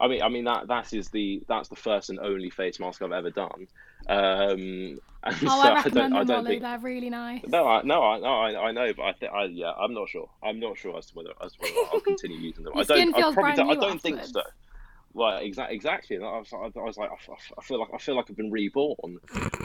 I 0.00 0.08
mean, 0.08 0.22
I 0.22 0.28
mean 0.28 0.44
that 0.44 0.68
that 0.68 0.92
is 0.92 1.10
the 1.10 1.42
that's 1.48 1.68
the 1.68 1.76
first 1.76 2.10
and 2.10 2.18
only 2.18 2.50
face 2.50 2.80
mask 2.80 3.02
I've 3.02 3.12
ever 3.12 3.30
done. 3.30 3.66
Um, 4.08 4.98
Oh, 5.24 5.30
so 5.30 5.46
I 5.48 5.68
I 5.68 5.74
recommend 5.74 5.94
don't, 5.94 6.12
I 6.14 6.18
them, 6.18 6.26
don't 6.26 6.36
Ollie. 6.38 6.48
think. 6.48 6.62
They're 6.62 6.78
really 6.80 7.10
nice. 7.10 7.42
No, 7.46 7.68
I, 7.68 7.82
no, 7.82 8.02
I, 8.02 8.18
no, 8.18 8.26
I, 8.26 8.68
I 8.68 8.72
know, 8.72 8.92
but 8.92 9.02
I 9.04 9.12
think, 9.12 9.32
I, 9.32 9.44
yeah, 9.44 9.70
I'm 9.70 9.94
not 9.94 10.08
sure. 10.08 10.28
I'm 10.42 10.58
not 10.58 10.76
sure 10.76 10.98
as 10.98 11.06
to 11.06 11.14
whether, 11.14 11.30
as 11.40 11.52
to 11.52 11.58
whether 11.60 11.74
I'll 11.92 12.00
continue 12.10 12.38
using 12.38 12.64
them. 12.64 12.72
I 12.76 12.82
don't, 12.82 13.14
I 13.14 13.32
probably 13.32 13.52
don't, 13.54 13.70
I 13.70 13.74
don't 13.76 14.02
think 14.02 14.20
so. 14.24 14.42
Well, 15.14 15.36
exactly, 15.38 15.76
exactly. 15.76 16.16
And 16.16 16.24
I 16.24 16.38
was, 16.38 16.52
I 16.52 16.66
was 16.80 16.96
like, 16.96 17.10
I 17.12 17.32
I 17.56 17.62
feel 17.62 17.78
like, 17.78 17.90
I 17.94 17.98
feel 17.98 18.16
like 18.16 18.30
I've 18.30 18.36
been 18.36 18.50
reborn. 18.50 19.18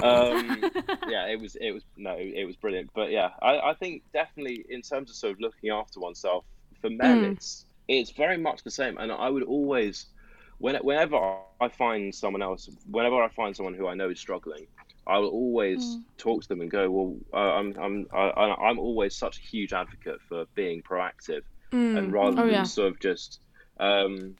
Um, 0.03 0.61
yeah, 1.09 1.25
it 1.25 1.41
was, 1.41 1.55
it 1.55 1.71
was, 1.71 1.81
no, 1.95 2.15
it 2.19 2.45
was 2.45 2.55
brilliant. 2.55 2.91
But 2.93 3.09
yeah, 3.09 3.31
I, 3.41 3.57
I 3.57 3.73
think 3.73 4.03
definitely 4.13 4.63
in 4.69 4.83
terms 4.83 5.09
of 5.09 5.15
sort 5.15 5.33
of 5.33 5.39
looking 5.39 5.71
after 5.71 5.99
oneself, 5.99 6.45
for 6.81 6.91
men, 6.91 7.21
Mm. 7.23 7.31
it's, 7.31 7.65
it's 7.87 8.11
very 8.11 8.37
much 8.37 8.63
the 8.63 8.71
same. 8.71 8.97
And 8.97 9.11
I 9.11 9.29
would 9.29 9.43
always, 9.43 10.07
whenever 10.59 11.15
I 11.17 11.69
find 11.69 12.13
someone 12.13 12.41
else, 12.41 12.69
whenever 12.85 13.21
I 13.23 13.29
find 13.29 13.55
someone 13.55 13.75
who 13.75 13.87
I 13.87 13.95
know 13.95 14.09
is 14.09 14.19
struggling, 14.19 14.67
I 15.05 15.19
will 15.19 15.29
always 15.29 15.99
Mm. 15.99 16.03
talk 16.17 16.41
to 16.41 16.47
them 16.47 16.61
and 16.61 16.71
go, 16.71 16.89
well, 16.91 17.17
uh, 17.33 17.53
I'm, 17.55 17.75
I'm, 17.79 18.05
I, 18.13 18.29
I- 18.29 18.69
I'm 18.69 18.79
always 18.79 19.17
such 19.17 19.37
a 19.39 19.41
huge 19.55 19.73
advocate 19.73 20.19
for 20.27 20.45
being 20.55 20.81
proactive 20.83 21.41
Mm. 21.73 21.95
and 21.95 22.11
rather 22.11 22.37
Oh, 22.37 22.45
than 22.45 22.51
yeah. 22.51 22.65
sort 22.65 22.91
of 22.91 22.99
just 22.99 23.39
um, 23.79 24.35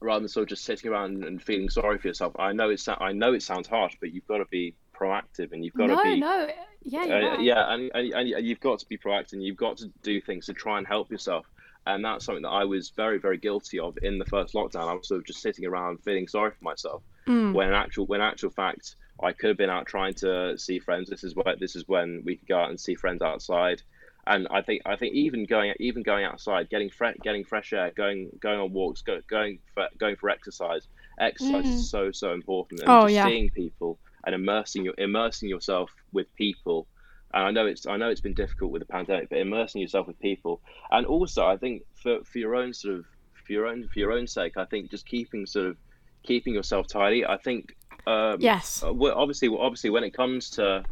rather 0.00 0.20
than 0.20 0.28
sort 0.28 0.44
of 0.44 0.48
just 0.50 0.64
sitting 0.64 0.90
around 0.90 1.24
and 1.24 1.42
feeling 1.42 1.70
sorry 1.70 1.98
for 1.98 2.08
yourself. 2.08 2.34
I 2.38 2.52
know 2.52 2.70
it's 2.70 2.88
I 2.88 3.12
know 3.12 3.34
it 3.34 3.42
sounds 3.42 3.68
harsh, 3.68 3.96
but 4.00 4.12
you've 4.12 4.26
got 4.26 4.38
to 4.38 4.46
be 4.50 4.76
proactive 5.00 5.52
and 5.52 5.64
you've 5.64 5.74
got 5.74 5.88
no, 5.88 5.94
to 5.94 5.98
be 6.02 6.20
no. 6.20 6.50
Yeah, 6.82 7.04
uh, 7.10 7.38
yeah, 7.40 7.72
and, 7.72 7.90
and, 7.94 8.12
and 8.12 8.46
you've 8.46 8.60
got 8.60 8.78
to 8.80 8.86
be 8.88 8.98
proactive 8.98 9.34
and 9.34 9.42
you've 9.42 9.56
got 9.56 9.78
to 9.78 9.92
do 10.02 10.20
things 10.20 10.46
to 10.46 10.54
try 10.54 10.78
and 10.78 10.86
help 10.86 11.10
yourself. 11.10 11.46
And 11.86 12.04
that's 12.04 12.24
something 12.24 12.42
that 12.42 12.48
I 12.48 12.64
was 12.64 12.90
very, 12.90 13.18
very 13.18 13.36
guilty 13.36 13.78
of 13.78 13.98
in 14.02 14.18
the 14.18 14.24
first 14.24 14.54
lockdown. 14.54 14.88
I 14.88 14.94
was 14.94 15.06
sort 15.08 15.20
of 15.20 15.26
just 15.26 15.42
sitting 15.42 15.66
around 15.66 16.02
feeling 16.02 16.28
sorry 16.28 16.50
for 16.50 16.64
myself. 16.64 17.02
Mm. 17.26 17.54
when 17.54 17.68
in 17.68 17.74
actual 17.74 18.04
when 18.04 18.20
actual 18.20 18.50
fact 18.50 18.96
I 19.22 19.32
could 19.32 19.48
have 19.48 19.56
been 19.56 19.70
out 19.70 19.86
trying 19.86 20.14
to 20.14 20.58
see 20.58 20.78
friends. 20.78 21.08
This 21.08 21.24
is 21.24 21.34
what 21.34 21.58
this 21.60 21.76
is 21.76 21.86
when 21.88 22.22
we 22.24 22.36
could 22.36 22.48
go 22.48 22.58
out 22.58 22.70
and 22.70 22.78
see 22.78 22.94
friends 22.94 23.22
outside. 23.22 23.82
And 24.26 24.48
I 24.50 24.62
think 24.62 24.82
I 24.86 24.96
think 24.96 25.14
even 25.14 25.44
going 25.44 25.72
even 25.80 26.02
going 26.02 26.24
outside, 26.24 26.68
getting 26.70 26.90
fre- 26.90 27.18
getting 27.22 27.44
fresh 27.44 27.72
air, 27.72 27.92
going 27.94 28.30
going 28.40 28.58
on 28.58 28.72
walks, 28.72 29.02
go, 29.02 29.20
going 29.28 29.58
for, 29.74 29.88
going 29.98 30.16
for 30.16 30.30
exercise. 30.30 30.88
Exercise 31.18 31.66
is 31.66 31.82
mm. 31.82 31.84
so 31.84 32.12
so 32.12 32.32
important. 32.32 32.80
And 32.80 32.88
Oh, 32.88 33.02
just 33.02 33.14
yeah. 33.14 33.26
seeing 33.26 33.50
people 33.50 33.98
and 34.26 34.34
immersing 34.34 34.84
your 34.84 34.94
immersing 34.98 35.48
yourself 35.48 35.90
with 36.12 36.34
people. 36.36 36.86
And 37.34 37.44
I 37.44 37.50
know 37.50 37.66
it's 37.66 37.84
I 37.86 37.96
know 37.96 38.08
it's 38.08 38.20
been 38.20 38.34
difficult 38.34 38.70
with 38.70 38.80
the 38.80 38.86
pandemic, 38.86 39.28
but 39.28 39.38
immersing 39.38 39.82
yourself 39.82 40.06
with 40.06 40.18
people, 40.20 40.60
and 40.90 41.04
also 41.04 41.44
I 41.44 41.56
think 41.56 41.82
for 41.94 42.22
for 42.24 42.38
your 42.38 42.54
own 42.54 42.72
sort 42.72 42.94
of 42.94 43.04
for 43.44 43.52
your 43.52 43.66
own 43.66 43.88
for 43.88 43.98
your 43.98 44.12
own 44.12 44.26
sake, 44.26 44.56
I 44.56 44.64
think 44.64 44.90
just 44.90 45.04
keeping 45.04 45.44
sort 45.44 45.66
of 45.66 45.76
keeping 46.22 46.54
yourself 46.54 46.86
tidy. 46.86 47.26
I 47.26 47.36
think 47.36 47.76
um, 48.06 48.36
Yes. 48.40 48.82
uh, 48.82 48.90
obviously, 48.90 49.48
obviously, 49.48 49.90
when 49.90 50.04
it 50.04 50.14
comes 50.14 50.50
to 50.50 50.84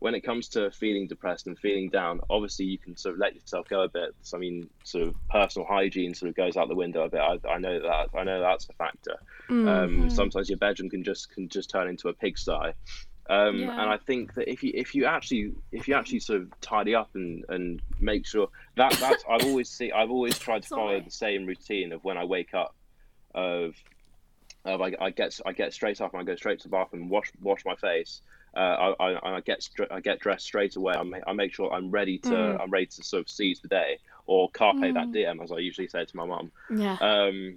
when 0.00 0.14
it 0.14 0.20
comes 0.20 0.48
to 0.48 0.70
feeling 0.70 1.06
depressed 1.06 1.46
and 1.46 1.58
feeling 1.58 1.88
down, 1.88 2.20
obviously 2.28 2.66
you 2.66 2.78
can 2.78 2.96
sort 2.96 3.14
of 3.14 3.20
let 3.20 3.34
yourself 3.34 3.66
go 3.68 3.82
a 3.82 3.88
bit. 3.88 4.14
So, 4.22 4.36
I 4.36 4.40
mean, 4.40 4.68
sort 4.82 5.08
of 5.08 5.14
personal 5.30 5.66
hygiene 5.66 6.14
sort 6.14 6.28
of 6.28 6.36
goes 6.36 6.56
out 6.56 6.68
the 6.68 6.74
window 6.74 7.04
a 7.04 7.08
bit. 7.08 7.20
I, 7.20 7.38
I 7.48 7.58
know 7.58 7.80
that. 7.80 8.08
I 8.14 8.24
know 8.24 8.40
that's 8.40 8.68
a 8.68 8.72
factor. 8.74 9.16
Um, 9.68 10.10
sometimes 10.10 10.48
your 10.48 10.58
bedroom 10.58 10.90
can 10.90 11.04
just 11.04 11.30
can 11.30 11.48
just 11.48 11.70
turn 11.70 11.88
into 11.88 12.08
a 12.08 12.12
pigsty. 12.12 12.72
Um, 13.30 13.58
Yeah. 13.58 13.70
And 13.80 13.90
I 13.90 13.96
think 13.96 14.34
that 14.34 14.50
if 14.50 14.62
you 14.62 14.72
if 14.74 14.94
you 14.94 15.06
actually 15.06 15.52
if 15.72 15.88
you 15.88 15.94
actually 15.94 16.20
sort 16.20 16.42
of 16.42 16.60
tidy 16.60 16.94
up 16.94 17.10
and, 17.14 17.44
and 17.48 17.80
make 18.00 18.26
sure 18.26 18.48
that 18.76 18.92
that's 19.00 19.24
I've 19.28 19.44
always 19.46 19.68
see 19.70 19.90
I've 19.92 20.10
always 20.10 20.38
tried 20.38 20.62
to 20.62 20.68
follow 20.68 21.00
the 21.00 21.10
same 21.10 21.46
routine 21.46 21.92
of 21.92 22.04
when 22.04 22.18
I 22.18 22.24
wake 22.24 22.52
up 22.54 22.74
of 23.34 23.74
of 24.64 24.80
I, 24.80 24.94
I 25.00 25.10
get 25.10 25.38
I 25.46 25.52
get 25.52 25.72
straight 25.72 26.00
up 26.00 26.12
and 26.12 26.20
I 26.20 26.24
go 26.24 26.36
straight 26.36 26.58
to 26.60 26.68
the 26.68 26.72
bathroom 26.72 27.02
and 27.02 27.10
wash 27.10 27.32
wash 27.40 27.64
my 27.64 27.74
face. 27.76 28.20
Uh, 28.56 28.94
I, 29.00 29.10
I, 29.10 29.36
I 29.36 29.40
get 29.40 29.68
I 29.90 30.00
get 30.00 30.20
dressed 30.20 30.44
straight 30.44 30.76
away. 30.76 30.94
I 30.94 31.02
make, 31.02 31.22
I 31.26 31.32
make 31.32 31.52
sure 31.54 31.72
I'm 31.72 31.90
ready 31.90 32.18
to 32.18 32.28
Mm. 32.30 32.60
I'm 32.62 32.70
ready 32.70 32.86
to 32.86 33.02
sort 33.02 33.22
of 33.22 33.28
seize 33.30 33.60
the 33.60 33.68
day 33.68 33.98
or 34.26 34.48
carpe 34.50 34.80
that 34.80 34.94
Mm. 35.08 35.12
diem 35.12 35.40
as 35.40 35.50
I 35.50 35.58
usually 35.58 35.88
say 35.88 36.04
to 36.04 36.16
my 36.16 36.24
mum. 36.24 36.52
Yeah. 36.70 36.96
Um, 37.00 37.56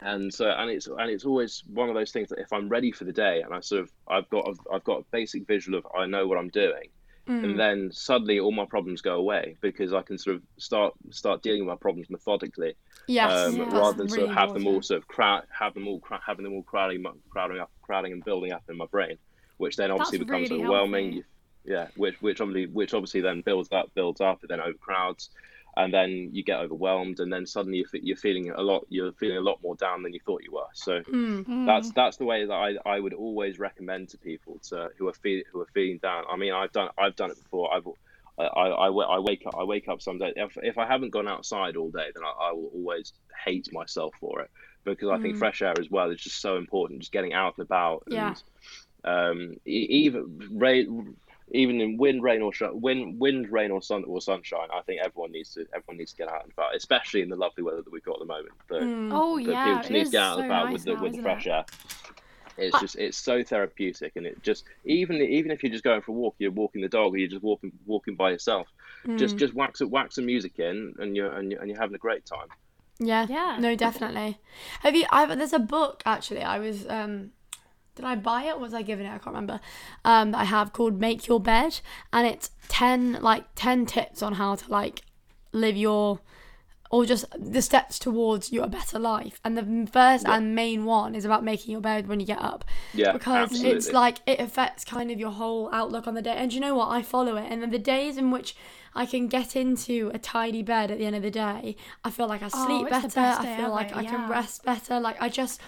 and 0.00 0.32
so 0.32 0.50
and 0.50 0.70
it's 0.70 0.86
and 0.86 1.10
it's 1.10 1.24
always 1.24 1.62
one 1.72 1.88
of 1.88 1.94
those 1.94 2.12
things 2.12 2.28
that 2.28 2.38
if 2.38 2.52
I'm 2.52 2.68
ready 2.68 2.92
for 2.92 3.04
the 3.04 3.12
day 3.12 3.42
and 3.42 3.54
I 3.54 3.60
sort 3.60 3.82
of 3.82 3.90
I've 4.08 4.28
got 4.28 4.46
I've, 4.72 4.84
got 4.84 5.00
a 5.00 5.04
basic 5.10 5.46
visual 5.46 5.78
of 5.78 5.86
I 5.96 6.06
know 6.06 6.26
what 6.26 6.38
I'm 6.38 6.48
doing, 6.50 6.88
Mm. 7.28 7.42
and 7.42 7.58
then 7.58 7.90
suddenly 7.92 8.38
all 8.38 8.52
my 8.52 8.66
problems 8.66 9.00
go 9.00 9.16
away 9.16 9.56
because 9.60 9.92
I 9.92 10.00
can 10.02 10.16
sort 10.16 10.36
of 10.36 10.42
start 10.58 10.94
start 11.10 11.42
dealing 11.42 11.62
with 11.62 11.68
my 11.68 11.74
problems 11.76 12.08
methodically 12.08 12.76
Yes. 13.08 13.32
um, 13.32 13.56
Yeah. 13.56 13.62
rather 13.76 13.96
than 13.96 14.06
That's 14.06 14.14
sort 14.14 14.22
of 14.22 14.28
really 14.28 14.34
have 14.34 14.54
them 14.54 14.66
all 14.68 14.80
sort 14.80 14.98
of 14.98 15.08
crowd, 15.08 15.42
have 15.50 15.74
them 15.74 15.88
all 15.88 15.98
cra- 15.98 16.22
having 16.24 16.44
them 16.44 16.52
all 16.54 16.62
crowding, 16.62 17.04
crowding 17.28 17.58
up, 17.58 17.72
crowding 17.82 18.12
and 18.12 18.24
building 18.24 18.52
up 18.52 18.62
in 18.68 18.76
my 18.76 18.86
brain, 18.86 19.18
which 19.56 19.74
then 19.74 19.90
obviously 19.90 20.18
That's 20.18 20.28
becomes 20.28 20.50
really 20.50 20.62
overwhelming. 20.62 21.12
healthy. 21.14 21.26
Yeah, 21.64 21.88
which 21.96 22.14
which 22.22 22.40
obviously 22.40 22.66
which 22.72 22.94
obviously 22.94 23.22
then 23.22 23.40
builds 23.40 23.70
up, 23.72 23.92
builds 23.96 24.20
up, 24.20 24.42
and 24.42 24.48
then 24.48 24.60
overcrowds, 24.60 25.30
and 25.76 25.92
then 25.92 26.30
you 26.32 26.42
get 26.44 26.60
overwhelmed, 26.60 27.20
and 27.20 27.32
then 27.32 27.46
suddenly 27.46 27.78
you're, 27.78 28.00
you're 28.02 28.16
feeling 28.16 28.50
a 28.50 28.62
lot, 28.62 28.84
you're 28.88 29.12
feeling 29.14 29.36
a 29.38 29.40
lot 29.42 29.58
more 29.62 29.76
down 29.76 30.02
than 30.02 30.12
you 30.14 30.20
thought 30.24 30.42
you 30.44 30.52
were. 30.52 30.68
So 30.74 31.00
Mm. 31.12 31.46
that's 31.64 31.90
that's 31.92 32.16
the 32.16 32.24
way 32.24 32.46
that 32.46 32.52
I, 32.52 32.74
I 32.86 33.00
would 33.00 33.14
always 33.14 33.58
recommend 33.58 34.10
to 34.10 34.18
people 34.18 34.60
to 34.70 34.88
who 34.98 35.08
are 35.08 35.14
feel, 35.14 35.42
who 35.52 35.60
are 35.60 35.68
feeling 35.74 35.98
down. 36.02 36.24
I 36.30 36.36
mean, 36.36 36.52
I've 36.52 36.72
done 36.72 36.88
I've 36.98 37.16
done 37.16 37.30
it 37.30 37.38
before. 37.42 37.74
I've 37.74 37.84
I, 38.38 38.44
I, 38.44 38.88
I 38.88 39.18
wake 39.18 39.44
up 39.46 39.54
I 39.58 39.64
wake 39.64 39.88
up 39.88 40.02
some 40.02 40.18
days 40.18 40.34
if, 40.36 40.52
if 40.62 40.78
I 40.78 40.86
haven't 40.86 41.10
gone 41.10 41.26
outside 41.26 41.76
all 41.76 41.90
day 41.90 42.08
then 42.14 42.22
I, 42.22 42.48
I 42.48 42.52
will 42.52 42.70
always 42.74 43.14
hate 43.44 43.66
myself 43.72 44.14
for 44.20 44.42
it 44.42 44.50
because 44.84 45.08
I 45.08 45.18
think 45.18 45.36
fresh 45.36 45.62
air 45.62 45.72
as 45.80 45.88
well 45.90 46.10
is 46.10 46.20
just 46.22 46.40
so 46.42 46.56
important 46.58 47.00
just 47.00 47.12
getting 47.12 47.32
out 47.32 47.54
and 47.56 47.64
about 47.64 48.02
Yeah. 48.06 48.34
and 48.34 48.42
um, 49.04 49.54
e- 49.66 49.86
even 50.04 50.38
rain 50.52 51.16
even 51.52 51.80
in 51.80 51.96
wind 51.96 52.22
rain 52.22 52.42
or 52.42 52.52
sh- 52.52 52.62
wind 52.72 53.18
wind 53.20 53.50
rain 53.52 53.70
or 53.70 53.80
sun 53.80 54.04
or 54.04 54.20
sunshine 54.20 54.68
I 54.74 54.82
think 54.82 55.00
everyone 55.04 55.32
needs 55.32 55.54
to 55.54 55.66
everyone 55.74 55.98
needs 55.98 56.12
to 56.12 56.18
get 56.18 56.28
out 56.28 56.42
and 56.42 56.52
about 56.52 56.74
especially 56.74 57.22
in 57.22 57.28
the 57.28 57.36
lovely 57.36 57.62
weather 57.62 57.82
that 57.82 57.92
we've 57.92 58.02
got 58.04 58.14
at 58.14 58.20
the 58.20 58.26
moment 58.26 58.52
the, 58.68 58.74
Mm. 58.76 59.10
Oh 59.12 59.36
the 59.38 59.52
yeah, 59.52 59.64
people 59.64 59.78
just 59.80 59.90
need 59.90 60.04
to 60.06 60.10
get 60.10 60.22
out 60.22 60.34
so 60.34 60.42
and 60.42 60.50
about 60.50 60.64
nice 60.66 60.72
with 60.72 60.84
the 60.84 60.94
now, 60.94 61.02
with 61.02 61.16
the 61.16 61.22
fresh 61.22 61.46
it? 61.46 61.50
air. 61.50 61.64
It's 62.58 62.80
just 62.80 62.96
it's 62.96 63.18
so 63.18 63.42
therapeutic, 63.44 64.12
and 64.16 64.24
it 64.26 64.42
just 64.42 64.64
even 64.84 65.16
even 65.16 65.50
if 65.50 65.62
you're 65.62 65.72
just 65.72 65.84
going 65.84 66.00
for 66.00 66.12
a 66.12 66.14
walk, 66.14 66.36
you're 66.38 66.50
walking 66.50 66.80
the 66.80 66.88
dog, 66.88 67.12
or 67.12 67.18
you're 67.18 67.28
just 67.28 67.42
walking 67.42 67.70
walking 67.84 68.16
by 68.16 68.30
yourself. 68.30 68.66
Mm. 69.06 69.18
Just 69.18 69.36
just 69.36 69.52
whack 69.54 69.76
some 69.76 69.90
whack 69.90 70.10
some 70.12 70.24
music 70.24 70.58
in, 70.58 70.94
and 70.98 71.14
you're 71.14 71.30
and 71.30 71.52
you're, 71.52 71.60
and 71.60 71.68
you're 71.68 71.78
having 71.78 71.94
a 71.94 71.98
great 71.98 72.24
time. 72.24 72.48
Yeah. 72.98 73.26
Yeah. 73.28 73.58
No, 73.60 73.76
definitely. 73.76 74.40
Have 74.80 74.96
you? 74.96 75.04
I 75.10 75.26
there's 75.34 75.52
a 75.52 75.58
book 75.58 76.02
actually. 76.06 76.42
I 76.42 76.58
was 76.58 76.86
um, 76.88 77.32
did 77.96 78.04
I 78.04 78.14
buy 78.14 78.44
it? 78.44 78.54
or 78.54 78.58
Was 78.60 78.74
I 78.74 78.82
given 78.82 79.06
it? 79.06 79.08
I 79.08 79.18
can't 79.18 79.26
remember. 79.34 79.58
Um, 80.04 80.30
that 80.30 80.38
I 80.38 80.44
have 80.44 80.72
called 80.72 81.00
"Make 81.00 81.26
Your 81.26 81.40
Bed," 81.40 81.80
and 82.12 82.26
it's 82.26 82.50
ten 82.68 83.18
like 83.20 83.44
ten 83.56 83.86
tips 83.86 84.22
on 84.22 84.34
how 84.34 84.54
to 84.54 84.70
like 84.70 85.02
live 85.52 85.76
your 85.76 86.20
or 86.88 87.04
just 87.04 87.24
the 87.36 87.60
steps 87.60 87.98
towards 87.98 88.52
your 88.52 88.68
better 88.68 88.96
life. 88.98 89.40
And 89.44 89.58
the 89.58 89.90
first 89.90 90.24
and 90.24 90.54
main 90.54 90.84
one 90.84 91.16
is 91.16 91.24
about 91.24 91.42
making 91.42 91.72
your 91.72 91.80
bed 91.80 92.06
when 92.06 92.20
you 92.20 92.26
get 92.26 92.40
up. 92.40 92.64
Yeah, 92.94 93.12
because 93.12 93.60
it's 93.60 93.92
like 93.92 94.18
it 94.26 94.38
affects 94.38 94.84
kind 94.84 95.10
of 95.10 95.18
your 95.18 95.32
whole 95.32 95.68
outlook 95.72 96.06
on 96.06 96.14
the 96.14 96.22
day. 96.22 96.36
And 96.36 96.52
you 96.54 96.60
know 96.60 96.76
what? 96.76 96.88
I 96.90 97.02
follow 97.02 97.36
it, 97.36 97.46
and 97.50 97.60
then 97.60 97.70
the 97.70 97.78
days 97.80 98.16
in 98.16 98.30
which 98.30 98.54
I 98.94 99.04
can 99.04 99.26
get 99.26 99.56
into 99.56 100.10
a 100.14 100.18
tidy 100.18 100.62
bed 100.62 100.90
at 100.90 100.98
the 100.98 101.04
end 101.06 101.16
of 101.16 101.22
the 101.22 101.30
day, 101.30 101.76
I 102.04 102.10
feel 102.10 102.28
like 102.28 102.42
I 102.42 102.50
Oh, 102.54 102.66
sleep 102.66 102.86
it's 102.86 102.96
the 102.96 103.08
better. 103.08 103.20
best 103.20 103.40
I 103.40 103.44
day 103.44 103.56
feel 103.56 103.70
like 103.70 103.90
ever, 103.90 104.00
I 104.00 104.04
can 104.04 104.20
yeah. 104.20 104.30
rest 104.30 104.64
better. 104.64 105.00
Like 105.00 105.16
I 105.20 105.28
just. 105.28 105.60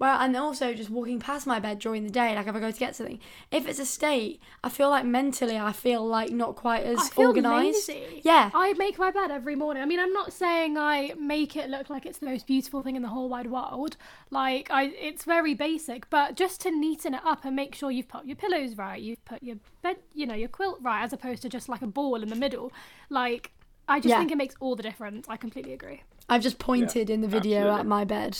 Well, 0.00 0.18
and 0.18 0.34
also 0.34 0.72
just 0.72 0.88
walking 0.88 1.20
past 1.20 1.46
my 1.46 1.60
bed 1.60 1.78
during 1.78 2.04
the 2.04 2.10
day, 2.10 2.34
like 2.34 2.46
if 2.46 2.54
I 2.56 2.58
go 2.58 2.70
to 2.70 2.78
get 2.78 2.96
something. 2.96 3.20
If 3.50 3.68
it's 3.68 3.78
a 3.78 3.84
state, 3.84 4.40
I 4.64 4.70
feel 4.70 4.88
like 4.88 5.04
mentally, 5.04 5.58
I 5.58 5.72
feel 5.72 6.04
like 6.06 6.30
not 6.30 6.56
quite 6.56 6.84
as 6.84 6.98
I 6.98 7.08
feel 7.08 7.26
organized. 7.28 7.86
lazy. 7.86 8.22
Yeah. 8.24 8.50
I 8.54 8.72
make 8.72 8.98
my 8.98 9.10
bed 9.10 9.30
every 9.30 9.56
morning. 9.56 9.82
I 9.82 9.86
mean, 9.86 10.00
I'm 10.00 10.14
not 10.14 10.32
saying 10.32 10.78
I 10.78 11.12
make 11.18 11.54
it 11.54 11.68
look 11.68 11.90
like 11.90 12.06
it's 12.06 12.16
the 12.16 12.24
most 12.24 12.46
beautiful 12.46 12.82
thing 12.82 12.96
in 12.96 13.02
the 13.02 13.08
whole 13.08 13.28
wide 13.28 13.50
world. 13.50 13.98
Like, 14.30 14.70
I, 14.70 14.84
it's 14.84 15.24
very 15.24 15.52
basic, 15.52 16.08
but 16.08 16.34
just 16.34 16.62
to 16.62 16.70
neaten 16.70 17.12
it 17.14 17.20
up 17.22 17.44
and 17.44 17.54
make 17.54 17.74
sure 17.74 17.90
you've 17.90 18.08
put 18.08 18.24
your 18.24 18.36
pillows 18.36 18.78
right, 18.78 19.00
you've 19.00 19.22
put 19.26 19.42
your 19.42 19.56
bed, 19.82 19.96
you 20.14 20.26
know, 20.26 20.34
your 20.34 20.48
quilt 20.48 20.78
right, 20.80 21.02
as 21.02 21.12
opposed 21.12 21.42
to 21.42 21.50
just 21.50 21.68
like 21.68 21.82
a 21.82 21.86
ball 21.86 22.22
in 22.22 22.30
the 22.30 22.36
middle. 22.36 22.72
Like, 23.10 23.52
I 23.86 23.98
just 24.00 24.08
Yeah. 24.08 24.18
think 24.18 24.32
it 24.32 24.38
makes 24.38 24.54
all 24.60 24.76
the 24.76 24.82
difference. 24.82 25.28
I 25.28 25.36
completely 25.36 25.74
agree. 25.74 26.04
I've 26.26 26.42
just 26.42 26.58
pointed 26.58 27.10
in 27.10 27.20
the 27.20 27.28
video 27.28 27.58
absolutely. 27.58 27.80
at 27.80 27.86
my 27.86 28.04
bed. 28.06 28.38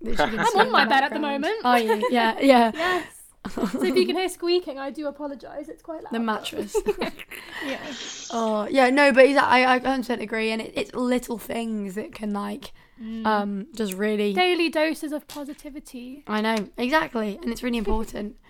Which 0.00 0.18
you 0.18 0.26
can 0.26 0.38
I'm 0.40 0.56
on 0.58 0.72
my 0.72 0.84
bed 0.84 1.04
at 1.04 1.12
the 1.12 1.18
moment. 1.18 1.64
Are 1.64 1.78
you? 1.78 2.06
Yeah, 2.10 2.38
yeah. 2.40 2.72
Yes. 3.48 3.62
so 3.72 3.82
if 3.82 3.96
you 3.96 4.04
can 4.04 4.16
hear 4.16 4.28
squeaking, 4.28 4.78
I 4.78 4.90
do 4.90 5.06
apologise. 5.06 5.68
It's 5.68 5.80
quite 5.80 6.02
loud. 6.02 6.12
The 6.12 6.18
mattress. 6.20 6.76
Yeah. 7.66 7.80
Oh 8.30 8.68
yeah, 8.70 8.88
no, 8.90 9.12
but 9.12 9.26
exa- 9.26 9.42
I 9.42 9.74
I 9.74 9.78
100% 9.80 10.20
agree, 10.20 10.50
and 10.52 10.62
it, 10.62 10.72
it's 10.76 10.94
little 10.94 11.38
things 11.38 11.94
that 11.96 12.14
can 12.14 12.32
like 12.32 12.72
um 13.24 13.66
just 13.74 13.94
really. 13.94 14.32
Daily 14.32 14.68
doses 14.68 15.12
of 15.12 15.26
positivity. 15.28 16.24
I 16.26 16.40
know 16.40 16.68
exactly, 16.76 17.38
and 17.42 17.50
it's 17.52 17.62
really 17.62 17.78
important. 17.78 18.36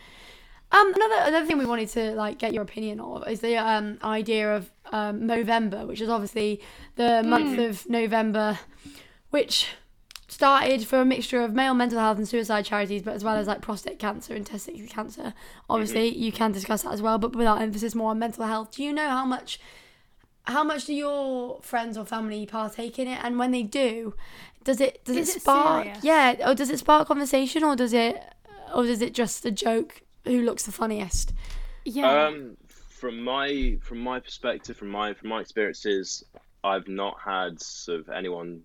Um, 0.70 0.92
another 0.94 1.14
another 1.28 1.46
thing 1.46 1.56
we 1.56 1.64
wanted 1.64 1.88
to 1.90 2.10
like 2.14 2.36
get 2.38 2.52
your 2.52 2.62
opinion 2.62 3.00
of 3.00 3.26
is 3.26 3.40
the 3.40 3.56
um 3.56 3.98
idea 4.04 4.54
of 4.54 4.70
um 4.92 5.22
Movember, 5.22 5.86
which 5.86 6.02
is 6.02 6.10
obviously 6.10 6.60
the 6.96 7.22
month 7.22 7.58
of 7.58 7.88
November, 7.88 8.58
which 9.30 9.68
started 10.28 10.86
for 10.86 11.00
a 11.00 11.04
mixture 11.04 11.42
of 11.42 11.54
male 11.54 11.74
mental 11.74 11.98
health 11.98 12.18
and 12.18 12.28
suicide 12.28 12.64
charities, 12.64 13.02
but 13.02 13.14
as 13.14 13.24
well 13.24 13.36
as 13.36 13.46
like 13.46 13.62
prostate 13.62 13.98
cancer 13.98 14.34
and 14.34 14.46
testicular 14.46 14.88
cancer. 14.88 15.34
Obviously, 15.68 16.08
you 16.08 16.30
can 16.30 16.52
discuss 16.52 16.82
that 16.82 16.92
as 16.92 17.02
well, 17.02 17.18
but 17.18 17.34
without 17.34 17.60
emphasis 17.60 17.94
more 17.94 18.10
on 18.10 18.18
mental 18.18 18.44
health. 18.44 18.72
Do 18.72 18.84
you 18.84 18.92
know 18.92 19.08
how 19.08 19.24
much? 19.24 19.58
How 20.44 20.64
much 20.64 20.86
do 20.86 20.94
your 20.94 21.60
friends 21.60 21.98
or 21.98 22.06
family 22.06 22.46
partake 22.46 22.98
in 22.98 23.06
it, 23.06 23.18
and 23.22 23.38
when 23.38 23.50
they 23.50 23.62
do, 23.62 24.14
does 24.64 24.80
it 24.80 25.04
does 25.04 25.16
Is 25.16 25.28
it 25.30 25.36
it 25.36 25.42
spark? 25.42 25.84
serious? 25.84 26.04
Yeah, 26.04 26.50
or 26.50 26.54
does 26.54 26.70
it 26.70 26.78
spark 26.78 27.08
conversation, 27.08 27.62
or 27.64 27.76
does 27.76 27.92
it, 27.92 28.22
or 28.74 28.84
is 28.84 29.02
it 29.02 29.12
just 29.14 29.44
a 29.44 29.50
joke? 29.50 30.02
Who 30.24 30.42
looks 30.42 30.64
the 30.64 30.72
funniest? 30.72 31.32
Yeah. 31.84 32.26
Um, 32.26 32.56
from 32.68 33.22
my 33.22 33.78
from 33.82 33.98
my 33.98 34.20
perspective, 34.20 34.76
from 34.76 34.88
my 34.88 35.12
from 35.14 35.28
my 35.28 35.40
experiences, 35.40 36.24
I've 36.64 36.88
not 36.88 37.18
had 37.22 37.60
sort 37.60 38.00
of 38.00 38.08
anyone 38.08 38.62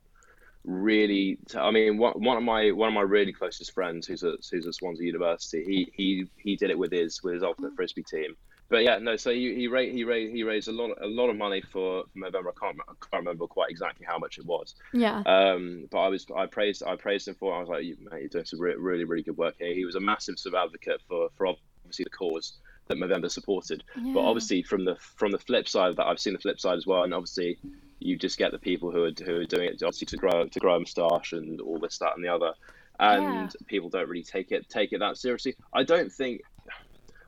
really. 0.63 1.37
T- 1.49 1.57
I 1.57 1.71
mean, 1.71 1.97
one, 1.97 2.13
one 2.13 2.37
of 2.37 2.43
my 2.43 2.71
one 2.71 2.87
of 2.89 2.93
my 2.93 3.01
really 3.01 3.33
closest 3.33 3.73
friends, 3.73 4.07
who's 4.07 4.23
at 4.23 4.35
who's 4.51 4.67
at 4.67 4.73
Swansea 4.75 5.05
University, 5.05 5.63
he 5.65 5.91
he 5.93 6.25
he 6.37 6.55
did 6.55 6.69
it 6.69 6.77
with 6.77 6.91
his 6.91 7.21
with 7.23 7.35
his 7.35 7.43
ultimate 7.43 7.75
frisbee 7.75 8.03
team. 8.03 8.35
But 8.69 8.83
yeah, 8.83 8.97
no. 8.97 9.15
So 9.17 9.31
he 9.31 9.53
he 9.55 9.67
raised 9.67 9.93
he 9.95 10.03
raised 10.03 10.33
he 10.33 10.43
raised 10.43 10.67
a 10.67 10.71
lot 10.71 10.91
a 11.01 11.07
lot 11.07 11.29
of 11.29 11.35
money 11.35 11.61
for, 11.61 12.03
for 12.03 12.19
Movember. 12.19 12.49
I 12.55 12.59
can't 12.65 12.77
I 12.87 12.93
can't 13.11 13.21
remember 13.25 13.45
quite 13.45 13.69
exactly 13.69 14.05
how 14.09 14.17
much 14.17 14.37
it 14.37 14.45
was. 14.45 14.73
Yeah, 14.93 15.21
Um, 15.25 15.87
but 15.91 15.99
I 15.99 16.07
was 16.07 16.25
I 16.35 16.45
praised 16.47 16.81
I 16.83 16.95
praised 16.95 17.27
him 17.27 17.35
for. 17.35 17.53
it. 17.53 17.57
I 17.57 17.59
was 17.59 17.69
like, 17.69 17.83
you, 17.83 17.97
mate, 17.99 18.21
you're 18.21 18.29
doing 18.29 18.45
some 18.45 18.59
re- 18.61 18.75
really 18.77 19.03
really 19.03 19.23
good 19.23 19.37
work 19.37 19.55
here. 19.59 19.73
He 19.73 19.85
was 19.85 19.95
a 19.95 19.99
massive 19.99 20.39
sort 20.39 20.55
of 20.55 20.63
advocate 20.65 21.01
for 21.07 21.29
for 21.37 21.47
obviously 21.47 22.05
the 22.05 22.09
cause 22.09 22.57
that 22.87 22.97
Movember 22.97 23.31
supported. 23.31 23.83
But 24.13 24.21
obviously 24.21 24.63
from 24.63 24.85
the 24.85 24.95
from 25.17 25.31
the 25.31 25.39
flip 25.39 25.67
side 25.67 25.89
of 25.89 25.95
that, 25.97 26.07
I've 26.07 26.19
seen 26.19 26.33
the 26.33 26.39
flip 26.39 26.59
side 26.59 26.77
as 26.77 26.85
well. 26.85 27.03
And 27.03 27.13
obviously, 27.13 27.57
you 27.99 28.17
just 28.17 28.37
get 28.37 28.51
the 28.51 28.59
people 28.59 28.91
who 28.91 29.03
are 29.05 29.11
who 29.25 29.41
are 29.41 29.45
doing 29.45 29.69
it 29.69 29.81
obviously 29.83 30.07
to 30.07 30.17
grow 30.17 30.45
to 30.47 30.59
grow 30.59 30.75
a 30.75 30.79
moustache 30.79 31.33
and 31.33 31.61
all 31.61 31.79
this 31.79 31.97
that 31.99 32.13
and 32.15 32.23
the 32.23 32.29
other. 32.29 32.53
and 32.99 33.23
Yeah. 33.23 33.47
people 33.67 33.89
don't 33.89 34.07
really 34.09 34.23
take 34.23 34.51
it 34.51 34.69
take 34.69 34.93
it 34.93 34.99
that 34.99 35.17
seriously. 35.17 35.55
I 35.73 35.83
don't 35.83 36.11
think. 36.11 36.41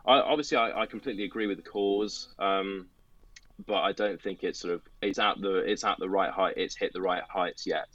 I, 0.08 0.20
obviously, 0.20 0.58
I, 0.58 0.82
I 0.82 0.86
completely 0.86 1.24
agree 1.24 1.48
with 1.48 1.58
the 1.58 1.64
cause, 1.68 2.28
um, 2.38 2.88
but 3.66 3.82
I 3.82 3.92
don't 3.92 4.22
think 4.22 4.44
it's 4.44 4.60
sort 4.60 4.76
of 4.76 4.82
it's 5.02 5.18
at 5.18 5.42
the 5.42 5.58
it's 5.58 5.84
at 5.84 5.98
the 5.98 6.10
right 6.10 6.32
height. 6.32 6.56
It's 6.58 6.76
hit 6.76 6.94
the 6.94 7.02
right 7.02 7.24
heights 7.28 7.66
yet. 7.66 7.88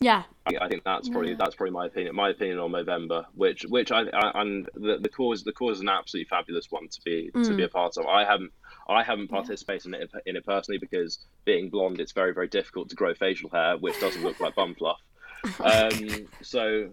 Yeah. 0.00 0.24
I, 0.46 0.52
I 0.62 0.68
think 0.68 0.84
that's 0.84 1.08
probably 1.08 1.30
Yeah. 1.30 1.36
that's 1.38 1.54
probably 1.54 1.72
my 1.72 1.86
opinion. 1.86 2.14
My 2.14 2.30
opinion 2.30 2.58
on 2.58 2.70
Movember, 2.72 3.24
which 3.34 3.62
which 3.68 3.90
I, 3.92 4.02
I 4.12 4.40
and 4.40 4.68
the, 4.74 4.98
the 5.00 5.08
cause 5.08 5.44
the 5.44 5.52
cause 5.52 5.76
is 5.76 5.80
an 5.80 5.88
absolutely 5.88 6.28
fabulous 6.28 6.66
one 6.70 6.88
to 6.88 7.00
be 7.02 7.30
to 7.44 7.54
be 7.54 7.62
a 7.64 7.68
part 7.68 7.96
of. 7.96 8.06
I 8.06 8.24
haven't 8.24 8.52
I 8.88 9.02
haven't 9.02 9.30
Yeah. 9.30 9.36
participated 9.40 9.86
in 9.86 9.94
it 9.94 10.10
in 10.26 10.36
it 10.36 10.44
personally 10.44 10.78
because 10.78 11.18
being 11.44 11.70
blonde, 11.70 12.00
it's 12.00 12.12
very 12.12 12.34
very 12.34 12.48
difficult 12.48 12.90
to 12.90 12.96
grow 12.96 13.14
facial 13.14 13.50
hair, 13.50 13.76
which 13.78 13.98
doesn't 14.00 14.22
look 14.22 14.40
like 14.40 14.54
bum 14.54 14.74
fluff. 14.74 15.00
Um, 15.60 16.26
so 16.42 16.90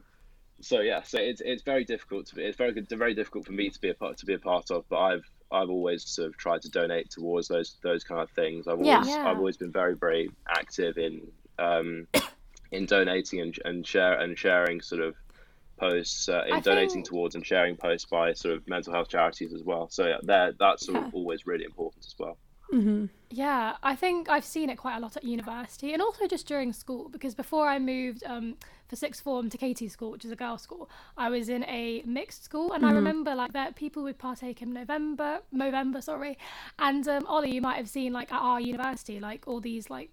so 0.61 0.79
yeah, 0.81 1.01
so 1.03 1.19
it's 1.19 1.41
it's 1.43 1.63
very 1.63 1.83
difficult 1.83 2.27
to 2.27 2.35
be 2.35 2.43
it's 2.43 2.57
very 2.57 2.71
good 2.71 2.87
very 2.89 3.13
difficult 3.15 3.45
for 3.45 3.53
me 3.53 3.69
to 3.69 3.79
be 3.81 3.89
a 3.89 3.93
part 3.93 4.17
to 4.17 4.25
be 4.25 4.33
a 4.35 4.39
part 4.39 4.71
of. 4.71 4.85
But 4.89 4.99
I've 4.99 5.23
I've 5.51 5.69
always 5.69 6.07
sort 6.07 6.29
of 6.29 6.37
tried 6.37 6.61
to 6.61 6.69
donate 6.69 7.09
towards 7.09 7.47
those 7.47 7.75
those 7.81 8.03
kind 8.03 8.21
of 8.21 8.29
things. 8.31 8.67
I've 8.67 8.79
Yeah. 8.81 8.95
always 8.95 9.07
Yeah. 9.09 9.27
I've 9.29 9.37
always 9.37 9.57
been 9.57 9.71
very 9.71 9.95
very 9.95 10.29
active 10.47 10.97
in 10.97 11.31
um, 11.59 12.07
in 12.71 12.85
donating 12.85 13.41
and, 13.41 13.57
and 13.65 13.85
share 13.85 14.13
and 14.19 14.37
sharing 14.37 14.81
sort 14.81 15.01
of 15.01 15.15
posts 15.77 16.29
uh, 16.29 16.43
in 16.47 16.53
I 16.55 16.59
donating 16.59 16.89
think- 16.89 17.07
towards 17.07 17.35
and 17.35 17.45
sharing 17.45 17.75
posts 17.75 18.07
by 18.09 18.33
sort 18.33 18.55
of 18.55 18.67
mental 18.67 18.93
health 18.93 19.09
charities 19.09 19.53
as 19.53 19.63
well. 19.63 19.89
So 19.89 20.07
yeah, 20.07 20.17
there 20.23 20.53
that's 20.59 20.85
sort 20.85 20.97
Yeah. 20.97 21.07
of 21.07 21.13
always 21.15 21.45
really 21.45 21.65
important 21.65 22.05
as 22.05 22.15
well. 22.19 22.37
hmm 22.69 23.05
Yeah, 23.29 23.75
I 23.83 23.95
think 23.95 24.29
I've 24.29 24.45
seen 24.45 24.69
it 24.69 24.77
quite 24.77 24.95
a 24.95 24.99
lot 24.99 25.17
at 25.17 25.23
university 25.23 25.91
and 25.93 26.01
also 26.01 26.27
just 26.27 26.47
during 26.47 26.71
school 26.71 27.09
because 27.09 27.33
before 27.35 27.67
I 27.67 27.79
moved 27.79 28.23
um, 28.25 28.55
for 28.87 28.95
sixth 28.95 29.21
form 29.23 29.49
to 29.49 29.57
Katie's 29.57 29.91
school, 29.93 30.11
which 30.11 30.23
is 30.23 30.31
a 30.31 30.35
girls' 30.35 30.61
school, 30.61 30.89
I 31.17 31.29
was 31.29 31.49
in 31.49 31.63
a 31.65 32.03
mixed 32.05 32.43
school 32.45 32.71
and 32.73 32.85
I 32.85 32.91
remember 32.91 33.33
like 33.35 33.51
that 33.53 33.75
people 33.75 34.03
would 34.03 34.17
partake 34.19 34.61
in 34.61 34.71
November, 34.71 35.39
November, 35.51 35.99
sorry, 36.01 36.37
and 36.79 37.05
um, 37.07 37.25
Ollie, 37.27 37.53
you 37.55 37.61
might 37.61 37.77
have 37.77 37.89
seen 37.89 38.13
like 38.13 38.31
at 38.31 38.39
our 38.39 38.61
university, 38.61 39.19
like 39.19 39.47
all 39.47 39.59
these 39.59 39.89
like 39.89 40.11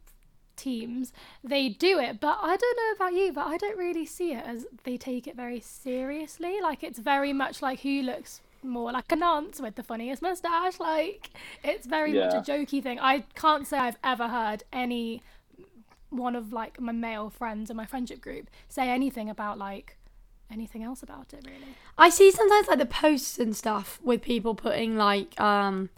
teams 0.59 1.13
they 1.43 1.69
do 1.69 1.99
it 1.99 2.21
but 2.21 2.39
i 2.43 2.57
don't 2.57 2.77
know 2.77 2.93
about 2.97 3.15
you 3.15 3.33
but 3.33 3.47
i 3.47 3.57
don't 3.57 3.79
really 3.79 4.05
see 4.05 4.33
it 4.33 4.45
as 4.45 4.67
they 4.85 4.97
take 4.97 5.27
it 5.27 5.37
very 5.37 5.61
seriously. 5.61 6.61
Like 6.61 6.83
it's 6.83 6.99
very 6.99 7.33
much 7.33 7.63
like 7.63 7.81
who 7.81 8.03
looks 8.03 8.41
more 8.63 8.91
like 8.91 9.11
a 9.11 9.17
nonce 9.17 9.61
with 9.61 9.77
the 9.77 9.83
funniest 9.83 10.21
mustache 10.21 10.81
like 10.81 11.31
it's 11.63 11.87
very 11.87 12.13
much 12.13 12.35
a 12.35 12.51
jokey 12.51 12.83
thing. 12.83 12.99
I 12.99 13.25
can't 13.35 13.67
say 13.67 13.79
i've 13.79 13.99
ever 14.03 14.29
heard 14.29 14.65
any 14.73 15.23
one 16.11 16.35
of 16.35 16.53
like 16.53 16.81
my 16.81 16.93
male 16.93 17.31
friends 17.31 17.71
in 17.71 17.77
my 17.77 17.87
friendship 17.87 18.21
group 18.21 18.51
say 18.69 18.89
anything 18.89 19.29
about 19.29 19.59
like 19.59 19.97
anything 20.51 20.83
else 20.83 21.03
about 21.03 21.33
it 21.33 21.45
really. 21.47 21.75
I 21.97 22.09
see 22.09 22.31
sometimes 22.31 22.69
like 22.69 22.79
the 22.79 22.87
posts 22.87 23.39
and 23.39 23.55
stuff 23.57 24.01
with 24.03 24.23
people 24.23 24.55
putting 24.55 24.97
like 24.97 25.39
um 25.41 25.91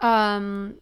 um 0.00 0.76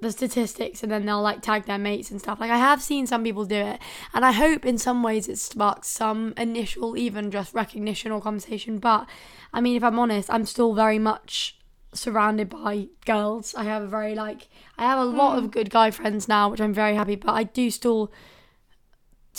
the 0.00 0.12
statistics 0.12 0.82
and 0.82 0.90
then 0.90 1.06
they'll 1.06 1.22
like 1.22 1.42
tag 1.42 1.66
their 1.66 1.78
mates 1.78 2.10
and 2.10 2.20
stuff. 2.20 2.40
Like 2.40 2.50
I 2.50 2.58
have 2.58 2.82
seen 2.82 3.06
some 3.06 3.24
people 3.24 3.44
do 3.44 3.56
it 3.56 3.80
and 4.14 4.24
I 4.24 4.32
hope 4.32 4.64
in 4.64 4.78
some 4.78 5.02
ways 5.02 5.28
it 5.28 5.38
sparks 5.38 5.88
some 5.88 6.34
initial 6.36 6.96
even 6.96 7.30
just 7.30 7.54
recognition 7.54 8.12
or 8.12 8.20
conversation. 8.20 8.78
But 8.78 9.06
I 9.52 9.60
mean 9.60 9.76
if 9.76 9.84
I'm 9.84 9.98
honest, 9.98 10.30
I'm 10.30 10.46
still 10.46 10.74
very 10.74 10.98
much 10.98 11.58
surrounded 11.92 12.48
by 12.48 12.88
girls. 13.04 13.54
I 13.54 13.64
have 13.64 13.82
a 13.82 13.88
very 13.88 14.14
like 14.14 14.48
I 14.78 14.84
have 14.84 14.98
a 14.98 15.04
lot 15.04 15.38
of 15.38 15.44
mm. 15.44 15.50
good 15.50 15.70
guy 15.70 15.90
friends 15.90 16.28
now, 16.28 16.50
which 16.50 16.60
I'm 16.60 16.74
very 16.74 16.94
happy, 16.94 17.16
but 17.16 17.32
I 17.32 17.44
do 17.44 17.70
still 17.70 18.12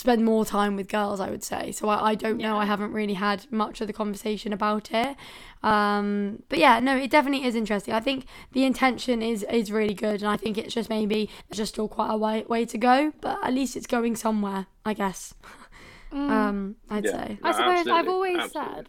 spend 0.02 0.24
more 0.24 0.44
time 0.44 0.74
with 0.74 0.88
girls, 0.88 1.20
I 1.20 1.30
would 1.30 1.44
say. 1.44 1.70
So 1.70 1.88
I, 1.88 2.10
I 2.10 2.14
don't 2.16 2.38
know. 2.38 2.58
I 2.58 2.64
haven't 2.64 2.92
really 2.92 3.14
had 3.14 3.46
much 3.52 3.80
of 3.80 3.86
the 3.86 3.92
conversation 3.92 4.52
about 4.52 4.90
it. 4.92 5.16
Um, 5.62 6.42
but 6.48 6.58
yeah, 6.58 6.80
no, 6.80 6.96
it 6.96 7.08
definitely 7.10 7.46
is 7.46 7.54
interesting. 7.54 7.94
I 7.94 8.00
think 8.00 8.26
the 8.50 8.64
intention 8.64 9.22
is 9.22 9.44
is 9.44 9.70
really 9.70 9.94
good, 9.94 10.20
and 10.22 10.28
I 10.28 10.36
think 10.36 10.58
it's 10.58 10.74
just 10.74 10.90
maybe 10.90 11.30
there's 11.48 11.58
just 11.58 11.74
still 11.74 11.88
quite 11.88 12.12
a 12.12 12.16
way 12.16 12.44
way 12.48 12.64
to 12.66 12.78
go, 12.78 13.12
but 13.20 13.38
at 13.44 13.54
least 13.54 13.76
it's 13.76 13.86
going 13.86 14.16
somewhere, 14.16 14.66
I 14.84 14.94
guess. 14.94 15.34
Um, 16.12 16.76
I'd 16.90 17.06
Yeah. 17.06 17.12
say. 17.12 17.38
I 17.42 17.50
No, 17.50 17.56
suppose 17.56 17.88
I've 17.88 18.06
always 18.06 18.36
absolutely. 18.36 18.74
said 18.74 18.88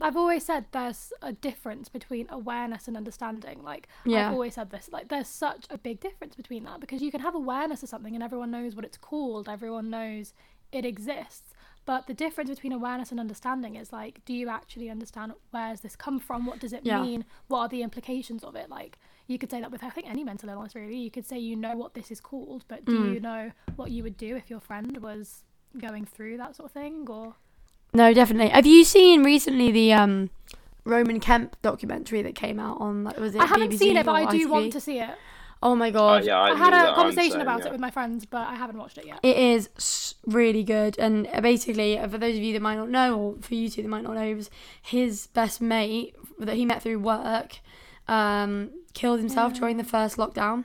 I've 0.00 0.16
always 0.16 0.44
said 0.44 0.66
there's 0.72 1.12
a 1.20 1.32
difference 1.32 1.88
between 1.88 2.26
awareness 2.30 2.86
and 2.88 2.96
understanding. 2.96 3.62
Like 3.62 3.88
Yeah. 4.04 4.28
I've 4.28 4.32
always 4.32 4.54
said 4.54 4.70
this, 4.70 4.88
like 4.92 5.08
there's 5.08 5.28
such 5.28 5.66
a 5.70 5.78
big 5.78 6.00
difference 6.00 6.34
between 6.36 6.64
that 6.64 6.80
because 6.80 7.02
you 7.02 7.10
can 7.10 7.20
have 7.20 7.34
awareness 7.34 7.82
of 7.82 7.88
something 7.88 8.14
and 8.14 8.22
everyone 8.22 8.50
knows 8.50 8.76
what 8.76 8.84
it's 8.84 8.96
called, 8.98 9.48
everyone 9.48 9.90
knows 9.90 10.32
it 10.72 10.84
exists. 10.84 11.52
But 11.86 12.06
the 12.06 12.14
difference 12.14 12.50
between 12.50 12.72
awareness 12.72 13.10
and 13.10 13.18
understanding 13.18 13.74
is 13.74 13.92
like, 13.92 14.24
do 14.24 14.32
you 14.34 14.48
actually 14.48 14.90
understand 14.90 15.32
where's 15.50 15.80
this 15.80 15.96
come 15.96 16.20
from? 16.20 16.46
What 16.46 16.60
does 16.60 16.72
it 16.72 16.82
Yeah. 16.84 17.02
mean? 17.02 17.24
What 17.48 17.58
are 17.60 17.68
the 17.68 17.82
implications 17.82 18.44
of 18.44 18.54
it? 18.54 18.70
Like 18.70 18.98
you 19.26 19.38
could 19.38 19.50
say 19.50 19.60
that 19.60 19.70
with 19.72 19.82
I 19.82 19.90
think 19.90 20.08
any 20.08 20.22
mental 20.22 20.48
illness 20.50 20.74
really. 20.74 20.96
You 20.98 21.10
could 21.10 21.26
say 21.26 21.38
you 21.38 21.56
know 21.56 21.76
what 21.76 21.94
this 21.94 22.10
is 22.12 22.20
called, 22.20 22.64
but 22.68 22.84
do 22.84 22.92
Mm. 22.92 23.14
you 23.14 23.20
know 23.20 23.50
what 23.76 23.90
you 23.90 24.02
would 24.04 24.16
do 24.16 24.36
if 24.36 24.48
your 24.50 24.60
friend 24.60 24.98
was 24.98 25.44
going 25.78 26.04
through 26.04 26.36
that 26.36 26.54
sort 26.54 26.66
of 26.66 26.72
thing 26.72 27.08
or 27.08 27.34
No, 27.92 28.12
definitely. 28.14 28.48
Have 28.50 28.66
you 28.66 28.84
seen 28.84 29.24
recently 29.24 29.72
the 29.72 29.92
um, 29.92 30.30
Roman 30.84 31.20
Kemp 31.20 31.56
documentary 31.62 32.22
that 32.22 32.34
came 32.34 32.60
out 32.60 32.80
on? 32.80 33.04
Like, 33.04 33.18
was 33.18 33.34
it 33.34 33.40
I 33.40 33.46
haven't 33.46 33.70
BBC 33.72 33.78
seen 33.78 33.96
it, 33.96 34.06
but 34.06 34.12
I 34.12 34.30
do 34.30 34.46
ITV? 34.46 34.50
want 34.50 34.72
to 34.72 34.80
see 34.80 34.98
it. 34.98 35.10
Oh 35.62 35.74
my 35.74 35.88
Uh, 35.88 35.90
god! 35.90 36.24
yeah, 36.24 36.38
I, 36.38 36.52
I, 36.52 36.56
had 36.56 36.72
a 36.72 36.94
conversation 36.94 37.32
saying, 37.32 37.42
about 37.42 37.60
yeah. 37.60 37.66
it 37.66 37.72
with 37.72 37.80
my 37.80 37.90
friends, 37.90 38.24
but 38.24 38.46
I 38.46 38.54
haven't 38.54 38.78
watched 38.78 38.96
it 38.96 39.04
yet. 39.06 39.20
It 39.22 39.36
is 39.36 40.14
really 40.26 40.64
good, 40.64 40.98
and 40.98 41.28
uh, 41.32 41.42
basically, 41.42 41.98
uh, 41.98 42.08
for 42.08 42.16
those 42.16 42.36
of 42.36 42.42
you 42.42 42.54
that 42.54 42.62
might 42.62 42.76
not 42.76 42.88
know, 42.88 43.18
or 43.18 43.34
for 43.42 43.54
you 43.54 43.68
two 43.68 43.82
that 43.82 43.88
might 43.88 44.02
not 44.04 44.14
know, 44.14 44.22
it 44.22 44.34
was 44.34 44.48
his 44.80 45.26
best 45.26 45.60
mate 45.60 46.14
that 46.38 46.56
he 46.56 46.64
met 46.64 46.82
through 46.82 47.00
work 47.00 47.58
um, 48.08 48.70
killed 48.94 49.20
himself 49.20 49.52
during 49.54 49.76
the 49.76 49.84
first 49.84 50.16
lockdown, 50.16 50.64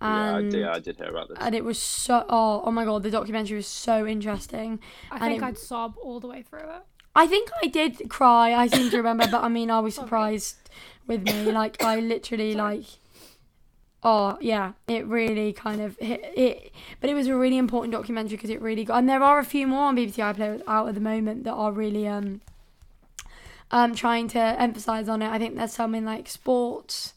Yeah, 0.00 0.36
I 0.36 0.42
did, 0.42 0.64
I 0.64 0.78
did 0.78 0.96
hear 0.96 1.08
about 1.08 1.28
this. 1.28 1.38
and 1.40 1.54
it 1.54 1.64
was 1.64 1.78
so 1.80 2.24
oh, 2.28 2.62
oh 2.64 2.70
my 2.70 2.84
god, 2.84 3.02
the 3.02 3.10
documentary 3.10 3.56
was 3.56 3.66
so 3.66 4.06
interesting. 4.06 4.78
I 5.10 5.14
and 5.16 5.24
think 5.24 5.42
it- 5.42 5.46
I'd 5.46 5.58
sob 5.58 5.96
all 6.02 6.20
the 6.20 6.28
way 6.28 6.42
through 6.42 6.60
it. 6.60 6.82
I 7.16 7.26
think 7.26 7.50
I 7.62 7.66
did 7.66 8.08
cry. 8.08 8.54
I 8.54 8.68
seem 8.68 8.90
to 8.90 8.96
remember, 8.98 9.26
but 9.28 9.42
I 9.42 9.48
mean, 9.48 9.70
I 9.72 9.80
was 9.80 9.94
surprised 10.02 10.56
with 11.08 11.22
me. 11.24 11.50
Like 11.50 11.82
I 11.82 11.98
literally 12.00 12.52
Sorry. 12.52 12.76
like. 12.76 12.86
Oh 14.04 14.38
yeah, 14.40 14.74
it 14.86 15.04
really 15.08 15.52
kind 15.52 15.80
of 15.80 15.98
hit 15.98 16.20
it, 16.36 16.72
but 17.00 17.10
it 17.10 17.14
was 17.14 17.26
a 17.26 17.34
really 17.34 17.58
important 17.58 17.92
documentary 17.92 18.36
because 18.36 18.50
it 18.50 18.60
really 18.62 18.84
got. 18.84 18.98
And 18.98 19.08
there 19.08 19.20
are 19.24 19.40
a 19.40 19.44
few 19.44 19.66
more 19.66 19.86
on 19.86 19.96
BBC 19.96 20.20
I 20.22 20.32
iPlayer 20.32 20.62
out 20.68 20.86
at 20.86 20.94
the 20.94 21.00
moment 21.00 21.42
that 21.42 21.54
are 21.54 21.72
really 21.72 22.06
um, 22.06 22.40
um, 23.72 23.96
trying 23.96 24.28
to 24.28 24.38
emphasize 24.38 25.08
on 25.08 25.20
it. 25.20 25.28
I 25.28 25.38
think 25.38 25.56
there's 25.56 25.72
some 25.72 25.96
in 25.96 26.04
like 26.04 26.28
sports, 26.28 27.14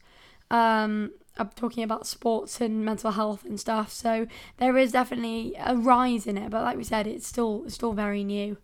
um, 0.49 1.11
I'm 1.37 1.49
talking 1.49 1.83
about 1.83 2.05
sports 2.07 2.61
and 2.61 2.83
mental 2.83 3.11
health 3.11 3.45
and 3.45 3.59
stuff. 3.59 3.91
So 3.91 4.27
there 4.57 4.77
is 4.77 4.91
definitely 4.91 5.55
a 5.59 5.75
rise 5.75 6.27
in 6.27 6.37
it, 6.37 6.49
but 6.49 6.63
like 6.63 6.77
we 6.77 6.83
said, 6.83 7.07
it's 7.07 7.27
still 7.27 7.63
it's 7.65 7.75
still 7.75 7.93
very 7.93 8.23
new. 8.23 8.57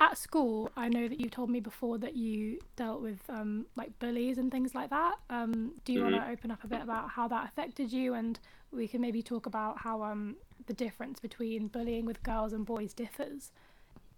At 0.00 0.18
school, 0.18 0.68
I 0.76 0.88
know 0.88 1.06
that 1.06 1.20
you 1.20 1.30
told 1.30 1.48
me 1.48 1.60
before 1.60 1.96
that 1.98 2.16
you 2.16 2.58
dealt 2.74 3.02
with 3.02 3.20
um, 3.28 3.66
like 3.76 3.96
bullies 4.00 4.36
and 4.36 4.50
things 4.50 4.74
like 4.74 4.90
that. 4.90 5.14
Um, 5.30 5.74
do 5.84 5.92
you 5.92 6.02
want 6.02 6.16
to 6.16 6.28
open 6.28 6.50
up 6.50 6.64
a 6.64 6.66
bit 6.66 6.82
about 6.82 7.10
how 7.10 7.28
that 7.28 7.48
affected 7.48 7.92
you, 7.92 8.14
and 8.14 8.36
we 8.72 8.88
can 8.88 9.00
maybe 9.00 9.22
talk 9.22 9.46
about 9.46 9.78
how 9.78 10.02
um, 10.02 10.34
the 10.66 10.72
difference 10.72 11.20
between 11.20 11.68
bullying 11.68 12.04
with 12.04 12.20
girls 12.24 12.52
and 12.52 12.66
boys 12.66 12.92
differs? 12.92 13.52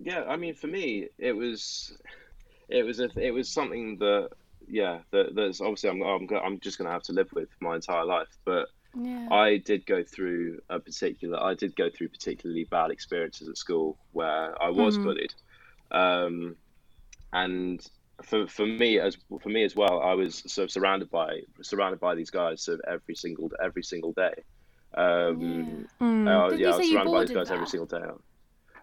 Yeah, 0.01 0.25
I 0.27 0.37
mean, 0.37 0.55
for 0.55 0.69
me, 0.69 1.09
it 1.19 1.33
was, 1.33 1.93
it 2.71 2.83
was 2.83 3.01
a, 3.01 3.11
it 3.17 3.33
was 3.33 3.51
something 3.51 3.99
that, 3.99 4.31
yeah, 4.69 5.01
that 5.13 5.35
that's 5.35 5.61
obviously 5.61 5.91
I'm, 5.91 6.03
I'm, 6.03 6.29
I'm 6.45 6.61
just 6.61 6.79
gonna 6.79 6.91
have 6.91 7.03
to 7.05 7.13
live 7.13 7.29
with 7.35 7.49
my 7.61 7.77
entire 7.77 8.05
life. 8.05 8.29
But 8.45 8.69
Yeah. 8.95 9.29
I 9.31 9.59
did 9.59 9.87
go 9.87 10.03
through 10.05 10.61
a 10.71 10.79
particular, 10.81 11.43
I 11.43 11.55
did 11.55 11.77
go 11.77 11.91
through 11.91 12.09
particularly 12.11 12.67
bad 12.71 12.91
experiences 12.91 13.49
at 13.49 13.59
school 13.59 13.99
where 14.13 14.61
I 14.63 14.71
was 14.71 14.97
Mhm. 14.97 15.03
bullied, 15.05 15.35
um, 15.91 16.57
and 17.33 17.85
for 18.23 18.47
for 18.47 18.65
me 18.67 18.99
as 19.01 19.17
for 19.43 19.49
me 19.49 19.65
as 19.65 19.75
well, 19.75 20.01
I 20.01 20.15
was 20.15 20.37
sort 20.53 20.65
of 20.65 20.71
surrounded 20.71 21.11
by 21.11 21.41
surrounded 21.63 22.01
by 22.01 22.15
these 22.15 22.31
guys 22.31 22.63
sort 22.63 22.79
of 22.79 22.85
every 22.89 23.15
single 23.17 23.51
every 23.63 23.83
single 23.83 24.13
day. 24.13 24.35
Um, 24.97 25.87
Mm. 26.01 26.27
uh, 26.29 26.55
yeah, 26.57 26.71
I 26.71 26.77
was 26.77 26.89
surrounded 26.89 27.13
by 27.13 27.21
these 27.25 27.35
guys 27.37 27.51
every 27.51 27.67
single 27.67 27.87
day. 27.87 28.07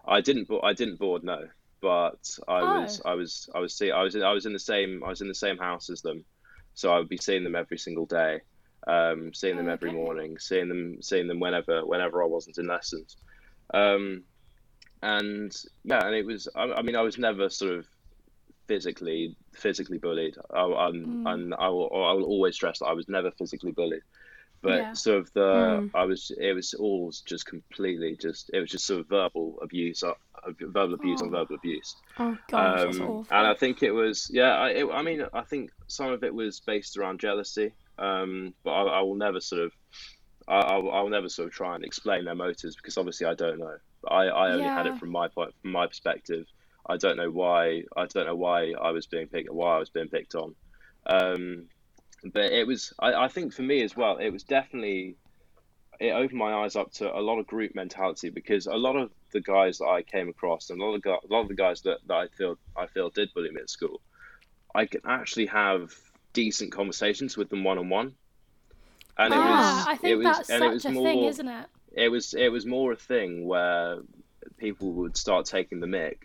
I 0.06 0.20
didn't. 0.20 0.48
I 0.62 0.72
didn't 0.74 0.98
board. 0.98 1.24
No, 1.24 1.48
but 1.82 2.24
I 2.48 2.62
Oh. 2.62 2.80
was. 2.80 3.02
I 3.04 3.14
was. 3.14 3.50
I 3.54 3.58
was. 3.58 3.76
See. 3.76 3.90
I 3.90 4.02
was. 4.02 4.14
In, 4.14 4.22
I 4.22 4.32
was 4.32 4.46
in 4.46 4.52
the 4.54 4.58
same. 4.58 5.02
I 5.04 5.08
was 5.08 5.20
in 5.20 5.28
the 5.28 5.34
same 5.34 5.58
house 5.58 5.90
as 5.90 6.00
them, 6.00 6.24
so 6.74 6.92
I 6.92 6.98
would 6.98 7.08
be 7.08 7.18
seeing 7.18 7.44
them 7.44 7.56
every 7.56 7.76
single 7.76 8.06
day, 8.06 8.40
um, 8.86 9.34
seeing 9.34 9.56
them 9.56 9.68
Oh, 9.68 9.72
every 9.72 9.90
okay. 9.90 9.96
morning, 9.98 10.38
seeing 10.38 10.68
them, 10.68 11.02
seeing 11.02 11.26
them 11.26 11.40
whenever, 11.40 11.84
whenever 11.84 12.22
I 12.22 12.26
wasn't 12.26 12.58
in 12.58 12.68
lessons, 12.68 13.16
um, 13.74 14.24
and 15.02 15.52
yeah, 15.84 16.06
and 16.06 16.14
it 16.14 16.24
was. 16.24 16.48
I, 16.54 16.62
I 16.72 16.82
mean, 16.82 16.96
I 16.96 17.02
was 17.02 17.18
never 17.18 17.50
sort 17.50 17.72
of 17.72 17.86
physically 18.68 19.36
physically 19.54 19.98
bullied. 19.98 20.36
I, 20.54 20.62
I'm, 20.62 21.18
Mm. 21.24 21.32
and 21.34 21.54
I 21.54 21.68
will. 21.68 21.90
I 21.92 22.12
will 22.12 22.24
always 22.24 22.54
stress 22.54 22.78
that 22.78 22.86
I 22.86 22.92
was 22.94 23.08
never 23.08 23.32
physically 23.32 23.72
bullied. 23.72 24.02
But 24.62 24.78
Yeah. 24.78 24.92
sort 24.92 25.18
of 25.18 25.32
the 25.34 25.40
Mm. 25.82 25.90
I 25.94 26.04
was 26.04 26.30
it 26.38 26.52
was 26.54 26.72
all 26.74 27.12
just 27.26 27.46
completely 27.46 28.16
just 28.16 28.50
it 28.54 28.60
was 28.60 28.70
just 28.70 28.86
sort 28.86 29.00
of 29.00 29.08
verbal 29.08 29.58
abuse, 29.60 30.02
uh, 30.02 30.14
verbal 30.60 30.94
abuse 30.94 31.20
on 31.20 31.28
Oh. 31.28 31.38
verbal 31.38 31.56
abuse. 31.56 31.94
Oh 32.18 32.38
gosh, 32.48 32.80
that's 32.84 32.98
Um, 32.98 33.02
awful. 33.06 33.26
and 33.30 33.46
I 33.46 33.54
think 33.54 33.82
it 33.82 33.90
was, 33.92 34.30
yeah. 34.32 34.52
I, 34.56 34.68
it, 34.70 34.86
I 34.90 35.02
mean, 35.02 35.24
I 35.32 35.42
think 35.42 35.70
some 35.88 36.10
of 36.10 36.22
it 36.24 36.32
was 36.34 36.60
based 36.60 36.96
around 36.96 37.20
jealousy, 37.20 37.72
um, 37.98 38.54
but 38.64 38.70
I, 38.70 38.82
I 38.98 39.00
will 39.02 39.16
never 39.16 39.40
sort 39.40 39.62
of, 39.62 39.72
I, 40.48 40.60
I, 40.60 40.76
will, 40.78 40.92
I 40.92 41.00
will 41.02 41.10
never 41.10 41.28
sort 41.28 41.48
of 41.48 41.54
try 41.54 41.74
and 41.74 41.84
explain 41.84 42.24
their 42.24 42.34
motives 42.34 42.76
because 42.76 42.96
obviously 42.98 43.26
I 43.26 43.34
don't 43.34 43.58
know. 43.58 43.76
I, 44.08 44.24
I 44.26 44.50
only 44.52 44.68
had 44.68 44.86
it 44.86 44.98
from 44.98 45.10
my 45.10 45.28
point, 45.28 45.54
from 45.62 45.72
my 45.72 45.86
perspective. 45.86 46.46
I 46.88 46.96
don't 46.96 47.16
know 47.16 47.30
why. 47.30 47.84
I 47.96 48.06
don't 48.06 48.26
know 48.26 48.34
why 48.34 48.72
I 48.72 48.90
was 48.90 49.06
being 49.06 49.28
picked, 49.28 49.52
why 49.52 49.76
I 49.76 49.78
was 49.78 49.90
being 49.90 50.08
picked 50.08 50.34
on. 50.34 50.54
Um, 51.06 51.68
but 52.24 52.52
it 52.52 52.66
was, 52.66 52.92
I, 52.98 53.14
I 53.14 53.28
think 53.28 53.52
for 53.52 53.62
me 53.62 53.82
as 53.82 53.96
well, 53.96 54.18
it 54.18 54.30
was 54.30 54.44
definitely, 54.44 55.16
it 56.00 56.10
opened 56.10 56.38
my 56.38 56.54
eyes 56.64 56.76
up 56.76 56.92
to 56.94 57.12
a 57.16 57.20
lot 57.20 57.38
of 57.38 57.46
group 57.46 57.74
mentality 57.74 58.30
because 58.30 58.66
a 58.66 58.74
lot 58.76 58.96
of 58.96 59.10
the 59.32 59.40
guys 59.40 59.78
that 59.78 59.86
I 59.86 60.02
came 60.02 60.28
across 60.28 60.70
and 60.70 60.80
a 60.80 60.84
lot 60.84 60.94
of 60.96 61.02
gu- 61.02 61.10
a 61.10 61.32
lot 61.32 61.42
of 61.42 61.48
the 61.48 61.54
guys 61.54 61.82
that, 61.82 61.98
that 62.06 62.14
I 62.14 62.28
feel 62.28 62.58
I 62.76 62.86
feel 62.86 63.10
did 63.10 63.32
bully 63.34 63.50
me 63.50 63.60
at 63.60 63.70
school, 63.70 64.00
I 64.74 64.86
could 64.86 65.02
actually 65.06 65.46
have 65.46 65.92
decent 66.34 66.72
conversations 66.72 67.36
with 67.36 67.50
them 67.50 67.64
one 67.64 67.78
on 67.78 67.88
one. 67.90 68.16
And 69.18 69.34
it 69.34 69.44
yeah, 69.44 69.44
was 69.44 69.88
I 69.88 69.96
it 70.02 70.14
think 70.14 70.16
was 70.16 70.40
that's 70.40 70.48
and 70.48 70.62
such 70.62 70.64
it 70.64 70.70
was 70.72 70.86
a 70.86 70.92
more 70.92 71.02
thing, 71.02 71.24
isn't 71.24 71.48
it? 71.48 71.68
it 71.92 72.08
was 72.08 72.34
it 72.34 72.48
was 72.50 72.66
more 72.66 72.92
a 72.92 72.96
thing 72.96 73.46
where 73.46 74.00
people 74.58 74.92
would 74.94 75.16
start 75.16 75.46
taking 75.46 75.80
the 75.80 75.86
mick. 75.86 76.18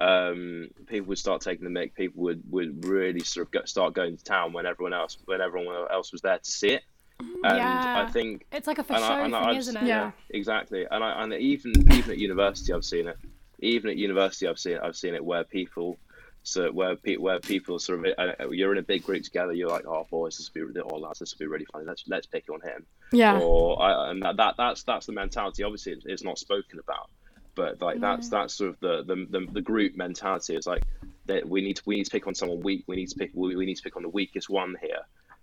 Um, 0.00 0.68
people 0.86 1.08
would 1.08 1.18
start 1.18 1.42
taking 1.42 1.64
the 1.70 1.78
mick. 1.80 1.94
People 1.94 2.22
would, 2.24 2.42
would 2.50 2.84
really 2.86 3.20
sort 3.20 3.46
of 3.46 3.50
go, 3.52 3.64
start 3.64 3.92
going 3.92 4.16
to 4.16 4.24
town 4.24 4.52
when 4.52 4.64
everyone 4.66 4.94
else 4.94 5.18
when 5.26 5.40
everyone 5.40 5.76
else 5.90 6.10
was 6.12 6.22
there 6.22 6.38
to 6.38 6.50
see 6.50 6.70
it. 6.70 6.82
And 7.18 7.58
Yeah. 7.58 8.04
I 8.08 8.10
think 8.10 8.46
It's 8.50 8.66
like 8.66 8.78
a 8.78 8.82
for 8.84 8.94
and 8.94 9.02
show 9.04 9.12
I- 9.12 9.20
and 9.24 9.32
thing, 9.34 9.42
I've- 9.42 9.58
isn't 9.58 9.76
it? 9.76 9.84
Yeah. 9.84 10.12
exactly, 10.30 10.86
and 10.90 11.04
I 11.04 11.22
and 11.22 11.34
even 11.34 11.72
even 11.92 12.12
at 12.12 12.18
university 12.18 12.72
I've 12.72 12.84
seen 12.84 13.08
it. 13.08 13.16
Even 13.58 13.90
at 13.90 13.96
university 13.98 14.48
I've 14.48 14.58
seen 14.58 14.78
I've 14.78 14.96
seen 14.96 15.14
it 15.14 15.22
where 15.24 15.44
people. 15.44 15.98
So 16.42 16.72
where 16.72 16.96
pe- 16.96 17.18
where 17.18 17.38
people 17.38 17.78
sort 17.78 18.06
of 18.06 18.14
uh, 18.16 18.48
you're 18.48 18.72
in 18.72 18.78
a 18.78 18.82
big 18.82 19.04
group 19.04 19.22
together, 19.22 19.52
you're 19.52 19.68
like, 19.68 19.84
oh 19.86 20.06
boys, 20.10 20.38
this 20.38 20.50
will 20.54 20.72
be 20.72 20.80
oh 20.80 20.96
lads, 20.96 21.18
this 21.18 21.34
will 21.34 21.40
be 21.44 21.46
really 21.46 21.66
funny. 21.70 21.84
Let's 21.84 22.04
let's 22.08 22.24
pick 22.26 22.48
on 22.48 22.62
him 22.62 22.86
yeah. 23.12 23.38
or 23.38 23.82
I, 23.82 24.10
and 24.10 24.22
that, 24.22 24.38
that 24.38 24.54
that's 24.56 24.82
that's 24.84 25.04
the 25.04 25.12
mentality. 25.12 25.62
Obviously, 25.62 25.92
it's, 25.92 26.06
it's 26.06 26.24
not 26.24 26.38
spoken 26.38 26.78
about, 26.78 27.10
but 27.54 27.80
like 27.80 28.00
that's 28.00 28.28
that's 28.28 28.54
sort 28.54 28.70
of 28.70 28.80
the, 28.80 29.02
the 29.04 29.26
the 29.38 29.46
the 29.52 29.60
group 29.62 29.96
mentality. 29.96 30.54
It's 30.54 30.66
like 30.66 30.82
that 31.26 31.48
we 31.48 31.60
need 31.62 31.76
to 31.76 31.82
we 31.86 31.96
need 31.96 32.04
to 32.04 32.10
pick 32.10 32.26
on 32.26 32.34
someone 32.34 32.60
weak. 32.62 32.84
We 32.86 32.96
need 32.96 33.08
to 33.08 33.16
pick 33.16 33.30
we, 33.34 33.56
we 33.56 33.66
need 33.66 33.76
to 33.76 33.82
pick 33.82 33.96
on 33.96 34.02
the 34.02 34.08
weakest 34.08 34.48
one 34.48 34.76
here, 34.80 35.00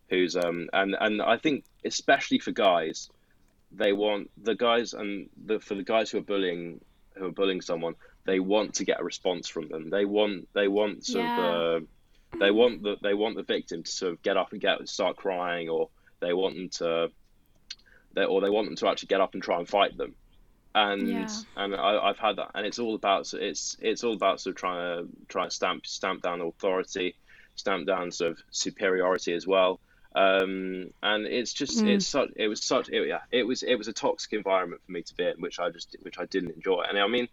who's 0.09 0.35
um 0.35 0.69
and 0.73 0.95
and 0.99 1.21
I 1.21 1.37
think 1.37 1.65
especially 1.85 2.39
for 2.39 2.51
guys, 2.51 3.09
they 3.71 3.93
want 3.93 4.29
the 4.41 4.55
guys 4.55 4.93
and 4.93 5.29
the 5.45 5.59
for 5.59 5.75
the 5.75 5.83
guys 5.83 6.09
who 6.11 6.17
are 6.19 6.21
bullying 6.21 6.81
who 7.15 7.25
are 7.27 7.31
bullying 7.31 7.61
someone, 7.61 7.95
they 8.25 8.39
want 8.39 8.75
to 8.75 8.85
get 8.85 8.99
a 8.99 9.03
response 9.03 9.47
from 9.47 9.67
them. 9.69 9.89
They 9.89 10.05
want 10.05 10.47
they 10.53 10.67
want 10.67 11.05
sort 11.05 11.25
Yeah. 11.25 11.31
of 11.43 11.81
the 11.81 11.87
they 12.39 12.51
want 12.51 12.83
the 12.83 12.97
they 13.01 13.13
want 13.13 13.35
the 13.37 13.43
victim 13.43 13.83
to 13.83 13.91
sort 13.91 14.13
of 14.13 14.21
get 14.21 14.37
up 14.37 14.51
and 14.51 14.61
get 14.61 14.87
start 14.87 15.15
crying 15.15 15.69
or 15.69 15.89
they 16.19 16.33
want 16.33 16.55
them 16.55 16.69
to 16.69 17.09
they, 18.13 18.25
or 18.25 18.41
they 18.41 18.49
want 18.49 18.67
them 18.67 18.75
to 18.77 18.87
actually 18.87 19.07
get 19.07 19.21
up 19.21 19.33
and 19.33 19.43
try 19.43 19.57
and 19.57 19.67
fight 19.67 19.95
them 19.97 20.13
and 20.75 21.29
Yeah. 21.29 21.43
and 21.55 21.75
I, 21.75 21.97
I've 21.97 22.19
had 22.19 22.37
that 22.37 22.51
and 22.55 22.65
it's 22.65 22.79
all 22.79 22.95
about 22.95 23.33
it's 23.33 23.75
it's 23.79 24.03
all 24.03 24.13
about 24.13 24.39
sort 24.41 24.55
of 24.55 24.59
trying 24.59 25.05
to 25.05 25.09
try 25.27 25.43
and 25.43 25.51
stamp 25.53 25.85
stamp 25.85 26.21
down 26.21 26.41
authority 26.41 27.15
stamp 27.55 27.87
down 27.87 28.11
sort 28.11 28.31
of 28.31 28.39
superiority 28.51 29.33
as 29.33 29.47
well 29.47 29.79
um, 30.15 30.89
and 31.03 31.25
it's 31.25 31.53
just 31.53 31.83
Mm. 31.83 31.85
it's 31.85 32.07
such 32.07 32.29
it 32.35 32.47
was 32.47 32.65
such 32.65 32.89
it, 32.89 33.07
yeah 33.07 33.19
it 33.31 33.43
was 33.43 33.63
it 33.63 33.75
was 33.75 33.87
a 33.87 33.93
toxic 33.93 34.33
environment 34.33 34.81
for 34.85 34.91
me 34.91 35.01
to 35.03 35.15
be 35.15 35.25
in 35.25 35.35
which 35.39 35.59
I 35.59 35.69
just 35.69 35.95
which 36.01 36.19
I 36.19 36.25
didn't 36.25 36.51
enjoy 36.51 36.83
and 36.87 36.97
I 36.99 37.07
mean 37.07 37.27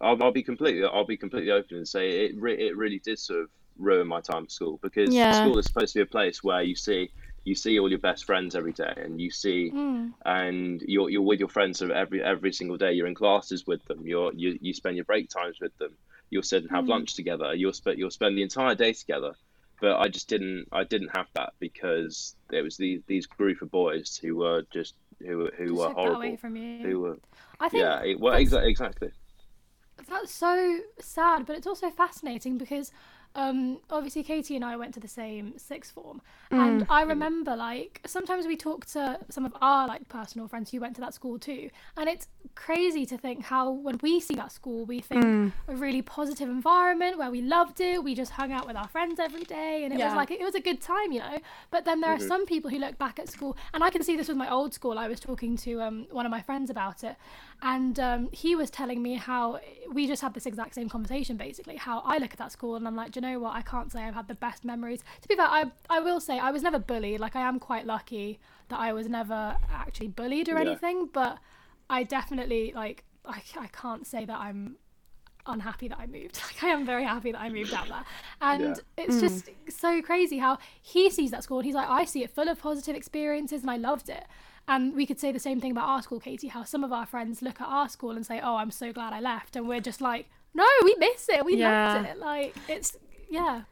I'll, 0.00 0.22
I'll 0.22 0.32
be 0.32 0.42
completely 0.42 0.84
I'll 0.84 1.06
be 1.06 1.16
completely 1.16 1.50
open 1.50 1.76
and 1.78 1.88
say 1.88 2.26
it 2.26 2.32
re- 2.38 2.68
it 2.68 2.76
really 2.76 3.00
did 3.04 3.18
sort 3.18 3.42
of 3.42 3.50
ruin 3.78 4.08
my 4.08 4.20
time 4.20 4.44
at 4.44 4.50
school 4.52 4.78
because 4.82 5.16
Yeah. 5.16 5.30
school 5.30 5.58
is 5.58 5.66
supposed 5.66 5.92
to 5.92 6.00
be 6.00 6.02
a 6.02 6.06
place 6.06 6.42
where 6.42 6.62
you 6.62 6.74
see 6.76 7.10
you 7.48 7.54
see 7.54 7.78
all 7.80 7.88
your 7.94 7.98
best 8.10 8.22
friends 8.30 8.54
every 8.60 8.72
day 8.84 8.92
and 9.04 9.20
you 9.24 9.30
see 9.30 9.60
Mm. 9.74 10.12
and 10.24 10.82
you're 10.92 11.08
you're 11.12 11.28
with 11.30 11.40
your 11.44 11.48
friends 11.56 11.80
every 11.82 12.20
every 12.22 12.52
single 12.52 12.76
day. 12.84 12.92
You're 12.92 13.06
in 13.12 13.14
classes 13.24 13.60
with 13.70 13.82
them. 13.88 14.00
You're 14.10 14.32
you, 14.42 14.58
you 14.66 14.72
spend 14.74 14.96
your 14.96 15.04
break 15.12 15.26
times 15.38 15.56
with 15.64 15.74
them. 15.78 15.92
You'll 16.30 16.42
sit 16.52 16.62
and 16.64 16.70
have 16.76 16.84
Mm. 16.84 16.88
lunch 16.94 17.10
together. 17.20 17.48
You'll 17.60 17.72
spend 17.82 17.98
you'll 17.98 18.10
spend 18.20 18.32
the 18.36 18.42
entire 18.50 18.74
day 18.84 18.92
together. 18.92 19.32
But 19.80 19.94
I 20.04 20.06
just 20.16 20.28
didn't 20.28 20.66
I 20.80 20.82
didn't 20.92 21.12
have 21.18 21.28
that 21.38 21.50
because 21.66 22.14
it 22.58 22.62
was 22.62 22.76
these 22.76 23.00
these 23.12 23.26
group 23.26 23.62
of 23.62 23.70
boys 23.70 24.08
who 24.22 24.36
were 24.42 24.62
just 24.78 24.94
who 25.26 25.34
were 25.38 25.52
who 25.58 25.66
Just 25.68 25.78
were 25.78 25.94
horrible. 26.00 26.36
from 26.36 26.54
you. 26.56 26.78
Who 26.86 26.94
were 27.00 27.16
I 27.64 27.68
think 27.68 27.82
yeah 27.82 28.02
it, 28.10 28.20
well 28.20 28.34
exactly 28.34 29.10
That's 30.08 30.32
so 30.32 30.54
sad, 31.00 31.44
but 31.46 31.56
it's 31.56 31.66
also 31.66 31.90
fascinating 31.90 32.56
because 32.58 32.90
um, 33.34 33.78
obviously 33.90 34.22
Katie 34.22 34.56
and 34.56 34.64
I 34.64 34.76
went 34.76 34.94
to 34.94 35.00
the 35.00 35.08
same 35.08 35.54
sixth 35.58 35.92
form, 35.92 36.20
and 36.50 36.84
I 36.88 37.02
remember 37.02 37.54
like 37.56 38.00
sometimes 38.06 38.46
we 38.46 38.56
talk 38.56 38.86
to 38.86 39.18
some 39.28 39.44
of 39.44 39.52
our 39.60 39.86
like 39.86 40.08
personal 40.08 40.48
friends 40.48 40.70
who 40.70 40.80
went 40.80 40.94
to 40.96 41.00
that 41.02 41.14
school 41.14 41.38
too, 41.38 41.70
and 41.96 42.08
it's 42.08 42.26
crazy 42.54 43.04
to 43.06 43.16
think 43.18 43.44
how 43.44 43.70
when 43.70 43.98
we 44.02 44.18
see 44.20 44.34
that 44.34 44.50
school 44.52 44.84
we 44.86 45.00
think 45.00 45.22
a 45.68 45.74
really 45.76 46.02
positive 46.02 46.48
environment 46.48 47.18
where 47.18 47.30
we 47.30 47.40
loved 47.42 47.80
it, 47.80 48.02
we 48.02 48.14
just 48.14 48.32
hung 48.32 48.50
out 48.52 48.66
with 48.66 48.76
our 48.76 48.88
friends 48.88 49.20
every 49.20 49.44
day, 49.44 49.84
and 49.84 49.92
it 49.92 49.98
Yeah. 49.98 50.06
was 50.06 50.14
like 50.16 50.30
it 50.30 50.40
was 50.40 50.54
a 50.54 50.60
good 50.60 50.80
time, 50.80 51.12
you 51.12 51.20
know. 51.20 51.38
But 51.70 51.84
then 51.84 52.00
there 52.00 52.10
are 52.12 52.18
some 52.18 52.46
people 52.46 52.70
who 52.70 52.78
look 52.78 52.98
back 52.98 53.18
at 53.18 53.28
school, 53.28 53.56
and 53.74 53.84
I 53.84 53.90
can 53.90 54.02
see 54.02 54.16
this 54.16 54.28
with 54.28 54.36
my 54.36 54.50
old 54.50 54.74
school. 54.74 54.98
I 54.98 55.06
was 55.08 55.20
talking 55.20 55.56
to 55.58 55.80
um, 55.82 56.06
one 56.10 56.26
of 56.26 56.30
my 56.30 56.40
friends 56.40 56.70
about 56.70 57.04
it, 57.04 57.16
and 57.60 57.98
um, 57.98 58.28
he 58.32 58.54
was 58.54 58.70
telling 58.70 59.02
me 59.02 59.14
how 59.14 59.58
we 59.92 60.06
just 60.06 60.22
had 60.22 60.32
this 60.34 60.46
exact 60.46 60.74
same 60.74 60.88
conversation 60.88 61.36
basically 61.36 61.76
how 61.76 62.00
i 62.04 62.16
look 62.18 62.32
at 62.32 62.38
that 62.38 62.52
school 62.52 62.76
and 62.76 62.86
i'm 62.86 62.94
like 62.94 63.10
do 63.10 63.18
you 63.18 63.26
know 63.26 63.38
what 63.40 63.54
i 63.54 63.62
can't 63.62 63.90
say 63.90 64.02
i've 64.02 64.14
had 64.14 64.28
the 64.28 64.34
best 64.34 64.64
memories 64.64 65.00
to 65.20 65.28
be 65.28 65.34
fair 65.34 65.46
i, 65.48 65.64
I 65.90 65.98
will 66.00 66.20
say 66.20 66.38
i 66.38 66.50
was 66.50 66.62
never 66.62 66.78
bullied 66.78 67.20
like 67.20 67.34
i 67.34 67.40
am 67.40 67.58
quite 67.58 67.86
lucky 67.86 68.38
that 68.68 68.78
i 68.78 68.92
was 68.92 69.08
never 69.08 69.56
actually 69.72 70.08
bullied 70.08 70.48
or 70.48 70.54
Yeah. 70.54 70.60
anything 70.60 71.08
but 71.12 71.38
i 71.90 72.04
definitely 72.04 72.72
like 72.74 73.04
I, 73.24 73.42
I 73.58 73.66
can't 73.68 74.06
say 74.06 74.24
that 74.24 74.38
i'm 74.38 74.76
unhappy 75.46 75.88
that 75.88 75.98
I 75.98 76.06
moved. 76.06 76.38
Like 76.46 76.62
I 76.62 76.68
am 76.68 76.84
very 76.84 77.04
happy 77.04 77.32
that 77.32 77.40
I 77.40 77.48
moved 77.48 77.72
out 77.72 77.88
there. 77.88 78.04
And 78.42 78.60
Yeah. 78.62 79.04
it's 79.04 79.18
just 79.18 79.48
so 79.70 80.02
crazy 80.02 80.36
how 80.38 80.58
he 80.82 81.08
sees 81.08 81.30
that 81.30 81.42
school 81.42 81.58
and 81.58 81.64
he's 81.64 81.74
like, 81.74 81.88
I 81.88 82.04
see 82.04 82.22
it 82.22 82.30
full 82.30 82.48
of 82.48 82.60
positive 82.60 82.94
experiences 82.94 83.62
and 83.62 83.70
I 83.70 83.76
loved 83.78 84.10
it. 84.10 84.24
And 84.68 84.94
we 84.94 85.06
could 85.06 85.18
say 85.18 85.32
the 85.32 85.38
same 85.40 85.60
thing 85.60 85.70
about 85.72 85.88
our 85.88 86.02
school, 86.02 86.20
Katie, 86.20 86.48
how 86.48 86.62
some 86.62 86.84
of 86.84 86.92
our 86.92 87.06
friends 87.06 87.40
look 87.40 87.60
at 87.60 87.66
our 87.66 87.88
school 87.88 88.10
and 88.10 88.24
say, 88.24 88.38
Oh, 88.42 88.56
I'm 88.56 88.70
so 88.70 88.92
glad 88.92 89.12
I 89.14 89.20
left 89.20 89.56
and 89.56 89.66
we're 89.66 89.80
just 89.80 90.00
like, 90.00 90.28
No, 90.54 90.66
we 90.84 90.94
miss 90.98 91.28
it. 91.28 91.44
We 91.44 91.56
loved 91.56 92.06
it. 92.06 92.18
Like 92.18 92.54
it's 92.68 92.96
yeah. 93.30 93.62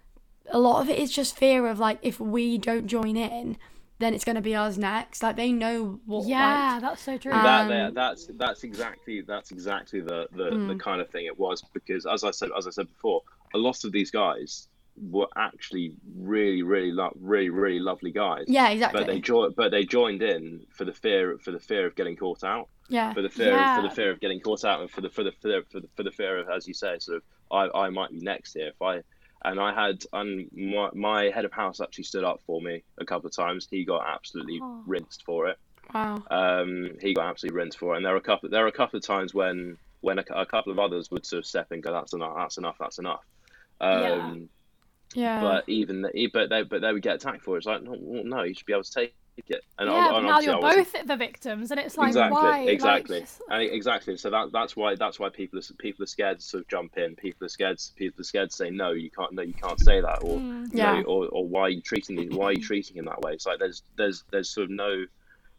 a 0.50 0.58
lot 0.58 0.80
of 0.80 0.88
it 0.88 0.98
is 0.98 1.12
just 1.12 1.36
fear 1.36 1.68
of 1.68 1.78
like 1.78 1.98
if 2.02 2.18
we 2.18 2.56
don't 2.56 2.86
join 2.86 3.16
in, 3.16 3.58
then 3.98 4.14
it's 4.14 4.24
gonna 4.24 4.40
be 4.42 4.54
ours 4.54 4.78
next. 4.78 5.22
Like 5.22 5.36
they 5.36 5.52
know 5.52 6.00
what. 6.06 6.26
Yeah, 6.26 6.72
like- 6.74 6.82
that's 6.82 7.02
so 7.02 7.18
true. 7.18 7.32
that 7.32 7.70
Um, 7.70 7.94
that's 7.94 8.26
that's 8.36 8.64
exactly 8.64 9.20
that's 9.20 9.50
exactly 9.50 10.00
the 10.00 10.28
the, 10.32 10.44
the 10.44 10.74
Mm. 10.74 10.80
kind 10.80 11.00
of 11.02 11.10
thing 11.10 11.26
it 11.26 11.38
was 11.38 11.62
because 11.74 12.06
as 12.06 12.24
I 12.24 12.30
said 12.30 12.50
as 12.56 12.66
I 12.66 12.70
said 12.70 12.88
before, 12.88 13.22
a 13.54 13.58
lot 13.58 13.84
of 13.84 13.92
these 13.92 14.10
guys 14.10 14.68
were 15.00 15.28
actually 15.36 15.92
really 16.16 16.62
really 16.62 16.92
lo- 16.92 17.12
really 17.20 17.50
really 17.50 17.78
lovely 17.80 18.10
guys. 18.12 18.44
yeah, 18.48 18.68
exactly. 18.70 19.00
But 19.00 19.06
they 19.06 19.20
jo- 19.20 19.50
but 19.56 19.70
they 19.70 19.84
joined 19.84 20.22
in 20.22 20.66
for 20.76 20.84
the 20.84 20.92
fear 20.92 21.38
for 21.38 21.50
the 21.50 21.60
fear 21.60 21.86
of 21.86 21.94
getting 21.94 22.16
caught 22.16 22.44
out, 22.44 22.68
yeah, 22.88 23.12
for 23.12 23.22
the 23.22 23.28
fear 23.28 23.56
for 23.74 23.82
the 23.82 23.90
fear 23.90 24.10
of 24.10 24.20
getting 24.20 24.40
caught 24.40 24.64
out, 24.64 24.80
and 24.80 24.90
for 24.90 25.00
the 25.02 25.10
for 25.10 25.22
the 25.24 25.32
for 25.42 25.48
the 25.48 25.62
for 25.70 25.80
the, 25.80 25.88
for 25.96 26.02
the 26.02 26.10
fear 26.10 26.38
of 26.38 26.48
as 26.48 26.66
you 26.66 26.74
say, 26.74 26.98
sort 26.98 27.18
of 27.18 27.22
I, 27.50 27.78
I 27.86 27.90
might 27.90 28.10
be 28.10 28.20
next 28.20 28.54
here 28.54 28.68
if 28.68 28.80
I. 28.82 29.02
And 29.44 29.60
I 29.60 29.72
had, 29.72 30.02
and 30.12 30.48
my, 30.52 30.88
my 30.94 31.24
head 31.24 31.44
of 31.44 31.52
house 31.52 31.80
actually 31.80 32.04
stood 32.04 32.24
up 32.24 32.40
for 32.46 32.60
me 32.60 32.82
a 32.98 33.04
couple 33.04 33.28
of 33.28 33.36
times. 33.36 33.68
He 33.70 33.84
got 33.84 34.02
absolutely 34.04 34.58
Oh. 34.60 34.82
rinsed 34.86 35.22
for 35.24 35.46
it. 35.48 35.58
wow. 35.94 36.20
Um, 36.30 36.92
he 37.00 37.14
got 37.14 37.26
absolutely 37.28 37.56
rinsed 37.56 37.78
for 37.78 37.92
it. 37.94 37.98
And 37.98 38.04
there 38.06 38.12
were 38.14 38.18
a 38.18 38.22
couple. 38.22 38.48
There 38.48 38.62
were 38.62 38.68
a 38.68 38.72
couple 38.72 38.96
of 38.96 39.04
times 39.04 39.34
when 39.34 39.76
when 40.00 40.18
a, 40.18 40.24
a 40.34 40.46
couple 40.46 40.72
of 40.72 40.78
others 40.80 41.10
would 41.12 41.24
sort 41.26 41.38
of 41.40 41.46
step 41.46 41.66
in 41.70 41.76
and 41.76 41.82
go, 41.84 41.92
"That's 41.92 42.12
enough. 42.14 42.32
That's 42.36 42.56
enough. 42.58 42.76
That's 42.80 42.98
enough." 42.98 43.20
Um, 43.80 44.00
Yeah. 44.00 44.34
But 45.14 45.68
even 45.68 46.02
the, 46.02 46.30
but 46.32 46.48
they 46.50 46.62
but 46.62 46.80
they 46.80 46.92
would 46.92 47.02
get 47.02 47.16
attacked 47.16 47.42
for 47.42 47.54
it. 47.56 47.58
It's 47.58 47.66
like 47.66 47.82
no, 47.82 47.94
no, 47.94 48.42
you 48.42 48.54
should 48.54 48.66
be 48.66 48.72
able 48.72 48.82
to 48.84 48.92
take 48.92 49.14
it. 49.48 49.62
And, 49.78 49.90
yeah, 49.90 50.08
but 50.08 50.16
and 50.16 50.26
now 50.26 50.40
you're 50.40 50.60
both 50.60 50.94
the 51.06 51.16
victims 51.16 51.70
and 51.70 51.78
it's 51.78 51.98
like 51.98 52.08
exactly, 52.08 52.34
why? 52.34 52.50
Like, 52.60 52.68
exactly, 52.68 53.20
just- 53.20 53.42
and 53.50 53.62
exactly. 53.62 54.16
So 54.16 54.30
that 54.30 54.50
that's 54.52 54.74
why 54.76 54.94
that's 54.94 55.20
why 55.20 55.28
people 55.28 55.58
are 55.58 55.62
people 55.78 56.02
are 56.04 56.06
scared 56.08 56.38
to 56.40 56.44
sort 56.44 56.62
of 56.62 56.68
jump 56.68 56.96
in. 56.96 57.14
People 57.16 57.44
are 57.46 57.50
scared. 57.50 57.78
People 57.96 58.22
are 58.22 58.24
scared 58.24 58.50
to 58.50 58.56
say 58.56 58.70
no. 58.70 58.92
You 58.92 59.10
can't. 59.10 59.32
No, 59.34 59.42
you 59.42 59.52
can't 59.54 59.78
say 59.80 60.00
that. 60.00 60.20
Or 60.22 60.38
Mm. 60.38 60.72
you 60.72 60.78
Yeah. 60.78 61.00
know, 61.00 61.02
or, 61.06 61.28
or 61.28 61.46
why 61.46 61.60
are 61.62 61.68
you 61.70 61.82
treating 61.82 62.18
him? 62.18 62.30
Why 62.34 62.46
are 62.46 62.52
you 62.52 62.62
treating 62.62 62.96
him 62.96 63.04
that 63.06 63.20
way? 63.20 63.32
It's 63.34 63.46
like 63.46 63.58
there's 63.58 63.82
there's 63.96 64.24
there's 64.30 64.48
sort 64.50 64.64
of 64.64 64.70
no 64.70 65.04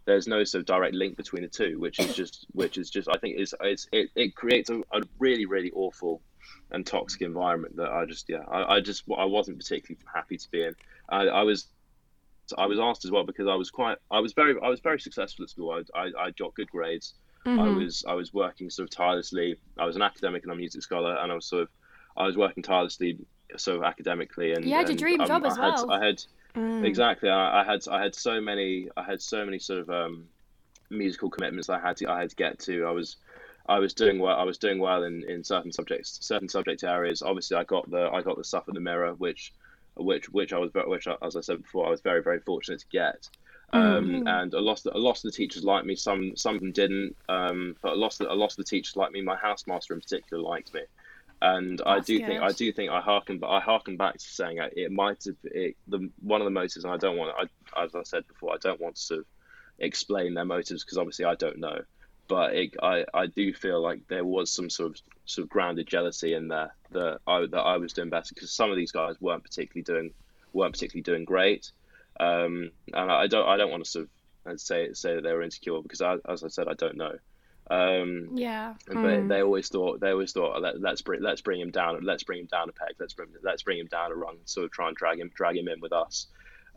there's 0.05 0.25
no 0.27 0.43
sort 0.45 0.61
of 0.61 0.65
direct 0.65 0.95
link 0.95 1.15
between 1.17 1.43
the 1.43 1.49
two, 1.49 1.77
which 1.79 1.99
is 1.99 2.15
just 2.15 2.47
which 2.53 2.77
is 2.79 2.89
just 2.89 3.07
I 3.09 3.17
think 3.19 3.39
is 3.39 3.53
it's 3.61 3.87
it, 3.91 4.09
it 4.15 4.35
creates 4.35 4.69
a, 4.71 4.79
a 4.91 5.01
really 5.19 5.45
really 5.45 5.71
awful 5.75 6.21
and 6.71 6.85
toxic 6.85 7.21
environment 7.21 7.75
that 7.77 7.91
I 7.91 8.05
just 8.05 8.29
yeah 8.29 8.43
I, 8.47 8.75
I 8.75 8.79
just 8.81 9.03
I 9.17 9.25
wasn't 9.25 9.57
particularly 9.57 9.99
happy 10.13 10.37
to 10.37 10.51
be 10.51 10.63
in. 10.63 10.75
I, 11.09 11.27
I 11.27 11.43
was 11.43 11.67
I 12.57 12.65
was 12.65 12.79
asked 12.79 13.05
as 13.05 13.11
well 13.11 13.23
because 13.23 13.47
I 13.47 13.55
was 13.55 13.71
quite 13.71 13.97
I 14.11 14.19
was 14.19 14.33
very 14.33 14.55
I 14.61 14.69
was 14.69 14.79
very 14.79 14.99
successful 14.99 15.43
at 15.43 15.49
school. 15.49 15.71
I 15.71 15.99
I, 15.99 16.11
I 16.25 16.31
got 16.31 16.53
good 16.55 16.69
grades. 16.69 17.13
Mm-hmm. 17.45 17.59
I 17.59 17.69
was 17.69 18.05
I 18.07 18.13
was 18.13 18.33
working 18.33 18.69
sort 18.69 18.89
of 18.89 18.95
tirelessly. 18.95 19.57
I 19.77 19.85
was 19.85 19.95
an 19.95 20.01
academic 20.01 20.43
and 20.43 20.51
a 20.51 20.55
music 20.55 20.81
scholar, 20.83 21.15
and 21.15 21.31
I 21.31 21.35
was 21.35 21.45
sort 21.45 21.63
of 21.63 21.69
I 22.15 22.25
was 22.25 22.37
working 22.37 22.63
tirelessly 22.63 23.17
so 23.55 23.83
academically 23.83 24.53
and 24.53 24.65
you 24.65 24.73
had 24.75 24.89
your 24.89 24.97
dream 24.97 25.21
um, 25.21 25.27
job 25.27 25.45
as 25.45 25.57
I 25.57 25.65
had, 25.65 25.73
well. 25.75 25.91
I 25.91 26.05
had 26.05 26.23
mm. 26.55 26.83
exactly. 26.85 27.29
I, 27.29 27.61
I, 27.61 27.63
had 27.63 27.87
I 27.89 28.03
had 28.03 28.13
so 28.13 28.41
many 28.41 28.89
I 28.97 29.03
had 29.03 29.21
so 29.21 29.45
many 29.45 29.59
sort 29.59 29.79
of 29.79 29.89
um, 29.89 30.25
musical 30.89 31.29
commitments 31.29 31.69
I 31.69 31.79
had 31.79 31.97
to 31.97 32.09
I 32.09 32.19
had 32.21 32.29
to 32.31 32.35
get 32.35 32.59
to. 32.59 32.85
I 32.85 32.91
was 32.91 33.17
I 33.67 33.79
was 33.79 33.93
doing 33.93 34.19
well. 34.19 34.37
I 34.37 34.43
was 34.43 34.57
doing 34.57 34.79
well 34.79 35.03
in, 35.03 35.23
in 35.29 35.43
certain 35.43 35.71
subjects, 35.71 36.19
certain 36.21 36.47
subject 36.47 36.83
areas. 36.83 37.21
Obviously, 37.21 37.57
I 37.57 37.63
got 37.63 37.89
the 37.89 38.09
I 38.11 38.21
got 38.21 38.37
the 38.37 38.43
stuff 38.43 38.65
at 38.67 38.73
the 38.73 38.79
mirror, 38.79 39.13
which 39.13 39.53
which 39.95 40.29
which 40.29 40.53
I 40.53 40.57
was 40.57 40.71
which 40.73 41.07
as 41.21 41.35
I 41.35 41.41
said 41.41 41.61
before, 41.61 41.87
I 41.87 41.89
was 41.89 42.01
very 42.01 42.23
very 42.23 42.39
fortunate 42.39 42.79
to 42.79 42.87
get. 42.91 43.29
Um, 43.73 43.81
mm-hmm. 43.81 44.27
And 44.27 44.53
a 44.53 44.61
lot 44.61 44.77
of 44.77 44.83
the, 44.83 44.95
a 44.95 44.97
lot 44.97 45.17
of 45.17 45.23
the 45.23 45.31
teachers 45.31 45.65
liked 45.65 45.85
me. 45.85 45.95
Some 45.95 46.37
some 46.37 46.55
of 46.55 46.61
them 46.61 46.71
didn't. 46.71 47.15
Um, 47.27 47.75
but 47.81 47.93
a 47.93 47.95
lot 47.95 48.13
of 48.13 48.19
the, 48.19 48.31
a 48.31 48.35
lot 48.35 48.51
of 48.51 48.57
the 48.57 48.63
teachers 48.63 48.95
liked 48.95 49.11
me. 49.11 49.21
My 49.21 49.35
housemaster 49.35 49.91
in 49.91 49.99
particular 49.99 50.41
liked 50.41 50.73
me. 50.73 50.81
And 51.41 51.79
That's 51.79 51.87
I 51.87 51.99
do 51.99 52.19
good. 52.19 52.27
think 52.27 52.41
I 52.41 52.51
do 52.51 52.71
think 52.71 52.91
I 52.91 53.01
harken 53.01 53.41
I 53.45 53.59
harken 53.59 53.97
back 53.97 54.13
to 54.13 54.19
saying 54.19 54.59
it 54.59 54.91
might 54.91 55.25
have 55.25 55.35
it, 55.43 55.75
the 55.87 56.09
one 56.21 56.39
of 56.41 56.45
the 56.45 56.51
motives, 56.51 56.85
and 56.85 56.93
I 56.93 56.97
don't 56.97 57.17
want 57.17 57.35
I 57.37 57.83
as 57.83 57.93
I 57.93 58.03
said 58.03 58.27
before, 58.27 58.53
I 58.53 58.57
don't 58.57 58.79
want 58.79 58.95
to 58.95 59.01
sort 59.01 59.19
of 59.19 59.25
explain 59.77 60.33
their 60.33 60.45
motives 60.45 60.83
because 60.83 60.97
obviously 60.97 61.25
I 61.25 61.35
don't 61.35 61.59
know 61.59 61.81
but 62.27 62.55
it, 62.55 62.75
I 62.81 63.05
I 63.13 63.27
do 63.27 63.53
feel 63.53 63.81
like 63.81 64.07
there 64.07 64.25
was 64.25 64.51
some 64.51 64.69
sort 64.69 64.91
of 64.91 65.01
sort 65.25 65.43
of 65.43 65.49
grounded 65.49 65.87
jealousy 65.87 66.33
in 66.33 66.47
there 66.47 66.73
that 66.91 67.19
I 67.27 67.45
that 67.45 67.59
I 67.59 67.77
was 67.77 67.93
doing 67.93 68.09
better 68.09 68.33
because 68.33 68.51
some 68.51 68.69
of 68.69 68.75
these 68.75 68.91
guys 68.91 69.15
weren't 69.19 69.43
particularly 69.43 69.83
doing 69.83 70.13
weren't 70.53 70.73
particularly 70.73 71.03
doing 71.03 71.25
great, 71.25 71.71
um, 72.19 72.71
and 72.93 73.11
I 73.11 73.27
don't 73.27 73.47
I 73.47 73.57
don't 73.57 73.71
want 73.71 73.85
to 73.85 73.89
sort 73.89 74.09
of 74.45 74.59
say 74.59 74.93
say 74.93 75.15
that 75.15 75.23
they 75.23 75.33
were 75.33 75.43
insecure 75.43 75.81
because 75.81 76.01
I, 76.01 76.17
as 76.27 76.43
I 76.43 76.47
said 76.47 76.67
I 76.67 76.73
don't 76.73 76.97
know. 76.97 77.17
Um, 77.69 78.29
yeah. 78.35 78.75
But 78.87 78.95
mm. 78.95 79.27
they 79.27 79.41
always 79.41 79.67
thought 79.67 79.99
they 79.99 80.11
always 80.11 80.31
thought 80.31 80.61
Let, 80.61 80.83
us 80.85 81.01
bring 81.01 81.21
let's 81.21 81.41
bring 81.41 81.59
him 81.59 81.71
down 81.71 81.99
let's 82.01 82.23
bring 82.23 82.39
him 82.39 82.45
down 82.45 82.69
a 82.69 82.71
peg 82.71 82.95
let's 82.97 83.13
bring 83.13 83.27
let's 83.43 83.63
bring 83.63 83.77
him 83.77 83.87
down 83.87 84.11
a 84.11 84.15
rung 84.15 84.37
sort 84.45 84.65
of 84.65 84.71
try 84.71 84.87
and 84.87 84.95
drag 84.95 85.19
him 85.19 85.29
drag 85.35 85.57
him 85.57 85.67
in 85.67 85.81
with 85.81 85.91
us 85.91 86.27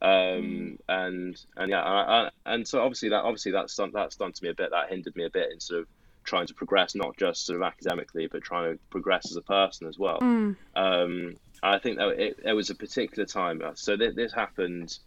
um, 0.03 0.11
mm. 0.11 0.79
and 0.89 1.45
and 1.57 1.71
yeah, 1.71 1.83
I, 1.83 2.25
I, 2.25 2.31
and 2.47 2.67
so 2.67 2.81
obviously 2.81 3.11
that 3.11 3.23
obviously 3.23 3.53
that's 3.53 3.75
done 3.77 3.91
that's 3.93 4.17
done 4.17 4.33
to 4.33 4.45
me 4.45 4.51
a 4.51 4.55
bit. 4.55 4.71
That 4.71 4.91
hindered 4.91 5.17
me 5.17 5.25
a 5.25 5.31
bit 5.31 5.53
in 5.53 5.61
sort 5.61 5.81
of 5.81 5.89
trying 6.25 6.47
to 6.47 6.55
progress, 6.55 6.95
not 6.95 7.17
just 7.17 7.47
sort 7.47 7.61
of 7.61 7.67
academically, 7.67 8.27
but 8.27 8.43
trying 8.43 8.73
to 8.73 8.79
progress 8.91 9.31
as 9.31 9.37
a 9.37 9.43
person 9.43 9.89
as 9.89 9.99
well. 9.99 10.21
Mm. 10.21 10.57
Um, 10.77 11.37
I 11.63 11.79
think 11.79 11.99
that 11.99 12.09
it, 12.11 12.39
it 12.45 12.53
was 12.53 12.71
a 12.71 12.75
particular 12.75 13.27
time. 13.27 13.61
Uh, 13.63 13.73
so 13.75 13.97
th- 13.97 14.15
this 14.15 14.33
happened 14.33 14.99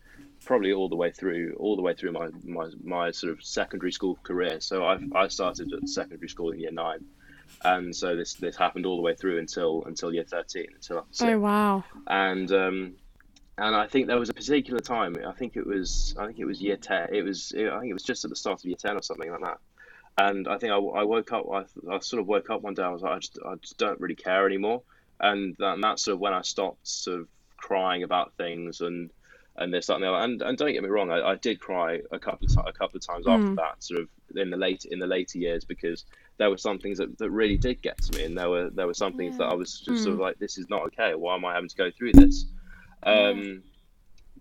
probably 0.45 0.73
all 0.73 0.89
the 0.89 0.95
way 0.95 1.09
through 1.09 1.55
all 1.59 1.75
the 1.75 1.81
way 1.81 1.93
through 1.93 2.11
my, 2.11 2.29
my, 2.43 2.69
my 2.83 3.11
sort 3.11 3.31
of 3.31 3.43
secondary 3.43 3.91
school 3.91 4.17
career. 4.23 4.59
So 4.59 4.85
I 4.85 4.99
I 5.15 5.27
started 5.27 5.71
at 5.73 5.89
secondary 5.89 6.29
school 6.29 6.51
in 6.51 6.59
year 6.59 6.71
nine, 6.71 7.05
and 7.63 7.95
so 7.95 8.15
this 8.15 8.35
this 8.35 8.55
happened 8.55 8.85
all 8.85 8.97
the 8.97 9.01
way 9.01 9.15
through 9.15 9.39
until 9.39 9.83
until 9.85 10.13
year 10.13 10.25
thirteen 10.25 10.67
until 10.75 11.05
oh 11.21 11.39
wow 11.39 11.83
and 12.07 12.51
um, 12.51 12.95
and 13.57 13.75
I 13.75 13.87
think 13.87 14.07
there 14.07 14.19
was 14.19 14.29
a 14.29 14.33
particular 14.33 14.79
time. 14.79 15.15
I 15.25 15.31
think 15.33 15.55
it 15.55 15.65
was. 15.65 16.15
I 16.17 16.25
think 16.25 16.39
it 16.39 16.45
was 16.45 16.61
year 16.61 16.77
ten. 16.77 17.13
It 17.13 17.23
was. 17.23 17.53
I 17.55 17.79
think 17.79 17.89
it 17.89 17.93
was 17.93 18.03
just 18.03 18.23
at 18.25 18.29
the 18.29 18.35
start 18.35 18.59
of 18.59 18.65
year 18.65 18.77
ten 18.77 18.97
or 18.97 19.01
something 19.01 19.29
like 19.29 19.41
that. 19.41 19.57
And 20.17 20.47
I 20.47 20.57
think 20.57 20.71
I, 20.71 20.77
I 20.77 21.03
woke 21.03 21.31
up. 21.31 21.45
I, 21.51 21.65
I 21.91 21.99
sort 21.99 22.21
of 22.21 22.27
woke 22.27 22.49
up 22.49 22.61
one 22.61 22.75
day. 22.75 22.83
I 22.83 22.89
was 22.89 23.01
like, 23.01 23.13
I 23.13 23.19
just, 23.19 23.39
I 23.45 23.55
just 23.55 23.77
don't 23.77 23.99
really 23.99 24.15
care 24.15 24.45
anymore. 24.45 24.83
And, 25.19 25.55
that, 25.57 25.73
and 25.75 25.83
that's 25.83 26.03
sort 26.03 26.13
of 26.13 26.19
when 26.19 26.33
I 26.33 26.41
stopped 26.41 26.87
sort 26.87 27.21
of 27.21 27.27
crying 27.57 28.03
about 28.03 28.33
things 28.37 28.81
and 28.81 29.09
and 29.55 29.73
this 29.73 29.87
that 29.87 29.95
and 29.95 30.03
the 30.03 30.09
other. 30.09 30.23
And, 30.23 30.41
and 30.41 30.57
don't 30.57 30.73
get 30.73 30.83
me 30.83 30.89
wrong, 30.89 31.11
I, 31.11 31.21
I 31.21 31.35
did 31.35 31.59
cry 31.59 32.01
a 32.11 32.19
couple 32.19 32.47
of 32.47 32.65
a 32.65 32.73
couple 32.73 32.97
of 32.97 33.05
times 33.05 33.25
mm. 33.25 33.33
after 33.33 33.55
that, 33.55 33.83
sort 33.83 34.01
of 34.01 34.09
in 34.35 34.49
the 34.49 34.57
late 34.57 34.85
in 34.85 34.99
the 34.99 35.07
later 35.07 35.37
years, 35.37 35.63
because 35.63 36.05
there 36.37 36.49
were 36.49 36.57
some 36.57 36.79
things 36.79 36.97
that, 36.97 37.17
that 37.19 37.29
really 37.29 37.57
did 37.57 37.81
get 37.81 38.01
to 38.01 38.17
me, 38.17 38.25
and 38.25 38.37
there 38.37 38.49
were 38.49 38.69
there 38.71 38.87
were 38.87 38.93
some 38.93 39.13
things 39.13 39.33
yeah. 39.33 39.45
that 39.45 39.53
I 39.53 39.55
was 39.55 39.79
just 39.79 40.01
mm. 40.01 40.03
sort 40.03 40.13
of 40.13 40.19
like, 40.19 40.39
this 40.39 40.57
is 40.57 40.69
not 40.69 40.81
okay. 40.87 41.15
Why 41.15 41.35
am 41.35 41.45
I 41.45 41.53
having 41.53 41.69
to 41.69 41.75
go 41.75 41.91
through 41.91 42.13
this? 42.13 42.45
Um, 43.05 43.63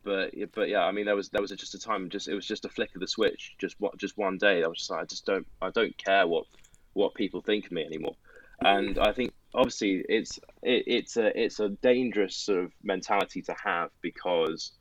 but 0.04 0.32
but 0.54 0.68
yeah, 0.68 0.84
I 0.84 0.92
mean, 0.92 1.06
there 1.06 1.16
was 1.16 1.28
there 1.30 1.42
was 1.42 1.50
just 1.50 1.74
a 1.74 1.78
time, 1.78 2.08
just 2.10 2.28
it 2.28 2.34
was 2.34 2.46
just 2.46 2.64
a 2.64 2.68
flick 2.68 2.94
of 2.94 3.00
the 3.00 3.08
switch, 3.08 3.54
just 3.60 3.76
what 3.78 3.96
just 3.98 4.16
one 4.16 4.38
day. 4.38 4.62
I 4.62 4.66
was 4.66 4.78
just 4.78 4.90
like, 4.90 5.02
I 5.02 5.04
just 5.04 5.26
don't 5.26 5.46
I 5.60 5.70
don't 5.70 5.96
care 5.96 6.26
what 6.26 6.44
what 6.94 7.14
people 7.14 7.40
think 7.40 7.66
of 7.66 7.72
me 7.72 7.84
anymore. 7.84 8.16
And 8.64 8.98
I 8.98 9.12
think 9.12 9.32
obviously 9.54 10.04
it's 10.08 10.38
it, 10.62 10.84
it's 10.86 11.16
a 11.16 11.38
it's 11.40 11.60
a 11.60 11.70
dangerous 11.82 12.36
sort 12.36 12.64
of 12.64 12.72
mentality 12.82 13.42
to 13.42 13.54
have 13.64 13.90
because 14.02 14.72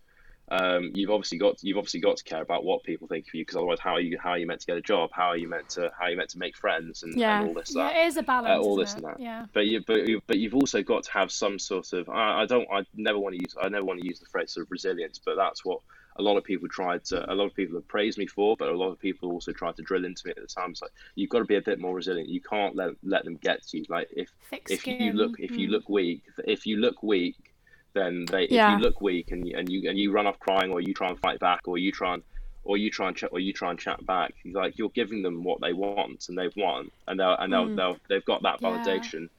um, 0.52 0.92
you've 0.94 1.10
obviously 1.10 1.38
got 1.38 1.56
you've 1.64 1.78
obviously 1.78 2.02
got 2.02 2.18
to 2.18 2.24
care 2.26 2.42
about 2.42 2.66
what 2.66 2.84
people 2.84 3.08
think 3.08 3.26
of 3.28 3.34
you 3.34 3.42
because 3.42 3.56
otherwise 3.56 3.80
how 3.80 3.94
are 3.94 4.02
you 4.02 4.18
how 4.22 4.32
are 4.32 4.38
you 4.38 4.46
meant 4.46 4.60
to 4.60 4.68
get 4.68 4.76
a 4.78 4.82
job 4.82 5.10
how 5.14 5.28
are 5.28 5.38
you 5.38 5.48
meant 5.48 5.70
to 5.70 5.90
how 5.98 6.06
are 6.06 6.12
you 6.12 6.18
meant 6.18 6.30
to 6.30 6.38
make 6.38 6.58
friends 6.58 7.04
and, 7.04 7.16
yeah. 7.16 7.40
and 7.40 7.48
all 7.48 7.54
this 7.54 7.74
yeah, 7.74 7.90
it 8.04 8.08
is 8.08 8.18
a 8.18 8.24
balance 8.24 8.60
uh, 8.64 8.68
all 8.68 8.76
this 8.76 8.92
it? 8.92 8.98
and 8.98 9.06
that 9.06 9.20
yeah 9.20 9.46
but 9.54 9.66
you 9.66 9.82
but 9.88 10.06
you 10.08 10.22
but 10.28 10.38
you've 10.38 10.54
also 10.54 10.84
got 10.84 11.04
to 11.04 11.12
have 11.12 11.32
some 11.32 11.58
sort 11.58 11.94
of 11.94 12.10
I, 12.10 12.42
I 12.42 12.46
don't 12.46 12.68
I 12.72 12.84
never 12.96 13.18
want 13.18 13.36
to 13.36 13.42
use 13.42 13.56
I 13.62 13.70
never 13.70 13.86
want 13.86 14.02
to 14.02 14.06
use 14.06 14.20
the 14.20 14.26
phrase 14.26 14.52
sort 14.54 14.68
of 14.68 14.72
resilience 14.72 15.20
but 15.26 15.36
that's 15.38 15.64
what 15.64 15.80
a 16.18 16.22
lot 16.22 16.36
of 16.36 16.44
people 16.44 16.68
tried 16.68 17.06
to 17.06 17.32
a 17.32 17.34
lot 17.34 17.46
of 17.46 17.56
people 17.56 17.78
have 17.78 17.88
praised 17.88 18.18
me 18.18 18.28
for 18.28 18.58
but 18.58 18.68
a 18.68 18.76
lot 18.76 18.90
of 18.92 19.00
people 19.00 19.32
also 19.32 19.54
tried 19.54 19.78
to 19.78 19.82
drill 19.84 20.04
into 20.04 20.24
me 20.26 20.32
at 20.36 20.42
the 20.42 20.48
time 20.48 20.72
it's 20.72 20.82
like 20.82 20.92
you've 21.16 21.30
got 21.30 21.40
to 21.40 21.46
be 21.46 21.56
a 21.56 21.62
bit 21.62 21.80
more 21.80 21.96
resilient 21.96 22.28
you 22.28 22.42
can't 22.42 22.76
let 22.76 22.92
let 23.04 23.24
them 23.24 23.38
get 23.38 23.66
to 23.66 23.78
you 23.78 23.86
like 23.88 24.10
if 24.12 24.30
Thick 24.50 24.68
if 24.70 24.82
skin. 24.82 25.02
you 25.02 25.14
look 25.14 25.40
if 25.40 25.58
you 25.58 25.70
Mm. 25.70 25.72
look 25.72 25.88
weak 25.88 26.24
if 26.46 26.66
you 26.66 26.76
look 26.78 27.02
weak 27.02 27.51
then 27.94 28.26
they 28.26 28.48
Yeah. 28.50 28.74
if 28.74 28.80
you 28.80 28.84
look 28.86 29.02
weak 29.02 29.32
and 29.32 29.48
you, 29.48 29.58
and 29.58 29.70
you 29.72 29.90
and 29.90 29.98
you 29.98 30.12
run 30.12 30.28
off 30.28 30.40
crying 30.40 30.72
or 30.72 30.82
you 30.82 30.94
try 30.94 31.10
and 31.10 31.20
fight 31.20 31.40
back 31.40 31.62
or 31.68 31.78
you 31.78 31.92
try 31.92 32.14
and 32.16 32.24
or 32.64 32.78
you 32.78 32.90
try 32.92 33.08
and 33.08 33.18
ch- 33.18 33.32
or 33.32 33.40
you 33.40 33.54
try 33.54 33.72
and 33.72 33.80
chat 33.80 34.06
back 34.06 34.34
like 34.54 34.78
you're 34.78 34.90
giving 34.90 35.22
them 35.24 35.44
what 35.44 35.60
they 35.62 35.74
want 35.74 36.26
and 36.30 36.38
they've 36.38 36.56
won 36.56 36.90
and 37.08 37.20
they'll 37.20 37.36
and 37.38 37.52
they'll, 37.52 37.68
Mm. 37.70 37.76
they'll 37.76 37.98
they've 38.08 38.26
got 38.26 38.44
that 38.44 38.62
Yeah. 38.62 38.70
validation 38.70 39.30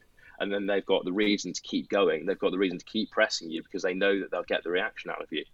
and 0.41 0.53
then 0.53 0.67
they've 0.67 0.85
got 0.87 1.05
the 1.05 1.13
reason 1.13 1.53
to 1.53 1.61
keep 1.63 1.89
going 1.89 2.27
they've 2.27 2.39
got 2.39 2.51
the 2.51 2.59
reason 2.59 2.79
to 2.79 2.85
keep 2.85 3.11
pressing 3.11 3.51
you 3.51 3.63
because 3.63 3.83
they 3.83 3.95
know 3.95 4.19
that 4.21 4.31
they'll 4.31 4.43
get 4.45 4.65
the 4.65 4.71
reaction 4.71 5.11
out 5.11 5.23
of 5.23 5.29
you 5.31 5.45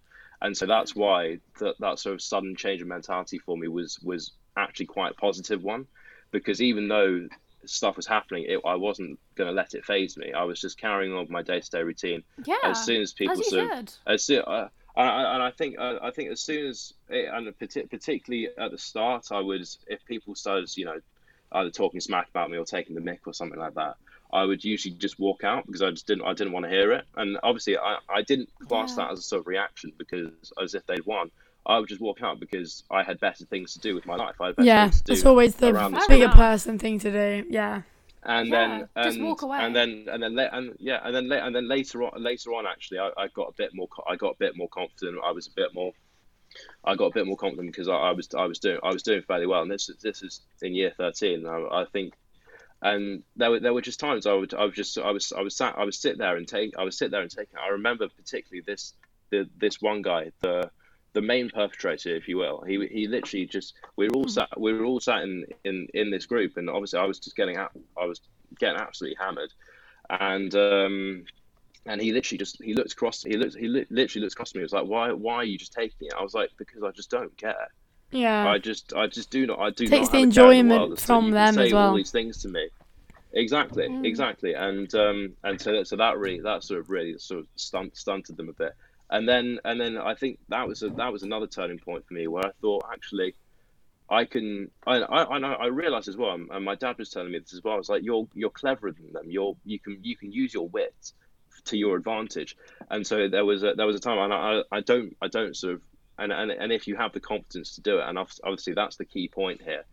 and 0.41 0.57
so 0.57 0.65
that's 0.65 0.95
why 0.95 1.37
that 1.59 1.75
that 1.79 1.99
sort 1.99 2.15
of 2.15 2.21
sudden 2.21 2.55
change 2.55 2.81
of 2.81 2.87
mentality 2.87 3.37
for 3.37 3.55
me 3.55 3.67
was 3.67 3.99
was 4.03 4.31
actually 4.57 4.87
quite 4.87 5.11
a 5.11 5.15
positive 5.15 5.63
one 5.63 5.85
because 6.31 6.61
even 6.61 6.87
though 6.87 7.27
stuff 7.65 7.95
was 7.97 8.07
happening 8.07 8.45
it, 8.47 8.59
I 8.65 8.75
wasn't 8.75 9.19
going 9.35 9.49
to 9.49 9.53
let 9.53 9.73
it 9.73 9.85
faze 9.85 10.17
me 10.17 10.33
I 10.33 10.43
was 10.43 10.59
just 10.59 10.79
carrying 10.79 11.13
on 11.13 11.19
with 11.19 11.29
my 11.29 11.41
day-to-day 11.41 11.83
routine 11.83 12.23
yeah 12.45 12.55
as 12.63 12.83
soon 12.85 13.01
as 13.01 13.13
people 13.13 13.39
as 13.39 13.49
sort 13.49 13.71
of 13.71 13.87
as 14.07 14.23
soon, 14.23 14.43
uh, 14.47 14.67
and, 14.95 15.09
I, 15.09 15.33
and 15.35 15.43
I 15.43 15.51
think 15.51 15.77
uh, 15.79 15.99
I 16.01 16.11
think 16.11 16.31
as 16.31 16.41
soon 16.41 16.67
as 16.67 16.93
it, 17.09 17.29
and 17.31 17.53
particularly 17.57 18.49
at 18.57 18.71
the 18.71 18.77
start, 18.77 19.27
I 19.31 19.39
would 19.39 19.61
if 19.87 20.03
people 20.05 20.35
started 20.35 20.75
you 20.75 20.85
know 20.85 20.99
either 21.53 21.69
talking 21.69 21.99
smack 21.99 22.29
about 22.29 22.49
me 22.49 22.57
or 22.57 22.65
taking 22.65 22.95
the 22.95 23.01
mick 23.01 23.19
or 23.25 23.33
something 23.33 23.59
like 23.59 23.75
that, 23.75 23.95
I 24.31 24.43
would 24.43 24.63
usually 24.63 24.95
just 24.95 25.19
walk 25.19 25.43
out 25.43 25.65
because 25.65 25.81
I 25.81 25.91
just 25.91 26.07
didn't 26.07 26.25
I 26.25 26.33
didn't 26.33 26.53
want 26.53 26.65
to 26.65 26.69
hear 26.69 26.91
it. 26.91 27.05
And 27.15 27.37
obviously 27.43 27.77
I, 27.77 27.97
I 28.09 28.21
didn't 28.23 28.49
class 28.67 28.91
Yeah. 28.91 29.05
that 29.05 29.11
as 29.13 29.19
a 29.19 29.23
sort 29.23 29.41
of 29.41 29.47
reaction 29.47 29.93
because 29.97 30.31
as 30.61 30.75
if 30.75 30.85
they'd 30.85 31.05
won. 31.05 31.31
I 31.69 31.79
would 31.79 31.87
just 31.87 32.01
walk 32.01 32.21
out 32.21 32.39
because 32.39 32.83
I 32.91 33.03
had 33.03 33.19
better 33.19 33.45
things 33.45 33.73
to 33.73 33.79
do 33.79 33.95
with 33.95 34.05
my 34.05 34.15
life. 34.15 34.35
I 34.41 34.47
had 34.47 34.55
better 34.57 34.65
yeah 34.67 34.83
things 34.89 34.97
to 35.01 35.03
do 35.05 35.13
it's 35.13 35.25
always 35.25 35.55
the 35.55 35.69
around 35.69 35.93
the 35.93 36.05
bigger 36.09 36.29
person 36.29 36.79
thing 36.79 36.99
to 36.99 37.11
do 37.11 37.45
yeah. 37.49 37.83
And 38.23 38.49
Yeah, 38.49 38.83
then 38.95 39.03
just 39.05 39.21
walk 39.21 39.43
away. 39.43 39.59
and 39.61 39.73
then 39.75 39.89
and 40.11 40.21
then 40.21 40.37
and 40.39 40.75
yeah 40.79 40.99
and 41.03 41.15
then 41.15 41.31
and 41.31 41.55
then 41.55 41.67
later 41.69 42.03
on 42.03 42.21
later 42.21 42.49
on 42.53 42.65
actually 42.67 42.99
I, 42.99 43.11
I 43.17 43.27
got 43.29 43.47
a 43.49 43.53
bit 43.53 43.71
more 43.73 43.87
I 44.11 44.15
got 44.17 44.31
a 44.31 44.37
bit 44.37 44.57
more 44.57 44.67
confident. 44.67 45.17
I 45.23 45.31
was 45.31 45.47
a 45.47 45.51
bit 45.55 45.73
more 45.73 45.93
I 46.83 46.95
got 46.95 47.05
a 47.05 47.13
bit 47.13 47.27
more 47.27 47.37
confident 47.37 47.71
because 47.71 47.87
I, 47.87 47.93
I 47.95 48.11
was 48.11 48.27
I 48.35 48.45
was 48.45 48.59
doing 48.59 48.79
I 48.83 48.91
was 48.91 49.03
doing 49.03 49.21
fairly 49.21 49.45
well. 49.45 49.61
And 49.61 49.71
this 49.71 49.87
is 49.89 49.97
this 50.01 50.21
is 50.21 50.41
in 50.61 50.73
year 50.75 50.91
13 50.97 51.45
I, 51.47 51.81
I 51.81 51.85
think 51.85 52.13
and 52.81 53.23
there 53.35 53.51
were 53.51 53.59
there 53.59 53.73
were 53.73 53.81
just 53.81 53.99
times 53.99 54.25
I 54.25 54.33
would 54.33 54.53
I 54.53 54.65
was 54.65 54.75
just 54.75 54.97
I 54.97 55.11
was 55.11 55.31
I 55.31 55.41
was 55.41 55.55
sat 55.55 55.77
I 55.77 55.85
would 55.85 55.93
sit 55.93 56.17
there 56.17 56.35
and 56.37 56.47
take 56.47 56.77
I 56.77 56.83
would 56.83 56.93
sit 56.93 57.11
there 57.11 57.21
and 57.21 57.31
take 57.31 57.49
I 57.61 57.69
remember 57.69 58.07
particularly 58.09 58.63
this 58.65 58.93
the 59.31 59.47
this 59.57 59.81
one 59.81 60.01
guy 60.01 60.31
the 60.41 60.71
the 61.13 61.21
main 61.21 61.49
perpetrator 61.49 62.15
if 62.15 62.27
you 62.27 62.37
will. 62.37 62.61
He 62.67 62.85
he 62.87 63.07
literally 63.07 63.45
just 63.45 63.73
we 63.95 64.07
were 64.07 64.15
all 64.15 64.27
sat 64.27 64.49
we 64.59 64.73
were 64.73 64.85
all 64.85 64.99
sat 64.99 65.23
in 65.23 65.45
in 65.63 65.87
in 65.93 66.11
this 66.11 66.25
group 66.25 66.57
and 66.57 66.69
obviously 66.69 66.99
I 66.99 67.05
was 67.05 67.19
just 67.19 67.35
getting 67.35 67.57
out 67.57 67.71
I 67.99 68.05
was 68.05 68.21
getting 68.59 68.79
absolutely 68.79 69.17
hammered. 69.19 69.51
And 70.09 70.53
um 70.55 71.23
and 71.85 72.01
he 72.01 72.11
literally 72.11 72.37
just 72.37 72.61
he 72.61 72.73
looked 72.73 72.93
across 72.93 73.23
he 73.23 73.37
looked 73.37 73.55
he 73.57 73.67
li- 73.67 73.87
literally 73.89 74.23
looked 74.23 74.33
across 74.33 74.51
at 74.51 74.55
me 74.55 74.59
he 74.59 74.63
was 74.63 74.73
like 74.73 74.85
why 74.85 75.11
why 75.11 75.35
are 75.35 75.43
you 75.43 75.57
just 75.57 75.73
taking 75.73 76.07
it? 76.07 76.13
I 76.17 76.21
was 76.23 76.33
like 76.33 76.51
because 76.57 76.83
I 76.83 76.91
just 76.91 77.09
don't 77.09 77.35
care. 77.37 77.67
Yeah. 78.11 78.47
I 78.49 78.57
just 78.57 78.93
I 78.93 79.07
just 79.07 79.29
do 79.31 79.47
not 79.47 79.59
I 79.59 79.69
do 79.71 79.87
Takes 79.87 80.11
not 80.11 80.11
the 80.11 80.19
have 80.19 80.29
a 80.29 80.33
care 80.33 80.51
in 80.51 80.67
the 80.67 80.75
enjoyment 80.75 80.99
from 80.99 81.25
you 81.27 81.31
them 81.33 81.57
as 81.57 81.73
well. 81.73 81.89
all 81.89 81.95
these 81.95 82.11
things 82.11 82.41
to 82.43 82.49
me. 82.49 82.69
Exactly 83.33 83.87
Mm. 83.87 84.05
exactly. 84.05 84.53
And 84.53 84.93
um 84.95 85.33
and 85.43 85.59
so 85.61 85.71
that 85.73 85.87
so 85.87 85.95
that 85.95 86.17
really 86.17 86.39
that 86.41 86.63
sort 86.63 86.79
of 86.79 86.89
really 86.89 87.17
sort 87.17 87.41
of 87.41 87.47
stunt, 87.55 87.95
stunted 87.97 88.37
them 88.37 88.49
a 88.49 88.53
bit 88.53 88.73
and 89.09 89.27
then 89.27 89.59
and 89.65 89.79
then 89.79 89.97
I 89.97 90.15
think 90.15 90.39
that 90.49 90.67
was 90.67 90.83
a, 90.83 90.89
that 90.91 91.11
was 91.11 91.23
another 91.23 91.47
turning 91.47 91.79
point 91.79 92.05
for 92.07 92.13
me 92.13 92.27
where 92.27 92.45
I 92.45 92.51
thought 92.61 92.85
actually 92.91 93.35
I 94.09 94.25
can 94.25 94.71
I 94.85 94.97
I 94.97 95.35
I, 95.35 95.39
know, 95.39 95.53
I 95.53 95.67
realized 95.67 96.07
as 96.07 96.17
well 96.17 96.31
and 96.33 96.65
my 96.65 96.75
dad 96.75 96.97
was 96.97 97.09
telling 97.09 97.31
me 97.31 97.39
this 97.39 97.53
as 97.53 97.61
well 97.63 97.79
it's 97.79 97.89
like 97.89 98.03
you're 98.03 98.27
you're 98.33 98.49
cleverer 98.49 98.91
than 98.91 99.13
them 99.13 99.29
you're 99.29 99.55
you 99.65 99.79
can 99.79 99.99
you 100.01 100.15
can 100.17 100.31
use 100.31 100.53
your 100.53 100.67
wit 100.69 100.95
to 101.65 101.77
your 101.77 101.97
advantage 101.97 102.55
and 102.89 103.05
so 103.05 103.27
there 103.27 103.45
was 103.45 103.63
a 103.63 103.73
there 103.75 103.87
was 103.87 103.95
a 103.95 103.99
time 103.99 104.17
and 104.19 104.33
I, 104.33 104.61
I 104.71 104.81
don't 104.81 105.15
I 105.21 105.27
don't 105.27 105.55
sort 105.55 105.75
of 105.75 105.81
and 106.19 106.31
and 106.31 106.51
and 106.51 106.71
if 106.71 106.87
you 106.87 106.95
have 106.97 107.13
the 107.13 107.19
confidence 107.19 107.75
to 107.75 107.81
do 107.81 107.99
it, 107.99 108.03
and 108.07 108.17
obviously 108.43 108.73
that's 108.73 108.97
the 108.97 109.05
key 109.05 109.29
point 109.33 109.61
here. 109.61 109.85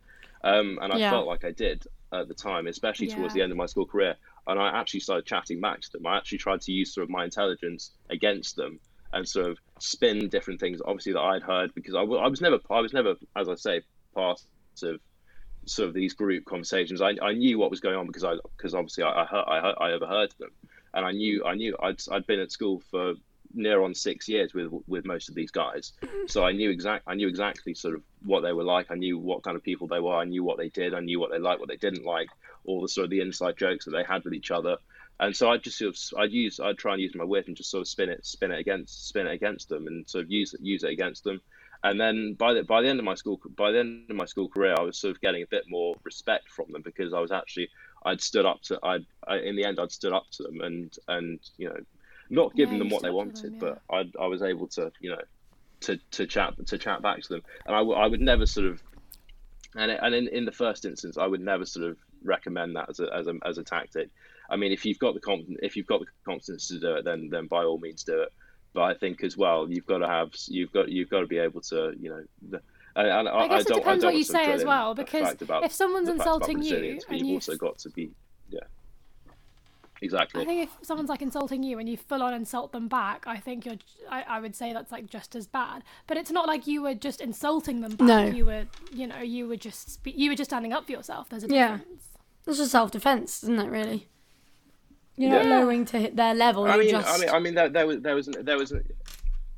Um, 0.43 0.77
and 0.81 0.93
I 0.93 0.99
Yeah. 0.99 1.09
felt 1.09 1.27
like 1.27 1.45
I 1.45 1.51
did 1.51 1.83
at 2.13 2.27
the 2.27 2.33
time, 2.33 2.67
especially 2.67 3.07
towards 3.07 3.33
the 3.33 3.41
end 3.41 3.51
of 3.51 3.57
my 3.57 3.65
school 3.65 3.85
career. 3.85 4.15
And 4.45 4.59
I 4.59 4.69
actually 4.79 5.01
started 5.01 5.25
chatting 5.25 5.59
back 5.61 5.81
to 5.81 5.89
them. 5.93 6.05
I 6.05 6.17
actually 6.17 6.37
tried 6.37 6.61
to 6.61 6.71
use 6.71 6.93
sort 6.93 7.03
of 7.03 7.09
my 7.09 7.23
intelligence 7.25 7.91
against 8.09 8.55
them 8.55 8.79
and 9.13 9.27
sort 9.27 9.47
of 9.47 9.57
spin 9.79 10.29
different 10.29 10.59
things, 10.59 10.81
obviously 10.85 11.13
that 11.13 11.21
I'd 11.21 11.43
heard 11.43 11.73
because 11.73 11.95
I, 11.95 12.01
I 12.01 12.27
was 12.27 12.41
never, 12.41 12.59
I 12.69 12.81
was 12.81 12.93
never, 12.93 13.15
as 13.35 13.49
I 13.49 13.55
say, 13.55 13.81
part 14.13 14.41
of 14.83 14.99
sort 15.65 15.87
of 15.89 15.93
these 15.93 16.13
group 16.13 16.45
conversations. 16.45 17.01
I, 17.01 17.15
I 17.21 17.33
knew 17.33 17.59
what 17.59 17.69
was 17.69 17.79
going 17.79 17.95
on 17.95 18.07
because 18.07 18.23
I, 18.23 18.35
because 18.57 18.73
obviously 18.73 19.03
I, 19.03 19.23
I 19.23 19.25
heard, 19.25 19.43
I, 19.47 19.61
heard, 19.61 19.75
I 19.79 19.91
overheard 19.91 20.33
them, 20.39 20.51
and 20.93 21.05
I 21.05 21.11
knew, 21.11 21.43
I 21.45 21.55
knew 21.55 21.75
I'd, 21.81 22.01
I'd 22.11 22.27
been 22.27 22.39
at 22.39 22.51
school 22.51 22.81
for 22.91 23.13
near 23.53 23.81
on 23.81 23.95
six 23.95 24.27
years 24.27 24.53
with 24.53 24.71
with 24.87 25.05
most 25.05 25.29
of 25.29 25.35
these 25.35 25.51
guys, 25.51 25.93
mm-hmm. 26.01 26.27
so 26.27 26.43
I 26.43 26.51
knew 26.51 26.69
exact, 26.69 27.03
I 27.07 27.15
knew 27.15 27.27
exactly 27.27 27.73
sort 27.73 27.95
of 27.95 28.03
what 28.23 28.41
they 28.41 28.53
were 28.53 28.63
like. 28.63 28.87
I 28.89 28.95
knew 28.95 29.17
what 29.17 29.43
kind 29.43 29.55
of 29.55 29.63
people 29.63 29.87
they 29.87 29.99
were. 29.99 30.15
I 30.15 30.25
knew 30.25 30.43
what 30.43 30.57
they 30.57 30.69
did. 30.69 30.93
I 30.93 30.99
knew 30.99 31.19
what 31.19 31.31
they 31.31 31.39
liked, 31.39 31.59
what 31.59 31.69
they 31.69 31.77
didn't 31.77 32.05
like, 32.05 32.29
all 32.65 32.81
the 32.81 32.89
sort 32.89 33.05
of 33.05 33.11
the 33.11 33.21
inside 33.21 33.57
jokes 33.57 33.85
that 33.85 33.91
they 33.91 34.03
had 34.03 34.23
with 34.23 34.33
each 34.33 34.51
other. 34.51 34.77
And 35.19 35.35
so 35.35 35.49
I 35.49 35.57
just 35.57 35.77
sort 35.77 35.89
of 35.95 36.19
I'd 36.19 36.31
use 36.31 36.59
I'd 36.59 36.77
try 36.77 36.93
and 36.93 37.01
use 37.01 37.15
my 37.15 37.23
wit 37.23 37.47
and 37.47 37.57
just 37.57 37.71
sort 37.71 37.81
of 37.81 37.87
spin 37.87 38.09
it 38.09 38.25
spin 38.25 38.51
it 38.51 38.59
against 38.59 39.07
spin 39.07 39.27
it 39.27 39.33
against 39.33 39.69
them 39.69 39.87
and 39.87 40.07
sort 40.09 40.25
of 40.25 40.31
use 40.31 40.53
it 40.53 40.61
use 40.61 40.83
it 40.83 40.91
against 40.91 41.23
them. 41.23 41.41
And 41.83 41.99
then 41.99 42.35
by 42.37 42.53
the 42.53 42.63
by 42.63 42.81
the 42.81 42.87
end 42.89 42.99
of 42.99 43.05
my 43.05 43.15
school 43.15 43.39
by 43.57 43.71
the 43.71 43.79
end 43.79 44.09
of 44.09 44.15
my 44.15 44.25
school 44.25 44.49
career, 44.49 44.75
I 44.77 44.81
was 44.83 44.99
sort 44.99 45.15
of 45.15 45.21
getting 45.21 45.43
a 45.43 45.47
bit 45.49 45.63
more 45.67 45.97
respect 46.03 46.49
from 46.51 46.67
them 46.71 46.81
because 46.83 47.13
I 47.13 47.19
was 47.19 47.31
actually 47.31 47.69
I'd 48.05 48.21
stood 48.21 48.45
up 48.45 48.61
to 48.63 48.79
I'd 48.83 49.05
I, 49.27 49.37
in 49.37 49.55
the 49.55 49.65
end 49.65 49.79
I'd 49.79 49.91
stood 49.91 50.13
up 50.13 50.25
to 50.33 50.43
them 50.43 50.61
and 50.61 50.93
and 51.07 51.39
you 51.57 51.69
know 51.69 51.77
not 52.29 52.55
giving 52.55 52.77
Yeah, 52.77 52.79
them 52.79 52.89
what 52.89 53.03
they 53.03 53.09
stood 53.09 53.27
up 53.27 53.33
to 53.33 53.33
wanted, 53.33 53.53
them, 53.57 53.57
but 53.59 53.79
I 53.91 54.05
I 54.19 54.27
was 54.27 54.41
able 54.43 54.67
to 54.69 54.91
you 54.99 55.11
know 55.11 55.21
to 55.81 55.99
to 56.11 56.27
chat 56.27 56.55
to 56.67 56.77
chat 56.77 57.01
back 57.01 57.21
to 57.21 57.29
them, 57.35 57.41
and 57.65 57.75
I, 57.75 57.79
w- 57.79 57.97
I 57.97 58.07
would 58.07 58.21
never 58.21 58.45
sort 58.45 58.67
of 58.67 58.81
and 59.75 59.91
it, 59.91 59.99
and 60.01 60.15
in, 60.15 60.27
in 60.29 60.45
the 60.45 60.51
first 60.51 60.85
instance, 60.85 61.17
I 61.17 61.27
would 61.27 61.41
never 61.41 61.65
sort 61.65 61.89
of 61.89 61.97
recommend 62.23 62.75
that 62.75 62.89
as 62.89 62.99
a 62.99 63.13
as 63.13 63.27
a 63.27 63.33
as 63.45 63.57
a 63.57 63.63
tactic. 63.63 64.09
I 64.49 64.55
mean, 64.55 64.71
if 64.71 64.85
you've 64.85 64.99
got 64.99 65.13
the 65.13 65.19
confidence, 65.19 65.59
if 65.61 65.75
you've 65.75 65.87
got 65.87 65.99
the 65.99 66.07
confidence 66.25 66.67
to 66.69 66.79
do 66.79 66.95
it, 66.95 67.05
then 67.05 67.29
then 67.29 67.47
by 67.47 67.63
all 67.63 67.77
means 67.79 68.03
do 68.03 68.21
it. 68.21 68.33
But 68.73 68.83
I 68.83 68.93
think 68.93 69.23
as 69.23 69.37
well, 69.37 69.67
you've 69.69 69.85
got 69.85 69.99
to 69.99 70.07
have 70.07 70.31
you've 70.47 70.71
got 70.71 70.89
you've 70.89 71.09
got 71.09 71.21
to 71.21 71.27
be 71.27 71.37
able 71.37 71.61
to 71.61 71.93
you 71.99 72.09
know. 72.09 72.23
The, 72.49 72.61
and, 72.95 73.07
and 73.09 73.29
I 73.29 73.47
guess 73.47 73.61
it 73.61 73.67
don't, 73.67 73.77
depends 73.79 74.03
what 74.03 74.13
you 74.15 74.19
want 74.19 74.27
to 74.27 74.33
drill 74.33 74.45
say 74.45 74.51
as 74.53 74.65
well, 74.65 74.95
because 74.95 75.35
if 75.63 75.71
someone's 75.71 76.07
the 76.07 76.15
fact 76.15 76.27
about 76.27 76.49
insulting 76.49 76.63
you 76.63 76.99
and 77.09 77.19
you've 77.19 77.35
also 77.35 77.55
got 77.55 77.77
to 77.79 77.89
be 77.91 78.09
yeah 78.49 78.59
Exactly. 80.01 80.41
I 80.41 80.45
think 80.45 80.63
if 80.63 80.85
someone's 80.85 81.09
like 81.09 81.21
insulting 81.21 81.63
you 81.63 81.79
and 81.79 81.89
you 81.89 81.97
full 81.97 82.21
on 82.21 82.33
insult 82.33 82.71
them 82.71 82.87
back, 82.87 83.25
I 83.25 83.37
think 83.37 83.65
you're. 83.65 83.77
I, 84.09 84.23
I 84.23 84.39
would 84.39 84.55
say 84.55 84.73
that's 84.73 84.91
like 84.91 85.07
just 85.07 85.35
as 85.35 85.47
bad. 85.47 85.83
But 86.05 86.17
it's 86.17 86.31
not 86.31 86.47
like 86.47 86.67
you 86.67 86.83
were 86.83 86.93
just 86.93 87.21
insulting 87.21 87.81
them 87.81 87.95
back. 87.95 88.07
No. 88.07 88.25
You 88.25 88.45
were, 88.45 88.65
you 88.91 89.07
know, 89.07 89.21
you 89.21 89.47
were 89.47 89.55
just 89.55 89.91
spe- 89.93 90.15
you 90.15 90.29
were 90.29 90.35
just 90.35 90.51
standing 90.51 90.73
up 90.73 90.85
for 90.85 90.91
yourself. 90.91 91.29
There's 91.29 91.43
a 91.43 91.47
difference. 91.47 91.59
Yeah. 91.59 91.77
difference. 91.77 92.03
It's 92.45 92.57
just 92.57 92.71
self 92.71 92.91
defense, 92.91 93.43
isn't 93.43 93.59
it? 93.59 93.69
Really. 93.69 94.07
You're 95.17 95.31
not 95.31 95.45
Yeah. 95.45 95.59
lowering 95.59 95.85
to 95.85 96.11
their 96.13 96.33
level. 96.35 96.65
I 96.65 96.77
mean, 96.77 96.89
just. 96.89 97.07
I 97.07 97.17
mean, 97.17 97.29
I 97.29 97.39
mean, 97.39 97.55
there, 97.55 97.69
there 97.69 97.87
was, 97.87 97.99
there 98.01 98.15
was, 98.15 98.27
an, 98.27 98.45
there 98.45 98.57
was, 98.57 98.71
an, 98.71 98.87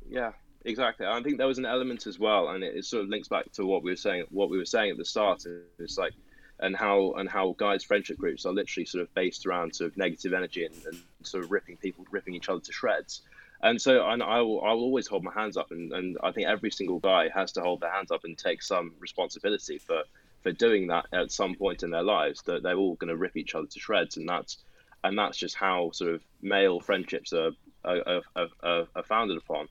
yeah, 0.08 0.32
exactly. 0.64 1.06
I 1.06 1.22
think 1.22 1.38
there 1.38 1.46
was 1.46 1.58
an 1.58 1.66
element 1.66 2.06
as 2.06 2.18
well, 2.18 2.48
and 2.48 2.64
it, 2.64 2.76
it 2.76 2.84
sort 2.86 3.04
of 3.04 3.10
links 3.10 3.28
back 3.28 3.52
to 3.52 3.66
what 3.66 3.82
we 3.82 3.90
were 3.90 3.96
saying, 3.96 4.24
what 4.30 4.50
we 4.50 4.58
were 4.58 4.64
saying 4.64 4.90
at 4.90 4.96
the 4.96 5.04
start. 5.04 5.44
It's 5.78 5.98
like, 5.98 6.14
and 6.60 6.74
how 6.76 7.12
and 7.12 7.28
how 7.28 7.54
guys' 7.58 7.84
friendship 7.84 8.18
groups 8.18 8.44
are 8.46 8.52
literally 8.52 8.86
sort 8.86 9.02
of 9.02 9.14
based 9.14 9.46
around 9.46 9.74
sort 9.74 9.90
of 9.90 9.96
negative 9.96 10.32
energy 10.32 10.64
and, 10.64 10.74
and 10.86 10.98
sort 11.22 11.44
of 11.44 11.50
ripping 11.50 11.76
people, 11.76 12.04
ripping 12.10 12.34
each 12.34 12.48
other 12.48 12.60
to 12.60 12.72
shreds. 12.72 13.22
And 13.62 13.80
so, 13.80 14.08
and 14.08 14.22
I 14.22 14.40
will, 14.40 14.64
I 14.64 14.72
will 14.72 14.84
always 14.84 15.06
hold 15.06 15.22
my 15.22 15.32
hands 15.34 15.58
up, 15.58 15.70
and, 15.70 15.92
and 15.92 16.16
I 16.22 16.32
think 16.32 16.48
every 16.48 16.70
single 16.70 16.98
guy 16.98 17.28
has 17.34 17.52
to 17.52 17.60
hold 17.60 17.80
their 17.80 17.92
hands 17.92 18.10
up 18.10 18.24
and 18.24 18.36
take 18.38 18.62
some 18.62 18.94
responsibility 18.98 19.76
for 19.76 20.02
for 20.42 20.52
doing 20.52 20.86
that 20.86 21.04
at 21.12 21.30
some 21.30 21.54
point 21.54 21.82
in 21.82 21.90
their 21.90 22.02
lives. 22.02 22.40
That 22.46 22.62
they're 22.62 22.76
all 22.76 22.94
going 22.94 23.10
to 23.10 23.16
rip 23.16 23.36
each 23.36 23.54
other 23.54 23.66
to 23.66 23.78
shreds, 23.78 24.16
and 24.16 24.26
that's 24.26 24.56
and 25.04 25.18
that's 25.18 25.36
just 25.36 25.54
how 25.54 25.90
sort 25.92 26.14
of 26.14 26.22
male 26.42 26.80
friendships 26.80 27.32
are 27.32 27.52
are, 27.84 28.22
are, 28.36 28.48
are, 28.62 28.86
are 28.94 29.02
founded 29.02 29.38
upon. 29.38 29.68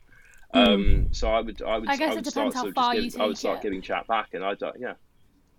Um, 0.54 1.10
so 1.12 1.30
I 1.30 1.42
would 1.42 1.62
I 1.62 1.78
would 1.78 1.90
I 1.90 1.96
guess 1.96 2.14
it 2.14 2.16
would 2.16 2.24
depends 2.24 2.56
start 2.56 2.68
how 2.68 2.72
far 2.74 2.94
just 2.94 3.06
you 3.06 3.12
give, 3.12 3.22
I 3.22 3.26
would 3.28 3.38
start 3.38 3.60
it. 3.60 3.64
giving 3.64 3.82
chat 3.82 4.08
back, 4.08 4.34
and 4.34 4.44
I 4.44 4.56
don't 4.56 4.80
yeah. 4.80 4.94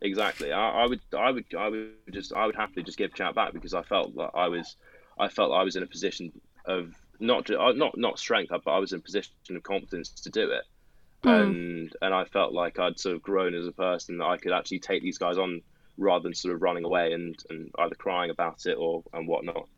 Exactly. 0.02 0.52
I, 0.52 0.70
I 0.70 0.86
would, 0.86 1.00
I 1.16 1.30
would, 1.30 1.44
I 1.56 1.68
would 1.68 1.92
just, 2.10 2.32
I 2.32 2.46
would 2.46 2.56
happily 2.56 2.82
just 2.82 2.96
give 2.96 3.14
chat 3.14 3.34
back 3.34 3.52
because 3.52 3.74
I 3.74 3.82
felt 3.82 4.14
that 4.16 4.30
I 4.34 4.48
was, 4.48 4.76
I 5.18 5.28
felt 5.28 5.52
I 5.52 5.62
was 5.62 5.76
in 5.76 5.82
a 5.82 5.86
position 5.86 6.32
of 6.64 6.94
not, 7.18 7.50
uh, 7.50 7.72
not, 7.72 7.98
not 7.98 8.18
strength, 8.18 8.50
but 8.50 8.70
I 8.70 8.78
was 8.78 8.92
in 8.92 9.00
a 9.00 9.02
position 9.02 9.32
of 9.54 9.62
confidence 9.62 10.08
to 10.08 10.30
do 10.30 10.50
it, 10.50 10.64
and 11.24 11.94
and 12.00 12.14
I 12.14 12.24
felt 12.24 12.54
like 12.54 12.78
I'd 12.78 12.98
sort 12.98 13.16
of 13.16 13.22
grown 13.22 13.54
as 13.54 13.66
a 13.66 13.72
person 13.72 14.18
that 14.18 14.24
I 14.24 14.38
could 14.38 14.52
actually 14.52 14.78
take 14.78 15.02
these 15.02 15.18
guys 15.18 15.36
on 15.36 15.60
rather 15.98 16.22
than 16.24 16.34
sort 16.34 16.54
of 16.54 16.62
running 16.62 16.84
away 16.84 17.12
and 17.12 17.36
and 17.50 17.70
either 17.78 17.94
crying 17.96 18.30
about 18.30 18.66
it 18.66 18.76
or 18.78 19.02
and 19.12 19.28
whatnot. 19.28 19.68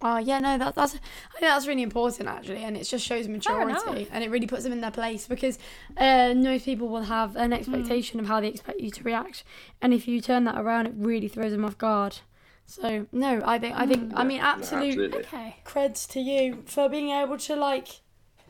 Oh 0.00 0.18
yeah, 0.18 0.38
no, 0.38 0.56
that, 0.58 0.76
that's 0.76 0.94
I 0.94 0.98
think 0.98 1.40
that's 1.40 1.66
really 1.66 1.82
important 1.82 2.28
actually, 2.28 2.62
and 2.62 2.76
it 2.76 2.84
just 2.84 3.04
shows 3.04 3.26
maturity, 3.26 4.08
and 4.12 4.22
it 4.22 4.30
really 4.30 4.46
puts 4.46 4.62
them 4.62 4.72
in 4.72 4.80
their 4.80 4.92
place 4.92 5.26
because 5.26 5.58
uh, 5.96 6.34
most 6.36 6.64
people 6.66 6.88
will 6.88 7.02
have 7.02 7.34
Hmm. 7.34 7.36
an 7.36 7.52
expectation 7.52 8.20
of 8.20 8.26
how 8.26 8.40
they 8.40 8.46
expect 8.48 8.78
you 8.80 8.92
to 8.92 9.02
react, 9.02 9.42
and 9.82 9.92
if 9.92 10.06
you 10.06 10.20
turn 10.20 10.44
that 10.44 10.56
around, 10.56 10.86
it 10.86 10.94
really 10.96 11.26
throws 11.26 11.50
them 11.50 11.64
off 11.64 11.78
guard. 11.78 12.18
So 12.64 13.06
no, 13.10 13.42
I 13.44 13.58
think 13.58 13.74
I 13.76 13.86
think 13.86 14.12
I 14.14 14.22
Hmm. 14.22 14.28
mean 14.28 14.40
absolute 14.40 15.00
absolutely. 15.00 15.18
Okay. 15.18 15.56
creds 15.64 16.08
to 16.10 16.20
you 16.20 16.62
for 16.66 16.88
being 16.88 17.10
able 17.10 17.38
to 17.38 17.56
like 17.56 17.88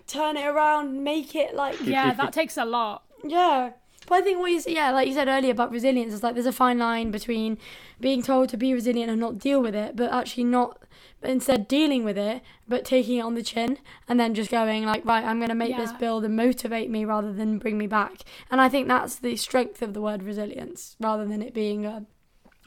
turn 0.06 0.36
it 0.36 0.46
around, 0.46 1.02
make 1.02 1.34
it 1.34 1.54
like 1.54 1.80
Yeah, 1.86 2.12
that 2.14 2.34
takes 2.34 2.58
a 2.58 2.64
lot. 2.66 3.04
yeah. 3.24 3.72
But 4.08 4.16
I 4.16 4.20
think 4.22 4.38
what 4.38 4.50
you 4.50 4.60
said, 4.60 4.72
yeah, 4.72 4.90
like 4.90 5.06
you 5.06 5.12
said 5.12 5.28
earlier 5.28 5.52
about 5.52 5.70
resilience, 5.70 6.14
is 6.14 6.22
like 6.22 6.34
there's 6.34 6.46
a 6.46 6.52
fine 6.52 6.78
line 6.78 7.10
between 7.10 7.58
being 8.00 8.22
told 8.22 8.48
to 8.48 8.56
be 8.56 8.72
resilient 8.72 9.10
and 9.10 9.20
not 9.20 9.38
deal 9.38 9.60
with 9.60 9.74
it, 9.74 9.96
but 9.96 10.10
actually 10.10 10.44
not, 10.44 10.82
but 11.20 11.28
instead 11.28 11.68
dealing 11.68 12.04
with 12.04 12.16
it, 12.16 12.42
but 12.66 12.86
taking 12.86 13.18
it 13.18 13.22
on 13.22 13.34
the 13.34 13.42
chin 13.42 13.78
and 14.08 14.18
then 14.18 14.32
just 14.34 14.50
going 14.50 14.86
like, 14.86 15.04
right, 15.04 15.24
I'm 15.24 15.38
going 15.38 15.50
to 15.50 15.54
make 15.54 15.76
this 15.76 15.92
build 15.92 16.24
and 16.24 16.34
motivate 16.34 16.88
me 16.90 17.04
rather 17.04 17.34
than 17.34 17.58
bring 17.58 17.76
me 17.76 17.86
back. 17.86 18.22
And 18.50 18.62
I 18.62 18.70
think 18.70 18.88
that's 18.88 19.16
the 19.16 19.36
strength 19.36 19.82
of 19.82 19.92
the 19.92 20.00
word 20.00 20.22
resilience 20.22 20.96
rather 20.98 21.26
than 21.26 21.42
it 21.42 21.52
being 21.52 21.84
a, 21.84 22.04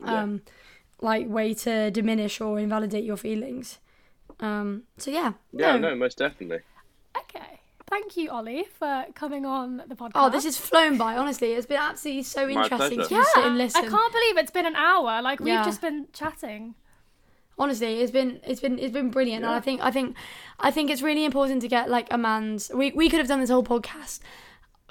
um, 0.03 0.41
like 1.01 1.27
way 1.27 1.55
to 1.55 1.89
diminish 1.89 2.39
or 2.39 2.59
invalidate 2.59 3.03
your 3.03 3.17
feelings. 3.17 3.79
Um, 4.39 4.83
so 4.97 5.09
yeah. 5.09 5.33
Yeah, 5.53 5.77
no, 5.77 5.95
most 5.95 6.19
definitely. 6.19 6.59
Okay. 7.17 7.50
Thank 7.91 8.15
you, 8.15 8.29
Ollie, 8.31 8.65
for 8.79 9.05
coming 9.15 9.45
on 9.45 9.83
the 9.87 9.95
podcast. 9.95 10.11
Oh, 10.15 10.29
this 10.29 10.45
has 10.45 10.57
flown 10.57 10.97
by. 10.97 11.17
Honestly, 11.17 11.51
it's 11.51 11.67
been 11.67 11.77
absolutely 11.77 12.23
so 12.23 12.47
My 12.47 12.63
interesting 12.63 12.99
pleasure. 12.99 13.09
to 13.09 13.13
yeah. 13.15 13.19
just 13.21 13.33
sit 13.35 13.45
and 13.45 13.57
listen. 13.57 13.85
I 13.85 13.87
can't 13.89 14.13
believe 14.13 14.37
it's 14.37 14.51
been 14.51 14.65
an 14.65 14.75
hour. 14.77 15.21
Like 15.21 15.39
we've 15.41 15.49
Yeah. 15.49 15.65
just 15.65 15.81
been 15.81 16.07
chatting. 16.13 16.75
honestly 17.57 17.99
it's 18.01 18.11
been 18.11 18.39
it's 18.47 18.61
been 18.61 18.79
it's 18.79 18.93
been 18.93 19.11
brilliant 19.11 19.43
and 19.45 19.53
i 19.53 19.59
think 19.59 19.79
i 19.83 19.91
think 19.91 20.15
i 20.67 20.71
think 20.71 20.89
it's 20.89 21.03
really 21.03 21.25
important 21.25 21.61
to 21.61 21.67
get 21.67 21.89
like 21.91 22.07
a 22.09 22.17
man's 22.17 22.71
we, 22.73 22.91
we 22.93 23.07
could 23.09 23.19
have 23.19 23.27
done 23.27 23.39
this 23.41 23.51
whole 23.51 23.63
podcast 23.63 24.19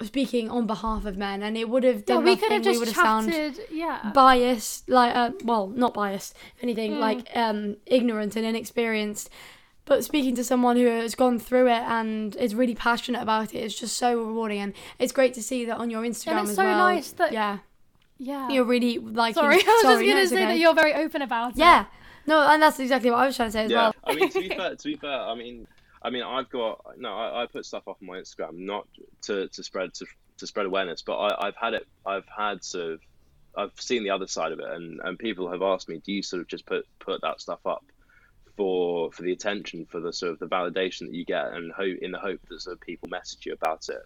speaking 0.01 0.49
on 0.49 0.65
behalf 0.67 1.03
of 1.05 1.17
men 1.17 1.43
and 1.43 1.57
it 1.57 1.67
would 1.67 1.83
have 1.83 2.03
Yeah, 2.07 2.19
we 2.19 2.35
nothing 2.35 2.37
could 2.39 2.51
have 2.53 2.61
just 2.63 2.75
we 2.75 2.79
would 2.79 2.87
have 2.87 2.95
sound 3.07 3.31
chatted. 3.31 3.59
Yeah. 3.71 4.11
biased 4.13 4.87
like 4.89 5.13
uh, 5.13 5.31
well 5.43 5.67
not 5.67 5.93
biased 5.93 6.33
if 6.55 6.63
anything 6.63 6.91
Mm. 6.93 6.99
like 6.99 7.27
um 7.35 7.75
ignorant 7.87 8.35
and 8.37 8.45
inexperienced 8.45 9.29
but 9.91 10.05
speaking 10.05 10.33
to 10.33 10.41
someone 10.41 10.77
who 10.77 10.85
has 10.85 11.15
gone 11.15 11.37
through 11.37 11.67
it 11.67 11.83
and 11.83 12.37
is 12.37 12.55
really 12.55 12.73
passionate 12.73 13.21
about 13.21 13.53
it 13.53 13.59
is 13.59 13.77
just 13.77 13.97
so 13.97 14.17
rewarding. 14.17 14.61
And 14.61 14.73
it's 14.99 15.11
great 15.11 15.33
to 15.33 15.43
see 15.43 15.65
that 15.65 15.79
on 15.79 15.89
your 15.89 16.01
instagram 16.03 16.43
it's 16.43 16.51
as 16.51 16.55
so 16.55 16.63
well. 16.63 16.77
nice 16.77 17.11
that- 17.11 17.33
yeah. 17.33 17.57
Yeah. 18.17 18.47
you're 18.47 18.63
really 18.63 18.99
like 18.99 19.35
Sorry, 19.35 19.55
I 19.55 19.57
was 19.57 19.63
just 19.65 19.81
sorry, 19.81 20.05
no, 20.05 20.11
gonna 20.13 20.21
it's 20.21 20.29
say 20.31 20.37
okay. 20.37 20.45
that 20.45 20.59
you're 20.59 20.73
very 20.73 20.93
open 20.93 21.21
about 21.21 21.51
it. 21.51 21.57
yeah. 21.57 21.87
No 22.25 22.39
and 22.39 22.61
that's 22.61 22.79
exactly 22.79 23.11
what 23.11 23.19
i 23.19 23.25
was 23.25 23.35
trying 23.35 23.49
to 23.49 23.51
say 23.51 23.65
as 23.65 23.71
yeah, 23.71 23.77
well. 23.81 23.95
I 24.05 24.15
mean 24.15 24.29
to 24.29 24.39
be 24.39 24.47
fair, 24.55 24.75
to 24.77 24.83
be 24.85 24.95
fair, 24.95 25.19
I 25.19 25.35
mean, 25.35 25.67
I 26.01 26.09
mean, 26.09 26.23
I've 26.23 26.49
got 26.49 26.97
no, 26.97 27.11
I, 27.13 27.43
I 27.43 27.45
put 27.47 27.65
stuff 27.65 27.85
up 27.89 27.97
on 28.01 28.07
my 28.07 28.17
Instagram 28.17 28.53
not 28.59 28.87
to, 29.23 29.49
to 29.49 29.61
spread 29.61 29.93
to, 29.95 30.05
to 30.37 30.47
spread 30.47 30.67
awareness, 30.67 31.01
but 31.01 31.17
I, 31.17 31.47
I've 31.47 31.57
had 31.57 31.73
it, 31.73 31.85
I've 32.05 32.29
had 32.29 32.63
sort 32.63 32.93
of, 32.93 33.01
I've 33.57 33.81
seen 33.81 34.05
the 34.05 34.11
other 34.11 34.27
side 34.27 34.53
of 34.53 34.59
it, 34.59 34.69
and, 34.69 35.01
and 35.03 35.19
people 35.19 35.51
have 35.51 35.61
asked 35.61 35.89
me, 35.89 36.01
do 36.05 36.13
you 36.13 36.23
sort 36.23 36.41
of 36.43 36.47
just 36.47 36.65
put 36.65 36.85
put 36.99 37.19
that 37.23 37.41
stuff 37.41 37.59
up 37.65 37.83
for 38.61 39.11
for 39.11 39.23
the 39.23 39.31
attention, 39.33 39.85
for 39.89 39.99
the 39.99 40.13
sort 40.13 40.33
of 40.33 40.39
the 40.39 40.47
validation 40.47 41.01
that 41.07 41.13
you 41.15 41.25
get, 41.25 41.47
and 41.53 41.71
hope 41.73 41.97
in 42.01 42.11
the 42.11 42.19
hope 42.19 42.39
that 42.49 42.61
sort 42.61 42.75
of 42.75 42.81
people 42.81 43.09
message 43.09 43.45
you 43.45 43.53
about 43.53 43.81
it. 43.89 44.01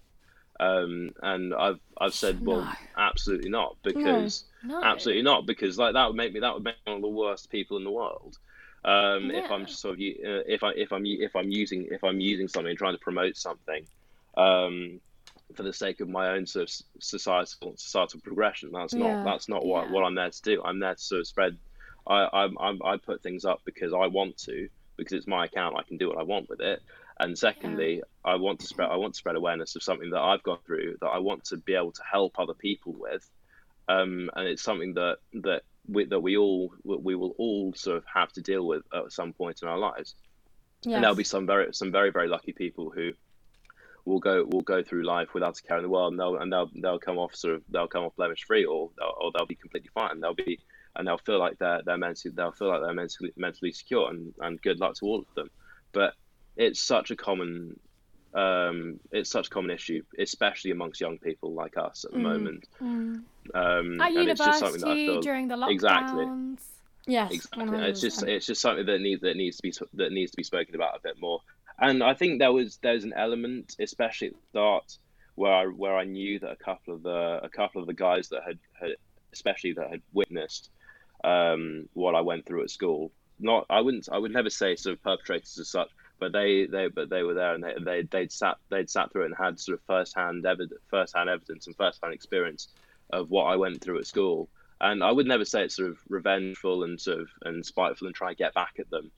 Um, 0.60 1.12
and 1.22 1.53
I've 1.53 1.80
I've 1.99 2.16
said, 2.16 2.41
well, 2.45 2.68
No. 2.68 2.74
absolutely 2.97 3.49
not, 3.49 3.78
because 3.84 4.45
No. 4.62 4.84
absolutely 4.84 5.24
not 5.24 5.45
because 5.47 5.78
like 5.78 5.93
that 5.93 6.08
would 6.08 6.16
make 6.16 6.34
me 6.34 6.39
that 6.41 6.53
would 6.53 6.64
make 6.64 6.76
me 6.86 6.93
one 6.93 6.97
of 6.97 7.01
the 7.01 7.08
worst 7.10 7.49
people 7.49 7.78
in 7.78 7.84
the 7.84 7.91
world 7.91 8.36
um 8.84 9.32
if 9.32 9.49
i'm 9.49 9.66
just 9.66 9.82
sort 9.82 9.95
of 9.95 9.99
uh, 9.99 10.43
if 10.47 10.64
i 10.64 10.70
if 10.76 10.91
i'm 10.91 11.03
if 11.06 11.36
i'm 11.36 11.49
using 11.49 11.88
if 11.89 12.03
i'm 12.03 12.20
using 12.20 12.47
something 12.47 12.76
trying 12.76 12.93
to 12.93 12.99
promote 12.99 13.36
something 13.36 13.88
um 14.38 14.99
for 15.56 15.64
the 15.64 15.74
sake 15.74 16.01
of 16.01 16.10
my 16.10 16.32
own 16.32 16.45
sort 16.45 16.70
of 16.70 16.76
societal 17.01 17.74
societal 17.78 18.20
progression 18.22 18.70
that's 18.72 18.97
not 18.97 19.18
Yeah. 19.18 19.24
that's 19.24 19.49
not 19.49 19.66
what 19.66 19.89
Yeah. 19.89 19.89
what 19.89 20.03
i'm 20.03 20.16
there 20.16 20.30
to 20.30 20.41
do 20.43 20.62
i'm 20.64 20.80
there 20.80 20.95
to 20.95 21.01
sort 21.01 21.22
of 21.22 21.28
spread 21.28 21.58
i 22.08 22.28
i'm, 22.34 22.58
I'm 22.60 22.80
i 22.84 22.97
put 22.97 23.24
things 23.24 23.45
up 23.45 23.62
because 23.66 23.93
i 23.93 24.08
want 24.08 24.38
to 24.45 24.70
because 24.97 25.14
it's 25.14 25.28
my 25.28 25.45
account 25.45 25.76
i 25.78 25.84
can 25.88 25.97
do 25.97 26.10
what 26.10 26.20
i 26.20 26.24
want 26.24 26.49
with 26.49 26.62
it 26.62 26.76
And 27.20 27.38
secondly, 27.38 28.01
I 28.26 28.36
want 28.36 28.60
to 28.62 28.68
spread 28.68 28.89
I 28.91 28.97
want 28.97 29.14
to 29.14 29.18
spread 29.18 29.36
awareness 29.38 29.76
of 29.76 29.84
something 29.84 30.10
that 30.12 30.20
I've 30.22 30.43
gone 30.43 30.60
through 30.66 30.97
that 31.01 31.08
I 31.08 31.20
want 31.20 31.45
to 31.45 31.58
be 31.58 31.76
able 31.76 31.93
to 31.93 32.03
help 32.12 32.36
other 32.39 32.53
people 32.53 32.95
with. 32.97 33.30
Um, 33.89 34.30
and 34.36 34.47
it's 34.47 34.64
something 34.64 34.95
that 34.95 35.18
that 35.43 35.64
we, 35.88 36.06
that 36.06 36.20
we 36.22 36.38
all 36.38 36.74
we 36.86 37.16
will 37.16 37.36
all 37.38 37.74
sort 37.76 37.97
of 37.97 38.06
have 38.14 38.32
to 38.34 38.41
deal 38.41 38.66
with 38.68 38.84
at 38.93 39.12
some 39.12 39.34
point 39.34 39.60
in 39.62 39.70
our 39.70 39.80
lives. 39.80 40.16
Yes. 40.84 40.95
And 40.95 41.03
there'll 41.03 41.16
be 41.16 41.24
some 41.26 41.47
very 41.47 41.74
some 41.74 41.91
very 41.91 42.12
very 42.12 42.30
lucky 42.30 42.53
people 42.53 42.91
who 42.91 43.12
will 44.06 44.20
go 44.20 44.45
will 44.45 44.62
go 44.64 44.84
through 44.84 45.06
life 45.06 45.30
without 45.34 45.60
a 45.60 45.64
care 45.64 45.78
in 45.78 45.84
the 45.84 45.89
world, 45.89 46.14
and 46.14 46.20
they'll 46.20 46.38
and 46.38 46.51
they'll 46.53 46.72
they'll 46.76 46.99
come 46.99 47.18
off 47.18 47.36
sort 47.36 47.56
of 47.56 47.64
they'll 47.70 47.88
come 47.88 48.03
off 48.06 48.16
blemish 48.18 48.43
free, 48.45 48.66
or 48.66 48.91
they'll, 48.97 49.16
or 49.22 49.32
they'll 49.34 49.47
be 49.47 49.56
completely 49.56 49.89
fine. 49.93 50.20
They'll 50.22 50.36
be 50.36 50.60
and 50.96 51.08
they'll 51.08 51.18
feel 51.18 51.39
like 51.39 51.58
they're 51.60 51.82
they're 51.86 51.98
mentally 51.98 52.34
they'll 52.36 52.52
feel 52.52 52.70
like 52.70 52.82
they're 52.82 52.93
mentally 52.93 53.32
mentally 53.38 53.72
secure, 53.72 54.10
and, 54.10 54.34
and 54.39 54.62
good 54.62 54.80
luck 54.80 54.96
to 54.96 55.06
all 55.06 55.20
of 55.20 55.36
them. 55.36 55.50
But 55.91 56.14
it's 56.58 56.82
such 56.82 57.12
a 57.12 57.16
common 57.16 57.80
um, 58.34 59.00
it's 59.12 59.30
such 59.32 59.48
a 59.48 59.50
common 59.50 59.72
issue, 59.72 60.02
especially 60.20 60.72
amongst 60.72 61.00
young 61.00 61.18
people 61.20 61.54
like 61.54 61.78
us 61.78 62.04
at 62.04 62.12
the 62.12 62.18
Mm. 62.18 62.22
moment. 62.22 62.68
Mm. 62.82 63.24
Um, 63.54 64.02
At 64.02 64.12
and 64.12 64.30
it's 64.30 64.39
just 64.43 64.60
that 64.60 64.66
I 64.66 64.70
university 64.72 65.08
feel 65.08 65.22
during 65.22 65.48
the 65.48 65.56
lockdowns. 65.56 65.72
Exactly. 65.72 66.26
Yes. 67.08 67.32
exactly. 67.32 67.78
It's 67.84 68.02
just 68.02 68.24
it's 68.24 68.46
just 68.46 68.62
something 68.62 68.86
that 68.88 69.00
needs 69.00 69.22
that 69.22 69.38
needs 69.38 69.58
to 69.58 69.64
be 69.64 69.74
that 69.93 70.12
needs 70.12 70.32
to 70.32 70.38
be 70.38 70.43
spoken 70.43 70.76
about 70.76 70.96
a 70.98 71.00
bit 71.02 71.20
more. 71.22 71.39
And 71.80 72.02
I 72.04 72.14
think 72.14 72.39
there 72.39 72.52
was 72.52 72.78
there's 72.82 73.04
an 73.04 73.14
element, 73.14 73.76
especially 73.80 74.28
at 74.30 74.34
the 74.34 74.39
start, 74.50 74.98
where 75.36 75.54
I 75.54 75.66
where 75.68 75.96
I 75.96 76.04
knew 76.04 76.39
that 76.39 76.52
a 76.52 76.56
couple 76.56 76.93
of 76.96 77.04
the 77.04 77.39
a 77.43 77.50
couple 77.50 77.80
of 77.82 77.88
the 77.88 77.93
guys 77.93 78.30
that 78.30 78.41
had, 78.46 78.58
had 78.80 78.91
especially 79.34 79.74
that 79.74 79.89
had 79.91 80.02
witnessed 80.14 80.72
um, 81.24 81.89
what 81.93 82.16
I 82.16 82.22
went 82.22 82.45
through 82.45 82.63
at 82.63 82.70
school. 82.70 83.11
Not 83.39 83.66
I 83.70 83.82
wouldn't 83.82 84.07
I 84.11 84.18
would 84.18 84.32
never 84.32 84.49
say 84.49 84.76
sort 84.76 84.93
of 84.97 85.03
perpetrators 85.03 85.57
as 85.59 85.70
such, 85.70 85.89
but 86.20 86.32
they 86.32 86.66
they 86.66 86.88
but 86.88 87.09
they 87.09 87.24
were 87.24 87.34
there 87.34 87.53
and 87.53 87.63
they 87.63 87.74
they 87.84 88.01
they'd 88.03 88.32
sat 88.32 88.57
they'd 88.70 88.89
sat 88.89 89.11
through 89.11 89.24
it 89.24 89.26
and 89.26 89.36
had 89.38 89.59
sort 89.59 89.78
of 89.78 89.86
first 89.86 90.16
hand 90.16 90.45
evidence 90.45 90.80
first 90.89 91.16
hand 91.16 91.30
evidence 91.30 91.68
and 91.68 91.76
first 91.76 91.99
hand 92.01 92.13
experience 92.13 92.70
of 93.11 93.30
what 93.30 93.43
I 93.43 93.55
went 93.57 93.82
through 93.82 93.99
at 93.99 94.07
school. 94.07 94.49
And 94.82 95.03
I 95.03 95.11
would 95.11 95.28
never 95.28 95.45
say 95.45 95.63
it's 95.63 95.76
sort 95.76 95.89
of 95.89 95.97
revengeful 96.09 96.84
and 96.84 96.99
sort 96.99 97.20
of 97.20 97.28
and 97.43 97.66
spiteful 97.66 98.07
and 98.07 98.16
try 98.16 98.30
and 98.30 98.38
get 98.38 98.53
back 98.53 98.76
at 98.80 98.89
them. 98.89 99.11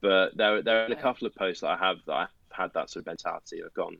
But 0.00 0.36
there 0.36 0.62
there 0.62 0.84
are 0.84 0.92
a 0.92 0.96
couple 0.96 1.26
of 1.26 1.34
posts 1.34 1.62
that 1.62 1.70
I 1.70 1.76
have 1.76 1.98
that 2.06 2.12
I've 2.12 2.28
had 2.50 2.72
that 2.74 2.90
sort 2.90 3.02
of 3.02 3.06
mentality. 3.06 3.62
I've 3.64 3.74
gone, 3.74 3.98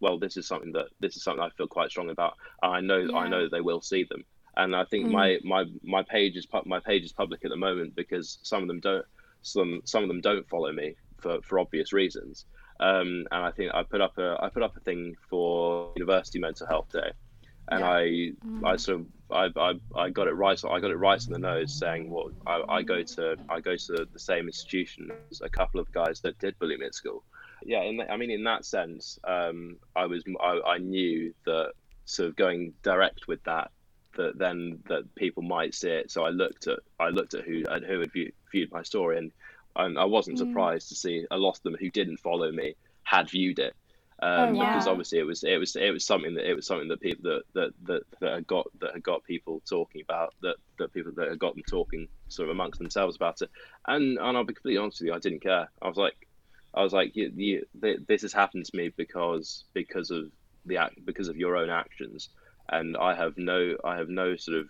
well, 0.00 0.18
this 0.18 0.36
is 0.36 0.46
something 0.46 0.72
that 0.72 0.88
this 1.00 1.16
is 1.16 1.22
something 1.22 1.42
I 1.42 1.50
feel 1.50 1.68
quite 1.68 1.90
strong 1.90 2.10
about. 2.10 2.36
I 2.62 2.80
know 2.80 3.08
I 3.14 3.28
know 3.28 3.42
that 3.42 3.52
they 3.52 3.60
will 3.60 3.80
see 3.80 4.04
them, 4.04 4.24
and 4.56 4.74
I 4.74 4.84
think 4.84 5.06
Mm. 5.06 5.10
my 5.10 5.38
my 5.44 5.64
my 5.82 6.02
page 6.02 6.36
is 6.36 6.46
my 6.66 6.80
page 6.80 7.04
is 7.04 7.12
public 7.12 7.44
at 7.44 7.50
the 7.50 7.56
moment 7.56 7.94
because 7.96 8.38
some 8.42 8.62
of 8.62 8.68
them 8.68 8.80
don't 8.80 9.04
some 9.42 9.80
some 9.84 10.02
of 10.02 10.08
them 10.08 10.20
don't 10.20 10.48
follow 10.48 10.72
me 10.72 10.96
for 11.20 11.40
for 11.42 11.58
obvious 11.58 11.92
reasons. 11.92 12.46
Um, 12.80 13.26
and 13.30 13.44
I 13.44 13.50
think 13.52 13.72
I 13.74 13.82
put 13.84 14.00
up 14.00 14.18
a 14.18 14.36
I 14.40 14.50
put 14.50 14.62
up 14.62 14.76
a 14.76 14.80
thing 14.80 15.14
for 15.30 15.86
University 15.86 16.38
Mental 16.38 16.66
Health 16.66 16.88
Day, 16.92 17.12
and 17.70 17.80
Yeah. 17.80 17.84
I 17.84 18.32
Mm. 18.44 18.62
I 18.64 18.76
sort 18.76 19.00
of 19.00 19.06
I, 19.30 19.48
I, 19.56 19.72
I 19.96 20.10
got 20.10 20.28
it 20.28 20.32
right 20.32 20.58
I 20.64 20.80
got 20.80 20.90
it 20.90 20.96
right 20.96 21.22
in 21.26 21.32
the 21.32 21.38
nose 21.38 21.72
saying 21.72 22.10
well 22.10 22.30
I, 22.46 22.62
I 22.68 22.82
go 22.82 23.02
to 23.16 23.36
I 23.48 23.60
go 23.60 23.76
to 23.76 24.06
the 24.12 24.18
same 24.18 24.46
institution 24.46 25.10
as 25.10 25.22
a 25.22 25.30
couple 25.30 25.60
of 25.60 25.70
guys 25.92 26.02
that 26.02 26.20
did 26.20 26.40
bully 26.40 26.58
me 26.60 26.86
at 26.86 26.94
school 26.94 27.24
yeah 27.64 27.82
in 27.82 27.96
that, 27.96 28.10
I 28.10 28.16
mean 28.16 28.30
in 28.30 28.44
that 28.44 28.64
sense 28.64 29.18
um, 29.26 29.78
I 29.94 30.06
was 30.06 30.24
I, 30.40 30.60
I 30.66 30.78
knew 30.78 31.32
that 31.46 31.72
sort 32.04 32.28
of 32.30 32.36
going 32.36 32.74
direct 32.82 33.26
with 33.28 33.42
that 33.44 33.70
that 34.16 34.38
then 34.38 34.80
that 34.88 35.14
people 35.16 35.42
might 35.42 35.74
see 35.74 35.90
it. 35.90 36.10
So 36.10 36.24
I 36.24 36.30
looked 36.30 36.66
at 36.66 36.80
I 36.98 37.08
looked 37.08 37.34
at 37.34 37.44
who 37.44 37.64
at 37.70 37.84
who 37.84 38.00
had 38.00 38.12
view, 38.12 38.32
viewed 38.52 38.70
my 38.72 38.82
story 38.82 39.18
and 39.18 39.32
and 39.76 39.98
I 39.98 40.04
wasn't 40.04 40.38
Mm. 40.38 40.38
surprised 40.38 40.88
to 40.88 40.96
see 40.96 41.24
a 41.30 41.36
lot 41.38 41.56
of 41.56 41.62
them 41.62 41.76
who 41.80 41.90
didn't 41.90 42.18
follow 42.18 42.50
me 42.52 42.74
had 43.04 43.30
viewed 43.30 43.58
it. 43.58 43.74
Um, 44.22 44.56
Oh, 44.56 44.58
because 44.58 44.86
obviously 44.86 45.18
it 45.18 45.24
was 45.24 45.42
it 45.42 45.58
was 45.58 45.74
it 45.74 45.90
was 45.90 46.06
something 46.06 46.34
that 46.34 46.48
it 46.48 46.54
was 46.54 46.66
something 46.66 46.88
that 46.88 47.00
people 47.00 47.22
that 47.24 47.42
that 47.54 47.72
that, 47.86 48.02
that 48.20 48.34
had 48.34 48.46
got 48.46 48.66
that 48.80 48.92
had 48.94 49.02
got 49.02 49.24
people 49.24 49.62
talking 49.68 50.02
about 50.02 50.34
that 50.42 50.56
that 50.78 50.92
people 50.92 51.12
that 51.16 51.28
had 51.30 51.38
got 51.40 51.54
them 51.54 51.64
talking 51.68 52.08
sort 52.28 52.48
of 52.48 52.52
amongst 52.52 52.78
themselves 52.78 53.16
about 53.16 53.42
it. 53.42 53.50
And 53.88 54.18
and 54.18 54.36
I'll 54.36 54.44
be 54.44 54.54
completely 54.54 54.78
honest 54.78 55.00
with 55.00 55.08
you 55.08 55.14
I 55.14 55.18
didn't 55.18 55.42
care. 55.42 55.70
I 55.82 55.88
was 55.88 55.96
like 55.96 56.16
I 56.74 56.82
was 56.82 56.92
like 56.92 57.16
you, 57.16 57.32
you, 57.34 57.64
this 57.74 58.22
has 58.22 58.32
happened 58.32 58.64
to 58.66 58.76
me 58.76 58.92
because 58.96 59.64
because 59.74 60.10
of 60.10 60.24
the 60.64 60.76
act 60.78 60.94
because 61.04 61.28
of 61.28 61.36
your 61.36 61.56
own 61.56 61.70
actions 61.70 62.28
and 62.68 62.96
I 62.96 63.14
have 63.14 63.36
no 63.36 63.76
I 63.84 63.96
have 63.96 64.08
no 64.08 64.36
sort 64.36 64.58
of 64.58 64.68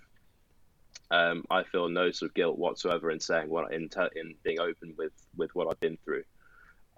um, 1.10 1.44
I 1.50 1.62
feel 1.64 1.88
no 1.88 2.10
sort 2.10 2.30
of 2.30 2.34
guilt 2.34 2.58
whatsoever 2.58 3.10
in 3.10 3.20
saying 3.20 3.48
what 3.50 3.72
in 3.72 3.88
te- 3.88 4.16
in 4.16 4.34
being 4.44 4.60
open 4.60 4.94
with 4.96 5.12
with 5.36 5.50
what 5.54 5.68
I've 5.70 5.80
been 5.80 5.98
through 6.04 6.24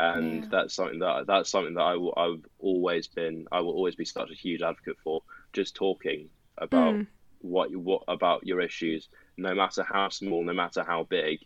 and 0.00 0.42
Yeah. 0.42 0.48
that's 0.50 0.74
something 0.74 0.98
that 1.00 1.26
that's 1.26 1.50
something 1.50 1.74
that 1.74 1.82
I 1.82 1.94
will, 1.96 2.14
I've 2.16 2.44
always 2.58 3.08
been 3.08 3.46
I 3.52 3.60
will 3.60 3.72
always 3.72 3.94
be 3.96 4.04
such 4.04 4.30
a 4.30 4.34
huge 4.34 4.62
advocate 4.62 4.96
for 5.02 5.22
just 5.52 5.74
talking 5.74 6.28
about 6.58 6.94
Mm. 6.94 7.06
what 7.40 7.74
what 7.74 8.02
about 8.08 8.46
your 8.46 8.60
issues 8.60 9.08
no 9.36 9.54
matter 9.54 9.82
how 9.84 10.08
small 10.08 10.42
no 10.44 10.52
matter 10.52 10.84
how 10.84 11.04
big 11.04 11.40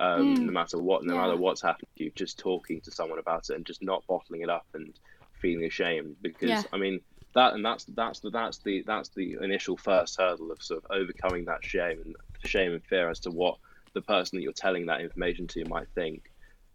um, 0.00 0.34
Mm. 0.34 0.40
no 0.42 0.52
matter 0.52 0.78
what 0.78 1.04
no 1.04 1.14
Yeah. 1.14 1.20
matter 1.20 1.36
what's 1.36 1.62
happened 1.62 1.88
to 1.96 2.04
you 2.04 2.10
just 2.14 2.38
talking 2.38 2.80
to 2.82 2.90
someone 2.90 3.18
about 3.18 3.48
it 3.50 3.54
and 3.56 3.66
just 3.66 3.82
not 3.82 4.04
bottling 4.08 4.42
it 4.42 4.50
up 4.50 4.66
and 4.74 4.98
feeling 5.40 5.66
ashamed 5.66 6.16
because 6.22 6.50
Yeah. 6.50 6.62
I 6.72 6.78
mean 6.78 7.00
that 7.34 7.54
and 7.54 7.64
that's 7.64 7.84
that's 7.94 8.20
the 8.20 8.30
that's 8.30 8.58
the 8.58 8.82
that's 8.86 9.10
the 9.10 9.36
initial 9.42 9.76
first 9.76 10.18
hurdle 10.18 10.50
of 10.52 10.62
sort 10.62 10.84
of 10.84 10.90
overcoming 10.96 11.44
that 11.44 11.64
shame 11.64 12.00
and 12.04 12.16
shame 12.44 12.72
and 12.72 12.84
fear 12.84 13.10
as 13.10 13.20
to 13.20 13.30
what 13.30 13.56
the 13.94 14.02
person 14.02 14.36
that 14.38 14.42
you're 14.42 14.52
telling 14.52 14.86
that 14.86 15.00
information 15.00 15.46
to 15.46 15.64
might 15.68 15.88
think 15.94 16.22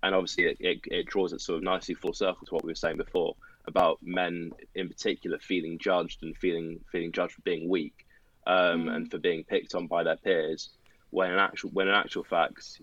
and 0.03 0.16
obviously 0.16 0.45
it, 0.45 0.57
it, 0.60 0.80
it 0.86 1.05
draws 1.07 1.34
it 1.34 1.41
sort 1.41 1.57
of 1.57 1.64
nicely 1.64 1.95
full 1.95 2.14
circle 2.14 2.45
to 2.47 2.53
what 2.55 2.64
we 2.64 2.72
were 2.72 2.76
saying 2.76 2.97
before 2.97 3.36
about 3.68 3.99
men 4.01 4.51
in 4.76 4.88
particular 4.88 5.38
feeling 5.39 5.78
judged 5.80 6.24
and 6.24 6.36
feeling 6.38 6.80
feeling 6.91 7.12
judged 7.12 7.34
for 7.34 7.41
being 7.41 7.70
weak 7.70 7.93
um, 8.47 8.86
Mm. 8.86 8.95
and 8.95 9.12
for 9.12 9.20
being 9.20 9.43
picked 9.43 9.76
on 9.76 9.88
by 9.88 10.03
their 10.03 10.18
peers 10.18 10.70
when 11.12 11.32
in 11.32 11.38
actual 11.38 11.70
when 11.72 11.88
in 11.88 11.93
actual 11.93 12.24
fact 12.24 12.82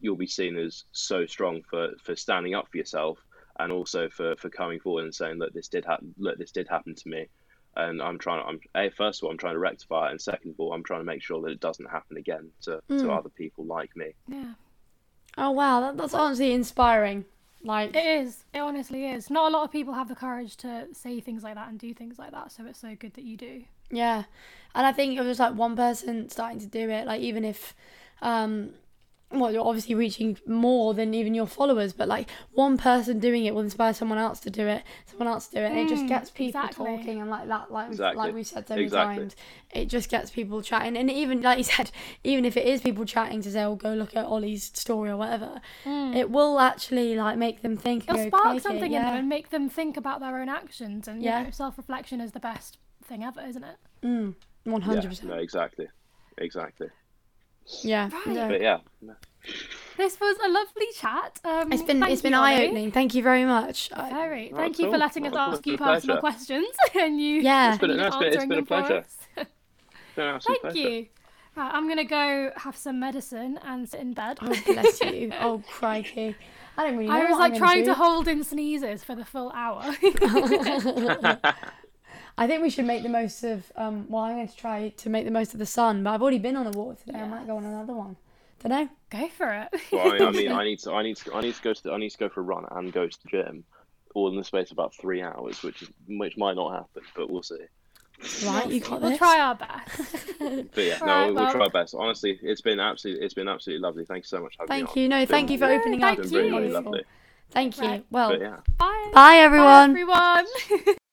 you'll 0.00 0.16
be 0.16 0.26
seen 0.26 0.58
as 0.58 0.84
so 0.92 1.24
strong 1.26 1.62
for 1.70 1.90
for 2.04 2.16
standing 2.16 2.54
up 2.54 2.68
for 2.70 2.76
yourself 2.76 3.18
and 3.58 3.72
also 3.72 4.08
for 4.08 4.36
for 4.36 4.50
coming 4.50 4.80
forward 4.80 5.04
and 5.04 5.14
saying 5.14 5.38
look 5.38 5.52
this 5.52 5.68
did 5.68 5.84
happen 5.84 6.14
look 6.18 6.38
this 6.38 6.52
did 6.52 6.68
happen 6.68 6.94
to 6.94 7.08
me 7.08 7.26
and 7.76 8.00
I'm 8.00 8.18
trying 8.18 8.44
I'm 8.46 8.60
a 8.74 8.90
first 8.90 9.20
of 9.20 9.24
all 9.26 9.30
I'm 9.30 9.38
trying 9.38 9.54
to 9.54 9.58
rectify 9.58 10.08
it 10.08 10.10
and 10.12 10.20
second 10.20 10.50
of 10.52 10.60
all 10.60 10.72
I'm 10.72 10.82
trying 10.84 11.00
to 11.00 11.04
make 11.04 11.22
sure 11.22 11.40
that 11.42 11.50
it 11.50 11.60
doesn't 11.60 11.90
happen 11.90 12.16
again 12.16 12.50
to, 12.62 12.80
to 12.88 12.94
Mm. 12.94 13.18
other 13.18 13.28
people 13.30 13.64
like 13.64 13.94
me 13.96 14.12
Yeah. 14.28 14.54
Oh 15.38 15.50
wow, 15.50 15.80
that, 15.80 15.96
that's 15.96 16.14
honestly 16.14 16.52
inspiring. 16.52 17.24
Like 17.62 17.94
It 17.96 18.06
is. 18.06 18.44
It 18.54 18.60
honestly 18.60 19.06
is. 19.06 19.28
Not 19.28 19.50
a 19.50 19.54
lot 19.56 19.64
of 19.64 19.72
people 19.72 19.92
have 19.92 20.08
the 20.08 20.14
courage 20.14 20.56
to 20.58 20.86
say 20.92 21.20
things 21.20 21.42
like 21.42 21.56
that 21.56 21.68
and 21.68 21.78
do 21.78 21.92
things 21.92 22.18
like 22.18 22.30
that. 22.30 22.52
So 22.52 22.64
it's 22.66 22.78
so 22.80 22.94
good 22.94 23.14
that 23.14 23.24
you 23.24 23.36
do. 23.36 23.64
Yeah, 23.90 24.24
and 24.74 24.86
I 24.86 24.92
think 24.92 25.18
it 25.18 25.22
was 25.22 25.38
like 25.38 25.54
one 25.54 25.76
person 25.76 26.28
starting 26.30 26.60
to 26.60 26.66
do 26.66 26.88
it, 26.90 27.06
like 27.06 27.20
even 27.20 27.44
if, 27.44 27.74
um, 28.22 28.70
well, 29.32 29.52
you're 29.52 29.66
obviously 29.66 29.94
reaching 29.94 30.38
more 30.46 30.94
than 30.94 31.12
even 31.12 31.34
your 31.34 31.46
followers, 31.46 31.92
but 31.92 32.06
like 32.06 32.30
one 32.52 32.78
person 32.78 33.18
doing 33.18 33.44
it 33.44 33.54
will 33.54 33.62
inspire 33.62 33.92
someone 33.92 34.18
else 34.18 34.38
to 34.40 34.50
do 34.50 34.66
it, 34.68 34.84
someone 35.06 35.26
else 35.26 35.48
to 35.48 35.56
do 35.56 35.62
it, 35.62 35.70
and 35.70 35.78
it 35.78 35.88
just 35.88 36.04
Mm, 36.04 36.08
gets 36.08 36.30
people 36.30 36.60
exactly. 36.60 36.86
talking 36.86 37.20
and 37.20 37.28
like 37.28 37.48
that, 37.48 37.70
like 37.72 37.88
Exactly. 37.88 38.16
like 38.16 38.34
we've 38.34 38.46
said 38.46 38.68
so 38.68 38.74
many 38.74 38.84
Exactly. 38.84 39.22
times, 39.24 39.36
it 39.74 39.86
just 39.86 40.08
gets 40.08 40.30
people 40.30 40.62
chatting, 40.62 40.96
and 40.96 41.10
even 41.10 41.42
like 41.42 41.58
you 41.58 41.64
said, 41.64 41.90
even 42.22 42.44
if 42.44 42.56
it 42.56 42.66
is 42.66 42.80
people 42.82 43.04
chatting 43.04 43.42
to 43.42 43.50
say, 43.50 43.64
"Oh, 43.64 43.74
go 43.74 43.94
look 43.94 44.14
at 44.16 44.24
Ollie's 44.26 44.64
story" 44.64 45.10
or 45.10 45.16
whatever, 45.16 45.60
it 45.84 46.30
will 46.30 46.60
actually 46.60 47.16
like 47.16 47.36
make 47.36 47.62
them 47.62 47.76
think. 47.76 48.08
It'll 48.08 48.26
spark 48.28 48.60
something 48.60 48.84
in 48.84 48.92
yeah. 48.92 49.06
them 49.10 49.16
and 49.16 49.28
make 49.28 49.50
them 49.50 49.68
think 49.68 49.96
about 49.96 50.20
their 50.20 50.38
own 50.40 50.48
actions. 50.48 51.08
And 51.08 51.20
you 51.20 51.30
Yeah. 51.30 51.42
know, 51.42 51.50
self-reflection 51.50 52.20
is 52.20 52.30
the 52.30 52.40
best 52.40 52.78
thing 53.04 53.24
ever, 53.24 53.40
isn't 53.40 53.64
it? 53.64 53.76
Mm, 54.04 54.34
hundred 54.82 55.08
percent. 55.08 55.30
no 55.30 55.36
exactly 55.38 55.88
exactly 56.38 56.88
Yeah. 57.82 58.08
Right. 58.12 58.26
no. 58.26 58.48
but 58.48 58.60
yeah 58.60 58.78
This 59.96 60.18
was 60.20 60.36
a 60.44 60.48
lovely 60.48 60.86
chat. 60.94 61.40
Um, 61.44 61.72
It's 61.72 61.82
been 61.82 62.02
it's 62.02 62.22
been 62.22 62.34
eye 62.34 62.64
opening. 62.66 62.90
Thank 62.92 63.14
you 63.14 63.22
very 63.22 63.44
much. 63.44 63.90
Very. 63.96 64.50
Not 64.50 64.58
Thank 64.60 64.74
at 64.74 64.80
you 64.80 64.90
for 64.90 64.98
letting 64.98 65.26
us 65.26 65.32
Not 65.32 65.40
at 65.40 65.48
all. 65.48 65.54
ask 65.54 65.66
you 65.66 65.72
It's 65.74 65.80
been 65.82 65.88
a 65.88 65.94
personal 65.94 66.16
pleasure. 66.18 66.36
questions 66.36 66.68
and 66.94 67.20
you. 67.20 67.40
Yeah. 67.40 67.70
It's 67.70 67.80
been- 67.80 67.90
and 67.90 67.98
no, 68.00 68.04
you 68.04 68.08
it's 68.08 68.16
been- 68.18 68.26
it's 68.26 68.36
answering 68.36 68.48
been 68.50 68.58
a 68.58 68.62
for 68.62 68.66
pleasure. 68.66 68.98
us. 68.98 69.16
It's 69.38 70.16
been 70.16 70.40
Thank 70.40 70.60
pleasure. 70.62 70.78
you. 70.78 71.06
Right, 71.56 71.70
I'm 71.74 71.88
gonna 71.88 72.04
go 72.04 72.50
have 72.56 72.76
some 72.76 73.00
medicine 73.00 73.58
and 73.64 73.88
sit 73.88 74.00
in 74.00 74.12
bed. 74.12 74.38
Oh 74.42 74.54
bless 74.66 75.00
you. 75.00 75.32
Oh 75.40 75.62
crikey. 75.78 76.34
I 76.78 76.84
don't 76.84 76.96
really 76.98 77.08
know. 77.08 77.14
I 77.16 77.20
was 77.24 77.30
what 77.32 77.40
like 77.40 77.52
I'm 77.54 77.58
trying 77.58 77.84
to 77.86 77.94
hold 77.94 78.28
in 78.28 78.44
sneezes 78.44 79.02
for 79.04 79.14
the 79.14 79.24
full 79.24 79.50
hour. 79.52 79.82
Do. 82.36 82.42
I 82.42 82.46
think 82.46 82.62
we 82.62 82.70
should 82.70 82.84
make 82.86 83.02
the 83.02 83.08
most 83.08 83.42
of. 83.44 83.70
Um, 83.76 84.06
well, 84.08 84.22
I'm 84.24 84.36
going 84.36 84.48
to 84.48 84.56
try 84.56 84.88
to 84.90 85.08
make 85.10 85.24
the 85.24 85.30
most 85.30 85.52
of 85.54 85.58
the 85.58 85.66
sun, 85.66 86.02
but 86.02 86.10
I've 86.10 86.22
already 86.22 86.38
been 86.38 86.56
on 86.56 86.66
a 86.66 86.70
walk 86.70 87.02
today. 87.04 87.18
I 87.18 87.26
might 87.26 87.46
go 87.46 87.56
on 87.56 87.64
another 87.64 87.94
one. 87.94 88.16
Don't 88.62 88.70
know. 88.72 88.88
go 89.10 89.28
for 89.28 89.52
it. 89.72 89.80
Well, 89.92 90.12
I, 90.12 90.26
I 90.26 90.30
mean, 90.30 90.50
I 90.60 90.64
need 90.64 90.78
to, 90.80 90.92
I 90.92 91.02
need 91.02 91.16
to, 91.18 91.34
I 91.34 91.40
need 91.42 91.54
to 91.54 91.62
go 91.62 91.72
to, 91.74 91.82
the, 91.82 91.92
I 91.92 91.98
need 91.98 92.10
to 92.10 92.18
go 92.18 92.28
for 92.28 92.40
a 92.40 92.44
run 92.44 92.64
and 92.70 92.92
go 92.92 93.06
to 93.06 93.22
the 93.22 93.28
gym, 93.28 93.64
all 94.14 94.28
in 94.30 94.36
the 94.36 94.44
space 94.44 94.70
of 94.70 94.78
about 94.78 94.94
three 94.94 95.22
hours, 95.22 95.62
which 95.62 95.82
is, 95.82 95.88
which 96.08 96.36
might 96.38 96.56
not 96.56 96.72
happen, 96.72 97.02
but 97.14 97.28
we'll 97.30 97.42
see. 97.42 97.58
Right, 98.46 98.66
you 98.70 98.80
got 98.80 99.02
we'll 99.02 99.10
this. 99.10 99.18
try 99.18 99.38
our 99.40 99.54
best. 99.54 100.00
But 100.38 100.84
yeah, 100.84 100.96
no, 101.00 101.06
Right, 101.06 101.26
we'll, 101.26 101.34
well- 101.34 101.52
try 101.52 101.60
our 101.64 101.70
best. 101.70 101.94
Honestly, 101.94 102.38
it's 102.42 102.62
been 102.62 102.80
absolutely, 102.80 103.24
it's 103.26 103.34
been 103.34 103.46
absolutely 103.46 103.82
lovely. 103.82 104.06
Thank 104.06 104.24
you 104.24 104.28
so 104.28 104.40
much. 104.40 104.56
for 104.56 104.62
having 104.62 104.74
me 104.74 104.86
Thank 104.86 104.96
on. 104.96 105.02
you. 105.02 105.08
No, 105.10 105.18
It's 105.20 105.30
thank 105.30 105.48
been- 105.48 105.52
you 105.52 105.58
for 105.58 105.66
No, 105.68 105.74
opening 105.78 106.00
thank 106.00 106.12
up. 106.12 106.18
It's 106.24 106.26
It's 106.28 106.32
been 106.32 106.44
really, 106.52 106.58
really 106.62 106.72
lovely. 106.72 107.04
Thank 107.50 107.76
you. 107.76 107.84
Right. 107.84 108.04
Well, 108.10 108.30
But 108.30 108.40
yeah. 108.40 108.56
Bye. 108.78 109.10
bye 109.12 109.36
everyone. 109.36 109.92
Bye, 109.94 110.44
everyone. 110.70 110.96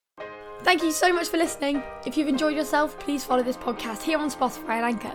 Thank 0.64 0.82
you 0.82 0.92
so 0.92 1.12
much 1.12 1.28
for 1.28 1.36
listening. 1.36 1.82
If 2.06 2.16
you've 2.16 2.26
enjoyed 2.26 2.56
yourself, 2.56 2.98
please 2.98 3.22
follow 3.22 3.42
this 3.42 3.56
podcast 3.56 4.02
here 4.02 4.18
on 4.18 4.30
Spotify 4.30 4.80
and 4.80 4.86
Anchor. 4.86 5.12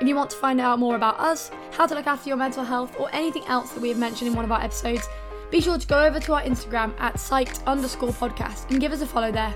If 0.00 0.08
you 0.08 0.14
want 0.14 0.30
to 0.30 0.38
find 0.38 0.58
out 0.58 0.78
more 0.78 0.96
about 0.96 1.20
us, 1.20 1.50
how 1.72 1.86
to 1.86 1.94
look 1.94 2.06
after 2.06 2.30
your 2.30 2.38
mental 2.38 2.64
health, 2.64 2.96
or 2.98 3.14
anything 3.14 3.44
else 3.44 3.72
that 3.72 3.82
we 3.82 3.90
have 3.90 3.98
mentioned 3.98 4.28
in 4.30 4.34
one 4.34 4.46
of 4.46 4.50
our 4.50 4.62
episodes, 4.62 5.06
be 5.50 5.60
sure 5.60 5.76
to 5.76 5.86
go 5.86 6.02
over 6.02 6.18
to 6.18 6.32
our 6.32 6.42
Instagram 6.42 6.98
at 6.98 7.16
psyched 7.16 7.62
underscore 7.66 8.08
podcast 8.08 8.70
and 8.70 8.80
give 8.80 8.92
us 8.92 9.02
a 9.02 9.06
follow 9.06 9.30
there. 9.30 9.54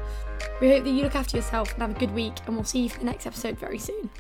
We 0.61 0.69
hope 0.69 0.85
that 0.85 0.91
you 0.91 1.03
look 1.03 1.15
after 1.15 1.39
yourself 1.39 1.73
and 1.73 1.81
have 1.81 1.93
a 1.93 1.99
good 1.99 2.15
week, 2.15 2.35
and 2.47 2.55
we'll 2.55 2.65
see 2.65 2.81
you 2.81 2.91
for 2.91 2.99
the 2.99 3.07
next 3.07 3.27
episode 3.27 3.59
very 3.59 3.79
soon. 3.79 4.11